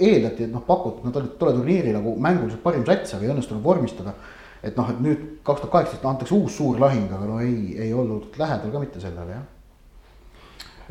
eeldati, 0.00 0.46
et 0.46 0.52
noh, 0.54 0.62
pakutud, 0.64 1.02
nad 1.04 1.18
olid 1.20 1.34
tole 1.36 1.52
turniiri 1.58 1.92
nagu 1.92 2.14
mänguliselt 2.16 2.62
parim 2.64 2.86
sats, 2.88 3.12
aga 3.18 3.26
ei 3.26 3.34
õnnestunud 3.34 3.60
vormistada. 3.60 4.14
et 4.62 4.78
noh, 4.78 4.88
et 4.88 5.00
nüüd 5.02 5.26
kaks 5.44 5.60
tuhat 5.60 5.72
kaheksateist 5.74 6.06
antakse 6.08 6.32
uus 6.38 6.56
suur 6.56 6.78
lahing, 6.80 7.10
aga 7.12 7.26
no 7.28 7.40
ei, 7.42 7.74
ei 7.82 7.92
olnud 7.92 8.38
lähedal 8.38 8.72
ka 8.72 8.80
mitte 8.80 9.02
sellele 9.02 9.34
jah 9.34 9.44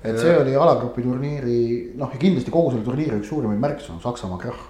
et 0.03 0.19
see 0.19 0.38
oli 0.38 0.55
alagrupi 0.55 1.03
turniiri 1.05 1.57
noh, 1.99 2.11
ja 2.13 2.22
kindlasti 2.22 2.53
kogu 2.53 2.72
selle 2.73 2.85
turniiri 2.88 3.19
üks 3.19 3.31
suurimaid 3.31 3.59
märksõnu, 3.61 4.01
Saksamaa 4.03 4.39
krahh. 4.41 4.63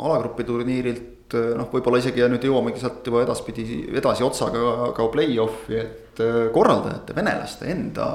alagrupi 0.00 0.46
turniirilt 0.48 1.08
noh, 1.36 1.68
võib-olla 1.70 2.00
isegi 2.00 2.22
ja 2.22 2.28
nüüd 2.30 2.44
jõuamegi 2.44 2.80
sealt 2.82 3.06
juba 3.06 3.22
edaspidi 3.24 3.64
edasi 3.98 4.24
otsaga 4.26 4.90
ka 4.96 5.06
play-off'i, 5.12 5.78
et 5.78 6.22
äh, 6.22 6.38
korraldajate, 6.54 7.14
venelaste 7.16 7.68
enda 7.70 8.06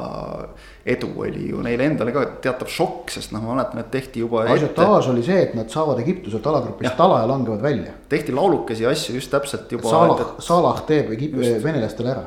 edu 0.95 1.11
oli 1.23 1.49
ju 1.51 1.63
neile 1.65 1.87
endale 1.89 2.13
ka 2.15 2.25
teatav 2.43 2.71
šokk, 2.71 3.13
sest 3.15 3.33
noh, 3.35 3.43
ma 3.45 3.55
mäletan, 3.55 3.81
et 3.83 3.91
tehti 3.93 4.23
juba. 4.25 4.45
asiotaaž 4.55 5.11
oli 5.13 5.25
see, 5.25 5.41
et 5.47 5.55
nad 5.57 5.71
saavad 5.71 6.01
Egiptuselt 6.03 6.47
alagrupist 6.51 7.05
ala 7.07 7.21
ja 7.23 7.29
langevad 7.31 7.63
välja. 7.63 7.95
tehti 8.11 8.35
laulukesi 8.35 8.87
asju 8.89 9.19
just 9.19 9.31
täpselt 9.33 9.71
juba. 9.71 9.89
Salah, 9.89 10.35
Salah 10.43 10.81
teeb 10.87 11.13
Egip-, 11.15 11.39
venelastele 11.63 12.15
ära 12.15 12.25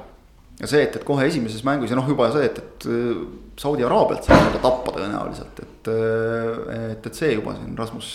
ja 0.58 0.70
see, 0.70 0.82
et, 0.86 0.96
et 0.98 1.04
kohe 1.06 1.26
esimeses 1.28 1.62
mängus 1.66 1.92
ja 1.92 1.98
noh, 1.98 2.08
juba 2.10 2.30
see, 2.34 2.48
et, 2.48 2.58
et 2.58 2.88
äh, 2.90 3.20
Saudi 3.58 3.86
Araabialt 3.86 4.26
saab 4.26 4.48
teda 4.48 4.62
tappa 4.64 4.96
tõenäoliselt, 4.96 5.62
et, 5.64 5.92
äh, 5.92 6.90
et, 6.94 7.06
et 7.10 7.20
see 7.22 7.32
juba 7.36 7.54
siin 7.58 7.76
Rasmus 7.78 8.12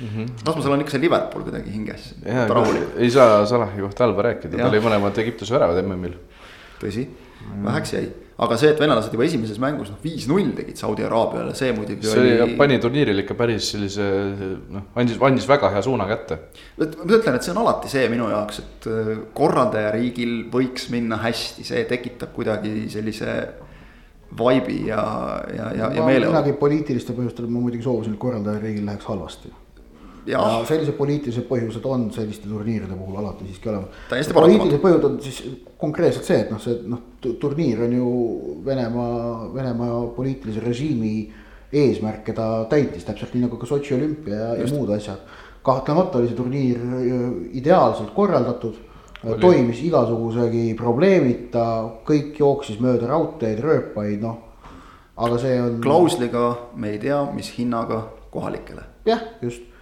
mm. 0.00 0.08
-hmm. 0.08 0.34
Rasmusel 0.46 0.76
on 0.76 0.84
ikka 0.84 0.96
see 0.96 1.04
Liverpool 1.06 1.46
kuidagi 1.48 1.72
hinges. 1.74 2.14
ei 2.96 3.10
saa 3.10 3.46
Salahi 3.46 3.80
kohta 3.80 4.06
halba 4.06 4.28
rääkida, 4.30 4.58
tal 4.58 4.70
oli 4.70 4.84
mõlemad 4.88 5.18
Egiptuse 5.24 5.54
väravad 5.54 5.82
MM-il. 5.82 6.18
tõsi, 6.82 7.08
väheks 7.64 7.92
jäi 7.98 8.08
aga 8.34 8.56
see, 8.58 8.72
et 8.74 8.80
venelased 8.82 9.14
juba 9.14 9.26
esimeses 9.28 9.60
mängus 9.62 9.92
noh, 9.92 9.98
viis-null 10.02 10.50
tegid 10.58 10.80
Saudi 10.80 11.04
Araabiale, 11.06 11.54
see 11.58 11.70
muidugi 11.76 12.08
see 12.10 12.22
oli, 12.42 12.56
pani 12.58 12.80
turniiril 12.82 13.22
ikka 13.22 13.36
päris 13.38 13.68
sellise 13.74 14.06
noh, 14.74 14.88
andis, 14.98 15.20
andis 15.22 15.46
väga 15.50 15.70
hea 15.74 15.82
suuna 15.86 16.08
kätte. 16.10 16.40
ma 16.80 16.88
ütlen, 16.88 17.38
et 17.38 17.46
see 17.46 17.54
on 17.54 17.62
alati 17.62 17.92
see 17.92 18.08
minu 18.12 18.26
jaoks, 18.32 18.62
et 18.64 18.88
äh, 18.90 19.12
korraldajariigil 19.38 20.36
võiks 20.54 20.88
minna 20.94 21.20
hästi, 21.22 21.66
see 21.68 21.84
tekitab 21.90 22.34
kuidagi 22.34 22.88
sellise 22.92 23.36
vibe'i 24.34 24.88
ja, 24.88 25.02
ja, 25.54 25.68
ja, 25.78 25.92
ja 25.94 26.06
meeleolu. 26.06 26.34
midagi 26.34 26.56
poliitilistel 26.58 27.14
põhjustel 27.14 27.46
ma 27.46 27.60
muidugi 27.60 27.86
soovisin, 27.86 28.16
et 28.16 28.24
korraldajariigil 28.24 28.88
läheks 28.88 29.06
halvasti 29.12 29.52
ja, 30.26 30.40
ja 30.40 30.64
sellised 30.68 30.96
poliitilised 30.98 31.46
põhjused 31.48 31.86
on 31.88 32.08
selliste 32.14 32.48
turniiride 32.48 32.96
puhul 32.96 33.20
alati 33.20 33.46
siiski 33.48 33.70
olemas. 33.70 34.04
poliitilised 34.34 34.82
põhjused 34.82 35.08
on 35.08 35.18
siis 35.22 35.40
konkreetselt 35.84 36.26
see, 36.26 36.40
et 36.44 36.52
noh, 36.52 36.60
see 36.62 36.80
noh, 36.90 37.02
turniir 37.40 37.84
on 37.86 37.92
ju 37.94 38.10
Venemaa, 38.64 39.50
Venemaa 39.54 40.00
poliitilise 40.16 40.62
režiimi 40.64 41.14
eesmärke 41.74 42.34
ta 42.36 42.48
täitis, 42.70 43.04
täpselt 43.06 43.34
nii 43.34 43.46
nagu 43.46 43.58
ka 43.60 43.68
Sotši 43.68 43.96
olümpia 43.96 44.40
ja, 44.40 44.50
ja 44.60 44.70
muud 44.72 44.92
asjad. 44.94 45.22
kahtlemata 45.64 46.18
oli 46.20 46.28
see 46.28 46.36
turniir 46.36 46.80
ideaalselt 47.56 48.12
korraldatud, 48.14 48.76
toimis 49.40 49.80
igasugusegi 49.86 50.74
probleemita, 50.76 51.64
kõik 52.04 52.36
jooksis 52.40 52.80
mööda 52.84 53.08
raudteed, 53.08 53.62
rööpaid, 53.64 54.20
noh, 54.20 54.42
aga 55.16 55.38
see 55.40 55.54
on. 55.62 55.78
klausliga 55.84 56.50
me 56.76 56.92
ei 56.94 57.00
tea, 57.00 57.22
mis 57.32 57.48
hinnaga 57.56 58.02
kohalikele. 58.34 58.84
jah, 59.08 59.22
just 59.42 59.73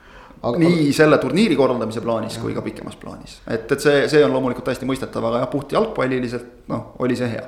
aga, 0.42 0.58
nii 0.58 0.90
selle 0.96 1.18
turniiri 1.22 1.56
korraldamise 1.58 2.02
plaanis 2.04 2.36
jah. 2.36 2.44
kui 2.44 2.56
ka 2.56 2.64
pikemas 2.64 2.98
plaanis, 3.00 3.38
et, 3.46 3.70
et 3.70 3.84
see, 3.84 4.02
see 4.10 4.24
on 4.26 4.34
loomulikult 4.34 4.66
täiesti 4.68 4.88
mõistetav, 4.88 5.28
aga 5.30 5.44
jah, 5.44 5.50
puht 5.52 5.74
jalgpalliliselt 5.76 6.68
noh, 6.72 6.92
oli 7.04 7.18
see 7.18 7.30
hea. 7.30 7.46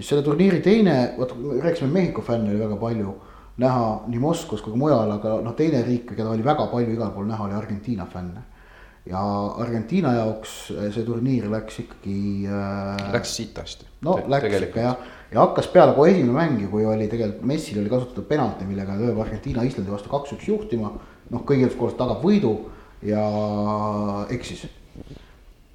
selle 0.00 0.22
turniiri 0.26 0.62
teine, 0.64 0.96
vot 1.18 1.34
rääkisime 1.60 1.90
Mehhiko 1.92 2.24
fänne 2.24 2.52
oli 2.52 2.60
väga 2.62 2.78
palju 2.80 3.16
näha 3.60 3.88
nii 4.08 4.20
Moskvas 4.22 4.62
kui 4.64 4.72
ka 4.72 4.80
mujal, 4.80 5.10
aga 5.16 5.40
noh, 5.44 5.56
teine 5.56 5.82
riik, 5.84 6.14
keda 6.14 6.30
oli 6.32 6.44
väga 6.46 6.68
palju 6.70 6.94
igal 6.94 7.12
pool 7.14 7.28
näha, 7.28 7.48
oli 7.48 7.58
Argentiina 7.58 8.06
fänne. 8.08 8.46
ja 9.08 9.20
Argentiina 9.58 10.10
jaoks 10.12 10.50
see 10.92 11.04
turniir 11.06 11.46
läks 11.50 11.78
ikkagi 11.80 12.46
äh,. 12.46 13.12
Läks 13.14 13.32
sitasti. 13.36 13.86
no 14.04 14.18
Te 14.18 14.28
läks 14.28 14.66
ikka 14.68 14.84
jah, 14.84 15.06
ja 15.32 15.40
hakkas 15.40 15.70
peale 15.72 15.94
kohe 15.96 16.10
esimene 16.12 16.36
mäng 16.36 16.60
ju, 16.60 16.68
kui 16.68 16.84
oli 16.86 17.08
tegelikult 17.08 17.46
Messil 17.48 17.80
oli 17.80 17.92
kasutatud 17.92 18.28
penalti, 18.28 18.68
millega 18.68 18.98
lööb 19.00 19.20
Argentiina 19.24 19.64
Islandi 19.64 19.92
vastu 19.92 20.12
kaks-üks 20.12 20.48
juhtima 20.48 20.92
noh, 21.30 21.44
kõigepealt 21.46 21.78
koos 21.78 21.96
tagab 21.98 22.22
võidu 22.24 22.54
ja 23.06 23.24
eksis. 24.32 24.66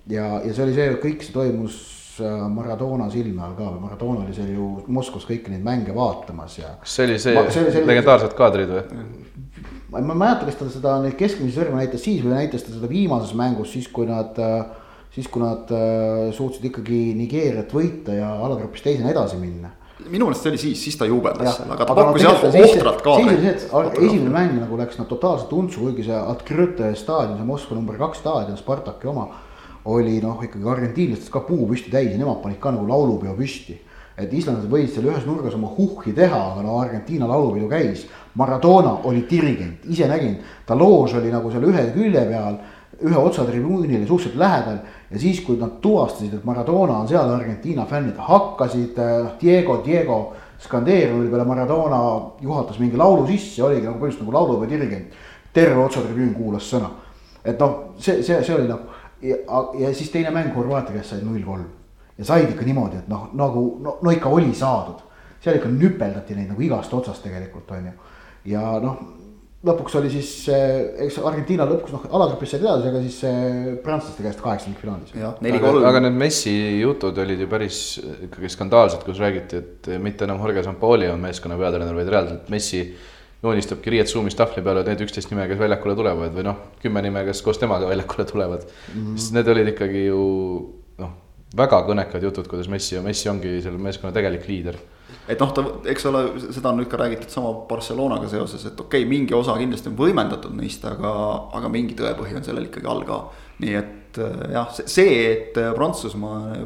ja, 0.09 0.39
ja 0.43 0.53
see 0.53 0.65
oli 0.65 0.75
see, 0.75 0.95
kõik 1.01 1.25
see 1.25 1.35
toimus 1.35 1.77
äh, 2.21 2.45
Maradona 2.51 3.07
silme 3.13 3.43
all 3.45 3.55
ka, 3.57 3.69
Maradona 3.81 4.25
oli 4.25 4.35
seal 4.35 4.51
ju 4.53 4.69
Moskvas 4.87 5.27
kõiki 5.29 5.53
neid 5.53 5.65
mänge 5.65 5.95
vaatamas 5.95 6.59
ja. 6.59 6.75
kas 6.81 6.97
see 6.97 7.07
oli 7.09 7.19
see, 7.21 7.37
ma, 7.37 7.47
see, 7.53 7.69
see 7.73 7.85
legendaarsed 7.87 8.35
kaadrid 8.37 8.73
või? 8.75 9.05
ma, 9.89 10.01
ma 10.01 10.17
ei 10.17 10.21
mäleta, 10.25 10.49
kas 10.49 10.59
ta 10.59 10.69
seda 10.73 10.97
neid 11.03 11.17
keskmisi 11.19 11.57
sõrme 11.57 11.81
näitas 11.81 12.03
siis 12.05 12.21
või 12.25 12.35
näitas 12.35 12.67
ta 12.67 12.75
seda 12.75 12.91
viimases 12.91 13.33
mängus, 13.37 13.71
siis 13.73 13.89
kui 13.93 14.09
nad, 14.09 14.37
äh, 14.37 15.07
siis 15.15 15.31
kui 15.31 15.41
nad 15.43 15.71
äh, 15.73 16.27
suutsid 16.35 16.69
ikkagi 16.69 17.01
Nigeeriat 17.17 17.73
võita 17.73 18.19
ja 18.19 18.35
alagrupis 18.45 18.85
teisena 18.85 19.13
edasi 19.15 19.41
minna 19.41 19.73
minu 20.09 20.27
meelest 20.27 20.45
see 20.45 20.51
oli 20.53 20.59
siis, 20.61 20.83
siis 20.83 20.97
ta 20.99 21.07
juubeldas 21.09 21.57
seal, 21.57 21.71
aga 21.73 21.87
ta 21.87 21.95
pakkus 21.97 22.23
jah 22.23 22.43
ohtralt 22.49 23.01
ka. 23.05 23.15
siis 23.19 23.29
oli 23.29 23.41
see, 23.43 23.55
et 23.55 23.97
esimene 23.99 24.33
mäng 24.33 24.59
nagu 24.59 24.77
läks 24.79 24.99
nad 24.99 25.09
totaalselt 25.09 25.53
untsu, 25.57 25.81
kuigi 25.85 26.05
see 26.07 26.19
Altrõte 26.19 26.91
staadion, 26.97 27.39
see 27.39 27.47
Moskva 27.47 27.77
number 27.77 27.97
kaks 27.99 28.21
staadion, 28.23 28.59
Spartaki 28.59 29.09
oma. 29.11 29.27
oli 29.85 30.17
noh, 30.21 30.39
ikkagi 30.41 30.65
argentiinlastest 30.65 31.29
ka 31.33 31.43
puu 31.45 31.67
püsti 31.69 31.91
täis 31.93 32.11
ja 32.11 32.17
nemad 32.17 32.39
panid 32.41 32.57
ka 32.61 32.71
nagu 32.73 32.87
laulupeo 32.89 33.35
püsti. 33.37 33.77
et 34.17 34.31
islandlased 34.33 34.71
võisid 34.71 34.93
seal 34.95 35.09
ühes 35.11 35.25
nurgas 35.27 35.55
oma 35.57 35.67
huhhi 35.75 36.13
teha, 36.15 36.37
aga 36.53 36.61
no 36.63 36.77
Argentiina 36.79 37.27
laulupidu 37.27 37.67
käis. 37.67 38.05
Maradona 38.35 38.93
oli 39.03 39.25
dirigent, 39.29 39.83
ise 39.91 40.07
nägin, 40.07 40.37
ta 40.65 40.75
loož 40.75 41.17
oli 41.19 41.31
nagu 41.31 41.51
seal 41.51 41.63
ühe 41.67 41.83
külje 41.95 42.23
peal 42.29 42.57
ühe 43.01 43.17
otsa 43.17 43.45
tribüünile 43.45 44.07
suhteliselt 44.07 44.39
lähedal 44.39 44.77
ja 45.11 45.19
siis, 45.19 45.41
kui 45.45 45.57
nad 45.59 45.77
tuvastasid, 45.81 46.33
et 46.33 46.45
Maradona 46.47 46.99
on 47.01 47.07
seal, 47.07 47.29
Argentiina 47.29 47.85
fännid 47.89 48.17
hakkasid 48.17 48.99
noh, 48.99 49.31
Diego, 49.41 49.81
Diego 49.85 50.19
skandeerima, 50.59 51.17
mille 51.17 51.31
peale 51.31 51.47
Maradona 51.47 52.01
juhatas 52.41 52.79
mingi 52.79 52.97
laulu 52.97 53.27
sisse, 53.27 53.63
oligi 53.63 53.85
nagu 53.85 53.99
põhimõtteliselt 53.99 54.25
nagu 54.25 54.37
laulupeo 54.37 54.69
dirigent. 54.69 55.23
terve 55.55 55.79
otsatribüün 55.79 56.33
kuulas 56.35 56.65
sõna, 56.67 56.89
et 57.43 57.59
noh, 57.59 57.95
see, 57.97 58.19
see, 58.23 58.41
see 58.43 58.55
oli 58.55 58.67
nagu 58.67 58.91
ja, 59.23 59.35
ja 59.79 59.93
siis 59.95 60.09
teine 60.11 60.31
mäng 60.35 60.55
Horvaatia 60.55 60.97
käest 60.97 61.13
sai 61.13 61.21
null 61.23 61.43
kolm. 61.43 61.67
Ja 62.17 62.25
said 62.25 62.49
ikka 62.49 62.65
niimoodi, 62.65 62.99
et 62.99 63.07
noh, 63.11 63.29
nagu 63.35 63.63
no, 63.83 63.97
no 64.01 64.11
ikka 64.11 64.29
oli 64.29 64.53
saadud, 64.55 64.99
seal 65.43 65.55
ikka 65.59 65.71
nüpeldati 65.71 66.35
neid 66.35 66.51
nagu 66.51 66.61
igast 66.63 66.93
otsast 66.93 67.23
tegelikult 67.23 67.71
on 67.71 67.89
ju. 67.89 67.93
Ja 68.51 68.79
noh 68.83 68.99
lõpuks 69.65 69.97
oli 69.99 70.11
siis, 70.13 70.29
eks 71.05 71.17
Argentiina 71.25 71.65
lõpuks 71.69 71.93
noh, 71.95 72.05
alagrupis 72.17 72.53
said 72.53 72.63
edasi, 72.65 72.91
aga 72.91 73.01
siis 73.01 73.81
prantslaste 73.85 74.25
käest 74.25 74.43
kaheksandikfinaalis. 74.43 75.15
aga, 75.15 75.73
aga 75.89 76.03
need 76.05 76.19
Messi 76.19 76.53
jutud 76.81 77.17
olid 77.23 77.41
ju 77.41 77.49
päris 77.51 77.81
ikkagi 78.27 78.51
skandaalsed, 78.53 79.03
kus 79.07 79.21
räägiti, 79.23 79.63
et 79.63 79.91
mitte 80.03 80.27
enam 80.27 80.41
Jorge 80.43 80.63
Sampaoli 80.65 81.09
on 81.09 81.21
meeskonna 81.23 81.57
peatreener, 81.59 81.97
vaid 81.97 82.13
reaalselt 82.13 82.49
Messi 82.53 82.85
joonistabki 83.45 83.93
riietusruumis 83.93 84.37
tahvli 84.37 84.63
peale 84.65 84.83
need 84.87 85.03
üksteist 85.05 85.31
nime, 85.33 85.45
kes 85.49 85.59
väljakule 85.59 85.95
tulevad 85.97 86.33
või 86.35 86.45
noh, 86.47 86.61
kümme 86.81 87.03
nime, 87.05 87.25
kes 87.27 87.41
koos 87.45 87.59
temaga 87.61 87.89
väljakule 87.89 88.25
tulevad 88.29 88.65
mm. 88.65 88.95
-hmm. 88.95 89.17
sest 89.19 89.35
need 89.35 89.51
olid 89.53 89.71
ikkagi 89.73 90.05
ju 90.07 90.21
noh, 91.01 91.13
väga 91.57 91.81
kõnekad 91.89 92.25
jutud, 92.25 92.47
kuidas 92.51 92.69
Messi 92.71 92.95
ja 92.97 93.03
Messi 93.05 93.29
ongi 93.29 93.59
selle 93.65 93.81
meeskonna 93.81 94.13
tegelik 94.15 94.47
liider 94.49 94.79
et 95.27 95.41
noh, 95.41 95.51
ta, 95.55 95.63
eks 95.89 96.05
ole, 96.09 96.21
seda 96.43 96.71
on 96.71 96.79
nüüd 96.81 96.89
ka 96.91 96.99
räägitud 97.01 97.33
sama 97.33 97.53
Barcelonaga 97.69 98.29
seoses, 98.29 98.65
et 98.69 98.79
okei 98.79 99.03
okay,, 99.03 99.09
mingi 99.09 99.33
osa 99.37 99.57
kindlasti 99.57 99.89
on 99.91 99.97
võimendatud 99.99 100.53
neist, 100.57 100.85
aga, 100.85 101.11
aga 101.57 101.71
mingi 101.73 101.97
tõepõhi 101.97 102.37
on 102.37 102.45
sellel 102.45 102.67
ikkagi 102.69 102.89
all 102.91 103.05
ka. 103.07 103.21
nii 103.63 103.75
et 103.79 104.19
äh, 104.21 104.45
jah, 104.53 104.69
see, 104.77 105.17
et 105.31 105.57
äh, 105.61 105.71
Prantsusmaa 105.75 106.39
äh, 106.53 106.65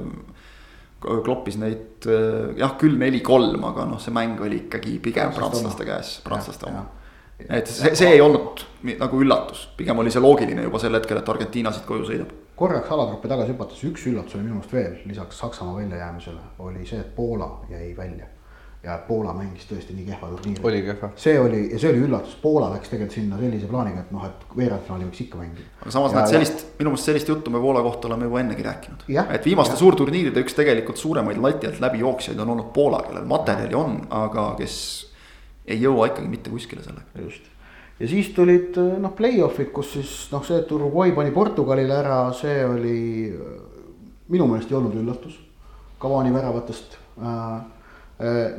kloppis 1.00 1.56
neid 1.56 2.08
jah, 2.60 2.74
küll 2.80 2.98
neli-kolm, 3.00 3.64
aga 3.70 3.86
noh, 3.88 4.00
see 4.04 4.12
mäng 4.16 4.42
oli 4.44 4.66
ikkagi 4.66 4.98
pigem 5.04 5.32
prantslaste 5.36 5.86
käes, 5.88 6.18
prantslaste 6.26 6.68
oma. 6.68 6.84
et 7.48 7.72
see, 7.72 7.94
see 7.96 8.18
ei 8.18 8.24
olnud 8.24 8.66
nagu 9.00 9.22
üllatus, 9.24 9.70
pigem 9.80 10.00
oli 10.04 10.12
see 10.12 10.24
loogiline 10.24 10.66
juba 10.66 10.82
sel 10.84 11.00
hetkel, 11.00 11.22
et 11.22 11.32
Argentiina 11.32 11.72
siit 11.76 11.88
koju 11.88 12.10
sõidab. 12.10 12.34
Korraks 12.60 12.92
alagruppi 12.92 13.32
tagasi 13.32 13.54
hüpates, 13.54 13.86
üks 13.88 14.04
üllatus 14.12 14.36
oli 14.36 14.44
minu 14.50 14.58
meelest 14.58 14.76
veel, 14.76 15.00
lisaks 15.08 15.40
Saksamaa 15.40 15.78
väljajäämisele, 15.80 16.44
oli 16.68 16.84
see, 16.84 17.00
et 17.00 17.16
Poola 17.16 17.54
jäi 17.72 17.94
välja 17.96 18.28
ja 18.84 18.96
Poola 19.08 19.34
mängis 19.36 19.66
tõesti 19.68 19.92
nii 19.92 20.06
kehva 20.08 20.30
turniiri. 20.32 20.62
oli 20.64 20.82
kehva. 20.86 21.10
see 21.20 21.40
oli 21.40 21.66
ja 21.74 21.80
see 21.82 21.90
oli 21.92 22.04
üllatus, 22.06 22.38
Poola 22.42 22.70
läks 22.72 22.92
tegelikult 22.92 23.18
sinna 23.18 23.40
sellise 23.40 23.68
plaaniga, 23.68 24.06
et 24.06 24.12
noh, 24.16 24.24
et 24.26 24.46
veerandfinaali 24.56 25.08
võiks 25.10 25.24
ikka 25.26 25.40
mängida. 25.42 25.68
aga 25.82 25.92
samas 25.96 26.16
näed 26.16 26.32
sellist, 26.32 26.64
minu 26.80 26.94
meelest 26.94 27.10
sellist 27.12 27.32
juttu 27.32 27.52
me 27.52 27.60
Poola 27.60 27.84
kohta 27.84 28.08
oleme 28.08 28.30
juba 28.30 28.40
ennegi 28.40 28.64
rääkinud. 28.64 29.04
et 29.10 29.46
viimaste 29.46 29.76
ja. 29.76 29.82
suurturniiride 29.84 30.44
üks 30.46 30.56
tegelikult 30.56 31.02
suuremaid 31.02 31.42
lati 31.44 31.68
alt 31.68 31.82
läbijooksjaid 31.84 32.40
on 32.40 32.54
olnud 32.56 32.70
Poola, 32.76 33.02
kellel 33.08 33.28
materjali 33.28 33.76
on, 33.76 33.98
aga 34.10 34.54
kes 34.60 34.76
ei 35.68 35.82
jõua 35.82 36.08
ikkagi 36.14 36.32
mitte 36.32 36.54
kuskile 36.54 36.84
sellega. 36.86 37.26
just 37.26 37.50
ja 38.00 38.08
siis 38.08 38.30
tulid 38.32 38.80
noh, 38.80 39.12
play-off'id, 39.16 39.74
kus 39.76 39.92
siis 39.98 40.14
noh, 40.32 40.46
see, 40.48 40.62
et 40.64 40.72
Uruguay 40.72 41.12
pani 41.12 41.36
Portugalile 41.36 42.00
ära, 42.00 42.22
see 42.32 42.64
oli 42.64 43.02
minu 44.30 44.48
meelest 44.48 44.72
ei 44.72 44.78
olnud 44.80 44.96
üllatus. 44.96 45.36
Cavani 46.00 46.32
väravatest 46.32 46.94
äh, 46.96 47.00
Äh, 47.20 47.79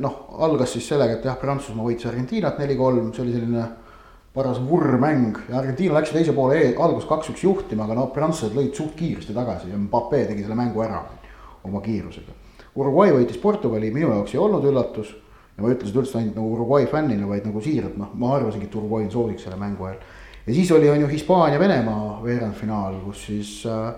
noh, 0.01 0.13
algas 0.41 0.71
siis 0.73 0.87
sellega, 0.89 1.19
et 1.19 1.25
jah, 1.25 1.35
Prantsusmaa 1.37 1.85
võitis 1.85 2.07
Argentiinat 2.09 2.57
neli-kolm, 2.57 3.11
see 3.13 3.21
oli 3.25 3.35
selline 3.35 3.65
paras 4.33 4.61
vurrmäng 4.63 5.37
ja 5.49 5.59
Argentiina 5.59 5.97
läks 5.97 6.13
teise 6.15 6.33
poole 6.33 6.59
e 6.59 6.69
algus 6.79 7.05
kaks-üks 7.09 7.43
juhtima, 7.43 7.83
aga 7.85 7.97
no 7.97 8.07
prantslased 8.15 8.55
lõid 8.55 8.71
suht 8.77 8.95
kiiresti 8.99 9.35
tagasi 9.35 9.73
ja 9.73 9.79
Mbappe 9.79 10.23
tegi 10.29 10.45
selle 10.45 10.55
mängu 10.55 10.83
ära 10.85 11.01
oma 11.67 11.81
kiirusega. 11.83 12.37
Uruguay 12.79 13.11
võitis 13.11 13.41
Portugali, 13.41 13.91
minu 13.91 14.13
jaoks 14.13 14.33
ei 14.33 14.39
olnud 14.39 14.63
üllatus 14.69 15.11
ja 15.11 15.59
ma 15.59 15.67
ei 15.67 15.75
ütle 15.75 15.89
seda 15.89 15.99
üldse 16.01 16.17
ainult 16.21 16.39
nagu 16.39 16.53
Uruguay 16.55 16.87
fännile, 16.87 17.27
vaid 17.27 17.49
nagu 17.49 17.61
siiralt, 17.61 17.97
noh, 17.99 18.13
ma 18.15 18.31
arvasingi, 18.37 18.69
et 18.69 18.77
Uruguay 18.79 19.09
on 19.09 19.11
soodiks 19.11 19.43
selle 19.45 19.59
mängu 19.59 19.89
ajal. 19.89 19.99
ja 20.47 20.55
siis 20.55 20.71
oli, 20.71 20.89
on 20.89 21.03
ju 21.03 21.11
Hispaania-Venemaa 21.11 22.21
veerandfinaal, 22.23 23.01
kus 23.03 23.25
siis 23.27 23.51
äh, 23.67 23.91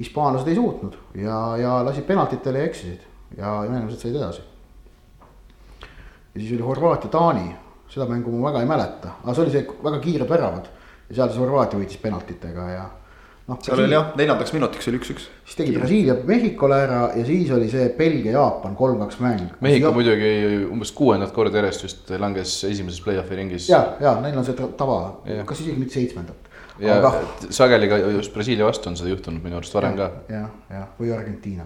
hispaanlased 0.00 0.50
ei 0.50 0.58
suutnud 0.58 0.98
ja, 1.14 1.38
ja 1.62 1.78
lasid 1.86 2.04
penaltitele 2.10 2.64
ja 2.64 2.72
eksisid 2.72 3.06
ja 3.38 3.60
venelased 3.62 4.02
said 4.02 4.18
edasi 4.18 4.42
ja 6.36 6.42
siis 6.42 6.52
oli 6.58 6.62
Horvaatia-Taani, 6.68 7.48
seda 7.88 8.06
mängu 8.10 8.30
ma 8.36 8.50
väga 8.50 8.60
ei 8.62 8.68
mäleta, 8.68 9.16
aga 9.24 9.34
see 9.34 9.42
oli 9.46 9.56
see 9.56 9.66
väga 9.88 9.98
kiired 10.04 10.28
väravad. 10.28 10.68
ja 11.08 11.14
seal 11.16 11.28
siis 11.32 11.40
Horvaatia 11.40 11.78
võitis 11.80 11.98
penaltitega 12.02 12.64
ja, 12.70 12.84
noh, 13.48 13.58
seal 13.62 13.78
oli 13.84 13.94
jah, 13.94 14.08
neljandaks 14.18 14.52
minutiks 14.56 14.88
oli 14.90 14.98
üks-üks. 15.00 15.28
siis 15.46 15.56
tegi 15.60 15.76
Brasiilia 15.78 16.16
Mehhikole 16.26 16.80
ära 16.82 17.00
ja 17.16 17.24
siis 17.24 17.50
oli 17.54 17.68
see 17.72 17.88
Belgia-Jaapan 17.98 18.74
kolm-kaks 18.76 19.20
mäng. 19.22 19.46
Mehhiko 19.62 19.92
muidugi 19.96 20.32
umbes 20.70 20.92
kuuendat 20.92 21.32
korda 21.32 21.62
järjest 21.62 21.86
vist 21.86 22.10
langes 22.18 22.56
esimeses 22.68 23.00
play-off'i 23.06 23.38
ringis. 23.38 23.68
ja, 23.70 23.84
ja 24.00 24.16
neil 24.20 24.36
on 24.38 24.44
see 24.44 24.54
ta- 24.58 24.68
tava 24.76 24.98
kas 25.46 25.60
isegi 25.62 25.78
mitte 25.78 25.94
seitsmendat. 26.00 26.36
ja 26.82 26.98
aga 26.98 27.14
sageli 27.50 27.88
ka 27.88 27.96
just 28.18 28.34
Brasiilia 28.34 28.66
vastu 28.66 28.90
on 28.90 28.96
seda 28.98 29.14
juhtunud 29.14 29.42
minu 29.46 29.56
arust 29.62 29.74
varem 29.78 29.96
ka. 29.96 30.10
jah, 30.28 30.50
jah, 30.70 30.88
või 31.00 31.14
Argentiina. 31.16 31.64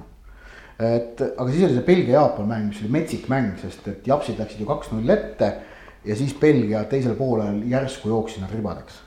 Et 0.80 1.20
aga 1.30 1.50
siis 1.50 1.64
oli 1.66 1.76
see 1.76 1.86
Belgia-Jaapan 1.86 2.46
mäng, 2.48 2.68
mis 2.70 2.80
oli 2.80 2.92
metsik 2.94 3.26
mäng, 3.28 3.52
sest 3.60 3.88
et 3.90 4.06
japsid 4.08 4.38
läksid 4.40 4.62
ju 4.62 4.68
kaks-null 4.68 5.12
ette 5.12 5.50
ja 6.04 6.16
siis 6.16 6.34
Belgia 6.40 6.84
teisel 6.88 7.14
poolel 7.14 7.62
järsku 7.68 8.08
jooksis 8.08 8.40
nad 8.40 8.52
ribadeks. 8.54 9.00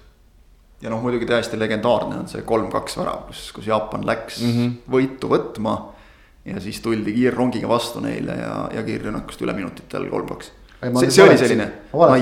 ja 0.81 0.89
noh, 0.89 1.01
muidugi 1.01 1.25
täiesti 1.25 1.59
legendaarne 1.59 2.19
on 2.21 2.27
see 2.27 2.43
kolm-kaks 2.45 2.97
värav, 2.99 3.25
kus, 3.29 3.51
kus 3.55 3.67
Jaapan 3.67 4.05
läks 4.05 4.41
mm. 4.41 4.51
-hmm. 4.57 4.73
võitu 4.91 5.29
võtma. 5.29 5.77
ja 6.45 6.59
siis 6.59 6.81
tuldi 6.81 7.13
kiirrongiga 7.13 7.69
vastu 7.69 7.99
neile 7.99 8.35
ja, 8.35 8.69
ja 8.73 8.83
kiirrünnakust 8.83 9.41
üle 9.41 9.53
minutitel 9.53 10.09
kolm-kaks. 10.09 10.51
see, 10.99 11.11
see 11.11 11.23
oli 11.23 11.37
selline 11.37 11.71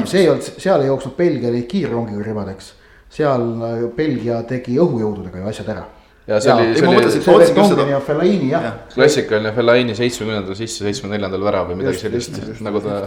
see 0.05 0.21
ei 0.21 0.29
olnud, 0.29 0.53
seal 0.57 0.81
ei 0.81 0.87
jooksnud 0.87 1.15
Belgia 1.15 1.63
kiirrongiga 1.67 2.23
ribadeks. 2.23 2.73
seal 3.09 3.47
äh, 3.61 3.89
Belgia 3.95 4.43
tegi 4.43 4.77
õhujõududega 4.79 5.37
ju 5.37 5.47
asjad 5.47 5.73
ära. 5.75 5.87
Ja 6.31 6.39
see 6.43 6.53
oli, 6.53 6.85
ma 6.87 6.95
oli 6.97 7.11
see 7.11 7.25
Vertonghen 7.25 7.75
seda- 7.75 7.89
ja 7.91 7.99
Fellaini 8.07 8.51
jah 8.53 8.69
ja.. 8.69 8.71
klassikaline 8.93 9.51
Fellaini 9.57 9.97
seitsmekümnendal 9.97 10.57
sisse, 10.57 10.85
seitsmekümne 10.85 11.19
neljandal 11.19 11.45
värav 11.49 11.69
või 11.71 11.81
midagi 11.83 11.99
Just, 11.99 12.07
sellist 12.07 12.41
just,, 12.41 12.63
nagu 12.65 12.81
ta 12.83 13.01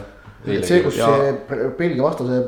et 0.44 0.66
see, 0.68 0.82
kus 0.84 0.98
Ja- 0.98 1.08
see 1.08 1.70
Belgia 1.78 2.02
vastase 2.04 2.42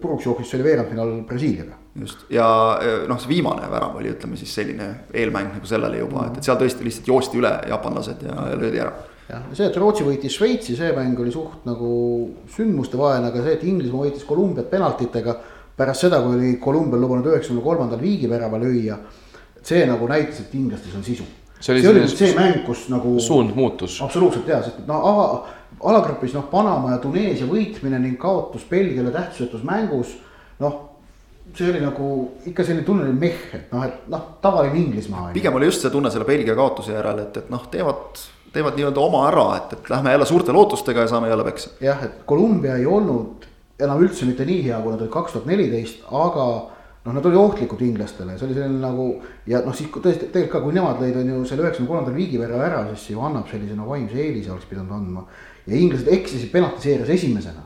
puruks 0.00 0.26
jooksis, 0.26 0.50
see 0.50 0.60
oli 0.60 0.68
veerandfinaal 0.68 1.12
Brasiiliaga. 1.26 1.74
just 1.96 2.24
ja 2.30 2.46
eh, 2.82 3.08
noh, 3.08 3.18
see 3.18 3.30
viimane 3.32 3.66
värav 3.72 3.96
oli, 3.96 4.12
ütleme 4.12 4.36
siis 4.36 4.52
selline 4.54 4.88
eelmäng 5.14 5.54
nagu 5.56 5.66
sellele 5.66 5.98
juba, 5.98 6.28
et, 6.28 6.38
et 6.38 6.44
seal 6.48 6.58
tõesti 6.60 6.84
lihtsalt 6.86 7.08
joosti 7.08 7.40
üle 7.40 7.52
jaapanlased 7.70 8.22
ja, 8.22 8.36
ja 8.52 8.56
löödi 8.60 8.82
ära. 8.84 8.92
jah, 9.30 9.46
see, 9.52 9.66
et 9.66 9.76
Rootsi 9.80 10.04
võitis 10.06 10.36
Šveitsi, 10.36 10.76
see 10.78 10.92
mäng 10.96 11.18
oli 11.24 11.32
suht 11.34 11.64
nagu 11.66 11.90
sündmustevaene, 12.54 13.32
aga 13.32 13.42
see, 13.42 13.56
et 13.58 13.64
Inglismaa 13.64 14.06
võitis 14.06 14.26
Kolumbiat 14.28 14.70
penaltitega. 14.70 15.38
pärast 15.76 16.06
seda, 16.06 16.20
kui 16.24 16.36
oli 16.36 16.56
Kolumbial 16.60 17.02
lubanud 17.02 17.26
üheksakümne 17.32 17.64
kolmandal 17.64 18.00
viigivärava 18.00 18.60
lüüa. 18.60 18.96
See 19.66 19.86
nagu 19.88 20.08
näitas, 20.10 20.40
et 20.44 20.54
inglastes 20.54 20.94
on 20.94 21.04
sisu. 21.04 21.26
See 21.60 21.72
oli 21.72 21.82
see 21.82 21.92
oli 21.92 22.08
see 22.12 22.34
mäng, 22.36 22.58
kus 22.66 22.86
nagu. 22.92 23.16
suund 23.20 23.54
muutus. 23.56 24.00
absoluutselt 24.02 24.48
jaa, 24.48 24.60
sest 24.62 24.82
noh, 24.86 25.06
ava, 25.10 25.46
alagrupis 25.88 26.34
noh, 26.36 26.44
Panama 26.50 26.92
ja 26.94 26.98
Tuneesia 27.02 27.48
võitmine 27.48 28.00
ning 28.02 28.18
kaotus 28.20 28.66
Belgiale 28.70 29.10
tähtsusetus 29.14 29.64
mängus. 29.66 30.16
noh, 30.60 30.76
see 31.56 31.70
oli 31.70 31.80
nagu 31.80 32.10
ikka 32.46 32.64
selline 32.64 32.84
tunne 32.84 33.06
oli 33.06 33.16
meh, 33.16 33.42
et 33.56 33.72
noh, 33.72 33.84
et 33.88 34.06
noh, 34.12 34.24
tavaline 34.42 34.78
Inglismaa. 34.84 35.30
pigem 35.34 35.56
oli 35.56 35.70
just 35.70 35.84
see 35.84 35.90
tunne 35.90 36.12
selle 36.12 36.28
Belgia 36.28 36.56
kaotuse 36.58 36.92
järel, 36.92 37.24
et, 37.24 37.40
et 37.40 37.50
noh, 37.52 37.66
teevad, 37.72 38.22
teevad 38.52 38.76
nii-öelda 38.76 39.02
oma 39.02 39.26
ära, 39.30 39.48
et, 39.56 39.76
et 39.78 39.90
lähme 39.90 40.12
jälle 40.12 40.28
suurte 40.28 40.52
lootustega 40.52 41.06
ja 41.06 41.12
saame 41.14 41.32
jälle 41.32 41.44
peksa. 41.44 41.72
jah, 41.80 42.04
et 42.04 42.24
Kolumbia 42.28 42.76
ei 42.76 42.86
olnud 42.86 43.48
enam 43.80 44.00
üldse 44.04 44.28
mitte 44.28 44.44
nii 44.48 44.62
hea, 44.68 44.78
kui 44.80 44.92
nad 44.92 45.00
olid 45.00 45.12
kaks 45.12 45.36
tuhat 45.36 45.48
neliteist, 45.48 46.04
aga 46.12 46.46
noh, 47.06 47.14
nad 47.14 47.26
olid 47.28 47.38
ohtlikud 47.38 47.82
inglastele, 47.86 48.34
see 48.36 48.48
oli 48.48 48.56
selline 48.56 48.80
nagu 48.82 49.06
ja 49.48 49.62
noh, 49.64 49.74
siis 49.76 49.90
tõesti 49.94 50.28
tegelikult 50.32 50.52
ka, 50.56 50.62
kui 50.64 50.74
nemad 50.76 51.00
lõid, 51.02 51.18
on 51.20 51.30
ju 51.32 51.44
selle 51.48 51.64
üheksakümne 51.64 51.90
kolmandal 51.90 52.16
viigivärava 52.16 52.66
ära, 52.66 52.82
siis 52.90 53.06
see 53.06 53.14
ju 53.14 53.22
annab 53.26 53.46
sellise 53.50 53.78
no 53.78 53.86
vaimse 53.88 54.18
eelise 54.18 54.52
oleks 54.54 54.68
pidanud 54.70 54.94
andma. 54.96 55.24
ja 55.66 55.78
inglased 55.78 56.10
eksisid 56.12 56.52
penaltiseerias 56.52 57.08
esimesena. 57.10 57.64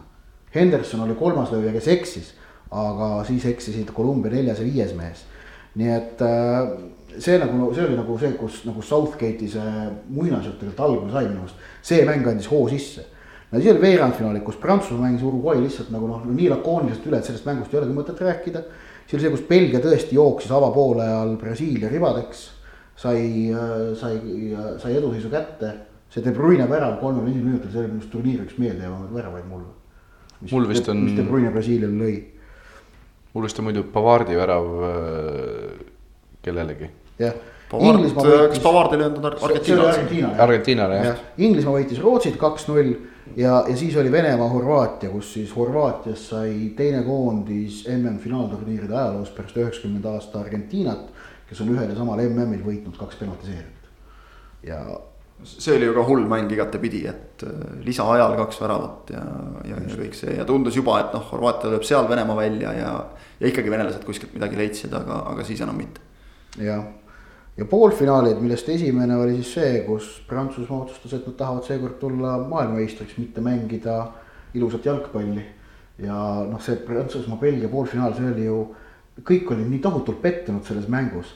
Henderson 0.55 1.05
oli 1.05 1.15
kolmas 1.19 1.53
lööja, 1.53 1.73
kes 1.73 1.89
eksis, 1.93 2.33
aga 2.71 3.11
siis 3.29 3.45
eksisid 3.47 3.93
Kolumbia 3.95 4.33
neljas 4.33 4.61
ja 4.61 4.67
viies 4.67 4.95
mees. 4.99 5.25
nii 5.75 5.91
et 5.95 6.23
äh, 6.27 6.73
see 7.19 7.39
nagu, 7.39 7.71
see 7.75 7.85
oli 7.87 7.97
nagu 7.97 8.19
see, 8.19 8.33
kus 8.39 8.65
nagu 8.67 8.83
Southgate'i 8.83 9.49
see 9.49 9.87
muinasjutt 10.11 10.59
tegelikult 10.61 10.85
alguse 10.87 11.15
sai 11.15 11.29
minu 11.29 11.45
arust, 11.45 11.65
see 11.83 12.05
mäng 12.09 12.27
andis 12.27 12.51
hoo 12.51 12.69
sisse 12.69 13.07
no 13.51 13.59
siis 13.59 13.73
oli 13.73 13.83
veerandfinaali, 13.83 14.41
kus 14.47 14.59
Prantsusmaa 14.63 15.09
mängis 15.09 15.25
Uruguay 15.27 15.61
lihtsalt 15.63 15.91
nagu 15.95 16.09
noh, 16.11 16.23
nii 16.27 16.49
lakooniliselt 16.53 17.07
üle, 17.11 17.19
et 17.19 17.27
sellest 17.27 17.49
mängust 17.49 17.75
ei 17.75 17.81
olegi 17.81 17.97
mõtet 17.97 18.23
rääkida. 18.23 18.63
Siis 19.11 19.17
oli 19.19 19.25
see, 19.27 19.31
kus 19.35 19.43
Belgia 19.49 19.81
tõesti 19.83 20.15
jooksis 20.15 20.51
avapoole 20.55 21.03
ajal 21.03 21.33
Brasiilia 21.41 21.91
ribadeks, 21.91 22.45
sai, 23.01 23.51
sai, 23.99 24.15
sai 24.79 24.97
eduseisu 25.01 25.31
kätte. 25.33 25.73
see 26.11 26.23
De 26.25 26.31
Bruyne 26.35 26.65
värav 26.71 26.97
kolmekümne 27.01 27.31
esimesel 27.31 27.51
minutil, 27.53 27.71
see 27.71 27.79
oli 27.81 27.89
minu 27.89 28.01
arust 28.01 28.11
turniiri 28.13 28.43
üks 28.47 28.57
meeldejäävamaid 28.59 29.13
väravaid 29.15 29.45
mulle. 29.47 29.69
Mul 30.51 30.69
vist 30.69 30.89
on- 30.89 31.05
mis 31.05 31.15
De 31.17 31.23
Bruyne 31.23 31.51
Brasiiliale 31.55 31.95
lõi, 31.95 32.17
mul 33.35 33.45
vist 33.47 33.59
on 33.59 33.65
muidu 33.69 33.85
Bavardi 33.93 34.35
värav 34.39 34.67
äh, 34.89 35.87
kellelegi. 36.43 36.91
jah. 37.19 37.35
Pavard, 37.71 38.03
kas 38.51 38.59
Pavard 38.59 38.93
ei 38.93 38.99
löönud 38.99 39.21
see 39.23 39.61
see 39.63 39.75
oli 39.79 39.87
Argentiinas? 39.87 39.93
Argentiina 39.95 40.29
jah 40.35 40.41
Argentiinale 40.43 40.95
jah 40.97 41.05
jah, 41.07 41.19
Inglismaa 41.39 41.75
võitis 41.77 42.01
Rootsit 42.03 42.37
kaks-null 42.41 42.89
ja, 43.37 43.65
ja 43.69 43.77
siis 43.77 43.97
oli 43.97 44.13
Venemaa-Horvaatia, 44.13 45.11
kus 45.11 45.33
siis 45.35 45.57
Horvaatias 45.57 46.29
sai 46.33 46.73
teine 46.77 47.03
koondis 47.07 47.85
MM-finaalturniiride 47.89 48.97
ajaloos 48.97 49.31
pärast 49.37 49.59
üheksakümnenda 49.61 50.17
aasta 50.17 50.41
Argentiinat, 50.41 51.07
kes 51.49 51.61
on 51.61 51.75
ühel 51.75 51.93
ja 51.93 51.99
samal 51.99 52.23
MM-il 52.29 52.65
võitnud 52.65 52.99
kaks 52.99 53.21
penaltiseerimist. 53.21 53.89
ja 54.67 54.83
see 55.43 55.77
oli 55.77 55.87
ju 55.89 55.95
ka 55.97 56.05
hull 56.05 56.27
mäng 56.29 56.53
igatepidi, 56.53 57.01
et 57.09 57.45
äh, 57.47 57.61
lisaajal 57.87 58.37
kaks 58.43 58.61
väravat 58.61 59.13
ja, 59.15 59.23
ja, 59.65 59.79
ja 59.87 59.99
kõik 60.03 60.17
see 60.17 60.37
ja 60.37 60.45
tundus 60.49 60.77
juba, 60.77 60.99
et 61.01 61.15
noh, 61.17 61.25
Horvaatia 61.33 61.73
lööb 61.73 61.87
seal 61.87 62.09
Venemaa 62.11 62.37
välja 62.37 62.75
ja. 62.77 62.95
ja 63.41 63.53
ikkagi 63.53 63.73
venelased 63.73 64.05
kuskilt 64.05 64.35
midagi 64.37 64.59
leidsid, 64.61 64.95
aga, 64.97 65.23
aga 65.33 65.47
siis 65.49 65.63
enam 65.65 65.81
mitte. 65.81 66.03
ja, 66.61 66.83
ja 67.61 67.67
poolfinaalid, 67.69 68.39
millest 68.41 68.69
esimene 68.73 69.17
oli 69.21 69.37
siis 69.41 69.53
see, 69.59 69.73
kus 69.85 70.09
Prantsusmaa 70.29 70.87
otsustas, 70.87 71.19
et 71.19 71.27
nad 71.29 71.37
tahavad 71.37 71.67
seekord 71.69 71.99
tulla 72.01 72.39
maailmameistriks, 72.49 73.19
mitte 73.21 73.45
mängida 73.45 74.01
ilusat 74.57 74.87
jalgpalli. 74.89 75.45
ja 76.01 76.17
noh, 76.49 76.61
see 76.65 76.79
Prantsusmaa-Belgia 76.87 77.69
poolfinaal, 77.69 78.15
see 78.17 78.31
oli 78.31 78.47
ju, 78.47 78.61
kõik 79.29 79.53
olid 79.53 79.69
nii 79.69 79.83
tohutult 79.85 80.23
pettunud 80.23 80.65
selles 80.65 80.89
mängus. 80.89 81.35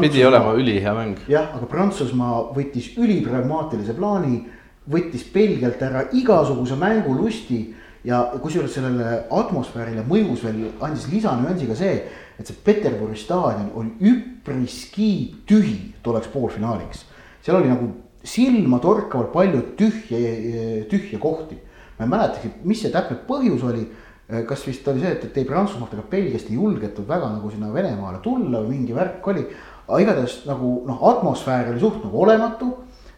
pidi 0.00 0.24
olema 0.24 0.54
ülihea 0.54 0.94
mäng. 0.94 1.18
jah, 1.28 1.50
aga 1.56 1.66
Prantsusmaa 1.66 2.52
võttis 2.54 2.92
ülipragmaatilise 2.96 3.98
plaani, 3.98 4.44
võttis 4.88 5.26
Belgialt 5.34 5.82
ära 5.82 6.06
igasuguse 6.12 6.78
mängulusti 6.78 7.74
ja 8.04 8.22
kusjuures 8.40 8.78
sellele 8.78 9.24
atmosfäärile 9.30 10.06
mõjus 10.06 10.46
veel, 10.46 10.70
andis 10.80 11.10
lisanüansi 11.10 11.66
ka 11.66 11.74
see, 11.74 11.98
et 12.38 12.46
see 12.46 12.58
Peterburi 12.64 13.18
staadion 13.18 13.72
oli 13.74 14.12
üpriski 14.12 15.12
tühi 15.48 15.94
tolleks 16.02 16.30
poolfinaaliks. 16.32 17.04
seal 17.42 17.58
oli 17.60 17.70
nagu 17.72 17.88
silmatorkavalt 18.24 19.32
palju 19.32 19.62
tühje, 19.78 20.84
tühje 20.90 21.18
kohti. 21.18 21.58
ma 21.98 22.04
ei 22.04 22.10
mäletagi, 22.10 22.52
mis 22.64 22.82
see 22.82 22.92
täpne 22.94 23.18
põhjus 23.26 23.64
oli 23.66 23.88
kas 24.28 24.66
vist 24.66 24.86
oli 24.88 25.00
see, 25.00 25.14
et, 25.16 25.24
et 25.24 25.38
ei 25.40 25.46
Prantsusmaalt 25.48 25.94
ega 25.96 26.04
Belgiast 26.10 26.50
ei 26.50 26.58
julgetud 26.58 27.06
väga 27.08 27.30
nagu 27.32 27.50
sinna 27.50 27.70
Venemaale 27.72 28.20
tulla 28.24 28.60
või 28.60 28.76
mingi 28.76 28.96
värk 28.96 29.26
oli. 29.32 29.46
aga 29.88 30.00
igatahes 30.04 30.42
nagu 30.44 30.72
noh, 30.86 31.00
atmosfäär 31.10 31.70
oli 31.72 31.80
suht 31.80 32.02
nagu 32.04 32.22
olematu. 32.22 32.68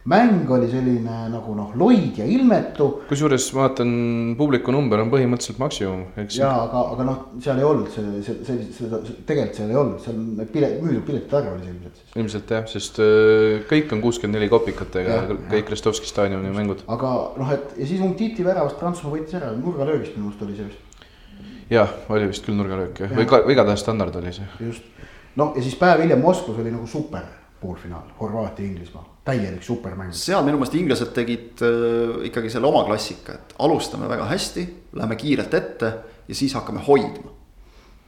Mäng 0.09 0.49
oli 0.49 0.65
selline 0.71 1.15
nagu 1.29 1.53
noh, 1.53 1.73
loid 1.77 2.17
ja 2.17 2.25
ilmetu 2.25 2.87
kusjuures 3.09 3.43
ma 3.53 3.67
vaatan, 3.67 3.91
publiku 4.37 4.73
number 4.73 5.01
on 5.03 5.11
põhimõtteliselt 5.13 5.59
maksimum, 5.61 6.07
eks. 6.23 6.39
ja 6.39 6.49
aga, 6.63 6.81
aga 6.95 7.05
noh, 7.05 7.19
seal 7.43 7.59
ei 7.61 7.65
olnud 7.67 7.91
see, 7.93 8.21
see, 8.25 8.37
see, 8.47 8.63
seda 8.79 9.01
tegelikult 9.29 9.59
seal 9.59 9.73
ei 9.73 9.77
olnud, 9.77 9.99
seal 10.01 10.47
pilet, 10.53 10.79
müüdud 10.81 11.05
piletite 11.05 11.37
arv 11.37 11.51
oli 11.53 11.67
see 11.67 11.73
ilmselt 11.75 11.99
siis. 11.99 12.15
ilmselt 12.23 12.53
jah, 12.55 12.65
sest 12.71 12.97
äh, 13.05 13.59
kõik 13.69 13.93
on 13.93 14.01
kuuskümmend 14.05 14.39
neli 14.39 14.49
kopikatega 14.49 15.19
kõik 15.51 15.69
Restovski 15.75 16.09
staadioni 16.09 16.53
mängud. 16.55 16.81
aga 16.89 17.11
noh, 17.37 17.51
et 17.53 17.77
ja 17.77 17.89
siis 17.91 18.01
Umtiti 18.01 18.45
väravast 18.47 18.81
Prantsusmaa 18.81 19.13
võitis 19.19 19.37
ära, 19.37 19.51
nurgalöögist 19.53 20.17
minu 20.17 20.31
meelest 20.31 20.47
oli 20.47 20.57
see 20.57 20.71
vist. 20.71 21.05
jah, 21.69 21.93
oli 22.09 22.31
vist 22.31 22.47
küll 22.47 22.57
nurgalöök 22.57 23.03
jah, 23.05 23.13
või 23.13 23.53
igatahes 23.53 23.85
standard 23.85 24.17
oli 24.17 24.33
see. 24.33 24.49
just, 24.65 25.05
noh 25.37 25.53
ja 25.53 25.61
siis 25.61 25.77
päev 25.77 26.01
hiljem 26.01 26.25
Moskvas 26.25 26.57
oli 26.57 26.73
nagu 26.73 26.89
super 26.89 27.29
poolfinaal, 27.61 28.13
Horvaatia, 28.19 28.65
Inglismaa, 28.65 29.03
täielik 29.25 29.63
supermäng. 29.63 30.13
seal 30.17 30.43
minu 30.45 30.57
meelest 30.57 30.77
inglased 30.79 31.11
tegid 31.13 31.61
äh, 31.65 32.23
ikkagi 32.29 32.49
selle 32.49 32.69
oma 32.71 32.83
klassika, 32.87 33.37
et 33.37 33.53
alustame 33.61 34.09
väga 34.09 34.25
hästi, 34.31 34.65
läheme 34.97 35.17
kiirelt 35.19 35.53
ette 35.53 35.91
ja 36.27 36.37
siis 36.37 36.55
hakkame 36.57 36.81
hoidma. 36.87 37.35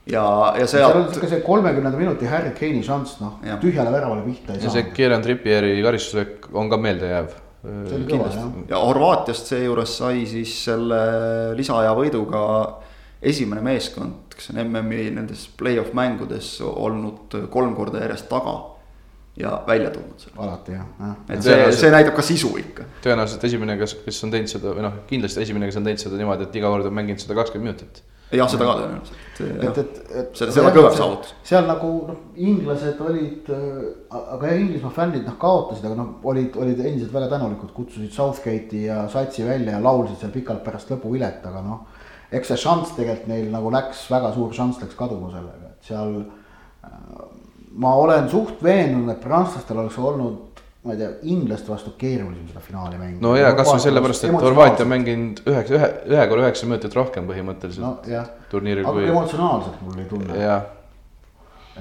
ja, 0.09 0.25
ja 0.57 0.67
seal 0.67 0.89
oli 0.89 1.03
sealt 1.03 1.13
sihuke 1.13 1.29
see 1.31 1.45
kolmekümnenda 1.45 1.99
minuti 1.99 2.27
Harry 2.27 2.51
Kane'i 2.57 2.83
šanss, 2.83 3.21
noh 3.21 3.39
tühjale 3.61 3.93
väravale 3.93 4.25
pihta 4.25 4.57
ei 4.57 4.65
ja 4.65 4.73
see. 4.73 4.89
Kieran 4.95 5.23
Trippieri 5.23 5.77
karistusvõik 5.85 6.49
on 6.51 6.73
ka 6.73 6.81
meeldejääv. 6.81 7.37
see 7.61 7.99
oli 7.99 8.09
kõva 8.09 8.33
jah. 8.33 8.49
ja 8.73 8.81
Horvaatiast 8.87 9.53
seejuures 9.53 9.97
sai 10.01 10.25
siis 10.27 10.57
selle 10.65 10.99
lisaaja 11.59 11.93
võiduga 11.95 12.43
esimene 13.23 13.61
meeskond, 13.63 14.33
kes 14.33 14.49
on 14.51 14.65
MM-i 14.65 15.11
nendes 15.13 15.45
play-off 15.57 15.93
mängudes 15.95 16.57
olnud 16.65 17.37
kolm 17.53 17.77
korda 17.77 18.01
järjest 18.01 18.27
taga 18.33 18.72
ja 19.37 19.63
välja 19.67 19.89
tulnud 19.89 20.19
seal. 20.21 20.33
alati 20.37 20.71
jah, 20.71 20.85
jah. 20.99 21.13
et 21.29 21.43
see, 21.43 21.59
see 21.73 21.91
näitab 21.93 22.15
ka 22.17 22.25
sisu 22.25 22.53
ikka. 22.61 22.85
tõenäoliselt 23.01 23.45
esimene, 23.49 23.77
kes, 23.79 23.95
kes 24.05 24.23
on 24.27 24.33
teinud 24.33 24.51
seda 24.51 24.73
või 24.77 24.85
noh, 24.85 24.99
kindlasti 25.09 25.41
esimene, 25.41 25.69
kes 25.69 25.79
on 25.81 25.87
teinud 25.89 26.03
seda 26.03 26.19
niimoodi, 26.19 26.49
et 26.49 26.57
iga 26.59 26.73
kord 26.73 26.89
on 26.89 26.93
mänginud 26.99 27.23
seda 27.23 27.37
kakskümmend 27.39 27.71
minutit. 27.71 28.03
jah, 28.33 28.51
seda 28.51 28.67
ka 28.69 28.75
tõenäoliselt. 28.77 29.17
et, 29.41 29.79
et, 29.81 29.97
et. 30.21 30.37
see, 30.37 30.51
see 30.53 30.61
on 30.61 30.69
kõvem 30.77 30.93
saavutus. 30.99 31.33
seal 31.49 31.65
nagu 31.69 31.89
noh, 32.11 32.21
inglased 32.49 33.01
olid, 33.07 33.49
aga 34.13 34.51
jah, 34.51 34.61
Inglismaa 34.61 34.93
fännid 34.99 35.25
noh 35.25 35.39
kaotasid, 35.41 35.89
aga 35.89 35.97
noh, 35.97 36.13
olid, 36.29 36.61
olid 36.61 36.85
endiselt 36.85 37.17
väga 37.17 37.33
tänulikud, 37.33 37.73
kutsusid 37.73 38.13
Southgate'i 38.13 38.85
ja 38.85 39.03
Satsi 39.09 39.49
välja 39.49 39.79
ja 39.79 39.81
laulsid 39.81 40.21
seal 40.21 40.35
pikalt 40.35 40.61
pärast 40.67 40.93
lõpuvilet, 40.93 41.41
aga 41.49 41.65
noh. 41.65 41.87
eks 42.29 42.53
see 42.53 42.65
šanss 42.67 42.93
tegelikult 42.99 43.33
neil 43.33 43.49
nagu 43.53 43.73
läks, 43.73 44.05
väga 44.13 44.29
suur 44.37 44.53
šanss 44.53 44.85
läks 44.85 44.99
kaduma 44.99 45.33
sellega, 45.33 45.73
et 45.73 45.89
seal. 45.89 46.19
Ma 47.73 47.93
olen 47.95 48.29
suht 48.29 48.63
veendunud, 48.63 49.11
et 49.13 49.21
prantslastel 49.23 49.79
oleks 49.81 49.97
olnud 49.97 50.53
ma 50.83 50.91
ei 50.91 50.99
tea, 50.99 51.09
inglaste 51.31 51.71
vastu 51.71 51.93
keerulisem 51.97 52.47
seda 52.51 52.61
finaali 52.63 52.97
mängida. 52.99 53.23
no 53.23 53.33
ja 53.39 53.53
kasvõi 53.55 53.79
sellepärast, 53.85 54.25
et 54.27 54.35
Horvaatia 54.43 54.87
mänginud 54.87 55.39
üheksa, 55.47 55.77
ühe, 55.77 55.89
ühe 56.11 56.25
korra 56.31 56.43
üheksa 56.43 56.67
minutit 56.67 56.97
rohkem 56.97 57.29
põhimõtteliselt 57.29 57.85
no,. 57.85 58.23
turniiril 58.51 58.87
kui. 58.89 59.05
emotsionaalselt 59.07 59.85
mul 59.85 60.01
ei 60.03 60.09
tunne. 60.11 60.57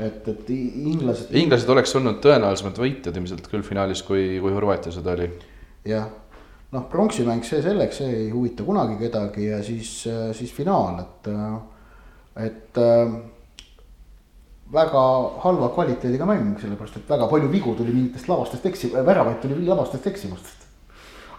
et, 0.07 0.29
et 0.35 0.53
inglased. 0.55 1.35
inglased 1.43 1.75
oleks 1.75 1.97
olnud 1.99 2.23
tõenäolisemad 2.23 2.79
võitjad 2.85 3.19
ilmselt 3.19 3.51
küll 3.51 3.67
finaalis, 3.67 4.05
kui, 4.07 4.39
kui 4.45 4.55
Horvaatia 4.55 4.95
seda 4.95 5.17
oli. 5.19 5.27
jah, 5.91 6.07
noh, 6.71 6.87
pronksimäng, 6.95 7.43
see 7.47 7.59
selleks, 7.65 8.05
see 8.05 8.17
ei 8.21 8.31
huvita 8.31 8.63
kunagi 8.63 9.01
kedagi 9.03 9.51
ja 9.51 9.59
siis, 9.67 9.97
siis 10.39 10.55
finaal, 10.55 11.03
et, 11.03 11.33
et 12.47 12.85
väga 14.73 15.03
halva 15.43 15.69
kvaliteediga 15.75 16.27
mäng, 16.29 16.55
sellepärast 16.61 16.97
et 16.97 17.11
väga 17.11 17.29
palju 17.29 17.51
vigu 17.53 17.75
tuli 17.77 17.93
mingitest 17.93 18.29
lavastest 18.31 18.67
eksi-, 18.71 18.93
väravaid 19.05 19.41
tuli 19.43 19.61
lavastest 19.67 20.07
eksimustest. 20.09 20.67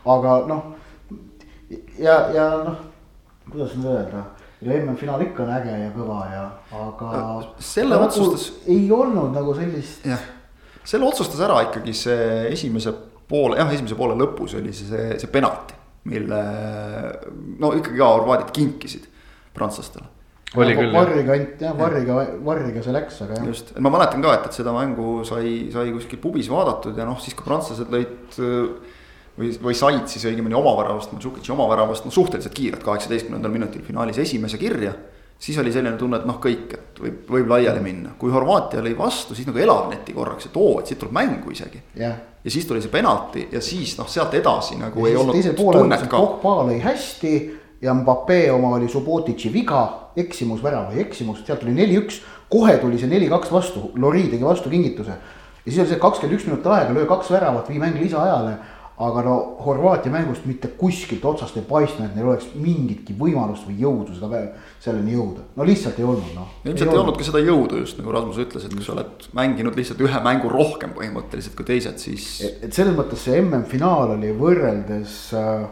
aga 0.05 0.38
noh, 0.47 0.73
ja, 1.97 2.18
ja 2.35 2.47
noh, 2.68 2.77
kuidas 3.49 3.73
nüüd 3.80 3.89
öelda, 3.89 4.26
ja 4.61 4.77
MM-finaal 4.77 5.26
ikka 5.26 5.45
on 5.47 5.53
äge 5.57 5.80
ja 5.80 5.89
kõva 5.95 6.19
ja, 6.30 6.45
aga. 6.77 7.11
selle 7.57 7.97
nagu 7.97 8.10
otsustas. 8.11 8.49
ei 8.68 8.85
olnud 8.91 9.34
nagu 9.34 9.55
sellist. 9.57 10.05
jah, 10.05 10.30
selle 10.84 11.10
otsustas 11.10 11.41
ära 11.41 11.61
ikkagi 11.69 11.95
see 11.97 12.31
esimese 12.51 12.93
poole, 13.27 13.57
jah, 13.57 13.72
esimese 13.73 13.97
poole 13.97 14.19
lõpus 14.19 14.60
oli 14.60 14.76
see, 14.76 14.91
see, 14.91 15.14
see 15.23 15.34
penalti, 15.34 15.80
mille 16.11 16.43
no 17.57 17.73
ikkagi 17.80 17.97
ka 17.97 18.14
horvaadid 18.14 18.53
kinkisid 18.53 19.10
prantslastele 19.55 20.12
oli 20.61 20.75
küll. 20.77 20.91
varriga 20.93 21.35
ainult 21.35 21.61
jah, 21.65 21.77
varriga, 21.77 22.17
varriga 22.45 22.84
see 22.85 22.95
läks, 22.95 23.21
aga 23.25 23.38
jah. 23.38 23.47
just, 23.49 23.71
ma 23.81 23.91
mäletan 23.93 24.23
ka, 24.23 24.34
et, 24.38 24.49
et 24.49 24.57
seda 24.59 24.73
mängu 24.75 25.21
sai, 25.27 25.53
sai 25.73 25.93
kuskil 25.95 26.21
pubis 26.23 26.49
vaadatud 26.51 26.97
ja 26.99 27.07
noh, 27.09 27.21
siis 27.21 27.38
kui 27.38 27.47
prantslased 27.47 27.93
lõid. 27.93 28.35
või, 29.39 29.49
või 29.63 29.77
said 29.77 30.05
siis 30.11 30.27
õigemini 30.30 30.57
oma 30.57 30.75
väravast, 30.77 31.13
Mandžukitši 31.15 31.55
oma 31.55 31.65
väravast, 31.71 32.05
no 32.05 32.13
suhteliselt 32.13 32.53
kiirelt, 32.53 32.84
kaheksateistkümnendal 32.85 33.53
minutil 33.53 33.81
finaalis 33.85 34.21
esimese 34.21 34.59
kirja. 34.61 34.93
siis 35.39 35.57
oli 35.59 35.71
selline 35.73 35.97
tunne, 35.97 36.21
et 36.21 36.27
noh, 36.30 36.38
kõik, 36.39 36.75
et 36.77 37.01
võib, 37.01 37.23
võib 37.30 37.49
laiali 37.49 37.81
minna, 37.84 38.13
kui 38.19 38.31
Horvaatia 38.31 38.84
lõi 38.85 38.93
vastu, 38.97 39.35
siis 39.35 39.47
nagu 39.49 39.59
elavneti 39.59 40.13
korraks, 40.13 40.45
et 40.47 40.61
oo, 40.61 40.77
et 40.80 40.88
siit 40.88 41.01
tuleb 41.01 41.17
mängu 41.17 41.51
isegi. 41.51 41.81
ja 42.43 42.51
siis 42.51 42.65
tuli 42.67 42.81
see 42.84 42.91
penalti 42.91 43.47
ja 43.51 43.61
siis 43.63 43.97
noh, 43.97 44.07
sealt 44.07 44.34
edasi 44.38 44.77
nagu 44.77 45.05
ja 45.05 45.11
ei 45.11 45.17
olnud. 45.17 45.35
teisel 45.35 45.57
poolel, 45.57 45.89
Pogba 46.11 46.55
lõi 46.67 46.80
hästi 46.84 47.34
ja 47.84 47.93
Mbappe 47.93 48.51
oma 48.51 48.76
oli 48.77 48.88
Subotitši 48.89 49.51
viga, 49.53 49.84
eksimus, 50.15 50.64
värav 50.64 50.91
või 50.91 51.03
eksimus, 51.03 51.43
sealt 51.45 51.64
tuli 51.64 51.76
neli-üks. 51.76 52.22
kohe 52.53 52.77
tuli 52.77 52.99
see 53.01 53.10
neli-kaks 53.10 53.49
vastu, 53.51 53.89
Lori 53.97 54.27
tegi 54.30 54.45
vastu 54.45 54.69
kingituse. 54.69 55.18
ja 55.65 55.72
siis 55.72 55.81
oli 55.81 55.89
see 55.89 55.99
kakskümmend 55.99 56.38
üks 56.38 56.45
minutit 56.47 56.69
aega, 56.69 56.93
löö 56.93 57.10
kaks 57.10 57.31
väravat, 57.31 57.69
vii 57.69 57.81
mäng 57.81 57.99
lisaajale. 57.99 58.55
aga 59.03 59.22
no 59.26 59.35
Horvaatia 59.65 60.11
mängust 60.11 60.45
mitte 60.45 60.68
kuskilt 60.77 61.26
otsast 61.26 61.57
ei 61.57 61.64
paistnud, 61.68 62.05
et 62.05 62.15
neil 62.15 62.27
oleks 62.30 62.51
mingitki 62.53 63.15
võimalust 63.19 63.65
või 63.68 63.80
jõudu 63.81 64.14
seda, 64.15 64.43
selleni 64.80 65.18
jõuda. 65.18 65.43
no 65.55 65.65
lihtsalt 65.65 65.99
ei 65.99 66.05
olnud 66.05 66.38
noh. 66.38 66.47
ilmselt 66.64 66.88
ei, 66.88 66.93
ei 66.93 67.01
olnud 67.01 67.18
ka 67.18 67.27
seda 67.27 67.41
jõudu 67.43 67.81
just 67.81 67.97
nagu 67.99 68.15
Rasmus 68.15 68.39
ütles, 68.45 68.69
et 68.69 68.77
kui 68.77 68.85
sa 68.85 68.93
oled 68.93 69.27
mänginud 69.34 69.76
lihtsalt 69.76 70.05
ühe 70.07 70.23
mängu 70.23 70.53
rohkem 70.53 70.93
põhimõtteliselt 70.95 71.57
kui 71.57 71.68
teised, 71.68 71.99
siis. 71.99 72.30
et 72.61 72.72
selles 72.72 72.95
mõttes 72.95 73.27
see 73.27 73.41
MM-finaal 73.41 74.15
oli 74.15 74.31
võrreldes 74.38 75.19
äh, 75.41 75.68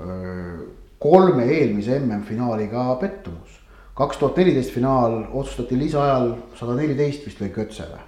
äh, 0.00 0.79
kolme 1.00 1.44
eelmise 1.44 1.98
MM-finaaliga 1.98 2.96
pettumus. 3.00 3.60
kaks 3.94 4.16
tuhat 4.16 4.36
neliteist 4.36 4.70
finaal 4.72 5.24
otsustati 5.32 5.78
lisaajal 5.78 6.30
sada 6.56 6.74
neliteist 6.76 7.26
vist 7.26 7.40
lõi 7.40 7.48
Kötse 7.52 7.84
või? 7.88 8.00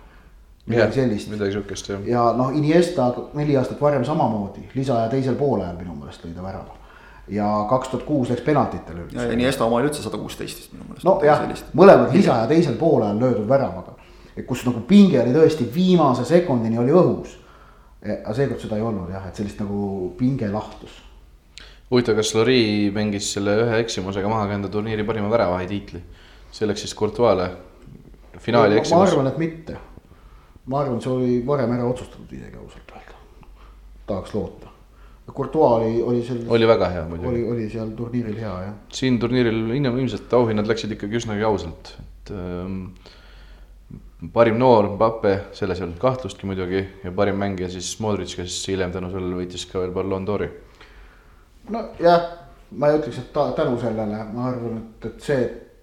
midagi 0.67 1.01
sellist. 1.01 1.31
midagi 1.33 1.57
sihukest 1.57 1.89
jah. 1.89 2.05
ja 2.07 2.23
noh, 2.37 2.53
Iniesta 2.57 3.09
neli 3.35 3.57
aastat 3.57 3.81
varem 3.81 4.05
samamoodi, 4.05 4.69
lisaaja 4.75 5.09
teisel 5.11 5.35
poolajal 5.41 5.77
minu 5.81 5.97
meelest 5.97 6.25
lõi 6.25 6.35
ta 6.37 6.45
värava. 6.45 6.77
ja 7.29 7.49
kaks 7.71 7.93
tuhat 7.93 8.05
kuus 8.07 8.31
läks 8.31 8.45
penaltitele 8.47 9.07
üldse. 9.07 9.25
ja 9.25 9.33
Iniesta 9.33 9.65
oma 9.65 9.81
oli 9.81 9.89
üldse 9.89 10.05
sada 10.05 10.21
kuusteist 10.21 10.61
vist 10.61 10.75
minu 10.77 10.85
meelest. 10.89 11.09
nojah, 11.09 11.47
mõlemad 11.73 12.13
lisaaja 12.17 12.47
teisel 12.51 12.77
poolajal 12.81 13.21
löödud 13.21 13.49
väravaga. 13.49 13.97
et 14.37 14.47
kus 14.47 14.67
nagu 14.69 14.85
pinge 14.89 15.21
oli 15.23 15.33
tõesti 15.33 15.69
viimase 15.75 16.25
sekundini 16.29 16.79
oli 16.79 16.93
õhus. 16.93 17.39
aga 18.03 18.35
seekord 18.35 18.61
seda 18.61 18.77
ei 18.77 18.85
olnud 18.85 19.11
jah, 19.11 19.27
et 19.29 19.37
sellist 19.37 19.65
nagu 19.65 20.13
pinge 20.19 20.49
lahtus 20.53 21.01
huvitav, 21.93 22.17
kas 22.17 22.33
Lori 22.35 22.91
mängis 22.95 23.29
selle 23.35 23.55
ühe 23.67 23.79
eksimusega 23.83 24.31
maha 24.31 24.49
ka 24.49 24.57
enda 24.57 24.71
turniiri 24.73 25.05
parima 25.05 25.31
väravahi 25.33 25.69
tiitli? 25.69 26.03
see 26.53 26.69
läks 26.69 26.85
siis 26.85 26.93
Courtois'le, 26.97 27.49
finaali 28.45 28.77
eksimus. 28.77 28.99
ma 28.99 29.09
arvan, 29.09 29.29
et 29.31 29.39
mitte. 29.41 29.77
ma 30.67 30.83
arvan, 30.83 31.01
see 31.05 31.13
oli 31.13 31.39
varem 31.47 31.73
ära 31.77 31.87
otsustatud 31.89 32.33
isegi 32.37 32.61
ausalt 32.61 32.93
öelda. 32.97 33.17
tahaks 34.07 34.35
loota. 34.37 34.69
Courtois 35.33 35.71
oli, 35.79 36.03
oli 36.03 36.23
seal. 36.27 36.43
oli 36.53 36.69
väga 36.69 36.91
hea 36.93 37.07
muidugi. 37.09 37.29
oli, 37.31 37.45
oli 37.55 37.69
seal 37.73 37.95
turniiril 37.97 38.37
hea 38.41 38.53
jah. 38.67 38.75
siin 38.93 39.19
turniiril 39.21 39.77
ilmselt 39.79 40.33
auhinnad 40.41 40.69
läksid 40.69 40.93
ikkagi 40.97 41.21
üsnagi 41.23 41.47
ausalt, 41.49 41.95
et 42.03 42.35
ähm, 42.37 42.83
parim 44.33 44.61
noor 44.61 44.91
Mbappe, 44.97 45.39
selles 45.57 45.81
ei 45.81 45.89
olnud 45.89 46.01
kahtlustki 46.03 46.49
muidugi 46.49 46.85
ja 47.05 47.13
parim 47.17 47.41
mängija 47.41 47.73
siis 47.73 47.95
Modric, 48.01 48.37
kes 48.37 48.61
hiljem 48.69 48.93
tänu 48.93 49.13
sellele 49.13 49.41
võitis 49.41 49.65
ka 49.71 49.81
veel 49.81 49.97
Ballon 49.97 50.29
d'Ori 50.29 50.53
nojah, 51.71 52.23
ma 52.77 52.89
ei 52.89 52.99
ütleks, 52.99 53.19
et 53.23 53.43
tänu 53.57 53.77
sellele, 53.81 54.23
ma 54.33 54.49
arvan, 54.51 54.79
et, 54.81 55.11
et 55.11 55.27
see, 55.27 55.43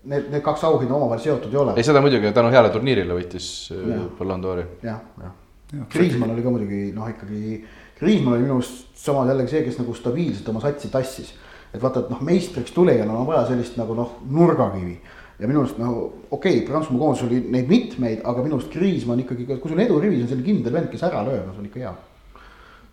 need, 0.09 0.31
need 0.33 0.43
kaks 0.45 0.63
auhinda 0.67 0.95
omavahel 0.95 1.21
seotud 1.23 1.53
ei 1.53 1.61
ole. 1.61 1.75
ei, 1.77 1.85
seda 1.85 2.01
muidugi 2.03 2.31
tänu 2.35 2.51
heale 2.53 2.71
turniirile 2.73 3.15
võitis 3.15 3.51
äh, 3.75 4.07
Ballon 4.17 4.43
d'Ori. 4.43 4.65
jah, 4.83 5.03
jah 5.21 5.35
ja.. 5.73 5.85
Kriismann 5.89 6.33
oli 6.33 6.43
ka 6.45 6.53
muidugi 6.53 6.81
noh, 6.95 7.09
ikkagi, 7.11 7.59
Kriismann 7.99 8.37
oli 8.37 8.47
minu 8.47 8.57
arust 8.59 8.89
sama 8.97 9.27
jällegi 9.29 9.53
see, 9.53 9.63
kes 9.67 9.79
nagu 9.81 9.95
stabiilselt 9.97 10.49
oma 10.51 10.63
satsi 10.63 10.91
tassis. 10.93 11.33
et 11.73 11.81
vaata, 11.81 12.01
et 12.01 12.09
noh, 12.09 12.21
meistriks 12.25 12.73
tulijana 12.73 13.13
on 13.13 13.27
vaja 13.27 13.45
sellist 13.51 13.77
nagu 13.77 13.93
noh, 13.97 14.15
nurgakivi 14.25 14.97
ja 15.39 15.47
minu 15.47 15.61
arust 15.63 15.77
nagu 15.79 16.07
okei 16.31 16.57
okay,, 16.57 16.65
Prantsusmaa 16.67 17.03
koondis 17.03 17.23
oli 17.27 17.43
neid 17.53 17.69
mitmeid, 17.69 18.23
aga 18.27 18.43
minu 18.43 18.57
arust 18.57 18.73
Kriismann 18.73 19.21
ikkagi, 19.23 19.45
kui 19.51 19.71
sul 19.71 19.83
edurivis 19.83 20.25
on 20.25 20.31
selline 20.31 20.47
kindel 20.47 20.75
vend, 20.75 20.89
kes 20.91 21.05
ära 21.07 21.21
lööb, 21.27 21.45
no 21.45 21.53
see 21.53 21.63
on 21.63 21.69
ikka 21.69 21.83
hea. 21.83 21.93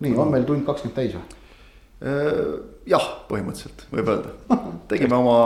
nii 0.05 0.13
no., 0.13 0.21
on 0.23 0.31
meil 0.35 0.45
tund 0.45 0.65
kakskümmend 0.67 0.99
täis 0.99 1.17
või? 1.17 1.36
Äh, 1.97 2.41
jah, 2.85 3.05
põhimõtteliselt 3.25 3.87
võib 3.89 4.11
öelda, 4.13 4.33
tegime 4.91 5.17
oma, 5.17 5.37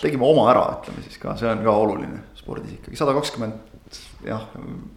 tegime 0.00 0.26
oma 0.26 0.48
ära, 0.50 0.64
ütleme 0.80 1.04
siis 1.04 1.20
ka, 1.22 1.36
see 1.38 1.46
on 1.46 1.62
ka 1.62 1.74
oluline 1.78 2.24
spordis 2.34 2.72
ikkagi, 2.74 2.98
sada 2.98 3.14
kakskümmend 3.14 3.76
jah, 4.26 4.48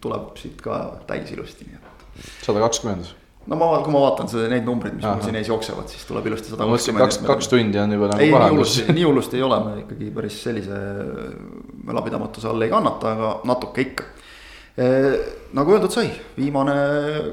tuleb 0.01 0.31
siit 0.41 0.63
ka 0.65 0.79
täis 1.09 1.29
ilusti, 1.35 1.67
nii 1.69 1.77
et. 1.77 2.23
sada 2.41 2.63
kakskümmend? 2.63 3.11
no 3.45 3.59
ma, 3.59 3.69
kui 3.85 3.93
ma 3.93 4.01
vaatan 4.07 4.31
seda, 4.31 4.47
neid 4.49 4.65
numbreid, 4.65 4.97
mis 4.97 5.05
mul 5.05 5.21
siin 5.27 5.37
ees 5.37 5.51
jooksevad, 5.51 5.93
siis 5.93 6.09
tuleb 6.09 6.31
ilusti 6.31 6.55
sada 6.55 6.65
kakskümmend. 6.65 7.05
kaks, 7.05 7.21
kaks 7.29 7.51
tundi 7.53 7.81
on 7.81 7.93
juba 7.93 8.09
nagu 8.15 8.25
ei, 8.25 8.33
nii 8.33 8.49
hullusti, 8.55 8.87
nii 8.89 9.05
hullusti 9.05 9.37
ei 9.37 9.45
ole, 9.45 9.59
me 9.67 9.75
ikkagi 9.83 10.09
päris 10.15 10.41
sellise 10.47 10.81
mölapidamatuse 11.85 12.49
all 12.49 12.65
ei 12.65 12.73
kannata, 12.73 13.13
aga 13.13 13.35
natuke 13.49 13.85
ikka 13.85 14.09
nagu 14.79 15.73
öeldud 15.73 15.91
sai, 15.91 16.09
viimane 16.37 16.73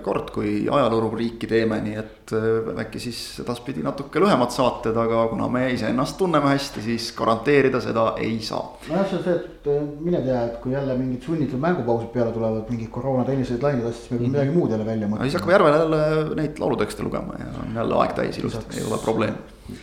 kord, 0.04 0.30
kui 0.34 0.64
ajaloorubriiki 0.72 1.48
teeme, 1.50 1.78
nii 1.84 1.96
et 2.00 2.32
eh, 2.36 2.70
äkki 2.82 3.00
siis 3.02 3.18
edaspidi 3.42 3.84
natuke 3.84 4.22
lühemad 4.22 4.54
saated, 4.54 4.96
aga 4.98 5.26
kuna 5.30 5.48
me 5.52 5.66
iseennast 5.74 6.16
tunneme 6.20 6.54
hästi, 6.54 6.84
siis 6.86 7.10
garanteerida 7.18 7.80
seda 7.84 8.06
ei 8.22 8.38
saa. 8.44 8.62
nojah, 8.88 9.04
see 9.10 9.18
on 9.18 9.26
see, 9.26 9.36
et 9.36 9.68
eh, 9.72 9.84
mine 10.06 10.22
tea, 10.24 10.46
et 10.48 10.56
kui 10.62 10.72
jälle 10.72 10.96
mingid 10.96 11.28
sunnitud 11.28 11.60
mängupausid 11.60 12.08
peale 12.14 12.32
tulevad, 12.32 12.64
mingid 12.72 12.90
koroona 12.94 13.26
tenniseid 13.28 13.68
lained 13.68 13.84
siis 13.92 14.08
me 14.10 14.16
peame 14.16 14.32
midagi 14.32 14.56
muud 14.56 14.72
jälle 14.72 14.88
välja 14.88 15.12
mõtlema. 15.12 15.28
siis 15.28 15.38
hakkame 15.38 15.56
Järvel 15.58 15.78
jälle 15.78 16.02
neid 16.40 16.64
laulutekste 16.64 17.04
lugema 17.04 17.38
ja 17.42 17.52
on 17.60 17.80
jälle 17.82 18.00
aeg 18.00 18.16
täis 18.16 18.40
ilusti, 18.40 18.80
ei 18.80 18.88
ole 18.88 19.02
probleemi. 19.04 19.78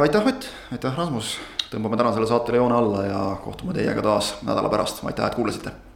aitäh, 0.00 0.26
Ott, 0.26 0.50
aitäh, 0.72 0.96
Rasmus 0.96 1.36
tõmbame 1.68 2.00
tänasele 2.00 2.26
saatele 2.28 2.64
joone 2.64 2.80
alla 2.80 3.06
ja 3.06 3.22
kohtume 3.44 3.76
teiega 3.76 4.02
taas 4.04 4.38
nädala 4.42 4.72
pärast, 4.72 5.04
aitäh, 5.04 5.28
et 5.28 5.36
kuulasite 5.36 5.91